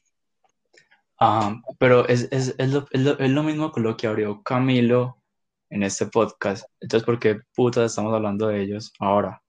Ajá, 1.18 1.62
pero 1.78 2.08
es, 2.08 2.30
es, 2.32 2.56
es, 2.58 2.72
lo, 2.72 2.88
es, 2.90 3.02
lo, 3.02 3.20
es 3.20 3.30
lo 3.32 3.44
mismo 3.44 3.74
con 3.74 3.84
lo 3.84 3.98
que 3.98 4.08
abrió 4.08 4.42
Camilo 4.44 5.22
en 5.70 5.84
este 5.84 6.06
podcast. 6.06 6.64
Entonces, 6.80 7.06
¿por 7.06 7.20
qué 7.20 7.42
putas 7.54 7.92
estamos 7.92 8.14
hablando 8.14 8.48
de 8.48 8.62
ellos 8.62 8.94
ahora? 8.98 9.44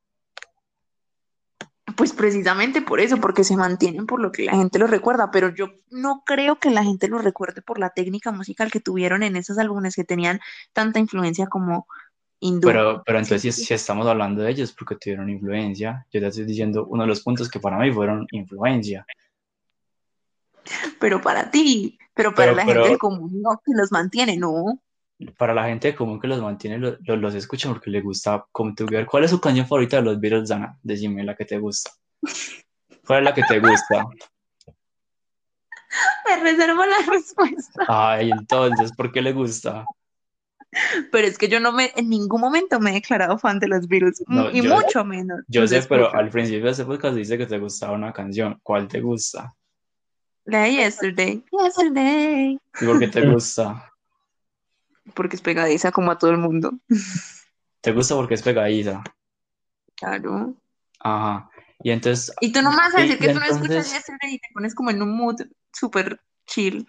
Pues 1.96 2.12
precisamente 2.12 2.82
por 2.82 3.00
eso, 3.00 3.16
porque 3.18 3.44
se 3.44 3.56
mantienen 3.56 4.06
por 4.06 4.20
lo 4.20 4.32
que 4.32 4.44
la 4.44 4.52
gente 4.52 4.78
los 4.78 4.90
recuerda, 4.90 5.30
pero 5.30 5.48
yo 5.54 5.68
no 5.90 6.22
creo 6.26 6.58
que 6.58 6.70
la 6.70 6.84
gente 6.84 7.08
los 7.08 7.24
recuerde 7.24 7.62
por 7.62 7.78
la 7.78 7.90
técnica 7.90 8.32
musical 8.32 8.70
que 8.70 8.80
tuvieron 8.80 9.22
en 9.22 9.36
esos 9.36 9.58
álbumes 9.58 9.94
que 9.96 10.04
tenían 10.04 10.40
tanta 10.72 10.98
influencia 10.98 11.46
como 11.46 11.86
hindú. 12.38 12.68
Pero, 12.68 13.02
pero 13.04 13.18
entonces 13.18 13.54
si, 13.54 13.64
si 13.64 13.74
estamos 13.74 14.06
hablando 14.06 14.42
de 14.42 14.50
ellos 14.50 14.72
porque 14.72 14.96
tuvieron 14.96 15.30
influencia, 15.30 16.06
yo 16.12 16.20
te 16.20 16.26
estoy 16.26 16.44
diciendo 16.44 16.86
uno 16.86 17.02
de 17.04 17.08
los 17.08 17.22
puntos 17.22 17.48
que 17.48 17.60
para 17.60 17.78
mí 17.78 17.90
fueron 17.92 18.26
influencia. 18.32 19.06
Pero 20.98 21.20
para 21.20 21.50
ti, 21.50 21.98
pero 22.14 22.34
para 22.34 22.52
Pero- 22.52 22.56
la 22.56 22.66
pero- 22.66 22.82
gente 22.84 22.98
común 22.98 23.40
no, 23.42 23.60
que 23.64 23.72
los 23.74 23.90
mantiene, 23.90 24.36
no. 24.36 24.80
Para 25.36 25.52
la 25.54 25.64
gente 25.66 25.94
común 25.94 26.18
que 26.20 26.28
los 26.28 26.40
mantiene, 26.40 26.78
lo- 26.78 26.96
lo- 27.00 27.16
los 27.16 27.34
escucha 27.34 27.68
porque 27.68 27.90
les 27.90 28.02
gusta 28.02 28.44
Come 28.52 28.74
Together. 28.74 29.06
¿Cuál 29.06 29.24
es 29.24 29.30
su 29.30 29.40
canción 29.40 29.66
favorita 29.66 29.96
de 29.96 30.02
los 30.02 30.18
Beatles, 30.20 30.48
Dana? 30.48 30.78
Decime 30.82 31.22
la 31.24 31.34
que 31.36 31.44
te 31.44 31.58
gusta. 31.58 31.90
¿Cuál 33.06 33.18
es 33.20 33.24
la 33.24 33.34
que 33.34 33.42
te 33.42 33.58
gusta? 33.60 34.04
Me 36.26 36.36
reservo 36.42 36.84
la 36.86 36.96
respuesta. 37.10 37.84
Ay, 37.88 38.30
entonces, 38.30 38.92
¿por 38.92 39.10
qué 39.10 39.20
le 39.20 39.32
gusta? 39.32 39.84
Pero 41.10 41.26
es 41.26 41.36
que 41.36 41.48
yo 41.48 41.58
no 41.58 41.72
me, 41.72 41.90
en 41.96 42.08
ningún 42.08 42.40
momento 42.40 42.78
me 42.78 42.90
he 42.90 42.94
declarado 42.94 43.36
fan 43.38 43.58
de 43.58 43.66
los 43.66 43.88
Beatles, 43.88 44.22
No, 44.28 44.50
y 44.52 44.62
yo- 44.62 44.72
mucho 44.74 45.04
menos. 45.04 45.40
Yo 45.48 45.62
los 45.62 45.70
sé, 45.70 45.82
pero 45.82 46.04
escucho. 46.04 46.18
al 46.18 46.30
principio 46.30 46.64
de 46.66 46.70
este 46.70 46.84
podcast 46.84 47.16
dice 47.16 47.36
que 47.36 47.46
te 47.46 47.58
gustaba 47.58 47.92
una 47.92 48.12
canción. 48.12 48.58
¿Cuál 48.62 48.86
te 48.86 49.00
gusta? 49.00 49.52
La 50.44 50.62
de 50.62 50.72
Yesterday, 50.76 51.44
Yesterday, 51.50 52.58
¿Y 52.80 52.84
por 52.86 52.98
qué 53.00 53.08
te 53.08 53.26
gusta? 53.28 53.89
Porque 55.14 55.36
es 55.36 55.42
pegadiza 55.42 55.92
como 55.92 56.10
a 56.10 56.18
todo 56.18 56.30
el 56.30 56.38
mundo. 56.38 56.72
¿Te 57.80 57.92
gusta 57.92 58.14
porque 58.14 58.34
es 58.34 58.42
pegadiza? 58.42 59.02
Claro. 59.96 60.54
Ajá. 61.00 61.50
Y 61.82 61.90
entonces, 61.90 62.34
Y 62.40 62.52
tú 62.52 62.60
no 62.62 62.70
me 62.70 62.76
vas 62.76 62.94
a 62.94 63.00
decir 63.00 63.18
que 63.18 63.28
tú 63.28 63.38
no 63.38 63.44
escuchas 63.44 63.62
entonces- 63.68 63.92
Yesterday 63.94 64.34
y 64.34 64.38
te 64.38 64.48
pones 64.52 64.74
como 64.74 64.90
en 64.90 65.00
un 65.02 65.16
mood 65.16 65.36
súper 65.72 66.20
chill. 66.46 66.86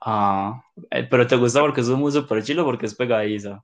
ah, 0.00 0.62
eh, 0.90 1.06
pero 1.10 1.26
te 1.26 1.36
gusta 1.36 1.60
porque 1.60 1.80
es 1.82 1.88
un 1.88 2.00
muy 2.00 2.12
super 2.12 2.42
chilo 2.42 2.64
porque 2.64 2.86
es 2.86 2.94
pegadiza. 2.94 3.62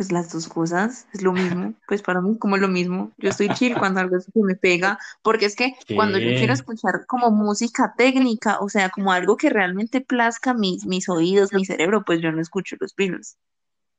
Pues 0.00 0.12
las 0.12 0.32
dos 0.32 0.48
cosas 0.48 1.06
es 1.12 1.20
lo 1.20 1.34
mismo. 1.34 1.74
Pues 1.86 2.00
para 2.00 2.22
mí 2.22 2.38
como 2.38 2.56
lo 2.56 2.68
mismo. 2.68 3.12
Yo 3.18 3.28
estoy 3.28 3.50
chill 3.50 3.76
cuando 3.76 4.00
algo 4.00 4.16
que 4.16 4.40
me 4.42 4.54
pega, 4.54 4.98
porque 5.20 5.44
es 5.44 5.54
que 5.54 5.74
cuando 5.94 6.16
yo 6.16 6.28
¿Qué? 6.30 6.36
quiero 6.36 6.54
escuchar 6.54 7.04
como 7.06 7.30
música 7.30 7.92
técnica, 7.98 8.60
o 8.60 8.70
sea, 8.70 8.88
como 8.88 9.12
algo 9.12 9.36
que 9.36 9.50
realmente 9.50 10.00
plazca 10.00 10.54
mis, 10.54 10.86
mis 10.86 11.06
oídos, 11.10 11.52
mi 11.52 11.66
cerebro, 11.66 12.02
pues 12.02 12.22
yo 12.22 12.32
no 12.32 12.40
escucho 12.40 12.76
los 12.80 12.96
Beatles. 12.96 13.36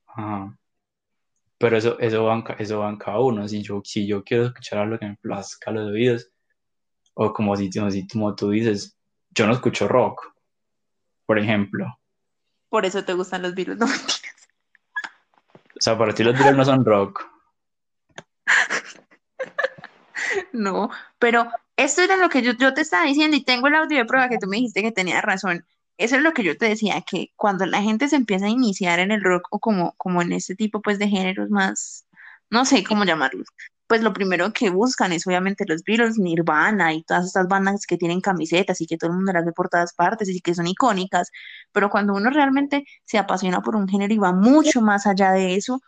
Ajá. 0.07 0.57
Pero 1.59 1.77
eso, 1.77 1.99
eso 1.99 2.23
va 2.23 2.33
en, 2.33 2.41
ca- 2.41 2.55
eso 2.57 2.79
va 2.79 2.89
en 2.89 2.97
cada 2.97 3.19
uno. 3.19 3.47
Si 3.47 3.61
yo, 3.61 3.83
si 3.85 4.07
yo 4.07 4.23
quiero 4.23 4.47
escuchar 4.47 4.79
algo 4.79 4.97
que 4.97 5.05
me 5.05 5.17
plazca 5.17 5.69
los 5.69 5.91
oídos, 5.91 6.31
o 7.13 7.31
como 7.31 7.55
si, 7.55 7.69
como 7.69 7.91
si- 7.91 8.07
como 8.07 8.33
tú 8.33 8.49
dices, 8.49 8.97
yo 9.29 9.45
no 9.45 9.53
escucho 9.53 9.87
rock, 9.87 10.19
por 11.27 11.37
ejemplo. 11.37 11.85
Por 12.69 12.87
eso 12.87 13.05
te 13.05 13.13
gustan 13.13 13.43
los 13.43 13.53
Beatles, 13.53 13.77
no 13.77 13.85
sea, 15.83 15.97
para 15.97 16.13
ti 16.13 16.23
los 16.23 16.33
Beatles 16.33 16.57
no 16.57 16.65
son 16.65 16.85
rock. 16.85 17.27
No, 20.53 20.89
pero 21.19 21.49
esto 21.75 22.01
era 22.01 22.15
lo 22.17 22.29
que 22.29 22.41
yo, 22.41 22.53
yo 22.53 22.73
te 22.73 22.81
estaba 22.81 23.05
diciendo 23.05 23.35
y 23.35 23.43
tengo 23.43 23.67
el 23.67 23.75
audio 23.75 23.97
de 23.97 24.05
prueba 24.05 24.29
que 24.29 24.37
tú 24.37 24.47
me 24.47 24.57
dijiste 24.57 24.81
que 24.81 24.91
tenías 24.91 25.23
razón. 25.23 25.65
Eso 25.97 26.15
es 26.15 26.21
lo 26.21 26.33
que 26.33 26.43
yo 26.43 26.57
te 26.57 26.67
decía, 26.67 27.01
que 27.01 27.31
cuando 27.35 27.65
la 27.65 27.81
gente 27.81 28.07
se 28.07 28.15
empieza 28.15 28.45
a 28.45 28.49
iniciar 28.49 28.99
en 28.99 29.11
el 29.11 29.23
rock 29.23 29.47
o 29.51 29.59
como, 29.59 29.93
como 29.97 30.21
en 30.21 30.31
este 30.31 30.55
tipo 30.55 30.81
pues 30.81 30.99
de 30.99 31.07
géneros 31.07 31.49
más, 31.49 32.07
no 32.49 32.65
sé 32.65 32.83
cómo 32.83 33.03
llamarlos, 33.03 33.47
pues 33.91 34.03
lo 34.03 34.13
primero 34.13 34.53
que 34.53 34.69
buscan 34.69 35.11
es 35.11 35.27
obviamente 35.27 35.65
los 35.67 35.83
Beatles, 35.83 36.17
Nirvana 36.17 36.93
y 36.93 37.03
todas 37.03 37.25
estas 37.25 37.49
bandas 37.49 37.85
que 37.85 37.97
tienen 37.97 38.21
camisetas 38.21 38.79
y 38.79 38.87
que 38.87 38.97
todo 38.97 39.09
el 39.09 39.17
mundo 39.17 39.33
las 39.33 39.43
ve 39.43 39.51
por 39.51 39.67
todas 39.67 39.93
partes 39.93 40.29
y 40.29 40.39
que 40.39 40.55
son 40.55 40.65
icónicas, 40.65 41.29
pero 41.73 41.89
cuando 41.89 42.13
uno 42.13 42.29
realmente 42.29 42.85
se 43.03 43.17
apasiona 43.17 43.59
por 43.59 43.75
un 43.75 43.89
género 43.89 44.13
y 44.13 44.17
va 44.17 44.31
mucho 44.31 44.79
más 44.79 45.07
allá 45.07 45.33
de 45.33 45.55
eso, 45.55 45.81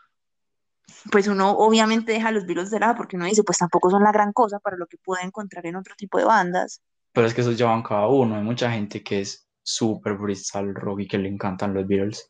pues 1.14 1.30
uno 1.30 1.52
obviamente 1.52 2.12
deja 2.12 2.32
los 2.32 2.46
Beatles 2.46 2.72
de 2.72 2.82
lado 2.82 2.96
porque 2.98 3.16
uno 3.16 3.24
dice, 3.24 3.42
pues 3.42 3.60
tampoco 3.60 3.90
son 3.90 4.04
la 4.04 4.12
gran 4.12 4.34
cosa 4.34 4.60
para 4.60 4.76
lo 4.76 4.86
que 4.88 4.98
puede 4.98 5.24
encontrar 5.24 5.66
en 5.66 5.78
otro 5.78 5.96
tipo 5.96 6.18
de 6.18 6.26
bandas. 6.26 6.82
Pero 7.14 7.26
es 7.26 7.34
que 7.34 7.40
esos 7.40 7.58
llevan 7.58 7.84
cada 7.84 8.10
uno. 8.10 8.36
Hay 8.36 8.44
mucha 8.44 8.70
gente 8.70 9.02
que 9.02 9.22
es 9.22 9.48
súper 9.62 10.18
al 10.56 10.76
rock 10.76 11.00
y 11.00 11.08
que 11.08 11.20
le 11.20 11.30
encantan 11.30 11.74
los 11.74 11.88
Beatles 11.88 12.30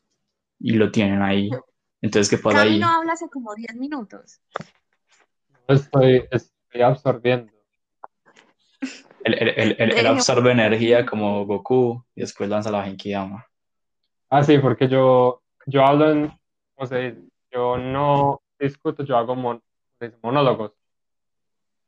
y 0.60 0.74
lo 0.74 0.92
tienen 0.92 1.20
ahí. 1.20 1.50
Entonces, 2.00 2.30
¿qué 2.30 2.38
pasa 2.38 2.58
Cami 2.58 2.74
ahí? 2.74 2.78
no 2.78 2.88
habla 2.90 3.14
hace 3.14 3.28
como 3.28 3.52
10 3.56 3.74
minutos. 3.74 4.40
Estoy, 5.68 6.26
estoy 6.30 6.82
absorbiendo. 6.82 7.52
Él, 9.24 9.34
él- 9.38 9.76
él- 9.78 9.92
él- 9.92 10.06
absorbe 10.06 10.52
energía 10.52 11.06
como 11.06 11.46
Goku 11.46 12.04
y 12.14 12.20
después 12.20 12.48
lanza 12.50 12.70
la 12.70 12.84
Genkidama. 12.84 13.46
Ah, 14.28 14.42
sí, 14.42 14.58
porque 14.58 14.86
yo, 14.88 15.42
yo 15.66 15.84
hablo 15.84 16.10
en, 16.10 16.32
o 16.74 16.86
sea, 16.86 17.14
yo 17.50 17.78
no 17.78 18.42
discuto, 18.58 19.02
yo 19.04 19.16
hago 19.16 19.34
mon- 19.34 19.62
dice, 19.98 20.18
monólogos. 20.22 20.72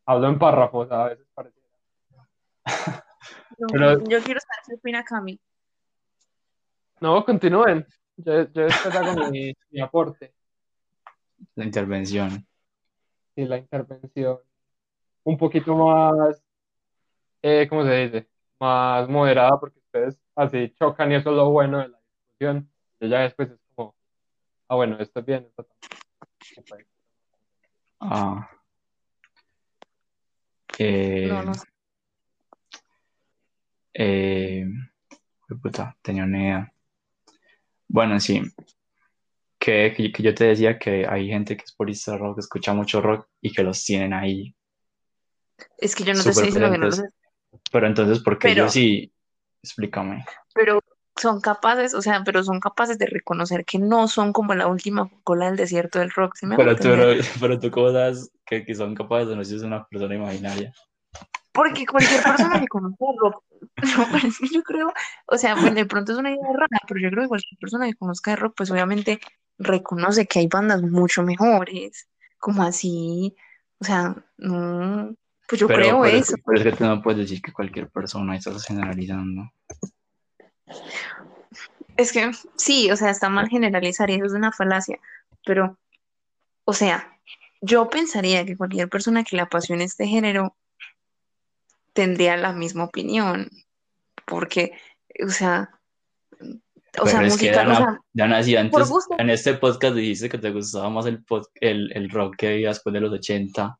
Hablo 0.06 0.28
en 0.28 0.38
párrafos, 0.38 0.90
a 0.90 1.08
veces 1.08 1.26
pareciera. 1.34 1.66
Yo, 3.58 3.66
Pero- 3.70 3.98
yo 4.04 4.22
quiero 4.22 4.40
saber 4.40 4.62
qué 4.66 4.74
opina 4.74 5.04
Cami. 5.04 5.38
No, 7.00 7.24
continúen. 7.24 7.86
Yo, 8.16 8.32
yo 8.50 8.62
después 8.62 8.94
hago 8.94 9.30
mi, 9.30 9.52
mi 9.70 9.80
aporte 9.80 10.32
La 11.54 11.64
intervención. 11.64 12.46
Y 13.36 13.44
la 13.44 13.58
intervención 13.58 14.38
un 15.24 15.36
poquito 15.36 15.74
más, 15.76 16.42
eh, 17.42 17.66
¿cómo 17.68 17.84
se 17.84 17.92
dice? 17.92 18.28
Más 18.58 19.08
moderada, 19.08 19.58
porque 19.60 19.78
ustedes 19.78 20.18
así 20.34 20.72
chocan 20.78 21.12
y 21.12 21.16
eso 21.16 21.30
es 21.30 21.36
lo 21.36 21.50
bueno 21.50 21.78
de 21.78 21.88
la 21.88 21.98
discusión. 21.98 22.70
Yo 23.00 23.08
ya 23.08 23.20
después 23.20 23.50
es 23.50 23.58
como, 23.74 23.94
ah, 24.68 24.76
bueno, 24.76 24.98
esto 24.98 25.20
es 25.20 25.26
bien, 25.26 25.44
esto 25.44 25.64
también. 25.64 26.88
Ah. 28.00 28.50
Eh, 30.78 31.28
No, 31.28 31.42
no 31.42 31.52
eh, 33.94 34.66
puta, 35.62 35.96
tenía 36.02 36.24
una 36.24 36.38
idea. 36.42 36.72
Bueno, 37.88 38.20
sí. 38.20 38.42
Que, 39.66 40.12
que, 40.14 40.22
yo 40.22 40.32
te 40.32 40.44
decía 40.44 40.78
que 40.78 41.04
hay 41.08 41.26
gente 41.26 41.56
que 41.56 41.64
es 41.64 41.72
purista 41.72 42.12
de 42.12 42.18
rock, 42.18 42.36
que 42.36 42.40
escucha 42.42 42.72
mucho 42.72 43.00
rock 43.00 43.26
y 43.40 43.52
que 43.52 43.64
los 43.64 43.82
tienen 43.82 44.12
ahí. 44.12 44.54
Es 45.78 45.96
que 45.96 46.04
yo 46.04 46.14
no 46.14 46.22
te 46.22 46.30
estoy 46.30 46.46
diciendo 46.46 46.70
que 46.70 46.78
no 46.78 46.86
los. 46.86 47.02
Pero 47.72 47.88
entonces, 47.88 48.20
¿por 48.22 48.38
qué 48.38 48.50
Pero- 48.50 48.66
yo 48.66 48.70
sí? 48.70 49.12
Explícame. 49.64 50.24
pero 50.54 50.78
son 51.16 51.40
capaces, 51.40 51.94
o 51.94 52.00
sea, 52.00 52.22
pero 52.24 52.44
son 52.44 52.60
capaces 52.60 52.96
de 52.96 53.06
reconocer 53.06 53.64
que 53.64 53.80
no 53.80 54.06
son 54.06 54.32
como 54.32 54.54
la 54.54 54.68
última 54.68 55.10
cola 55.24 55.46
del 55.46 55.56
desierto 55.56 55.98
del 55.98 56.12
rock, 56.12 56.36
¿sí 56.36 56.46
me 56.46 56.54
Pero 56.54 56.76
tú, 56.76 56.88
no- 56.96 57.06
pero 57.40 57.58
tú 57.58 57.68
cómo 57.72 57.90
sabes 57.90 58.30
que, 58.46 58.64
que 58.64 58.74
son 58.76 58.94
capaces 58.94 59.30
de 59.30 59.34
no 59.34 59.44
ser 59.44 59.64
una 59.64 59.84
persona 59.88 60.14
imaginaria. 60.14 60.72
Porque 61.50 61.86
cualquier 61.86 62.22
persona 62.22 62.60
que 62.60 62.68
conozca 62.68 63.04
rock, 63.20 63.42
no, 63.98 64.06
pero 64.12 64.28
es 64.28 64.38
que 64.38 64.46
yo 64.46 64.62
creo, 64.62 64.92
o 65.26 65.36
sea, 65.36 65.56
bueno, 65.56 65.74
de 65.74 65.86
pronto 65.86 66.12
es 66.12 66.18
una 66.18 66.30
idea 66.30 66.52
rara, 66.54 66.78
pero 66.86 67.00
yo 67.00 67.10
creo 67.10 67.22
que 67.22 67.28
cualquier 67.28 67.58
persona 67.58 67.86
que 67.86 67.94
conozca 67.94 68.30
el 68.30 68.38
rock, 68.38 68.54
pues 68.56 68.70
obviamente 68.70 69.18
reconoce 69.58 70.26
que 70.26 70.40
hay 70.40 70.48
bandas 70.48 70.82
mucho 70.82 71.22
mejores, 71.22 72.08
como 72.38 72.62
así, 72.62 73.36
o 73.78 73.84
sea, 73.84 74.14
no, 74.38 75.14
pues 75.48 75.60
yo 75.60 75.66
Pero, 75.66 75.80
creo 75.80 76.02
pero 76.02 76.16
eso. 76.16 76.34
pero 76.44 76.58
es 76.58 76.64
que 76.64 76.72
tú 76.72 76.84
no 76.84 77.02
puedes 77.02 77.20
decir 77.20 77.40
que 77.40 77.52
cualquier 77.52 77.88
persona, 77.88 78.36
estás 78.36 78.64
generalizando. 78.64 79.50
Es 81.96 82.12
que 82.12 82.30
sí, 82.56 82.90
o 82.90 82.96
sea, 82.96 83.10
está 83.10 83.28
mal 83.28 83.48
generalizar 83.48 84.10
y 84.10 84.14
eso 84.14 84.26
es 84.26 84.32
una 84.32 84.52
falacia, 84.52 84.98
pero, 85.44 85.78
o 86.64 86.72
sea, 86.72 87.18
yo 87.60 87.88
pensaría 87.88 88.44
que 88.44 88.56
cualquier 88.56 88.88
persona 88.88 89.24
que 89.24 89.36
le 89.36 89.42
apasione 89.42 89.84
este 89.84 90.06
género 90.06 90.54
tendría 91.92 92.36
la 92.36 92.52
misma 92.52 92.84
opinión, 92.84 93.50
porque, 94.26 94.72
o 95.24 95.30
sea, 95.30 95.75
o 97.00 97.04
Pero 97.04 97.10
sea, 97.18 97.26
es 97.26 97.36
que 97.36 97.46
musical, 97.46 97.66
o 97.66 97.72
Dana, 97.72 97.76
sea, 97.78 98.00
Dana, 98.12 98.42
si 98.42 98.56
antes 98.56 98.90
en 99.18 99.30
este 99.30 99.54
podcast 99.54 99.94
dijiste 99.94 100.28
que 100.28 100.38
te 100.38 100.50
gustaba 100.50 100.88
más 100.90 101.06
el, 101.06 101.24
el, 101.60 101.92
el 101.94 102.10
rock 102.10 102.36
que 102.36 102.48
había 102.48 102.68
después 102.68 102.92
de 102.92 103.00
los 103.00 103.12
80, 103.12 103.78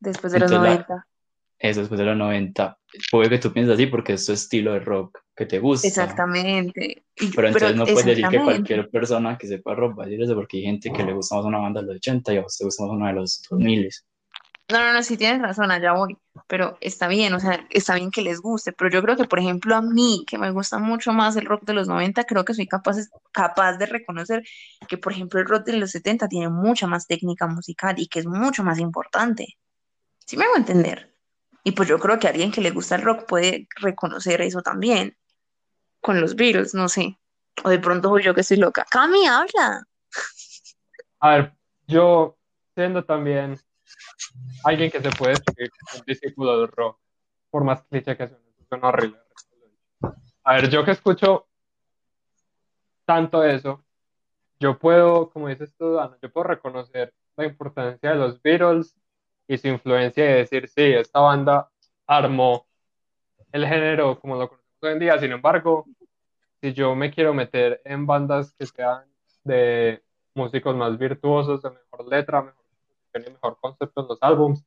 después 0.00 0.32
de 0.32 0.40
los 0.40 0.50
entonces 0.50 0.70
la- 0.78 0.84
90. 0.86 1.06
eso 1.58 1.80
después 1.80 1.98
de 1.98 2.04
los 2.06 2.16
90. 2.16 2.78
Puede 3.10 3.28
que 3.30 3.38
tú 3.38 3.52
pienses 3.52 3.74
así 3.74 3.86
porque 3.86 4.14
es 4.14 4.24
tu 4.26 4.32
estilo 4.32 4.72
de 4.72 4.80
rock 4.80 5.18
que 5.34 5.46
te 5.46 5.58
gusta. 5.58 5.88
Exactamente. 5.88 7.04
Y- 7.16 7.30
Pero 7.34 7.48
entonces 7.48 7.76
no 7.76 7.84
puedes 7.84 8.04
decir 8.04 8.26
que 8.28 8.38
cualquier 8.42 8.88
persona 8.90 9.36
que 9.38 9.46
sepa 9.46 9.74
rock 9.74 9.98
va 9.98 10.04
a 10.04 10.06
decir 10.06 10.22
eso 10.22 10.34
porque 10.34 10.58
hay 10.58 10.62
gente 10.64 10.92
que 10.92 11.02
le 11.04 11.12
gusta 11.12 11.36
más 11.36 11.44
una 11.44 11.58
banda 11.58 11.80
de 11.80 11.86
los 11.88 11.96
80 11.96 12.32
y 12.34 12.36
a 12.38 12.42
vos 12.42 12.56
te 12.56 12.64
gusta 12.64 12.84
más 12.84 12.92
una 12.92 13.08
de 13.08 13.14
los 13.14 13.42
2000. 13.50 13.90
No, 14.68 14.80
no, 14.80 14.92
no, 14.92 15.02
sí 15.04 15.16
tienes 15.16 15.40
razón, 15.40 15.70
allá 15.70 15.92
voy, 15.92 16.18
pero 16.48 16.76
está 16.80 17.06
bien, 17.06 17.32
o 17.34 17.38
sea, 17.38 17.64
está 17.70 17.94
bien 17.94 18.10
que 18.10 18.22
les 18.22 18.40
guste, 18.40 18.72
pero 18.72 18.90
yo 18.90 19.00
creo 19.00 19.16
que, 19.16 19.24
por 19.24 19.38
ejemplo, 19.38 19.76
a 19.76 19.80
mí, 19.80 20.24
que 20.26 20.38
me 20.38 20.50
gusta 20.50 20.78
mucho 20.78 21.12
más 21.12 21.36
el 21.36 21.46
rock 21.46 21.62
de 21.64 21.72
los 21.72 21.86
90, 21.86 22.24
creo 22.24 22.44
que 22.44 22.52
soy 22.52 22.66
capaz, 22.66 23.76
de 23.78 23.86
reconocer 23.86 24.42
que, 24.88 24.98
por 24.98 25.12
ejemplo, 25.12 25.38
el 25.38 25.46
rock 25.46 25.66
de 25.66 25.76
los 25.76 25.92
70 25.92 26.26
tiene 26.26 26.48
mucha 26.48 26.88
más 26.88 27.06
técnica 27.06 27.46
musical 27.46 27.94
y 27.96 28.08
que 28.08 28.18
es 28.18 28.26
mucho 28.26 28.64
más 28.64 28.80
importante. 28.80 29.56
Sí 30.24 30.36
me 30.36 30.44
hago 30.44 30.56
entender. 30.56 31.14
Y 31.62 31.72
pues 31.72 31.88
yo 31.88 32.00
creo 32.00 32.18
que 32.18 32.26
alguien 32.26 32.50
que 32.50 32.60
le 32.60 32.70
gusta 32.70 32.96
el 32.96 33.02
rock 33.02 33.26
puede 33.26 33.68
reconocer 33.76 34.40
eso 34.40 34.62
también. 34.62 35.16
Con 36.00 36.20
los 36.20 36.34
Beatles, 36.34 36.74
no 36.74 36.88
sé. 36.88 37.18
O 37.62 37.70
de 37.70 37.78
pronto 37.78 38.08
soy 38.08 38.24
yo 38.24 38.34
que 38.34 38.40
estoy 38.40 38.56
loca. 38.56 38.84
Cami, 38.90 39.26
habla. 39.26 39.84
A 41.20 41.30
ver, 41.30 41.54
yo 41.86 42.36
siendo 42.74 43.04
también 43.04 43.58
alguien 44.64 44.90
que 44.90 45.00
se 45.00 45.10
puede 45.10 45.34
decir 45.34 45.70
un 45.94 46.02
discípulo 46.06 46.60
del 46.60 46.68
rock, 46.68 46.98
por 47.50 47.64
más 47.64 47.82
cliché 47.84 48.16
que 48.16 48.28
suene, 48.28 48.44
suena 48.68 48.88
horrible. 48.88 49.18
A 50.44 50.54
ver, 50.54 50.68
yo 50.70 50.84
que 50.84 50.92
escucho 50.92 51.46
tanto 53.04 53.44
eso, 53.44 53.84
yo 54.58 54.78
puedo, 54.78 55.30
como 55.30 55.48
dices 55.48 55.74
tú, 55.76 55.98
yo 56.22 56.32
puedo 56.32 56.44
reconocer 56.44 57.12
la 57.36 57.46
importancia 57.46 58.10
de 58.10 58.16
los 58.16 58.40
Beatles 58.40 58.96
y 59.46 59.58
su 59.58 59.68
influencia 59.68 60.24
y 60.24 60.34
decir, 60.34 60.68
sí, 60.68 60.82
esta 60.82 61.20
banda 61.20 61.70
armó 62.06 62.66
el 63.52 63.66
género 63.66 64.18
como 64.18 64.36
lo 64.36 64.48
conocemos 64.48 64.82
hoy 64.82 64.92
en 64.92 64.98
día. 64.98 65.18
Sin 65.18 65.32
embargo, 65.32 65.86
si 66.60 66.72
yo 66.72 66.94
me 66.94 67.10
quiero 67.10 67.34
meter 67.34 67.80
en 67.84 68.06
bandas 68.06 68.52
que 68.54 68.66
sean 68.66 69.04
de 69.44 70.02
músicos 70.34 70.74
más 70.76 70.98
virtuosos, 70.98 71.62
de 71.62 71.70
mejor 71.70 72.08
letra, 72.08 72.42
mejor 72.42 72.65
y 73.26 73.30
mejor 73.30 73.58
concepto 73.60 74.00
en 74.00 74.08
los 74.08 74.18
álbums, 74.20 74.64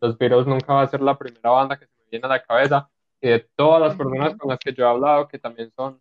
los 0.00 0.16
Beatles 0.16 0.46
nunca 0.46 0.74
va 0.74 0.82
a 0.82 0.86
ser 0.86 1.00
la 1.00 1.18
primera 1.18 1.50
banda 1.50 1.78
que 1.78 1.86
se 1.86 1.92
me 1.98 2.04
viene 2.10 2.26
a 2.26 2.28
la 2.28 2.42
cabeza. 2.42 2.88
Y 3.20 3.28
de 3.28 3.40
todas 3.56 3.80
las 3.80 3.96
personas 3.96 4.36
con 4.36 4.48
las 4.48 4.58
que 4.58 4.72
yo 4.72 4.84
he 4.84 4.88
hablado, 4.88 5.26
que 5.26 5.38
también 5.38 5.72
son 5.74 6.00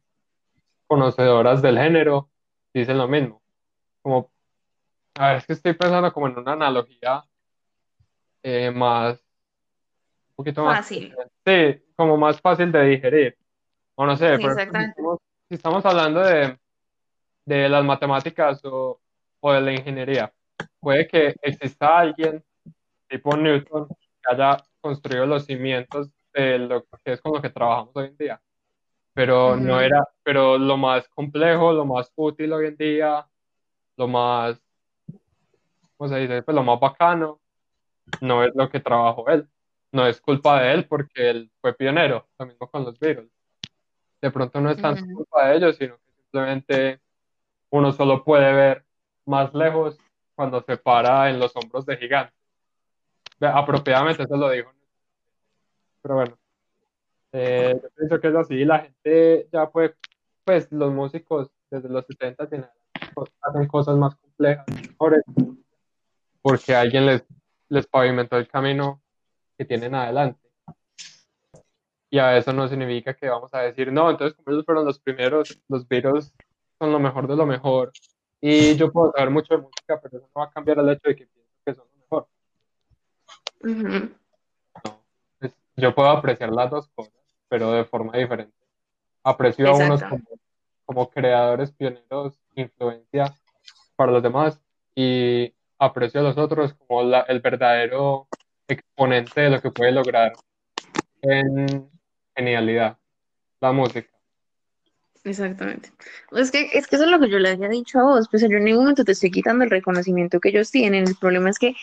conocedoras 0.85 1.61
del 1.61 1.77
género, 1.77 2.29
dicen 2.73 2.97
lo 2.97 3.07
mismo. 3.07 3.41
Como, 4.01 4.31
a 5.15 5.29
ver, 5.29 5.37
es 5.37 5.47
que 5.47 5.53
estoy 5.53 5.73
pensando 5.73 6.13
como 6.13 6.27
en 6.27 6.37
una 6.37 6.53
analogía 6.53 7.23
eh, 8.43 8.71
más, 8.71 9.19
un 10.29 10.35
poquito 10.35 10.63
más 10.63 10.77
Fácil. 10.77 11.15
Sí, 11.45 11.83
como 11.95 12.17
más 12.17 12.39
fácil 12.39 12.71
de 12.71 12.83
digerir. 12.83 13.37
O 13.95 14.05
no 14.05 14.15
sé, 14.15 14.37
Sí, 14.37 14.43
si 14.43 14.47
estamos, 14.47 15.19
si 15.49 15.55
estamos 15.55 15.85
hablando 15.85 16.21
de, 16.21 16.57
de 17.45 17.67
las 17.67 17.83
matemáticas 17.83 18.63
o, 18.63 18.99
o 19.39 19.51
de 19.53 19.61
la 19.61 19.73
ingeniería, 19.73 20.31
puede 20.79 21.07
que 21.07 21.35
exista 21.41 21.99
alguien 21.99 22.43
tipo 23.07 23.35
Newton 23.35 23.87
que 23.87 24.33
haya 24.33 24.57
construido 24.81 25.25
los 25.25 25.45
cimientos 25.45 26.09
de 26.33 26.59
lo 26.59 26.83
que 27.03 27.13
es 27.13 27.21
con 27.21 27.33
lo 27.33 27.41
que 27.41 27.49
trabajamos 27.49 27.95
hoy 27.95 28.07
en 28.07 28.17
día. 28.17 28.41
Pero 29.13 29.55
no 29.57 29.73
Ujú. 29.73 29.81
era, 29.81 30.07
pero 30.23 30.57
lo 30.57 30.77
más 30.77 31.07
complejo, 31.09 31.73
lo 31.73 31.85
más 31.85 32.11
útil 32.15 32.53
hoy 32.53 32.67
en 32.67 32.77
día, 32.77 33.27
lo 33.97 34.07
más, 34.07 34.61
¿cómo 35.97 36.07
se 36.07 36.19
dice? 36.19 36.43
Pues 36.43 36.53
lo 36.53 36.63
más 36.63 36.79
bacano, 36.79 37.39
no 38.21 38.43
es 38.43 38.53
lo 38.55 38.69
que 38.69 38.79
trabajó 38.79 39.27
él. 39.29 39.47
No 39.91 40.05
es 40.05 40.21
culpa 40.21 40.61
de 40.61 40.73
él 40.73 40.85
porque 40.87 41.29
él 41.29 41.51
fue 41.61 41.73
pionero, 41.73 42.27
lo 42.37 42.45
mismo 42.45 42.69
con 42.69 42.83
los 42.83 42.99
Beatles. 42.99 43.31
De 44.21 44.31
pronto 44.31 44.59
no 44.61 44.69
es 44.69 44.81
tanto 44.81 45.03
Ujú. 45.03 45.15
culpa 45.15 45.47
de 45.47 45.57
ellos, 45.57 45.77
sino 45.77 45.97
que 45.97 46.11
simplemente 46.21 47.01
uno 47.69 47.91
solo 47.91 48.23
puede 48.23 48.53
ver 48.53 48.85
más 49.25 49.53
lejos 49.53 49.99
cuando 50.37 50.61
se 50.61 50.77
para 50.77 51.31
en 51.31 51.39
los 51.39 51.51
hombros 51.55 51.83
de 51.87 51.97
gigantes. 51.97 52.35
Ve, 53.39 53.47
Apropiadamente 53.47 54.21
eso 54.21 54.37
lo 54.37 54.51
dijo. 54.51 54.71
Pero 56.03 56.15
bueno, 56.15 56.37
eh, 57.31 57.79
yo 57.81 57.89
pienso 57.95 58.21
que 58.21 58.27
es 58.27 58.35
así. 58.35 58.63
La 58.63 58.79
gente 58.79 59.49
ya 59.51 59.67
puede, 59.67 59.95
pues 60.45 60.71
los 60.71 60.93
músicos 60.93 61.49
desde 61.71 61.89
los 61.89 62.05
70 62.05 62.47
tienen- 62.47 62.69
hacen 63.41 63.67
cosas 63.67 63.97
más 63.97 64.15
complejas, 64.15 64.65
mejores, 64.67 65.23
porque 66.43 66.75
alguien 66.75 67.07
les, 67.07 67.25
les 67.69 67.87
pavimentó 67.87 68.37
el 68.37 68.47
camino 68.47 69.01
que 69.57 69.65
tienen 69.65 69.95
adelante. 69.95 70.39
Y 72.11 72.19
a 72.19 72.37
eso 72.37 72.53
no 72.53 72.67
significa 72.67 73.15
que 73.15 73.27
vamos 73.27 73.51
a 73.55 73.61
decir, 73.61 73.91
no, 73.91 74.11
entonces 74.11 74.37
como 74.37 74.51
ellos 74.53 74.65
fueron 74.65 74.85
los 74.85 74.99
primeros, 74.99 75.59
los 75.67 75.87
Beatles 75.87 76.31
son 76.79 76.91
lo 76.91 76.99
mejor 76.99 77.27
de 77.27 77.35
lo 77.35 77.47
mejor. 77.47 77.91
Y 78.41 78.75
yo 78.75 78.91
puedo 78.91 79.11
saber 79.11 79.29
mucho 79.31 79.55
de 79.55 79.61
música, 79.61 79.99
pero 80.01 80.17
eso 80.17 80.27
no 80.33 80.41
va 80.41 80.45
a 80.47 80.51
cambiar 80.51 80.79
el 80.79 80.89
hecho 80.89 81.07
de 81.09 81.15
que 81.15 81.25
pienso 81.25 81.51
que 81.65 81.73
son 81.73 81.87
lo 81.87 81.99
mejor. 81.99 82.27
Ujú. 83.63 84.15
Pues, 85.39 85.53
yo 85.75 85.95
puedo 85.95 86.09
apreciar 86.09 86.51
las 86.51 86.69
dos 86.69 86.87
cosas, 86.89 87.13
pero 87.49 87.71
de 87.71 87.85
forma 87.85 88.15
diferente. 88.17 88.55
Aprecio 89.23 89.69
a 89.69 89.75
unos 89.75 90.01
como, 90.03 90.23
como 90.85 91.09
creadores, 91.09 91.71
pioneros, 91.71 92.39
influencia 92.55 93.33
para 93.95 94.11
los 94.11 94.23
demás, 94.23 94.61
y 94.95 95.53
aprecio 95.79 96.21
a 96.21 96.23
los 96.23 96.37
otros 96.37 96.73
como 96.73 97.03
la- 97.03 97.21
el 97.21 97.39
verdadero 97.39 98.27
exponente 98.67 99.41
de 99.41 99.49
lo 99.49 99.61
que 99.61 99.71
puede 99.71 99.91
lograr 99.91 100.37
en 101.21 101.89
genialidad, 102.35 102.97
la 103.59 103.71
música. 103.71 104.09
Exactamente. 105.27 105.91
Es 106.31 106.51
que, 106.51 106.69
es 106.73 106.87
que 106.87 106.95
eso 106.95 107.05
es 107.05 107.11
lo 107.11 107.19
que 107.19 107.29
yo 107.29 107.37
le 107.39 107.49
había 107.49 107.67
dicho 107.67 107.99
a 107.99 108.03
vos, 108.03 108.27
pues 108.29 108.41
yo 108.43 108.57
en 108.57 108.63
ningún 108.63 108.83
momento 108.83 109.03
te 109.03 109.11
estoy 109.11 109.29
quitando 109.29 109.65
el 109.65 109.69
reconocimiento 109.69 110.39
que 110.39 110.49
ellos 110.49 110.71
tienen, 110.71 111.05
el 111.07 111.15
problema 111.15 111.49
es 111.49 111.59
que 111.59 111.75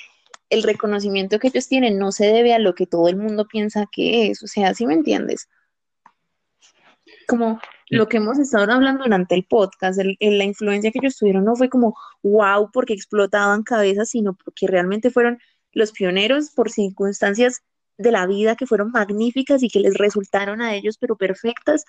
el 0.50 0.62
reconocimiento 0.62 1.38
que 1.38 1.48
ellos 1.48 1.68
tienen 1.68 1.98
no 1.98 2.10
se 2.10 2.26
debe 2.26 2.54
a 2.54 2.58
lo 2.58 2.74
que 2.74 2.86
todo 2.86 3.08
el 3.08 3.16
mundo 3.16 3.46
piensa 3.46 3.86
que 3.90 4.30
es, 4.30 4.42
o 4.42 4.46
sea, 4.46 4.72
¿sí 4.74 4.86
me 4.86 4.94
entiendes? 4.94 5.48
Como 7.26 7.60
lo 7.90 8.08
que 8.08 8.16
hemos 8.16 8.38
estado 8.38 8.72
hablando 8.72 9.04
durante 9.04 9.34
el 9.34 9.44
podcast, 9.44 9.98
el- 9.98 10.16
el- 10.20 10.38
la 10.38 10.44
influencia 10.44 10.90
que 10.90 10.98
ellos 11.00 11.16
tuvieron 11.16 11.44
no 11.44 11.54
fue 11.54 11.68
como 11.68 11.94
wow 12.22 12.70
porque 12.72 12.94
explotaban 12.94 13.62
cabezas, 13.62 14.08
sino 14.10 14.34
porque 14.34 14.66
realmente 14.66 15.10
fueron 15.10 15.38
los 15.72 15.92
pioneros 15.92 16.50
por 16.50 16.70
circunstancias 16.70 17.62
de 17.98 18.10
la 18.10 18.26
vida 18.26 18.56
que 18.56 18.66
fueron 18.66 18.90
magníficas 18.90 19.62
y 19.62 19.68
que 19.68 19.80
les 19.80 19.94
resultaron 19.98 20.62
a 20.62 20.74
ellos 20.74 20.96
pero 20.98 21.16
perfectas 21.16 21.84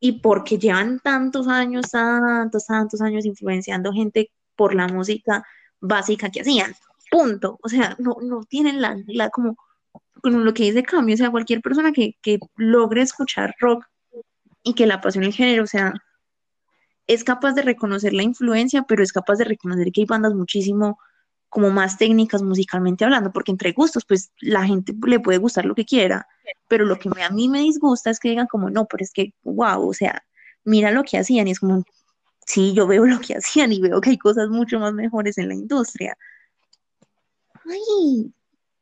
y 0.00 0.20
porque 0.20 0.58
llevan 0.58 1.00
tantos 1.00 1.48
años, 1.48 1.90
tantos, 1.90 2.66
tantos 2.66 3.00
años 3.00 3.24
influenciando 3.24 3.92
gente 3.92 4.30
por 4.56 4.74
la 4.74 4.88
música 4.88 5.44
básica 5.80 6.30
que 6.30 6.42
hacían. 6.42 6.74
Punto. 7.10 7.58
O 7.62 7.68
sea, 7.68 7.96
no, 7.98 8.16
no 8.22 8.44
tienen 8.44 8.80
la, 8.80 8.96
la 9.06 9.30
como, 9.30 9.56
como 10.22 10.38
lo 10.38 10.54
que 10.54 10.64
dice 10.64 10.82
Cambio, 10.82 11.14
o 11.14 11.18
sea, 11.18 11.30
cualquier 11.30 11.62
persona 11.62 11.92
que, 11.92 12.16
que 12.22 12.38
logre 12.56 13.02
escuchar 13.02 13.54
rock 13.58 13.84
y 14.62 14.74
que 14.74 14.86
le 14.86 14.94
apasione 14.94 15.28
el 15.28 15.32
género, 15.32 15.64
o 15.64 15.66
sea, 15.66 15.94
es 17.06 17.24
capaz 17.24 17.54
de 17.54 17.62
reconocer 17.62 18.12
la 18.12 18.22
influencia, 18.22 18.82
pero 18.82 19.02
es 19.02 19.12
capaz 19.12 19.36
de 19.36 19.44
reconocer 19.44 19.90
que 19.92 20.02
hay 20.02 20.06
bandas 20.06 20.34
muchísimo 20.34 20.98
como 21.48 21.70
más 21.70 21.98
técnicas 21.98 22.42
musicalmente 22.42 23.04
hablando, 23.04 23.32
porque 23.32 23.52
entre 23.52 23.72
gustos, 23.72 24.04
pues 24.06 24.32
la 24.40 24.66
gente 24.66 24.94
le 25.06 25.20
puede 25.20 25.38
gustar 25.38 25.64
lo 25.64 25.74
que 25.74 25.84
quiera, 25.86 26.26
pero 26.68 26.84
lo 26.84 26.98
que 26.98 27.08
me- 27.10 27.24
a 27.24 27.30
mí 27.30 27.48
me 27.48 27.60
disgusta 27.60 28.10
es 28.10 28.20
que 28.20 28.30
digan 28.30 28.46
como, 28.46 28.70
no, 28.70 28.86
pero 28.86 29.02
es 29.04 29.12
que, 29.12 29.32
wow, 29.44 29.88
o 29.88 29.94
sea, 29.94 30.22
mira 30.64 30.90
lo 30.90 31.04
que 31.04 31.18
hacían 31.18 31.48
y 31.48 31.52
es 31.52 31.60
como, 31.60 31.84
sí, 32.46 32.74
yo 32.74 32.86
veo 32.86 33.06
lo 33.06 33.20
que 33.20 33.34
hacían 33.36 33.72
y 33.72 33.80
veo 33.80 34.00
que 34.00 34.10
hay 34.10 34.18
cosas 34.18 34.48
mucho 34.50 34.78
más 34.80 34.92
mejores 34.94 35.38
en 35.38 35.48
la 35.48 35.54
industria. 35.54 36.16
Ay, 37.64 38.32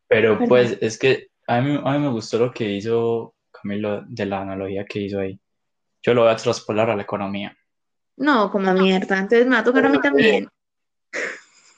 Pero 0.09 0.39
pues 0.39 0.79
es 0.81 0.99
que 0.99 1.29
a 1.47 1.61
mí, 1.61 1.79
a 1.85 1.93
mí 1.93 1.99
me 1.99 2.11
gustó 2.11 2.39
lo 2.39 2.53
que 2.53 2.71
hizo 2.71 3.35
Camilo 3.53 4.03
de 4.07 4.27
la 4.27 4.43
analogía 4.43 4.85
que 4.85 5.01
hizo 5.01 5.21
ahí. 5.21 5.39
Yo 6.03 6.15
lo 6.15 6.23
voy 6.23 6.33
a 6.33 6.37
traspolar 6.37 6.91
a 6.91 6.97
la 6.97 7.03
economía. 7.03 7.57
no, 8.17 8.51
como 8.51 8.73
mierda, 8.75 9.19
entonces 9.19 9.47
me 9.47 9.55
va 9.55 9.61
a 9.61 9.65
tocar 9.65 9.87
a 9.87 9.89
mí 9.89 10.01
también. 10.01 10.49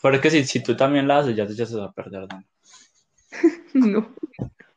Porque 0.01 0.31
si, 0.31 0.45
si 0.45 0.63
tú 0.63 0.77
también 0.77 1.09
la 1.09 1.19
haces, 1.19 1.37
ya, 1.37 1.47
se 1.49 1.77
va 1.77 1.87
a 1.87 1.93
perder. 1.93 2.27
¿no? 2.33 2.45
No. 3.75 4.15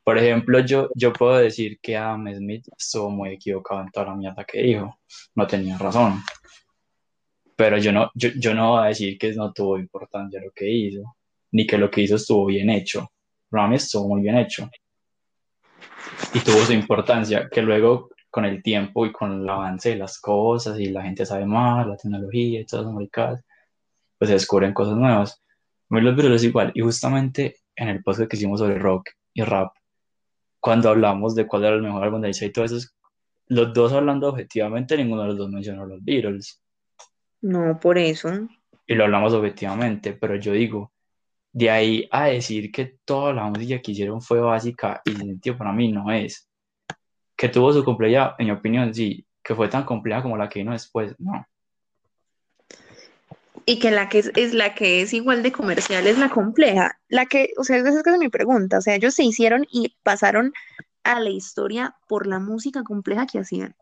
Por 0.03 0.17
ejemplo, 0.17 0.59
yo, 0.59 0.89
yo 0.95 1.13
puedo 1.13 1.37
decir 1.37 1.79
que 1.79 1.95
Adam 1.95 2.33
Smith 2.33 2.67
estuvo 2.77 3.09
muy 3.09 3.29
equivocado 3.29 3.81
en 3.81 3.91
toda 3.91 4.07
la 4.07 4.15
mierda 4.15 4.43
que 4.43 4.61
dijo. 4.61 4.99
No 5.35 5.47
tenía 5.47 5.77
razón. 5.77 6.21
Pero 7.55 7.77
yo 7.77 7.91
no, 7.91 8.09
yo, 8.15 8.29
yo 8.35 8.53
no 8.53 8.71
voy 8.71 8.83
a 8.83 8.87
decir 8.87 9.17
que 9.17 9.33
no 9.33 9.53
tuvo 9.53 9.77
importancia 9.77 10.41
lo 10.41 10.51
que 10.51 10.69
hizo, 10.69 11.15
ni 11.51 11.67
que 11.67 11.77
lo 11.77 11.89
que 11.91 12.01
hizo 12.01 12.15
estuvo 12.15 12.47
bien 12.47 12.69
hecho. 12.69 13.11
Para 13.49 13.67
mí 13.67 13.75
estuvo 13.75 14.07
muy 14.07 14.21
bien 14.21 14.37
hecho. 14.37 14.69
Y 16.33 16.39
tuvo 16.39 16.57
su 16.65 16.73
importancia, 16.73 17.47
que 17.49 17.61
luego 17.61 18.09
con 18.31 18.45
el 18.45 18.63
tiempo 18.63 19.05
y 19.05 19.11
con 19.11 19.41
el 19.41 19.49
avance 19.49 19.89
de 19.89 19.97
las 19.97 20.19
cosas 20.19 20.79
y 20.79 20.85
la 20.85 21.03
gente 21.03 21.25
sabe 21.25 21.45
más, 21.45 21.85
la 21.85 21.97
tecnología 21.97 22.61
y 22.61 22.65
todas 22.65 22.85
las 22.85 22.95
maricadas, 22.95 23.43
pues 24.21 24.29
se 24.29 24.35
descubren 24.35 24.71
cosas 24.71 24.95
nuevas. 24.95 25.41
A 25.89 25.95
mí 25.95 26.01
los 26.01 26.15
Beatles 26.15 26.43
es 26.43 26.47
igual. 26.47 26.71
Y 26.75 26.81
justamente 26.81 27.55
en 27.75 27.87
el 27.87 28.03
podcast 28.03 28.29
que 28.29 28.37
hicimos 28.37 28.59
sobre 28.59 28.77
rock 28.77 29.09
y 29.33 29.41
rap, 29.41 29.73
cuando 30.59 30.91
hablamos 30.91 31.33
de 31.33 31.47
cuál 31.47 31.63
era 31.63 31.73
el 31.73 31.81
mejor 31.81 32.03
álbum 32.03 32.21
de 32.21 32.27
Alicia 32.27 32.45
y 32.45 32.51
todo 32.51 32.65
eso, 32.65 32.77
los 33.47 33.73
dos 33.73 33.91
hablando 33.93 34.29
objetivamente, 34.29 34.95
ninguno 34.95 35.23
de 35.23 35.29
los 35.29 35.37
dos 35.39 35.49
mencionó 35.49 35.87
los 35.87 36.03
Beatles. 36.03 36.61
No, 37.41 37.79
por 37.79 37.97
eso. 37.97 38.47
Y 38.85 38.93
lo 38.93 39.05
hablamos 39.05 39.33
objetivamente, 39.33 40.13
pero 40.13 40.35
yo 40.35 40.53
digo, 40.53 40.93
de 41.51 41.71
ahí 41.71 42.07
a 42.11 42.25
decir 42.25 42.71
que 42.71 42.99
toda 43.03 43.33
la 43.33 43.45
música 43.45 43.81
que 43.81 43.93
hicieron 43.93 44.21
fue 44.21 44.39
básica 44.39 45.01
y 45.03 45.13
sin 45.13 45.29
sentido 45.29 45.57
para 45.57 45.73
mí 45.73 45.91
no 45.91 46.11
es. 46.11 46.47
Que 47.35 47.49
tuvo 47.49 47.73
su 47.73 47.83
complejidad, 47.83 48.35
en 48.37 48.45
mi 48.45 48.51
opinión, 48.51 48.93
sí. 48.93 49.25
Que 49.41 49.55
fue 49.55 49.67
tan 49.67 49.83
compleja 49.83 50.21
como 50.21 50.37
la 50.37 50.47
que 50.47 50.59
vino 50.59 50.73
después, 50.73 51.15
no. 51.17 51.43
Y 53.65 53.79
que 53.79 53.91
la 53.91 54.09
que 54.09 54.19
es, 54.19 54.31
es 54.35 54.53
la 54.53 54.73
que 54.73 55.01
es 55.01 55.13
igual 55.13 55.43
de 55.43 55.51
comercial 55.51 56.07
es 56.07 56.17
la 56.17 56.29
compleja. 56.29 56.99
La 57.07 57.25
que, 57.25 57.53
o 57.57 57.63
sea, 57.63 57.77
esa 57.77 57.89
es 57.99 58.17
mi 58.17 58.29
pregunta. 58.29 58.79
O 58.79 58.81
sea, 58.81 58.95
ellos 58.95 59.13
se 59.13 59.23
hicieron 59.23 59.65
y 59.71 59.95
pasaron 60.03 60.53
a 61.03 61.19
la 61.19 61.29
historia 61.29 61.95
por 62.07 62.27
la 62.27 62.39
música 62.39 62.83
compleja 62.83 63.25
que 63.27 63.39
hacían. 63.39 63.75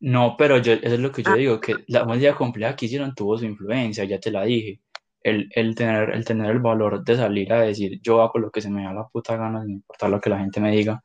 No, 0.00 0.36
pero 0.36 0.58
yo, 0.58 0.74
eso 0.74 0.94
es 0.94 1.00
lo 1.00 1.10
que 1.12 1.22
yo 1.22 1.32
Ah. 1.32 1.36
digo, 1.36 1.60
que 1.60 1.74
la 1.88 2.04
música 2.04 2.34
compleja 2.34 2.76
que 2.76 2.86
hicieron 2.86 3.14
tuvo 3.14 3.38
su 3.38 3.46
influencia, 3.46 4.04
ya 4.04 4.18
te 4.20 4.30
la 4.30 4.44
dije. 4.44 4.80
El, 5.22 5.48
el 5.54 5.74
tener, 5.74 6.10
el 6.10 6.24
tener 6.24 6.50
el 6.50 6.58
valor 6.58 7.02
de 7.02 7.16
salir 7.16 7.50
a 7.54 7.62
decir, 7.62 7.98
yo 8.02 8.20
hago 8.20 8.38
lo 8.38 8.50
que 8.50 8.60
se 8.60 8.68
me 8.68 8.84
da 8.84 8.92
la 8.92 9.08
puta 9.08 9.36
gana, 9.36 9.62
sin 9.62 9.70
importar 9.76 10.10
lo 10.10 10.20
que 10.20 10.28
la 10.28 10.38
gente 10.38 10.60
me 10.60 10.70
diga, 10.70 11.02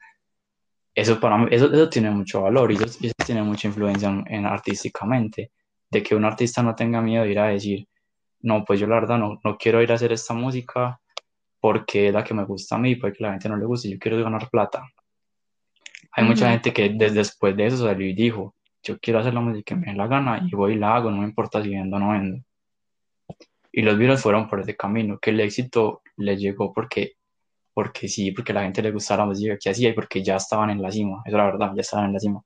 eso 0.93 1.17
para 1.21 1.37
mí, 1.37 1.47
eso, 1.51 1.71
eso 1.71 1.87
tiene 1.87 2.09
mucho 2.11 2.41
valor 2.41 2.69
y 2.73 2.75
eso, 2.75 2.99
eso 3.01 3.13
tiene 3.25 3.41
mucha 3.43 3.69
influencia 3.69 4.09
en, 4.09 4.25
en 4.27 4.45
artísticamente, 4.45 5.51
de 5.89 6.03
que 6.03 6.15
un 6.15 6.25
artista 6.25 6.61
no 6.61 6.75
tenga 6.75 7.01
miedo 7.01 7.23
de 7.23 7.31
ir 7.31 7.39
a 7.39 7.47
decir, 7.47 7.87
no, 8.41 8.63
pues 8.63 8.79
yo 8.79 8.87
la 8.87 8.95
verdad 8.95 9.17
no, 9.17 9.39
no 9.43 9.57
quiero 9.57 9.81
ir 9.81 9.91
a 9.91 9.95
hacer 9.95 10.11
esta 10.11 10.33
música 10.33 10.99
porque 11.59 12.07
es 12.07 12.13
la 12.13 12.23
que 12.23 12.33
me 12.33 12.45
gusta 12.45 12.75
a 12.75 12.79
mí, 12.79 12.95
porque 12.95 13.23
la 13.23 13.31
gente 13.31 13.49
no 13.49 13.57
le 13.57 13.65
gusta, 13.65 13.89
yo 13.89 13.99
quiero 13.99 14.21
ganar 14.23 14.49
plata. 14.49 14.83
Hay 16.11 16.25
mucha 16.25 16.49
gente 16.49 16.73
que 16.73 16.89
desde 16.89 17.15
después 17.15 17.55
de 17.55 17.67
eso 17.67 17.77
salió 17.77 18.07
y 18.07 18.13
dijo, 18.13 18.55
yo 18.81 18.97
quiero 18.99 19.19
hacer 19.19 19.33
la 19.33 19.41
música 19.41 19.63
que 19.63 19.75
me 19.75 19.87
dé 19.87 19.93
la 19.93 20.07
gana 20.07 20.41
y 20.45 20.55
voy 20.55 20.73
y 20.73 20.75
la 20.75 20.95
hago, 20.95 21.11
no 21.11 21.17
me 21.17 21.25
importa 21.25 21.61
si 21.61 21.69
vendo 21.69 21.97
o 21.97 21.99
no 21.99 22.11
vendo. 22.11 22.43
Y 23.71 23.81
los 23.81 23.97
virus 23.97 24.21
fueron 24.21 24.47
por 24.47 24.61
ese 24.61 24.75
camino, 24.75 25.19
que 25.19 25.29
el 25.29 25.39
éxito 25.41 26.01
les 26.17 26.39
llegó 26.39 26.73
porque, 26.73 27.13
porque 27.73 28.07
sí, 28.07 28.31
porque 28.31 28.53
la 28.53 28.63
gente 28.63 28.81
le 28.81 28.91
gustaba 28.91 29.23
la 29.23 29.29
música 29.29 29.57
que 29.57 29.69
hacía 29.69 29.89
y 29.89 29.93
porque 29.93 30.23
ya 30.23 30.37
estaban 30.37 30.69
en 30.69 30.81
la 30.81 30.91
cima, 30.91 31.21
eso 31.25 31.35
es 31.35 31.37
la 31.37 31.45
verdad, 31.45 31.71
ya 31.75 31.81
estaban 31.81 32.07
en 32.07 32.13
la 32.13 32.19
cima. 32.19 32.41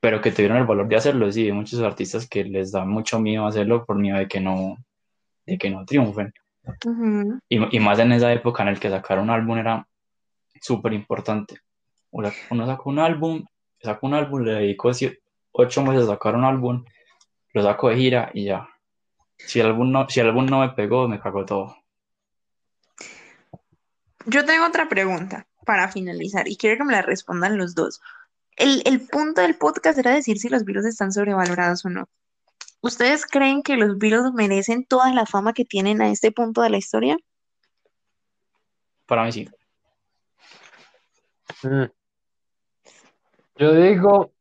Pero 0.00 0.20
que 0.20 0.30
tuvieron 0.30 0.58
el 0.58 0.66
valor 0.66 0.88
de 0.88 0.96
hacerlo, 0.96 1.30
sí, 1.32 1.46
hay 1.46 1.52
muchos 1.52 1.80
artistas 1.80 2.28
que 2.28 2.44
les 2.44 2.72
da 2.72 2.84
mucho 2.84 3.18
miedo 3.18 3.46
hacerlo 3.46 3.84
por 3.84 3.96
miedo 3.96 4.18
de 4.18 4.28
que 4.28 4.40
no, 4.40 4.76
de 5.46 5.58
que 5.58 5.70
no 5.70 5.84
triunfen. 5.84 6.32
Ujú. 6.84 7.38
Y, 7.48 7.76
y 7.76 7.80
más 7.80 7.98
en 7.98 8.12
esa 8.12 8.32
época 8.32 8.62
en 8.62 8.70
el 8.70 8.80
que 8.80 8.90
sacar 8.90 9.18
un 9.18 9.30
álbum 9.30 9.58
era 9.58 9.86
súper 10.60 10.92
importante. 10.92 11.60
Uno, 12.10 12.66
sacó 12.66 12.90
un 12.90 12.98
álbum, 12.98 13.44
sacó 13.82 14.06
un 14.06 14.14
álbum, 14.14 14.42
le 14.42 14.52
dedicó 14.52 14.90
ocho 15.52 15.82
meses 15.82 16.04
a 16.04 16.12
sacar 16.12 16.34
un 16.34 16.44
álbum, 16.44 16.84
lo 17.52 17.62
saco 17.62 17.88
de 17.88 17.96
gira 17.96 18.30
y 18.32 18.44
ya. 18.44 18.68
Si 19.36 19.60
el 19.60 19.66
álbum 19.66 19.92
no, 19.92 20.08
si 20.08 20.20
el 20.20 20.28
álbum 20.28 20.46
no 20.46 20.60
me 20.60 20.70
pegó, 20.70 21.08
me 21.08 21.20
cagó 21.20 21.44
todo. 21.44 21.76
Yo 24.24 24.44
tengo 24.44 24.66
otra 24.66 24.88
pregunta 24.88 25.46
para 25.64 25.88
finalizar 25.88 26.48
y 26.48 26.56
quiero 26.56 26.78
que 26.78 26.84
me 26.84 26.92
la 26.92 27.02
respondan 27.02 27.58
los 27.58 27.74
dos. 27.74 28.00
El, 28.56 28.82
el 28.86 29.06
punto 29.06 29.42
del 29.42 29.56
podcast 29.56 29.98
era 29.98 30.12
decir 30.14 30.38
si 30.38 30.48
los 30.48 30.64
virus 30.64 30.86
están 30.86 31.12
sobrevalorados 31.12 31.84
o 31.84 31.90
no. 31.90 32.08
¿Ustedes 32.80 33.26
creen 33.26 33.62
que 33.62 33.76
los 33.76 33.98
virus 33.98 34.32
merecen 34.32 34.84
toda 34.84 35.12
la 35.12 35.26
fama 35.26 35.52
que 35.52 35.64
tienen 35.64 36.00
a 36.00 36.10
este 36.10 36.32
punto 36.32 36.62
de 36.62 36.70
la 36.70 36.78
historia? 36.78 37.16
Para 39.06 39.24
mí 39.24 39.32
sí. 39.32 39.48
Mm. 41.62 41.84
Yo 43.56 43.72
digo 43.72 44.32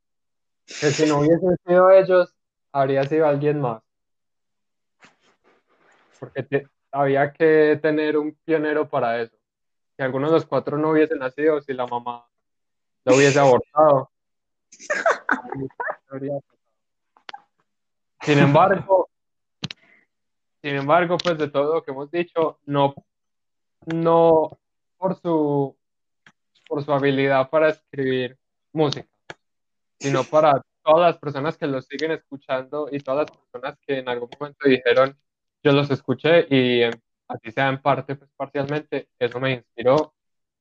que 0.65 0.91
si 0.91 1.05
no 1.05 1.19
hubiesen 1.19 1.57
sido 1.65 1.89
ellos, 1.91 2.35
habría 2.71 3.03
sido 3.03 3.27
alguien 3.27 3.61
más. 3.61 3.81
Porque 6.19 6.43
te- 6.43 6.67
había 6.91 7.31
que 7.31 7.79
tener 7.81 8.17
un 8.17 8.37
pionero 8.43 8.87
para 8.89 9.21
eso. 9.21 9.35
Si 9.95 10.03
alguno 10.03 10.27
de 10.27 10.33
los 10.33 10.45
cuatro 10.45 10.77
no 10.77 10.91
hubiese 10.91 11.15
nacido, 11.15 11.61
si 11.61 11.73
la 11.73 11.87
mamá 11.87 12.27
lo 13.05 13.15
hubiese 13.15 13.39
abortado. 13.39 14.09
Sin 18.21 18.39
embargo, 18.39 19.09
sin 20.61 20.75
embargo, 20.75 21.17
pues 21.17 21.37
de 21.37 21.49
todo 21.49 21.75
lo 21.75 21.83
que 21.83 21.91
hemos 21.91 22.09
dicho, 22.09 22.59
no, 22.65 22.95
no 23.85 24.57
por 24.97 25.15
su, 25.21 25.77
por 26.67 26.83
su 26.83 26.91
habilidad 26.91 27.49
para 27.49 27.69
escribir 27.69 28.37
música, 28.73 29.07
sino 29.99 30.23
para 30.23 30.61
todas 30.83 31.13
las 31.13 31.17
personas 31.19 31.57
que 31.57 31.67
los 31.67 31.85
siguen 31.85 32.11
escuchando 32.11 32.87
y 32.91 32.99
todas 32.99 33.29
las 33.29 33.37
personas 33.37 33.77
que 33.85 33.99
en 33.99 34.09
algún 34.09 34.29
momento 34.39 34.67
dijeron, 34.67 35.15
yo 35.63 35.71
los 35.71 35.91
escuché 35.91 36.47
y 36.49 36.81
eh, 36.81 36.91
así 37.27 37.51
sea 37.51 37.69
en 37.69 37.81
parte, 37.81 38.15
pues 38.15 38.31
parcialmente, 38.35 39.09
eso 39.19 39.39
me 39.39 39.53
inspiró 39.53 40.15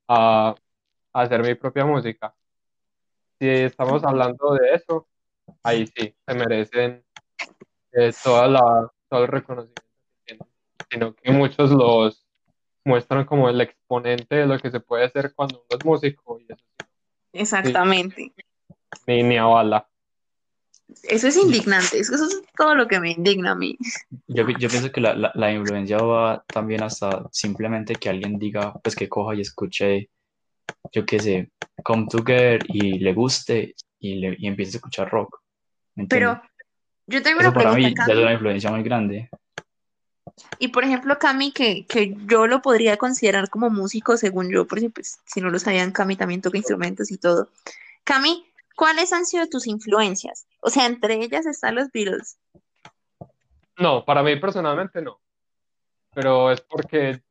a, 0.09 0.55
a 1.15 1.23
hacer 1.23 1.43
mi 1.43 1.55
propia 1.55 1.87
música. 1.87 2.35
Si 3.39 3.49
estamos 3.49 4.05
hablando 4.05 4.55
de 4.55 4.75
eso, 4.75 5.09
ahí 5.63 5.87
sí, 5.87 6.15
se 6.27 6.35
merecen 6.35 7.05
eh, 7.93 8.13
toda 8.23 8.49
la, 8.49 8.93
todo 9.09 9.23
el 9.23 9.29
reconocimiento 9.29 9.83
que 9.83 10.25
tienen, 10.27 10.49
sino 10.91 11.15
que 11.15 11.31
muchos 11.31 11.71
los 11.71 12.27
muestran 12.85 13.25
como 13.25 13.49
el 13.49 13.61
exponente 13.61 14.37
de 14.37 14.47
lo 14.47 14.59
que 14.59 14.71
se 14.71 14.81
puede 14.81 15.05
hacer 15.05 15.33
cuando 15.35 15.65
uno 15.69 15.79
es 15.79 15.85
músico 15.85 16.39
y 16.39 16.45
eso 16.45 16.63
sí, 16.77 16.87
Exactamente. 17.33 18.33
ni, 19.07 19.23
ni 19.23 19.39
a 19.39 19.45
bala. 19.45 19.89
Eso 21.03 21.29
es 21.29 21.37
indignante. 21.37 21.99
Eso, 21.99 22.15
es 22.15 22.43
todo 22.57 22.75
lo 22.75 22.87
que 22.87 23.01
me 23.01 23.11
indigna 23.11 23.53
a 23.53 23.55
mí. 23.55 23.77
Yo, 24.27 24.47
yo 24.59 24.69
pienso 24.69 24.93
que 24.93 25.01
la, 25.01 25.15
la, 25.15 25.33
la 25.35 25.53
influencia 25.53 25.97
va 25.99 26.45
también 26.47 26.83
hasta 26.83 27.27
simplemente 27.33 27.95
que 27.95 28.11
alguien 28.11 28.39
diga, 28.39 28.75
pues 28.75 28.95
que 28.95 29.09
coja 29.09 29.35
y 29.35 29.41
escuche, 29.41 30.11
yo 30.93 31.05
qué 31.07 31.19
sé, 31.21 31.51
Come 31.83 32.07
Together 32.11 32.61
y 32.69 32.99
le 32.99 33.13
guste 33.13 33.75
y, 33.99 34.17
le, 34.17 34.37
y 34.39 34.47
empiece 34.47 34.77
a 34.77 34.79
escuchar 34.79 35.11
rock. 35.11 35.41
¿me 35.95 36.07
Pero 36.07 36.41
yo 37.07 37.23
tengo 37.23 37.41
Eso 37.41 37.49
una 37.51 37.55
para 37.55 37.71
pregunta, 37.73 37.89
mí 37.89 37.95
ya 37.97 38.03
es 38.03 38.09
Cami. 38.09 38.23
una 38.23 38.33
influencia 38.33 38.71
muy 38.71 38.83
grande. 38.83 39.29
Y 40.59 40.69
por 40.69 40.85
ejemplo, 40.85 41.19
Cami, 41.19 41.53
que, 41.53 41.87
que 41.87 42.17
yo 42.27 42.47
lo 42.47 42.63
podría 42.63 42.97
considerar 42.97 43.51
como 43.51 43.71
músico, 43.71 44.17
según 44.17 44.51
yo, 44.51 44.67
porque 44.67 44.91
pues, 44.91 45.19
si 45.27 45.41
no 45.41 45.51
lo 45.51 45.59
sabían, 45.59 45.93
Cami 45.93 46.17
también 46.17 46.41
toca 46.43 46.57
instrumentos 46.57 47.11
y 47.11 47.19
todo. 47.19 47.49
Cami, 48.05 48.45
¿cuáles 48.75 49.13
han 49.13 49.27
sido 49.27 49.47
tus 49.49 49.67
influencias? 49.67 50.47
O 50.61 50.71
sea, 50.71 50.87
entre 50.87 51.23
ellas 51.23 51.47
están 51.47 51.75
los 51.75 51.91
Beatles. 51.93 52.39
No, 53.79 54.05
para 54.05 54.23
mí 54.23 54.37
personalmente 54.37 55.03
no, 55.03 55.21
pero 56.15 56.53
es 56.53 56.61
porque 56.61 57.24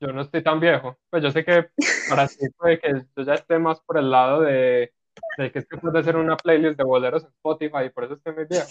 yo 0.00 0.12
no 0.12 0.22
estoy 0.22 0.42
tan 0.42 0.60
viejo. 0.60 0.98
Pues 1.10 1.22
yo 1.22 1.30
sé 1.30 1.44
que 1.44 1.68
para 2.08 2.28
ti 2.28 2.48
puede 2.56 2.78
que 2.78 3.04
yo 3.16 3.22
ya 3.22 3.34
esté 3.34 3.58
más 3.58 3.80
por 3.80 3.98
el 3.98 4.10
lado 4.10 4.42
de, 4.42 4.92
de 5.38 5.52
que 5.52 5.58
es 5.58 5.66
capaz 5.66 5.90
de 5.90 5.98
hacer 6.00 6.16
una 6.16 6.36
playlist 6.36 6.78
de 6.78 6.84
boleros 6.84 7.24
en 7.24 7.30
Spotify 7.30 7.84
y 7.86 7.90
por 7.90 8.04
eso 8.04 8.14
estoy 8.14 8.34
muy 8.34 8.44
viejo. 8.44 8.68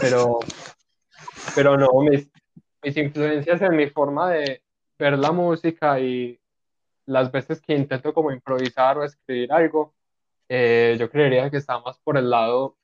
Pero, 0.00 0.38
pero 1.54 1.76
no, 1.76 1.88
mis, 2.02 2.28
mis 2.82 2.96
influencias 2.96 3.62
en 3.62 3.76
mi 3.76 3.88
forma 3.88 4.30
de 4.30 4.62
ver 4.98 5.18
la 5.18 5.32
música 5.32 5.98
y 6.00 6.38
las 7.06 7.32
veces 7.32 7.60
que 7.60 7.74
intento 7.74 8.12
como 8.12 8.30
improvisar 8.30 8.98
o 8.98 9.04
escribir 9.04 9.52
algo, 9.52 9.94
eh, 10.48 10.96
yo 10.98 11.10
creería 11.10 11.50
que 11.50 11.56
está 11.56 11.78
más 11.80 11.98
por 12.00 12.18
el 12.18 12.28
lado 12.28 12.76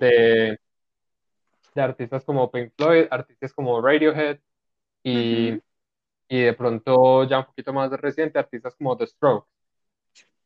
de, 0.00 0.58
de 1.74 1.82
artistas 1.82 2.24
como 2.24 2.50
Pink 2.50 2.72
Floyd, 2.76 3.06
artistas 3.10 3.52
como 3.52 3.80
Radiohead 3.80 4.38
y, 5.04 5.60
y 6.32 6.40
de 6.40 6.54
pronto 6.54 7.24
ya 7.24 7.40
un 7.40 7.44
poquito 7.44 7.74
más 7.74 7.90
reciente, 7.90 8.38
artistas 8.38 8.74
como 8.74 8.96
The 8.96 9.06
Strokes. 9.06 9.50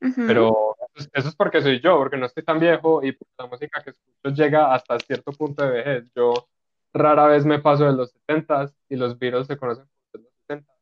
ujú. 0.02 0.26
Pero 0.26 0.76
eso 0.80 0.94
es, 0.96 1.10
eso 1.12 1.28
es 1.28 1.36
porque 1.36 1.62
soy 1.62 1.80
yo, 1.80 1.96
porque 1.96 2.16
no 2.16 2.26
estoy 2.26 2.42
tan 2.42 2.58
viejo 2.58 3.04
y 3.04 3.12
pues, 3.12 3.30
la 3.38 3.46
música 3.46 3.80
que 3.84 3.90
escucho 3.90 4.34
llega 4.34 4.74
hasta 4.74 4.98
cierto 4.98 5.30
punto 5.30 5.62
de 5.62 5.70
vejez. 5.70 6.12
Yo 6.12 6.48
rara 6.92 7.28
vez 7.28 7.46
me 7.46 7.60
paso 7.60 7.84
de 7.84 7.92
los 7.92 8.12
70s 8.26 8.74
y 8.88 8.96
los 8.96 9.16
Beatles 9.16 9.46
se 9.46 9.56
conocen 9.56 9.88
por 10.10 10.22
los 10.22 10.32
70 10.48 10.72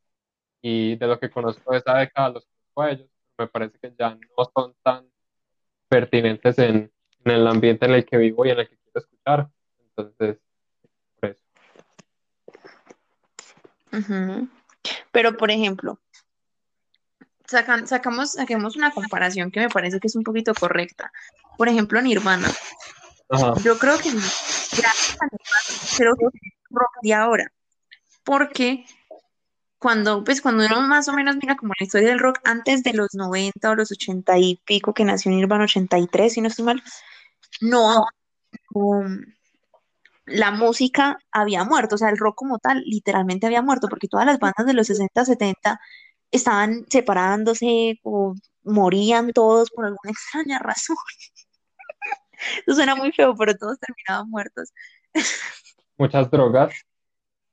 y 0.63 0.97
de 0.97 1.07
lo 1.07 1.21
que 1.21 1.29
conozco 1.29 1.73
de 1.73 1.79
esa 1.79 1.99
década 1.99 2.31
los 2.31 2.47
conozco 2.47 2.83
a 2.83 2.91
ellos. 2.93 3.11
Me 3.37 3.47
parece 3.47 3.79
que 3.79 3.93
ya 3.99 4.15
no 4.15 4.51
son 4.57 4.75
tan 4.83 5.07
pertinentes 5.87 6.59
en, 6.59 6.91
en 7.27 7.31
el 7.31 7.47
ambiente 7.47 7.85
en 7.85 7.93
el 7.93 8.07
que 8.07 8.17
vivo 8.17 8.47
y 8.47 8.53
en 8.53 8.59
el 8.59 8.69
que 8.71 8.79
quiero 8.79 9.01
escuchar. 9.01 9.51
Entonces, 9.81 10.39
por 11.21 11.29
eso. 11.29 11.41
Ujú. 13.93 14.64
Pero, 15.12 15.36
por 15.36 15.51
ejemplo, 15.51 15.98
sacan- 17.47 17.86
sacamos, 17.86 18.32
saquemos 18.32 18.77
una 18.77 18.90
comparación 18.90 19.51
que 19.51 19.61
me 19.61 19.69
parece 19.69 20.01
que 20.01 20.06
es 20.09 20.16
un 20.16 20.23
poquito 20.24 20.55
correcta. 20.55 21.12
Por 21.56 21.69
ejemplo, 21.69 22.01
Nirvana. 22.02 22.51
Ajá. 23.31 23.55
Yo 23.62 23.78
creo 23.78 23.98
que 23.98 24.11
gracias 24.11 25.16
a 25.20 25.24
Nirvana, 25.27 25.97
creo 25.97 26.15
que 26.16 26.27
es 26.27 26.52
rock 26.70 26.90
de 27.02 27.15
ahora. 27.15 27.52
Porque 28.24 28.85
cuando, 29.78 30.24
pues, 30.24 30.40
cuando 30.40 30.65
uno 30.65 30.81
más 30.82 31.09
o 31.09 31.12
menos 31.12 31.36
mira 31.36 31.56
como 31.56 31.73
la 31.78 31.85
historia 31.85 32.09
del 32.09 32.19
rock 32.19 32.40
antes 32.44 32.82
de 32.82 32.94
los 32.94 33.15
90 33.15 33.70
o 33.70 33.74
los 33.74 33.93
80 33.93 34.39
y 34.39 34.56
pico, 34.65 34.94
que 34.94 35.05
nació 35.05 35.31
Nirvana 35.31 35.65
83, 35.65 36.32
si 36.32 36.40
no 36.40 36.48
estoy 36.48 36.65
mal, 36.65 36.82
no, 37.61 38.06
la 40.27 40.51
música 40.51 41.19
había 41.33 41.65
muerto, 41.65 41.97
o 41.97 41.99
sea, 41.99 42.11
el 42.11 42.19
rock 42.19 42.37
como 42.37 42.59
tal 42.59 42.83
literalmente 42.87 43.47
había 43.47 43.63
muerto, 43.63 43.89
porque 43.89 44.09
todas 44.09 44.27
las 44.27 44.39
bandas 44.39 44.67
de 44.67 44.75
los 44.75 44.87
60, 44.87 45.25
70 45.25 45.81
estaban 46.31 46.87
separándose 46.89 48.01
o 48.03 48.35
morían 48.63 49.33
todos 49.33 49.71
por 49.71 49.85
alguna 49.87 50.11
extraña 50.11 50.59
razón. 50.59 50.97
Eso 52.67 52.77
suena 52.77 52.95
muy 52.95 53.13
feo, 53.13 53.35
pero 53.37 53.55
todos 53.55 53.79
terminaban 53.79 54.29
muertos. 54.31 54.73
muchas 55.97 56.31
drogas. 56.31 56.75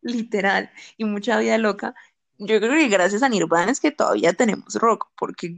literal, 0.02 0.72
y 0.98 1.06
mucha 1.06 1.38
vida 1.39 1.57
loca. 1.57 1.93
Yo 2.38 2.60
creo 2.60 2.73
que 2.73 2.88
gracias 2.88 3.22
a 3.22 3.30
Nirvana 3.30 3.72
es 3.72 3.80
que 3.80 3.91
todavía 3.91 4.34
tenemos 4.34 4.73
rock, 4.76 5.11
porque 5.15 5.57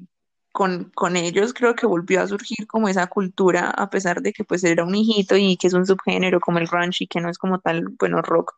con, 0.54 0.92
con 0.96 1.16
ellos 1.18 1.54
creo 1.54 1.76
que 1.76 1.88
volvió 1.88 2.22
a 2.22 2.28
surgir 2.28 2.68
como 2.68 2.88
esa 2.88 3.08
cultura, 3.08 3.72
a 3.72 3.90
pesar 3.90 4.22
de 4.22 4.32
que 4.32 4.44
pues 4.44 4.64
era 4.64 4.86
un 4.86 4.94
hijito 4.96 5.36
y 5.36 5.58
que 5.58 5.68
es 5.68 5.74
un 5.74 5.86
subgénero 5.86 6.40
como 6.40 6.60
el 6.60 6.68
grunge 6.68 7.04
y 7.04 7.08
que 7.08 7.20
no 7.20 7.30
es 7.30 7.40
como 7.40 7.60
tal, 7.60 7.90
bueno, 8.00 8.22
rock. 8.22 8.54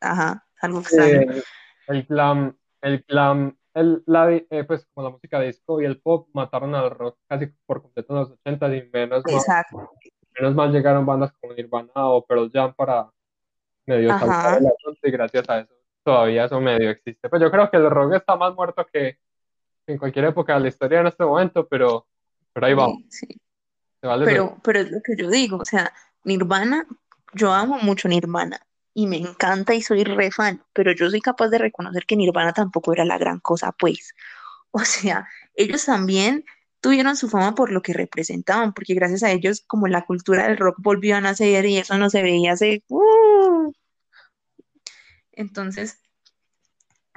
Ajá, 0.00 0.46
algo 0.62 0.80
extraño. 0.80 1.20
Eh, 1.32 1.42
el 1.88 2.04
glam, 2.04 2.56
el 2.80 3.04
glam, 3.08 3.56
el, 3.74 4.02
la, 4.06 4.32
eh, 4.32 4.64
pues 4.66 4.86
como 4.94 5.08
la 5.08 5.12
música 5.12 5.40
disco 5.40 5.82
y 5.82 5.84
el 5.84 6.00
pop 6.00 6.28
mataron 6.32 6.74
al 6.76 6.90
rock 6.90 7.18
casi 7.28 7.46
por 7.66 7.82
completo 7.82 8.14
en 8.14 8.20
los 8.20 8.30
80 8.30 8.76
y 8.76 8.90
menos 8.92 9.24
mal, 9.24 9.34
Exacto. 9.34 9.90
menos 10.38 10.54
mal 10.54 10.72
llegaron 10.72 11.04
bandas 11.04 11.32
como 11.40 11.54
Nirvana 11.54 11.90
o 11.94 12.24
Pearl 12.24 12.50
Jam 12.52 12.72
para 12.74 13.10
medio 13.84 14.12
Ajá. 14.12 14.20
salvar 14.20 14.58
el 14.58 14.66
asunto 14.68 15.00
y 15.02 15.10
gracias 15.10 15.50
a 15.50 15.58
eso 15.58 15.74
todavía 16.04 16.44
eso 16.44 16.60
medio 16.60 16.90
existe. 16.90 17.28
Pues 17.28 17.42
yo 17.42 17.50
creo 17.50 17.70
que 17.70 17.76
el 17.76 17.90
rock 17.90 18.14
está 18.14 18.36
más 18.36 18.54
muerto 18.54 18.86
que 18.92 19.18
en 19.92 19.98
cualquier 19.98 20.26
época 20.26 20.54
de 20.54 20.60
la 20.60 20.68
historia 20.68 21.00
en 21.00 21.06
este 21.06 21.24
momento, 21.24 21.66
pero, 21.66 22.06
pero 22.52 22.66
ahí 22.66 22.74
vamos. 22.74 23.02
Sí, 23.08 23.26
vale 24.02 24.24
Pero, 24.24 24.56
pero 24.62 24.80
es 24.80 24.90
lo 24.90 25.00
que 25.02 25.16
yo 25.16 25.28
digo, 25.28 25.58
o 25.58 25.64
sea, 25.64 25.92
Nirvana, 26.24 26.86
yo 27.34 27.52
amo 27.52 27.78
mucho 27.78 28.08
Nirvana 28.08 28.60
y 28.94 29.06
me 29.06 29.16
encanta 29.16 29.74
y 29.74 29.82
soy 29.82 30.04
re 30.04 30.30
fan, 30.30 30.62
pero 30.72 30.92
yo 30.92 31.10
soy 31.10 31.20
capaz 31.20 31.48
de 31.48 31.58
reconocer 31.58 32.04
que 32.06 32.16
Nirvana 32.16 32.52
tampoco 32.52 32.92
era 32.92 33.04
la 33.04 33.18
gran 33.18 33.40
cosa, 33.40 33.72
pues. 33.72 34.14
O 34.72 34.78
sea, 34.84 35.26
ellos 35.56 35.84
también 35.84 36.44
tuvieron 36.80 37.16
su 37.16 37.28
fama 37.28 37.56
por 37.56 37.72
lo 37.72 37.82
que 37.82 37.92
representaban, 37.92 38.72
porque 38.72 38.94
gracias 38.94 39.24
a 39.24 39.32
ellos 39.32 39.64
como 39.66 39.88
la 39.88 40.04
cultura 40.06 40.44
del 40.46 40.58
rock 40.58 40.76
volvió 40.78 41.16
a 41.16 41.20
nacer 41.20 41.66
y 41.66 41.78
eso 41.78 41.98
no 41.98 42.08
se 42.08 42.22
veía 42.22 42.52
hace... 42.52 42.84
¡uh! 42.88 43.72
Entonces, 45.32 46.00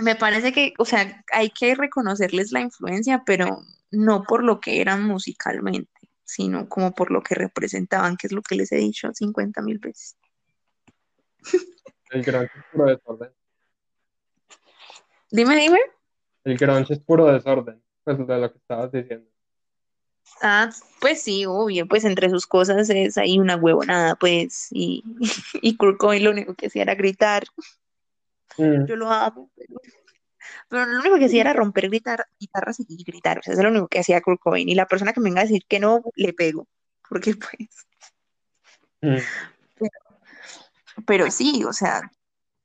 me 0.04 0.16
parece 0.16 0.52
que, 0.52 0.74
o 0.78 0.86
sea, 0.86 1.24
hay 1.32 1.50
que 1.50 1.76
reconocerles 1.76 2.52
la 2.52 2.62
influencia, 2.62 3.24
pero 3.26 3.62
no 3.92 4.24
por 4.24 4.44
lo 4.44 4.60
que 4.60 4.82
eran 4.82 5.04
musicalmente, 5.04 6.10
sino 6.24 6.68
como 6.68 6.94
por 6.94 7.12
lo 7.12 7.22
que 7.22 7.36
representaban, 7.36 8.18
que 8.18 8.28
es 8.28 8.34
lo 8.34 8.42
que 8.42 8.56
les 8.56 8.72
he 8.72 8.78
dicho 8.78 9.14
50 9.14 9.62
mil 9.62 9.80
veces. 9.80 10.18
El 12.12 12.24
grunge 12.24 12.52
es 12.56 12.64
puro 12.72 12.86
desorden. 12.86 13.32
Dime, 15.32 15.56
dime. 15.56 15.80
El 16.44 16.58
grunge 16.58 16.94
es 16.94 17.00
puro 17.00 17.32
desorden, 17.32 17.82
pues 18.04 18.18
de 18.18 18.38
lo 18.38 18.52
que 18.52 18.58
estabas 18.58 18.92
diciendo. 18.92 19.30
Ah, 20.42 20.70
pues 21.00 21.22
sí, 21.22 21.46
obvio, 21.46 21.88
pues 21.88 22.06
entre 22.06 22.30
sus 22.30 22.48
cosas 22.48 22.90
es 22.90 23.18
ahí 23.18 23.40
una 23.40 23.56
huevonada, 23.56 24.16
pues, 24.16 24.68
y, 24.72 25.04
y 25.62 25.78
Kurt 25.78 25.98
Cobain 25.98 26.24
lo 26.24 26.32
único 26.32 26.54
que 26.56 26.68
hacía 26.68 26.84
era 26.84 26.96
gritar, 26.96 27.44
Mm, 28.58 28.86
yo 28.86 28.96
lo 28.96 29.12
amo, 29.12 29.52
pero, 29.56 29.76
pero 30.70 30.86
lo 30.86 31.00
único 31.00 31.18
que 31.18 31.26
hacía 31.26 31.42
era 31.42 31.54
romper 31.54 31.90
gritar, 31.90 32.26
guitarras 32.40 32.80
y 32.80 33.04
gritar, 33.04 33.40
o 33.40 33.44
sea, 33.44 33.54
eso 33.54 33.62
es 33.62 33.64
lo 33.64 33.72
único 33.72 33.88
que 33.88 34.00
hacía 34.00 34.22
Kurt 34.22 34.40
Cobain, 34.40 34.70
y 34.70 34.76
la 34.76 34.88
persona 34.88 35.14
que 35.14 35.20
me 35.20 35.30
venga 35.30 35.42
a 35.42 35.46
decir 35.46 35.64
que 35.68 35.80
no, 35.80 36.02
le 36.16 36.34
pego, 36.34 36.68
porque 37.10 37.34
pues, 37.60 37.88
mm. 39.02 39.86
pero 41.06 41.30
sí, 41.32 41.64
o 41.64 41.74
sea, 41.74 42.12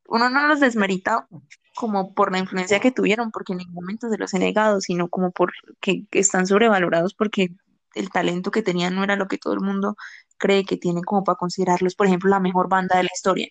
uno 0.09 0.31
no 0.31 0.49
los 0.49 0.61
desmerita 0.61 1.29
como 1.77 2.13
por 2.15 2.33
la 2.33 2.39
influencia 2.39 2.81
que 2.81 2.91
tuvieron, 2.91 3.31
porque 3.31 3.53
en 3.53 3.59
ningún 3.59 3.75
momento 3.75 4.09
se 4.11 4.19
los 4.19 4.35
he 4.35 4.39
negado, 4.41 4.81
sino 4.81 5.09
como 5.09 5.31
porque 5.31 6.07
están 6.11 6.47
sobrevalorados 6.47 7.15
porque 7.15 7.51
el 7.95 8.11
talento 8.11 8.51
que 8.51 8.63
tenían 8.63 8.97
no 8.97 9.05
era 9.05 9.17
lo 9.17 9.29
que 9.29 9.39
todo 9.39 9.55
el 9.55 9.61
mundo 9.61 9.97
cree 10.39 10.65
que 10.65 10.77
tienen 10.77 11.05
como 11.05 11.25
para 11.25 11.37
considerarlos, 11.37 11.95
por 11.95 12.07
ejemplo, 12.07 12.31
la 12.31 12.41
mejor 12.41 12.69
banda 12.69 12.97
de 12.97 13.05
la 13.05 13.11
historia. 13.15 13.49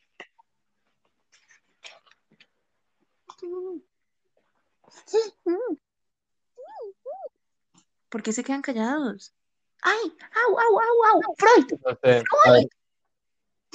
¿Por 8.09 8.23
qué 8.23 8.31
se 8.31 8.43
quedan 8.43 8.61
callados? 8.61 9.33
¡Ay! 9.81 10.13
¡Au, 10.47 10.57
au, 10.59 10.79
au, 10.79 11.03
au! 11.13 11.35
¡Freud! 11.37 11.79
No 11.85 11.97
sé, 12.01 12.23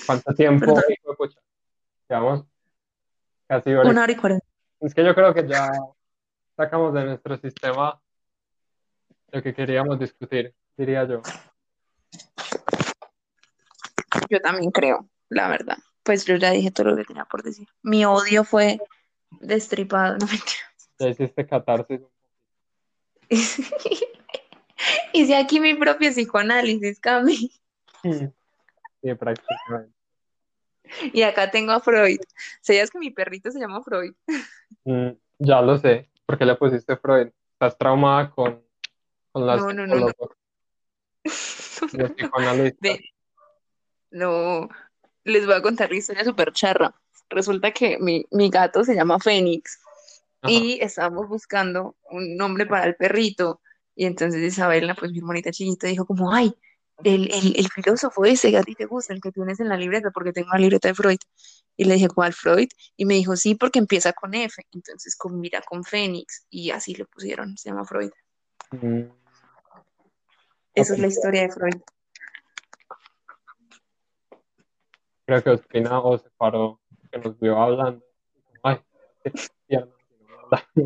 ¿cuánto 0.06 0.34
tiempo? 0.34 0.74
Llevamos 2.08 2.44
casi 3.46 3.72
hora 3.74 3.88
y- 3.88 3.92
Una 3.92 4.02
hora 4.02 4.12
y 4.12 4.16
cuarenta. 4.16 4.46
Es 4.80 4.94
que 4.94 5.04
yo 5.04 5.14
creo 5.14 5.32
que 5.32 5.46
ya 5.46 5.70
sacamos 6.56 6.92
de 6.94 7.04
nuestro 7.04 7.36
sistema 7.38 8.00
lo 9.30 9.42
que 9.42 9.54
queríamos 9.54 9.98
discutir, 9.98 10.54
diría 10.76 11.04
yo. 11.04 11.22
Yo 14.28 14.40
también 14.40 14.70
creo, 14.70 15.08
la 15.28 15.48
verdad. 15.48 15.78
Pues 16.02 16.24
yo 16.24 16.36
ya 16.36 16.50
dije 16.50 16.70
todo 16.70 16.88
lo 16.88 16.96
que 16.96 17.04
tenía 17.04 17.24
por 17.26 17.42
decir. 17.42 17.68
Mi 17.82 18.04
odio 18.04 18.44
fue 18.44 18.78
destripado, 19.40 20.18
no 20.18 20.26
mentira. 20.26 20.71
Ya 21.02 21.08
hiciste 21.08 21.44
catarsis. 21.44 22.00
Hice 25.12 25.36
aquí 25.36 25.58
mi 25.58 25.74
propio 25.74 26.10
psicoanálisis, 26.10 27.00
Cami. 27.00 27.50
Sí, 28.02 29.14
prácticamente. 29.18 29.92
Y 31.12 31.22
acá 31.22 31.50
tengo 31.50 31.72
a 31.72 31.80
Freud. 31.80 32.20
¿Sabías 32.60 32.90
que 32.90 33.00
mi 33.00 33.10
perrito 33.10 33.50
se 33.50 33.58
llama 33.58 33.82
Freud? 33.82 34.14
Mm, 34.84 35.10
ya 35.40 35.60
lo 35.60 35.76
sé. 35.78 36.08
¿Por 36.24 36.38
qué 36.38 36.44
le 36.44 36.54
pusiste 36.54 36.96
Freud? 36.96 37.30
Estás 37.54 37.76
traumada 37.76 38.30
con, 38.30 38.64
con 39.32 39.44
las 39.44 39.60
No, 39.60 39.72
no, 39.72 39.86
no, 39.86 39.96
los 41.92 42.12
psicoanalistas. 42.12 42.80
Ve, 42.80 43.10
no, 44.12 44.68
les 45.24 45.46
voy 45.46 45.54
a 45.56 45.62
contar 45.62 45.90
la 45.90 45.96
historia 45.96 46.24
súper 46.24 46.52
charra. 46.52 46.94
Resulta 47.28 47.72
que 47.72 47.98
mi, 47.98 48.24
mi 48.30 48.50
gato 48.50 48.84
se 48.84 48.94
llama 48.94 49.18
Fénix 49.18 49.81
Ajá. 50.42 50.52
y 50.52 50.78
estábamos 50.80 51.28
buscando 51.28 51.96
un 52.10 52.36
nombre 52.36 52.66
para 52.66 52.86
el 52.86 52.96
perrito. 52.96 53.60
Y 53.94 54.06
entonces 54.06 54.42
Isabela, 54.42 54.94
pues 54.94 55.12
mi 55.12 55.18
hermanita 55.18 55.50
chiquita, 55.50 55.86
dijo 55.86 56.04
como, 56.04 56.32
ay, 56.34 56.52
el, 57.04 57.32
el, 57.32 57.56
el 57.56 57.68
filósofo 57.68 58.24
ese 58.24 58.50
que 58.50 58.58
a 58.58 58.62
ti 58.62 58.74
te 58.74 58.86
gusta, 58.86 59.12
el 59.12 59.20
que 59.20 59.32
tienes 59.32 59.60
en 59.60 59.68
la 59.68 59.76
libreta, 59.76 60.10
porque 60.10 60.32
tengo 60.32 60.48
una 60.50 60.58
libreta 60.58 60.88
de 60.88 60.94
Freud. 60.94 61.18
Y 61.76 61.84
le 61.84 61.94
dije, 61.94 62.08
¿cuál 62.08 62.32
Freud? 62.32 62.68
Y 62.96 63.06
me 63.06 63.14
dijo, 63.14 63.36
sí, 63.36 63.54
porque 63.54 63.78
empieza 63.78 64.12
con 64.12 64.34
F. 64.34 64.62
Entonces, 64.72 65.16
con, 65.16 65.40
mira, 65.40 65.62
con 65.62 65.84
Fénix. 65.84 66.46
Y 66.50 66.70
así 66.70 66.94
le 66.94 67.06
pusieron, 67.06 67.56
se 67.56 67.70
llama 67.70 67.84
Freud. 67.84 68.10
Mm, 68.72 69.04
Esa 70.74 70.94
es 70.94 70.98
la 70.98 71.06
historia 71.06 71.42
de 71.42 71.50
Freud. 71.50 71.80
creo 75.24 75.42
que 75.42 75.50
Ospina 75.50 76.00
o 76.00 76.18
se 76.18 76.28
paró, 76.36 76.80
que 77.10 77.18
nos 77.18 77.38
vio 77.38 77.56
hablando. 77.58 78.04
Ay, 78.62 78.80
qué 79.22 79.32
tierno. 79.66 79.92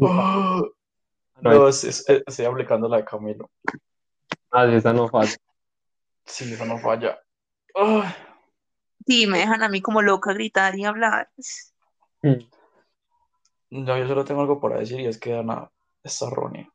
Oh, 0.00 0.68
No, 1.42 1.50
no, 1.52 1.68
es- 1.68 1.84
es- 1.84 2.04
estoy 2.08 2.46
aplicando 2.46 2.88
la 2.88 2.96
de 2.98 3.04
Camilo. 3.04 3.50
Ah, 4.50 4.66
sí, 4.66 4.74
esa 4.76 4.92
no 4.92 5.06
falla. 5.08 5.36
Sí, 6.24 6.52
eso 6.54 6.64
no 6.64 6.78
falla. 6.78 7.18
Ay, 7.74 8.02
Sí, 9.06 9.26
me 9.26 9.38
dejan 9.38 9.62
a 9.62 9.68
mí 9.68 9.82
como 9.82 10.00
loca 10.02 10.32
gritar 10.32 10.76
y 10.76 10.84
hablar. 10.84 11.28
Mm, 12.22 12.48
no, 13.70 13.98
yo 13.98 14.08
solo 14.08 14.24
tengo 14.24 14.40
algo 14.40 14.58
para 14.60 14.78
decir 14.78 14.98
y 14.98 15.06
es 15.06 15.18
que 15.20 15.32
Dana 15.32 15.70
está 16.02 16.26
errónea. 16.26 16.68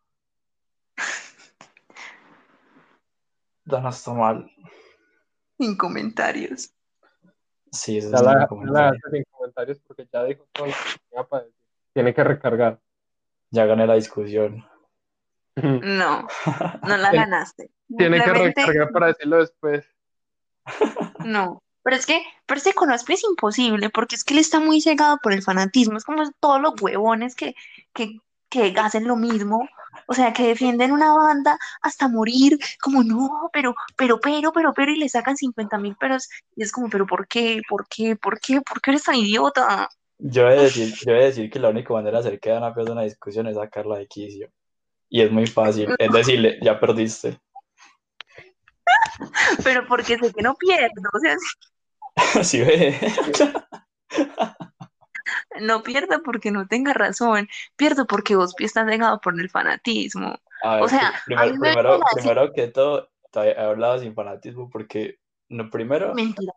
Dana 3.65 3.89
está 3.89 4.13
mal. 4.13 4.49
Sin 5.57 5.75
comentarios. 5.75 6.71
Sí, 7.71 7.97
ese 7.97 8.07
es 8.07 8.13
Ya 8.13 8.21
la, 8.21 8.47
ya 8.47 8.71
la 8.71 8.91
sin 9.11 9.23
comentarios 9.31 9.79
porque 9.87 10.07
ya 10.11 10.23
dijo 10.23 10.47
todo 10.51 10.67
lo 10.67 10.73
que 10.73 10.79
tenía 11.09 11.23
para 11.27 11.43
decir. 11.45 11.60
Tiene 11.93 12.13
que 12.13 12.23
recargar. 12.23 12.79
Ya 13.49 13.65
gané 13.65 13.87
la 13.87 13.95
discusión. 13.95 14.65
No, 15.83 16.27
no 16.83 16.97
la 16.97 17.11
ganaste. 17.11 17.69
Tiene 17.97 18.23
que 18.23 18.31
recargar 18.31 18.89
para 18.91 19.07
decirlo 19.07 19.39
después. 19.39 19.85
no. 21.25 21.61
Pero 21.83 21.95
es 21.97 22.05
que, 22.05 22.21
que 22.47 22.73
con 22.73 22.91
Ospi 22.91 23.13
es 23.13 23.23
imposible, 23.23 23.89
porque 23.89 24.15
es 24.15 24.23
que 24.23 24.33
él 24.33 24.39
está 24.39 24.59
muy 24.59 24.81
cegado 24.81 25.17
por 25.21 25.33
el 25.33 25.41
fanatismo. 25.41 25.97
Es 25.97 26.05
como 26.05 26.23
todos 26.39 26.61
los 26.61 26.79
huevones 26.79 27.35
que, 27.35 27.55
que, 27.93 28.19
que 28.49 28.73
hacen 28.77 29.07
lo 29.07 29.15
mismo. 29.15 29.67
O 30.05 30.13
sea, 30.13 30.31
que 30.31 30.47
defienden 30.47 30.91
una 30.91 31.13
banda 31.13 31.57
hasta 31.81 32.07
morir, 32.07 32.57
como 32.81 33.03
no, 33.03 33.49
pero, 33.51 33.75
pero, 33.97 34.19
pero, 34.19 34.51
pero, 34.53 34.73
pero, 34.73 34.91
y 34.91 34.97
le 34.97 35.09
sacan 35.09 35.35
50 35.35 35.77
mil 35.79 35.95
peros. 35.95 36.29
Y 36.55 36.63
es 36.63 36.71
como, 36.71 36.89
pero 36.89 37.05
¿por 37.05 37.27
qué? 37.27 37.61
¿Por 37.67 37.87
qué? 37.87 38.15
¿Por 38.15 38.39
qué? 38.39 38.61
¿Por 38.61 38.79
qué 38.79 38.91
eres 38.91 39.03
tan 39.03 39.15
idiota? 39.15 39.89
Yo 40.23 40.47
he 40.47 40.55
de 40.55 40.63
decir, 40.63 40.93
yo 41.05 41.13
he 41.13 41.19
de 41.19 41.25
decir 41.25 41.49
que 41.49 41.59
la 41.59 41.69
única 41.69 41.93
manera 41.93 42.21
de 42.21 42.27
hacer 42.27 42.39
que 42.39 42.51
Dana 42.51 42.73
pierda 42.73 42.93
una 42.93 43.03
discusión 43.03 43.47
es 43.47 43.55
sacarla 43.55 43.97
de 43.97 44.07
quicio. 44.07 44.49
Y 45.09 45.21
es 45.21 45.31
muy 45.31 45.47
fácil. 45.47 45.93
Es 45.97 46.11
decirle, 46.11 46.57
ya 46.61 46.79
perdiste. 46.79 47.39
Pero 49.63 49.85
porque 49.87 50.17
sé 50.17 50.31
que 50.31 50.41
no 50.41 50.55
pierdo. 50.55 51.09
O 51.13 51.19
sea, 51.19 51.35
Sí, 52.43 52.61
ve. 52.61 52.95
no 55.59 55.83
pierdo 55.83 56.21
porque 56.23 56.51
no 56.51 56.67
tenga 56.67 56.93
razón. 56.93 57.47
Pierdo 57.75 58.05
porque 58.05 58.35
Ospi 58.35 58.65
está 58.65 58.85
cegado 58.85 59.19
por 59.19 59.39
el 59.39 59.49
fanatismo. 59.49 60.35
A 60.63 60.75
ver, 60.75 60.83
O 60.83 60.87
sea, 60.87 61.13
primero, 61.25 61.99
primero, 62.13 62.53
que 62.53 62.67
todo, 62.67 63.09
he 63.33 63.59
hablado 63.59 63.99
sin 63.99 64.13
fanatismo 64.13 64.69
porque, 64.69 65.17
no, 65.49 65.69
primero, 65.69 66.13
Mentira. 66.13 66.53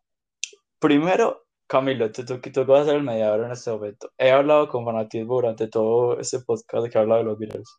primero, 0.79 1.44
Camilo, 1.67 2.13
tú, 2.13 2.25
tú, 2.25 2.41
tú 2.41 2.65
vas 2.67 2.83
a 2.83 2.85
ser 2.87 2.97
el 2.97 3.03
mediador 3.03 3.47
en 3.47 3.53
este 3.53 3.71
momento. 3.71 4.13
He 4.19 4.31
hablado 4.31 4.69
con 4.69 4.85
fanatismo 4.85 5.35
durante 5.35 5.69
todo 5.69 6.19
este 6.21 6.41
podcast 6.41 6.89
que 6.89 6.99
he 6.99 7.01
hablado 7.01 7.21
de 7.21 7.25
los 7.25 7.39
Beatles. 7.39 7.79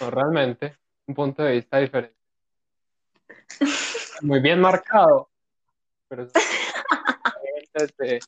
No, 0.00 0.10
realmente, 0.10 0.78
un 1.06 1.14
punto 1.14 1.42
de 1.42 1.52
vista 1.52 1.78
diferente. 1.78 2.16
Muy 4.22 4.40
bien 4.40 4.60
marcado, 4.60 5.30
pero 6.08 6.26
se, 6.28 6.40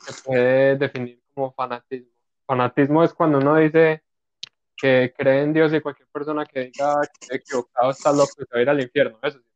se 0.00 0.22
puede 0.24 0.76
definir 0.76 1.20
como 1.34 1.52
fanatismo. 1.52 2.10
Fanatismo 2.46 3.04
es 3.04 3.12
cuando 3.12 3.38
uno 3.38 3.56
dice 3.56 4.02
que 4.76 5.12
cree 5.16 5.42
en 5.42 5.52
Dios 5.52 5.72
y 5.74 5.80
cualquier 5.80 6.08
persona 6.08 6.46
que 6.46 6.66
diga 6.66 7.00
que 7.02 7.18
está 7.20 7.36
equivocado 7.36 7.90
está 7.90 8.12
loco 8.12 8.32
y 8.38 8.44
se 8.44 8.54
va 8.54 8.58
a 8.58 8.62
ir 8.62 8.70
al 8.70 8.80
infierno. 8.80 9.18
Eso 9.22 9.38
sí. 9.38 9.49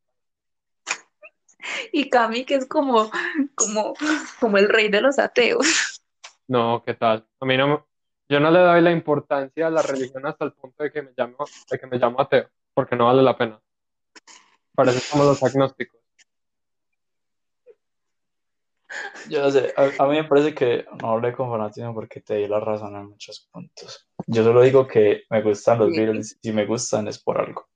Y 1.93 2.11
Cami, 2.11 2.45
que 2.45 2.57
es 2.57 2.67
como, 2.67 3.11
como, 3.55 3.95
como 4.41 4.59
el 4.59 4.69
rey 4.69 4.89
de 4.89 5.01
los 5.01 5.19
ateos. 5.19 6.03
No, 6.47 6.83
¿qué 6.85 6.95
tal? 6.95 7.27
A 7.41 7.47
mí 7.47 7.57
no, 7.57 7.87
yo 8.29 8.41
no 8.41 8.51
le 8.51 8.59
doy 8.59 8.81
la 8.81 8.91
importancia 8.91 9.67
a 9.67 9.71
la 9.71 9.83
religión 9.83 10.27
hasta 10.27 10.45
el 10.45 10.53
punto 10.53 10.83
de 10.83 10.93
que 10.93 11.03
me 11.03 11.13
llamo, 11.17 11.37
de 11.71 11.79
que 11.79 11.87
me 11.87 11.99
llamo 11.99 12.21
ateo, 12.21 12.49
porque 12.75 12.97
no 12.97 13.07
vale 13.07 13.23
la 13.23 13.37
pena. 13.37 13.61
Para 14.75 14.91
eso 14.91 15.01
somos 15.01 15.27
los 15.27 15.43
agnósticos. 15.43 16.01
Yo 19.29 19.41
no 19.43 19.51
sé, 19.51 19.75
a, 19.77 20.05
a 20.05 20.07
mí 20.07 20.17
me 20.17 20.25
parece 20.25 20.55
que 20.55 20.87
no 21.01 21.11
hablé 21.11 21.33
con 21.33 21.51
fanatismo 21.51 21.95
porque 21.95 22.21
te 22.21 22.37
di 22.37 22.47
la 22.47 22.61
razón 22.61 22.95
en 22.95 23.09
muchos 23.09 23.49
puntos. 23.51 24.09
Yo 24.27 24.45
solo 24.45 24.63
digo 24.63 24.87
que 24.87 25.25
me 25.31 25.43
gustan 25.43 25.79
los 25.79 25.91
Sí. 25.93 26.01
Beatles 26.01 26.39
y 26.43 26.49
si 26.49 26.55
me 26.55 26.65
gustan 26.67 27.09
es 27.09 27.19
por 27.19 27.41
algo. 27.41 27.69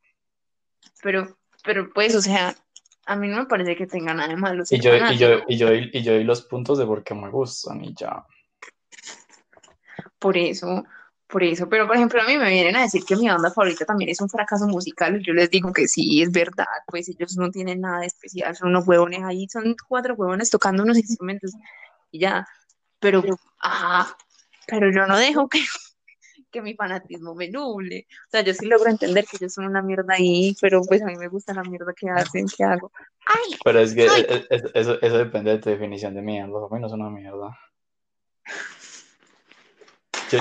Pero, 1.03 1.37
pero 1.65 1.91
pues, 1.93 2.15
o 2.15 2.21
sea, 2.21 2.55
a 3.09 3.17
mí 3.17 3.27
no 3.29 3.39
me 3.39 3.47
parece 3.47 3.75
que 3.75 3.87
tenga 3.87 4.13
nada 4.13 4.29
de 4.29 4.37
malo. 4.37 4.65
Y 4.69 4.81
yo, 4.81 4.95
y 4.95 5.17
yo, 5.17 5.41
y 5.49 5.57
yo, 5.57 5.73
y 5.73 6.03
yo 6.03 6.13
di 6.13 6.25
los 6.25 6.43
puntos 6.43 6.79
de 6.79 6.85
por 6.85 7.03
qué 7.03 7.15
me 7.15 7.31
gustan 7.31 7.83
y 7.83 7.95
ya. 7.95 8.27
Por 10.19 10.37
eso, 10.37 10.85
por 11.27 11.43
eso. 11.43 11.71
Pero, 11.71 11.87
por 11.87 11.97
ejemplo, 11.97 12.21
a 12.21 12.27
mí 12.27 12.37
me 12.37 12.51
vienen 12.51 12.77
a 12.77 12.83
decir 12.83 13.05
que 13.07 13.17
mi 13.17 13.27
banda 13.27 13.51
favorita 13.51 13.87
también 13.87 14.11
es 14.11 14.21
un 14.21 14.29
fracaso 14.29 14.67
musical. 14.67 15.19
y 15.19 15.25
Yo 15.25 15.33
les 15.33 15.49
digo 15.49 15.73
que 15.73 15.89
sí, 15.89 16.21
es 16.21 16.31
verdad. 16.31 16.67
Pues 16.87 17.09
ellos 17.09 17.35
no 17.39 17.51
tienen 17.51 17.81
nada 17.81 18.01
de 18.01 18.07
especial. 18.07 18.55
Son 18.55 18.69
unos 18.69 18.87
huevones 18.87 19.23
ahí, 19.25 19.49
son 19.49 19.75
cuatro 19.89 20.15
huevones 20.15 20.51
tocando 20.51 20.83
unos 20.83 20.99
instrumentos 20.99 21.53
y 22.11 22.21
ya. 22.21 22.47
Pero, 23.01 23.25
ajá, 23.61 24.15
pero 24.67 24.91
yo 24.93 25.07
no 25.07 25.17
dejo 25.17 25.49
que, 25.49 25.61
que 26.59 26.63
mi 26.63 26.75
fanatismo 26.75 27.35
me 27.37 27.49
nuble. 27.49 28.07
O 28.27 28.31
sea, 28.31 28.41
yo 28.43 28.53
sí 28.53 28.67
logro 28.67 28.91
entender 28.91 29.25
que 29.27 29.37
ellos 29.37 29.55
son 29.55 29.67
una 29.67 29.81
mierda 29.81 30.15
ahí, 30.15 30.57
pero 30.61 30.83
pues 30.83 31.03
a 31.03 31.07
mí 31.07 31.17
me 31.17 31.29
gusta 31.29 31.55
la 31.55 31.63
mierda 31.63 31.93
que 31.95 32.11
hacen, 32.11 32.47
que 32.49 32.65
hago. 32.65 32.91
¡Ay! 33.27 33.59
Pero 33.65 33.79
es 33.79 33.95
que 33.95 34.09
Ay. 34.09 34.27
es- 34.29 34.47
es- 34.51 34.71
eso, 34.75 35.01
eso 35.01 35.19
depende 35.19 35.53
de 35.53 35.59
tu 35.59 35.71
definición 35.71 36.15
de 36.15 36.23
mierda. 36.23 36.59
A 36.69 36.75
mí 36.75 36.81
no 36.81 36.87
es 36.89 36.93
una 36.93 37.11
mierda. 37.11 37.57
Yo, 40.31 40.39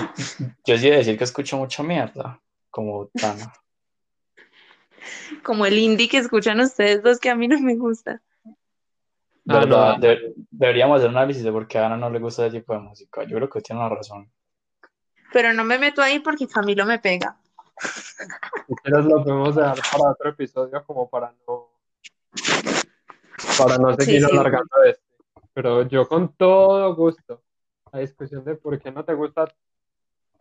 yo 0.66 0.78
sí 0.78 0.88
he 0.88 0.92
de 0.92 0.98
decir 0.98 1.18
que 1.18 1.24
escucho 1.24 1.58
mucha 1.58 1.84
mierda, 1.84 2.42
como 2.72 3.08
Tana. 3.08 3.54
Como 5.44 5.66
el 5.66 5.78
indie 5.78 6.10
que 6.10 6.18
escuchan 6.18 6.60
ustedes 6.60 7.04
dos 7.04 7.20
que 7.20 7.30
a 7.30 7.36
mí 7.36 7.48
no 7.48 7.60
me 7.60 7.76
gusta. 7.76 8.22
Ah, 9.50 9.98
deberíamos 10.52 10.98
hacer 10.98 11.10
un 11.10 11.18
análisis 11.18 11.44
de 11.44 11.52
por 11.54 11.68
qué 11.68 11.78
a 11.78 11.86
Ana 11.86 11.96
no 11.96 12.10
le 12.10 12.20
gusta 12.20 12.48
ese 12.48 12.60
tipo 12.60 12.74
de 12.74 12.80
música. 12.80 13.24
Yo 13.24 13.38
creo 13.38 13.50
que 13.50 13.62
tiene 13.62 13.80
una 13.80 13.90
razón. 13.96 14.30
Pero 15.34 15.54
no 15.54 15.64
me 15.64 15.78
meto 15.78 16.02
ahí 16.02 16.20
porque 16.20 16.48
Camilo 16.48 16.86
me 16.86 17.00
pega. 17.00 17.38
Si 17.80 18.76
quieres 18.84 19.06
lo 19.06 19.24
podemos 19.24 19.56
dejar 19.56 19.78
para 19.92 20.12
otro 20.12 20.30
episodio 20.32 20.84
como 20.86 21.10
para 21.10 21.34
no 21.48 21.70
para 23.58 23.78
no 23.78 23.96
seguir 23.96 24.24
sí. 24.26 24.32
alargando 24.32 24.84
este. 24.86 25.04
Pero 25.54 25.84
yo 25.88 26.08
con 26.08 26.34
todo 26.34 26.94
gusto 26.96 27.42
la 27.92 28.00
discusión 28.00 28.44
de 28.44 28.56
por 28.56 28.80
qué 28.80 28.92
no 28.92 29.04
te 29.04 29.14
gusta 29.14 29.48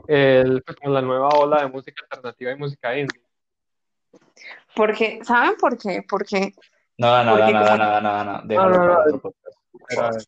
el, 0.06 0.62
pues, 0.62 0.76
la 0.84 1.00
nueva 1.02 1.28
ola 1.30 1.62
de 1.62 1.68
música 1.68 2.04
alternativa 2.10 2.52
y 2.52 2.56
música 2.56 2.96
indie. 2.98 3.20
Porque, 4.74 5.20
¿saben 5.24 5.56
por 5.56 5.78
qué? 5.78 6.04
Porque 6.08 6.54
Nada, 6.98 7.24
nada, 7.24 7.36
Porque 7.38 7.52
nada, 7.52 7.66
como- 7.66 7.78
nada, 7.78 8.00
nada, 8.00 8.24
nada. 8.24 8.42
Déjalo 8.44 8.70
no, 8.70 8.76
no, 8.76 8.80
para 8.80 8.94
no. 8.94 9.00
otro 9.16 9.20
podcast. 9.20 9.58
Pero, 9.88 10.02
a 10.02 10.10
ver, 10.10 10.22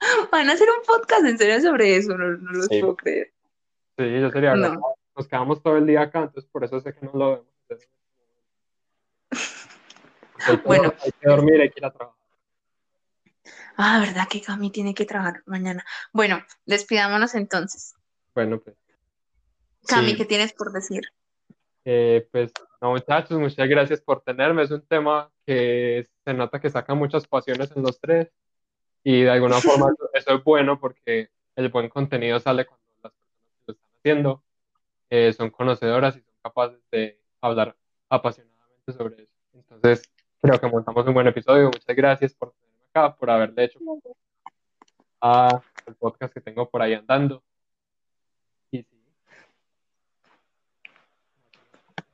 van 0.32 0.50
a 0.50 0.52
hacer 0.52 0.68
un 0.70 0.84
podcast 0.86 1.24
en 1.24 1.38
serio 1.38 1.60
sobre 1.60 1.96
eso, 1.96 2.16
no, 2.16 2.28
no 2.36 2.52
lo 2.52 2.62
Sí. 2.64 2.80
puedo 2.80 2.96
creer. 2.96 3.32
Sí, 3.98 4.20
yo 4.20 4.30
sería 4.30 4.54
No. 4.54 4.80
nos 5.16 5.26
quedamos 5.28 5.62
todo 5.62 5.76
el 5.76 5.86
día 5.86 6.02
acá, 6.02 6.20
entonces 6.20 6.48
por 6.50 6.64
eso 6.64 6.80
sé 6.80 6.94
que 6.94 7.04
no 7.04 7.12
lo 7.14 7.30
vemos. 7.30 7.46
Bueno. 10.64 10.94
hay 11.04 11.10
que 11.20 11.28
dormir, 11.28 11.60
hay 11.60 11.70
que 11.70 11.80
ir 11.80 11.84
a 11.86 11.90
trabajar. 11.92 12.16
Ah, 13.76 13.98
¿verdad 14.00 14.26
que 14.28 14.40
Cami 14.40 14.70
tiene 14.70 14.94
que 14.94 15.04
trabajar 15.04 15.42
mañana? 15.46 15.84
Bueno, 16.12 16.42
despidámonos 16.66 17.34
entonces. 17.34 17.94
Bueno, 18.34 18.60
pues, 18.60 18.76
Cami, 19.86 20.10
Sí. 20.12 20.16
¿qué 20.16 20.24
tienes 20.24 20.52
por 20.52 20.72
decir? 20.72 21.02
eh, 21.84 22.28
pues, 22.32 22.52
no, 22.82 22.90
muchachos, 22.90 23.38
muchas 23.38 23.68
gracias 23.68 24.00
por 24.00 24.20
tenerme. 24.22 24.62
Es 24.62 24.70
un 24.70 24.86
tema 24.86 25.30
que 25.46 26.06
se 26.24 26.34
nota 26.34 26.60
que 26.60 26.70
saca 26.70 26.94
muchas 26.94 27.26
pasiones 27.26 27.70
en 27.74 27.82
los 27.82 27.98
tres 28.00 28.28
y 29.02 29.22
de 29.22 29.30
alguna 29.30 29.58
forma 29.60 29.86
eso, 29.92 30.10
eso 30.12 30.34
es 30.34 30.44
bueno 30.44 30.78
porque 30.78 31.30
el 31.56 31.68
buen 31.70 31.88
contenido 31.88 32.38
sale 32.40 32.66
cuando 32.66 32.84
las 33.02 33.12
personas 33.12 33.56
que 33.56 33.62
lo 33.66 33.72
están 33.72 33.87
haciendo 33.98 34.42
eh, 35.10 35.32
son 35.32 35.50
conocedoras 35.50 36.16
y 36.16 36.20
son 36.20 36.34
capaces 36.42 36.80
de 36.90 37.20
hablar 37.40 37.76
apasionadamente 38.08 38.92
sobre 38.92 39.22
eso. 39.22 39.32
Entonces, 39.54 40.02
creo 40.40 40.58
que 40.60 40.68
montamos 40.68 41.06
un 41.06 41.14
buen 41.14 41.26
episodio. 41.26 41.66
Muchas 41.66 41.96
gracias 41.96 42.34
por 42.34 42.52
tenerme 42.52 42.84
acá, 42.90 43.14
por 43.16 43.30
haberle 43.30 43.64
hecho 43.64 43.78
a 45.20 45.62
el 45.86 45.94
podcast 45.96 46.32
que 46.32 46.40
tengo 46.40 46.68
por 46.68 46.82
ahí 46.82 46.94
andando. 46.94 47.42
Y 48.70 48.82
sí, 48.82 48.86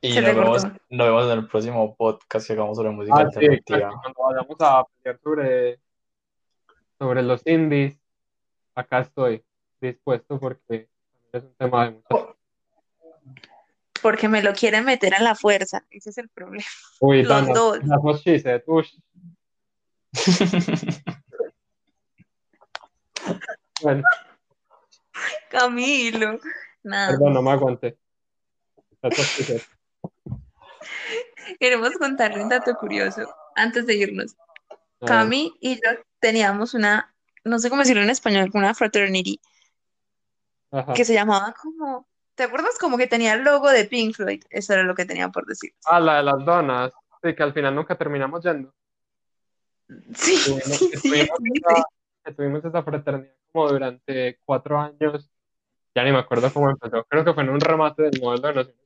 Y 0.00 0.20
nos 0.20 0.34
vemos, 0.34 0.64
nos 0.90 1.06
vemos 1.06 1.24
en 1.24 1.38
el 1.38 1.48
próximo 1.48 1.96
podcast 1.96 2.46
que 2.46 2.52
hagamos 2.52 2.76
sobre 2.76 2.90
música 2.90 3.16
Ah, 3.18 3.30
sí, 3.30 3.38
alternativa. 3.38 3.78
exacto, 3.78 4.00
cuando 4.02 4.22
vayamos 4.22 4.56
a 4.60 4.84
pelear 5.02 5.20
sobre, 5.22 5.80
sobre 6.98 7.22
los 7.22 7.46
indies, 7.46 8.00
acá 8.74 9.00
estoy 9.00 9.44
dispuesto 9.80 10.38
porque 10.38 10.88
es 11.38 11.44
un 11.44 11.54
tema 11.54 11.90
de. 11.90 12.00
Porque 14.02 14.28
me 14.28 14.42
lo 14.42 14.52
quieren 14.52 14.84
meter 14.84 15.14
a 15.14 15.22
la 15.22 15.34
fuerza. 15.34 15.84
Ese 15.90 16.10
es 16.10 16.18
el 16.18 16.28
problema. 16.28 16.64
Uy, 17.00 17.22
Los 17.22 17.46
Dana, 17.46 17.54
dos. 17.54 17.78
Bueno, 23.82 24.02
Camilo. 25.50 26.38
Nada. 26.82 27.10
perdón, 27.10 27.34
no 27.34 27.42
me 27.42 27.50
aguanté. 27.50 27.98
Queremos 31.60 31.90
contarle 31.98 32.42
un 32.42 32.48
dato 32.48 32.74
curioso 32.76 33.22
antes 33.54 33.86
de 33.86 33.94
irnos. 33.94 34.36
Cami 35.04 35.54
y 35.60 35.74
yo 35.74 35.90
teníamos 36.18 36.72
una, 36.74 37.14
no 37.44 37.58
sé 37.58 37.68
cómo 37.68 37.82
decirlo 37.82 38.02
en 38.02 38.10
español, 38.10 38.50
una 38.54 38.74
fraternity 38.74 39.40
ajá. 40.78 40.92
que 40.94 41.04
se 41.04 41.14
llamaba 41.14 41.54
como, 41.60 42.06
¿te 42.34 42.44
acuerdas? 42.44 42.78
Como 42.78 42.96
que 42.98 43.06
tenía 43.06 43.34
el 43.34 43.42
logo 43.44 43.70
de 43.70 43.84
Pink 43.84 44.14
Floyd. 44.16 44.42
Eso 44.50 44.72
era 44.74 44.82
lo 44.82 44.94
que 44.94 45.04
tenía 45.04 45.28
por 45.28 45.46
decir. 45.46 45.72
Ah, 45.86 46.00
la 46.00 46.16
de 46.18 46.22
las 46.24 46.44
donas. 46.44 46.92
Sí, 47.22 47.34
que 47.34 47.42
al 47.42 47.52
final 47.54 47.74
nunca 47.74 47.96
terminamos 47.96 48.42
yendo. 48.42 48.72
Sí, 50.14 50.36
Tuvimos- 50.44 50.62
sí, 50.78 50.90
que 50.90 50.96
sí, 50.98 51.08
tuvimos 51.10 51.38
sí, 51.42 51.50
esa- 51.54 51.74
sí. 51.76 51.82
que 52.24 52.32
tuvimos 52.32 52.64
esa 52.64 52.82
fraternidad 52.82 53.32
como 53.52 53.68
durante 53.70 54.38
cuatro 54.44 54.78
años. 54.80 55.30
Ya 55.94 56.02
ni 56.02 56.10
me 56.10 56.18
acuerdo 56.18 56.52
cómo 56.52 56.70
empezó. 56.70 57.04
Creo 57.04 57.24
que 57.24 57.32
fue 57.34 57.42
en 57.44 57.50
un 57.50 57.60
remate 57.60 58.02
del 58.02 58.20
modelo 58.20 58.48
de 58.48 58.54
Naciones. 58.54 58.82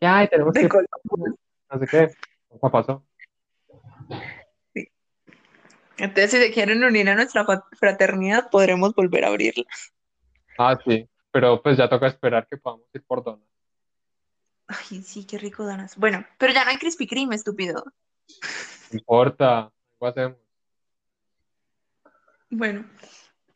Ya, 0.00 0.24
y 0.24 0.28
tenemos 0.28 0.52
De 0.54 0.68
que... 0.68 0.78
Sé 1.78 1.86
qué. 1.86 2.10
Nunca 2.50 2.68
pasó. 2.70 3.04
Entonces, 5.96 6.30
si 6.30 6.36
se 6.38 6.52
quieren 6.52 6.82
unir 6.84 7.08
a 7.08 7.14
nuestra 7.16 7.44
fraternidad, 7.78 8.50
podremos 8.50 8.94
volver 8.94 9.24
a 9.24 9.28
abrirla. 9.28 9.64
Ah, 10.58 10.78
sí. 10.84 11.08
Pero 11.30 11.62
pues 11.62 11.76
ya 11.78 11.88
toca 11.88 12.08
esperar 12.08 12.46
que 12.48 12.56
podamos 12.56 12.86
ir 12.92 13.04
por 13.04 13.22
donas. 13.22 13.46
Ay, 14.66 15.02
sí, 15.02 15.24
qué 15.24 15.38
rico 15.38 15.64
donas. 15.64 15.96
Bueno, 15.96 16.26
pero 16.36 16.52
ya 16.52 16.64
no 16.64 16.70
hay 16.70 16.76
Krispy 16.76 17.06
Kreme, 17.06 17.36
estúpido. 17.36 17.84
No 18.90 18.98
importa. 18.98 19.72
Algo 20.00 20.06
hacemos. 20.06 20.36
Bueno, 22.50 22.86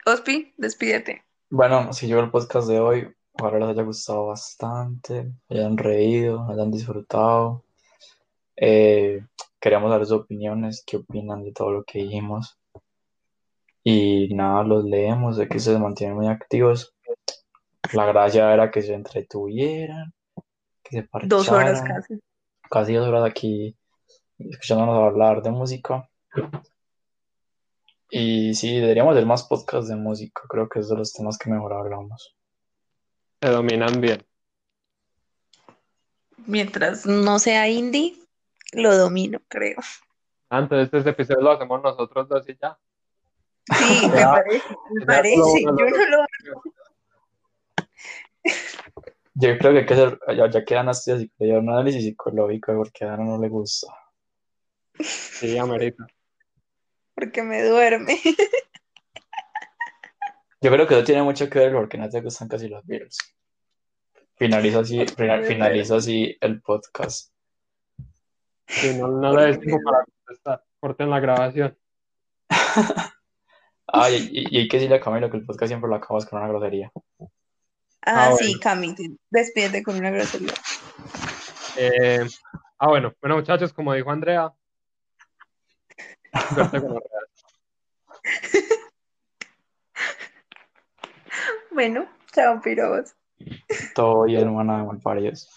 Ospi, 0.05 0.53
despídete. 0.57 1.25
Bueno, 1.51 1.93
si 1.93 2.07
llegó 2.07 2.21
el 2.21 2.31
podcast 2.31 2.69
de 2.69 2.79
hoy, 2.79 3.15
ojalá 3.33 3.59
les 3.59 3.69
haya 3.71 3.83
gustado 3.83 4.27
bastante, 4.27 5.33
hayan 5.49 5.77
reído, 5.77 6.47
hayan 6.51 6.71
disfrutado. 6.71 7.65
Eh, 8.57 9.25
queríamos 9.61 9.91
dar 9.91 10.01
sus 10.01 10.21
opiniones, 10.21 10.83
qué 10.87 10.99
opinan 10.99 11.43
de 11.43 11.53
todo 11.53 11.73
lo 11.73 11.85
que 11.85 12.01
dijimos. 12.01 12.59
Y 13.85 14.35
nada, 14.35 14.63
los 14.63 14.85
leemos, 14.85 15.37
de 15.37 15.49
que 15.49 15.59
se 15.59 15.79
mantienen 15.79 16.17
muy 16.17 16.29
activos. 16.29 16.95
La 17.93 18.07
gracia 18.07 18.53
era 18.53 18.71
que 18.71 18.83
se 18.83 18.95
entretuvieran, 18.95 20.13
que 20.83 21.03
se 21.03 21.09
Dos 21.27 21.49
horas 21.51 21.83
casi. 21.83 22.21
Casi 22.71 22.95
dos 22.95 23.09
horas 23.09 23.25
aquí 23.25 23.77
escuchándonos 24.39 25.03
hablar 25.03 25.43
de 25.43 25.51
música. 25.51 26.09
Y 28.11 28.55
sí, 28.55 28.79
deberíamos 28.79 29.13
hacer 29.13 29.27
más 29.27 29.45
podcasts 29.45 29.89
de 29.89 29.97
música. 29.97 30.43
Creo 30.49 30.69
que 30.69 30.81
es 30.81 30.89
de 30.89 30.97
los 30.97 31.13
temas 31.13 31.39
que 31.39 31.51
mejor 31.51 31.73
hablamos. 31.73 32.35
Se 33.41 33.49
dominan 33.49 34.01
bien. 34.01 34.25
Mientras 36.47 37.07
no 37.07 37.39
sea 37.39 37.69
indie, 37.69 38.17
lo 38.73 38.97
domino, 38.97 39.41
creo. 39.49 39.79
Ah, 40.51 40.59
entonces 40.59 40.93
este 40.93 41.11
episodio 41.11 41.41
lo 41.41 41.53
hacemos 41.53 41.83
nosotros 41.83 42.29
dos 42.29 42.49
y 42.49 42.57
ya. 42.61 42.79
Sí, 43.67 44.09
me 44.09 44.23
parece, 44.25 44.77
me 44.93 45.07
parece. 45.07 45.37
lo- 45.37 45.77
Yo 45.79 45.87
no 45.91 46.07
lo 46.09 46.27
Yo 49.35 49.59
creo 49.59 49.73
que 49.73 49.79
hay 49.79 49.87
que 49.87 49.95
hacer, 49.95 50.19
ya, 50.37 50.51
ya 50.51 50.65
que 50.65 50.77
Ana 50.77 50.91
estudia 50.93 51.19
psicología, 51.19 51.59
un 51.59 51.71
análisis 51.71 52.03
psicológico 52.05 52.75
porque 52.77 53.05
a 53.05 53.15
Ana 53.15 53.25
no 53.25 53.39
le 53.39 53.49
gusta. 53.49 53.87
Sí, 55.01 55.57
amerita. 55.59 56.07
porque 57.15 57.43
me 57.43 57.63
duerme. 57.63 58.21
Yo 60.61 60.71
creo 60.71 60.87
que 60.87 60.95
eso 60.95 61.05
tiene 61.05 61.23
mucho 61.23 61.49
que 61.49 61.59
ver 61.59 61.73
porque 61.73 61.99
no 61.99 62.09
te 62.09 62.21
gustan 62.21 62.49
casi 62.49 62.69
los 62.69 62.85
Beatles. 62.87 63.19
Finalizo 64.37 64.81
así, 64.81 65.05
final- 65.07 65.45
finalizo 65.45 65.97
así 65.97 66.37
el 66.41 66.61
podcast. 66.61 67.33
Sí, 68.69 68.95
no, 68.99 69.09
no 69.09 69.35
le 69.37 69.47
des 69.47 69.61
tiempo 69.61 69.79
para 69.85 70.05
contestar. 70.05 70.65
Corten 70.81 71.11
la 71.11 71.21
grabación. 71.21 71.79
Ah, 73.87 74.11
y, 74.11 74.29
y- 74.33 74.59
hay 74.59 74.69
que 74.69 74.77
decirle 74.77 74.97
a 74.97 75.01
Camilo 75.01 75.31
que 75.31 75.37
el 75.37 75.45
podcast 75.45 75.69
siempre 75.69 75.89
lo 75.89 75.97
acabamos 75.97 76.27
con 76.27 76.39
una 76.41 76.49
grosería. 76.49 76.91
Ah, 78.05 78.31
Ah, 78.31 78.33
sí, 78.37 78.59
Cami, 78.59 78.95
despídete 79.31 79.83
con 79.83 79.97
una 79.97 80.11
grosería. 80.11 80.55
Eh, 81.77 82.27
ah, 82.79 82.89
bueno, 82.89 83.13
bueno, 83.21 83.37
muchachos, 83.37 83.73
como 83.73 83.95
dijo 83.95 84.11
Andrea. 84.11 84.53
Bueno, 91.71 92.07
chao, 92.33 92.61
piros. 92.61 93.15
Todo 93.95 94.25
bien, 94.25 94.43
hermana 94.43 94.79
de 94.79 94.85
malparidos. 94.85 95.51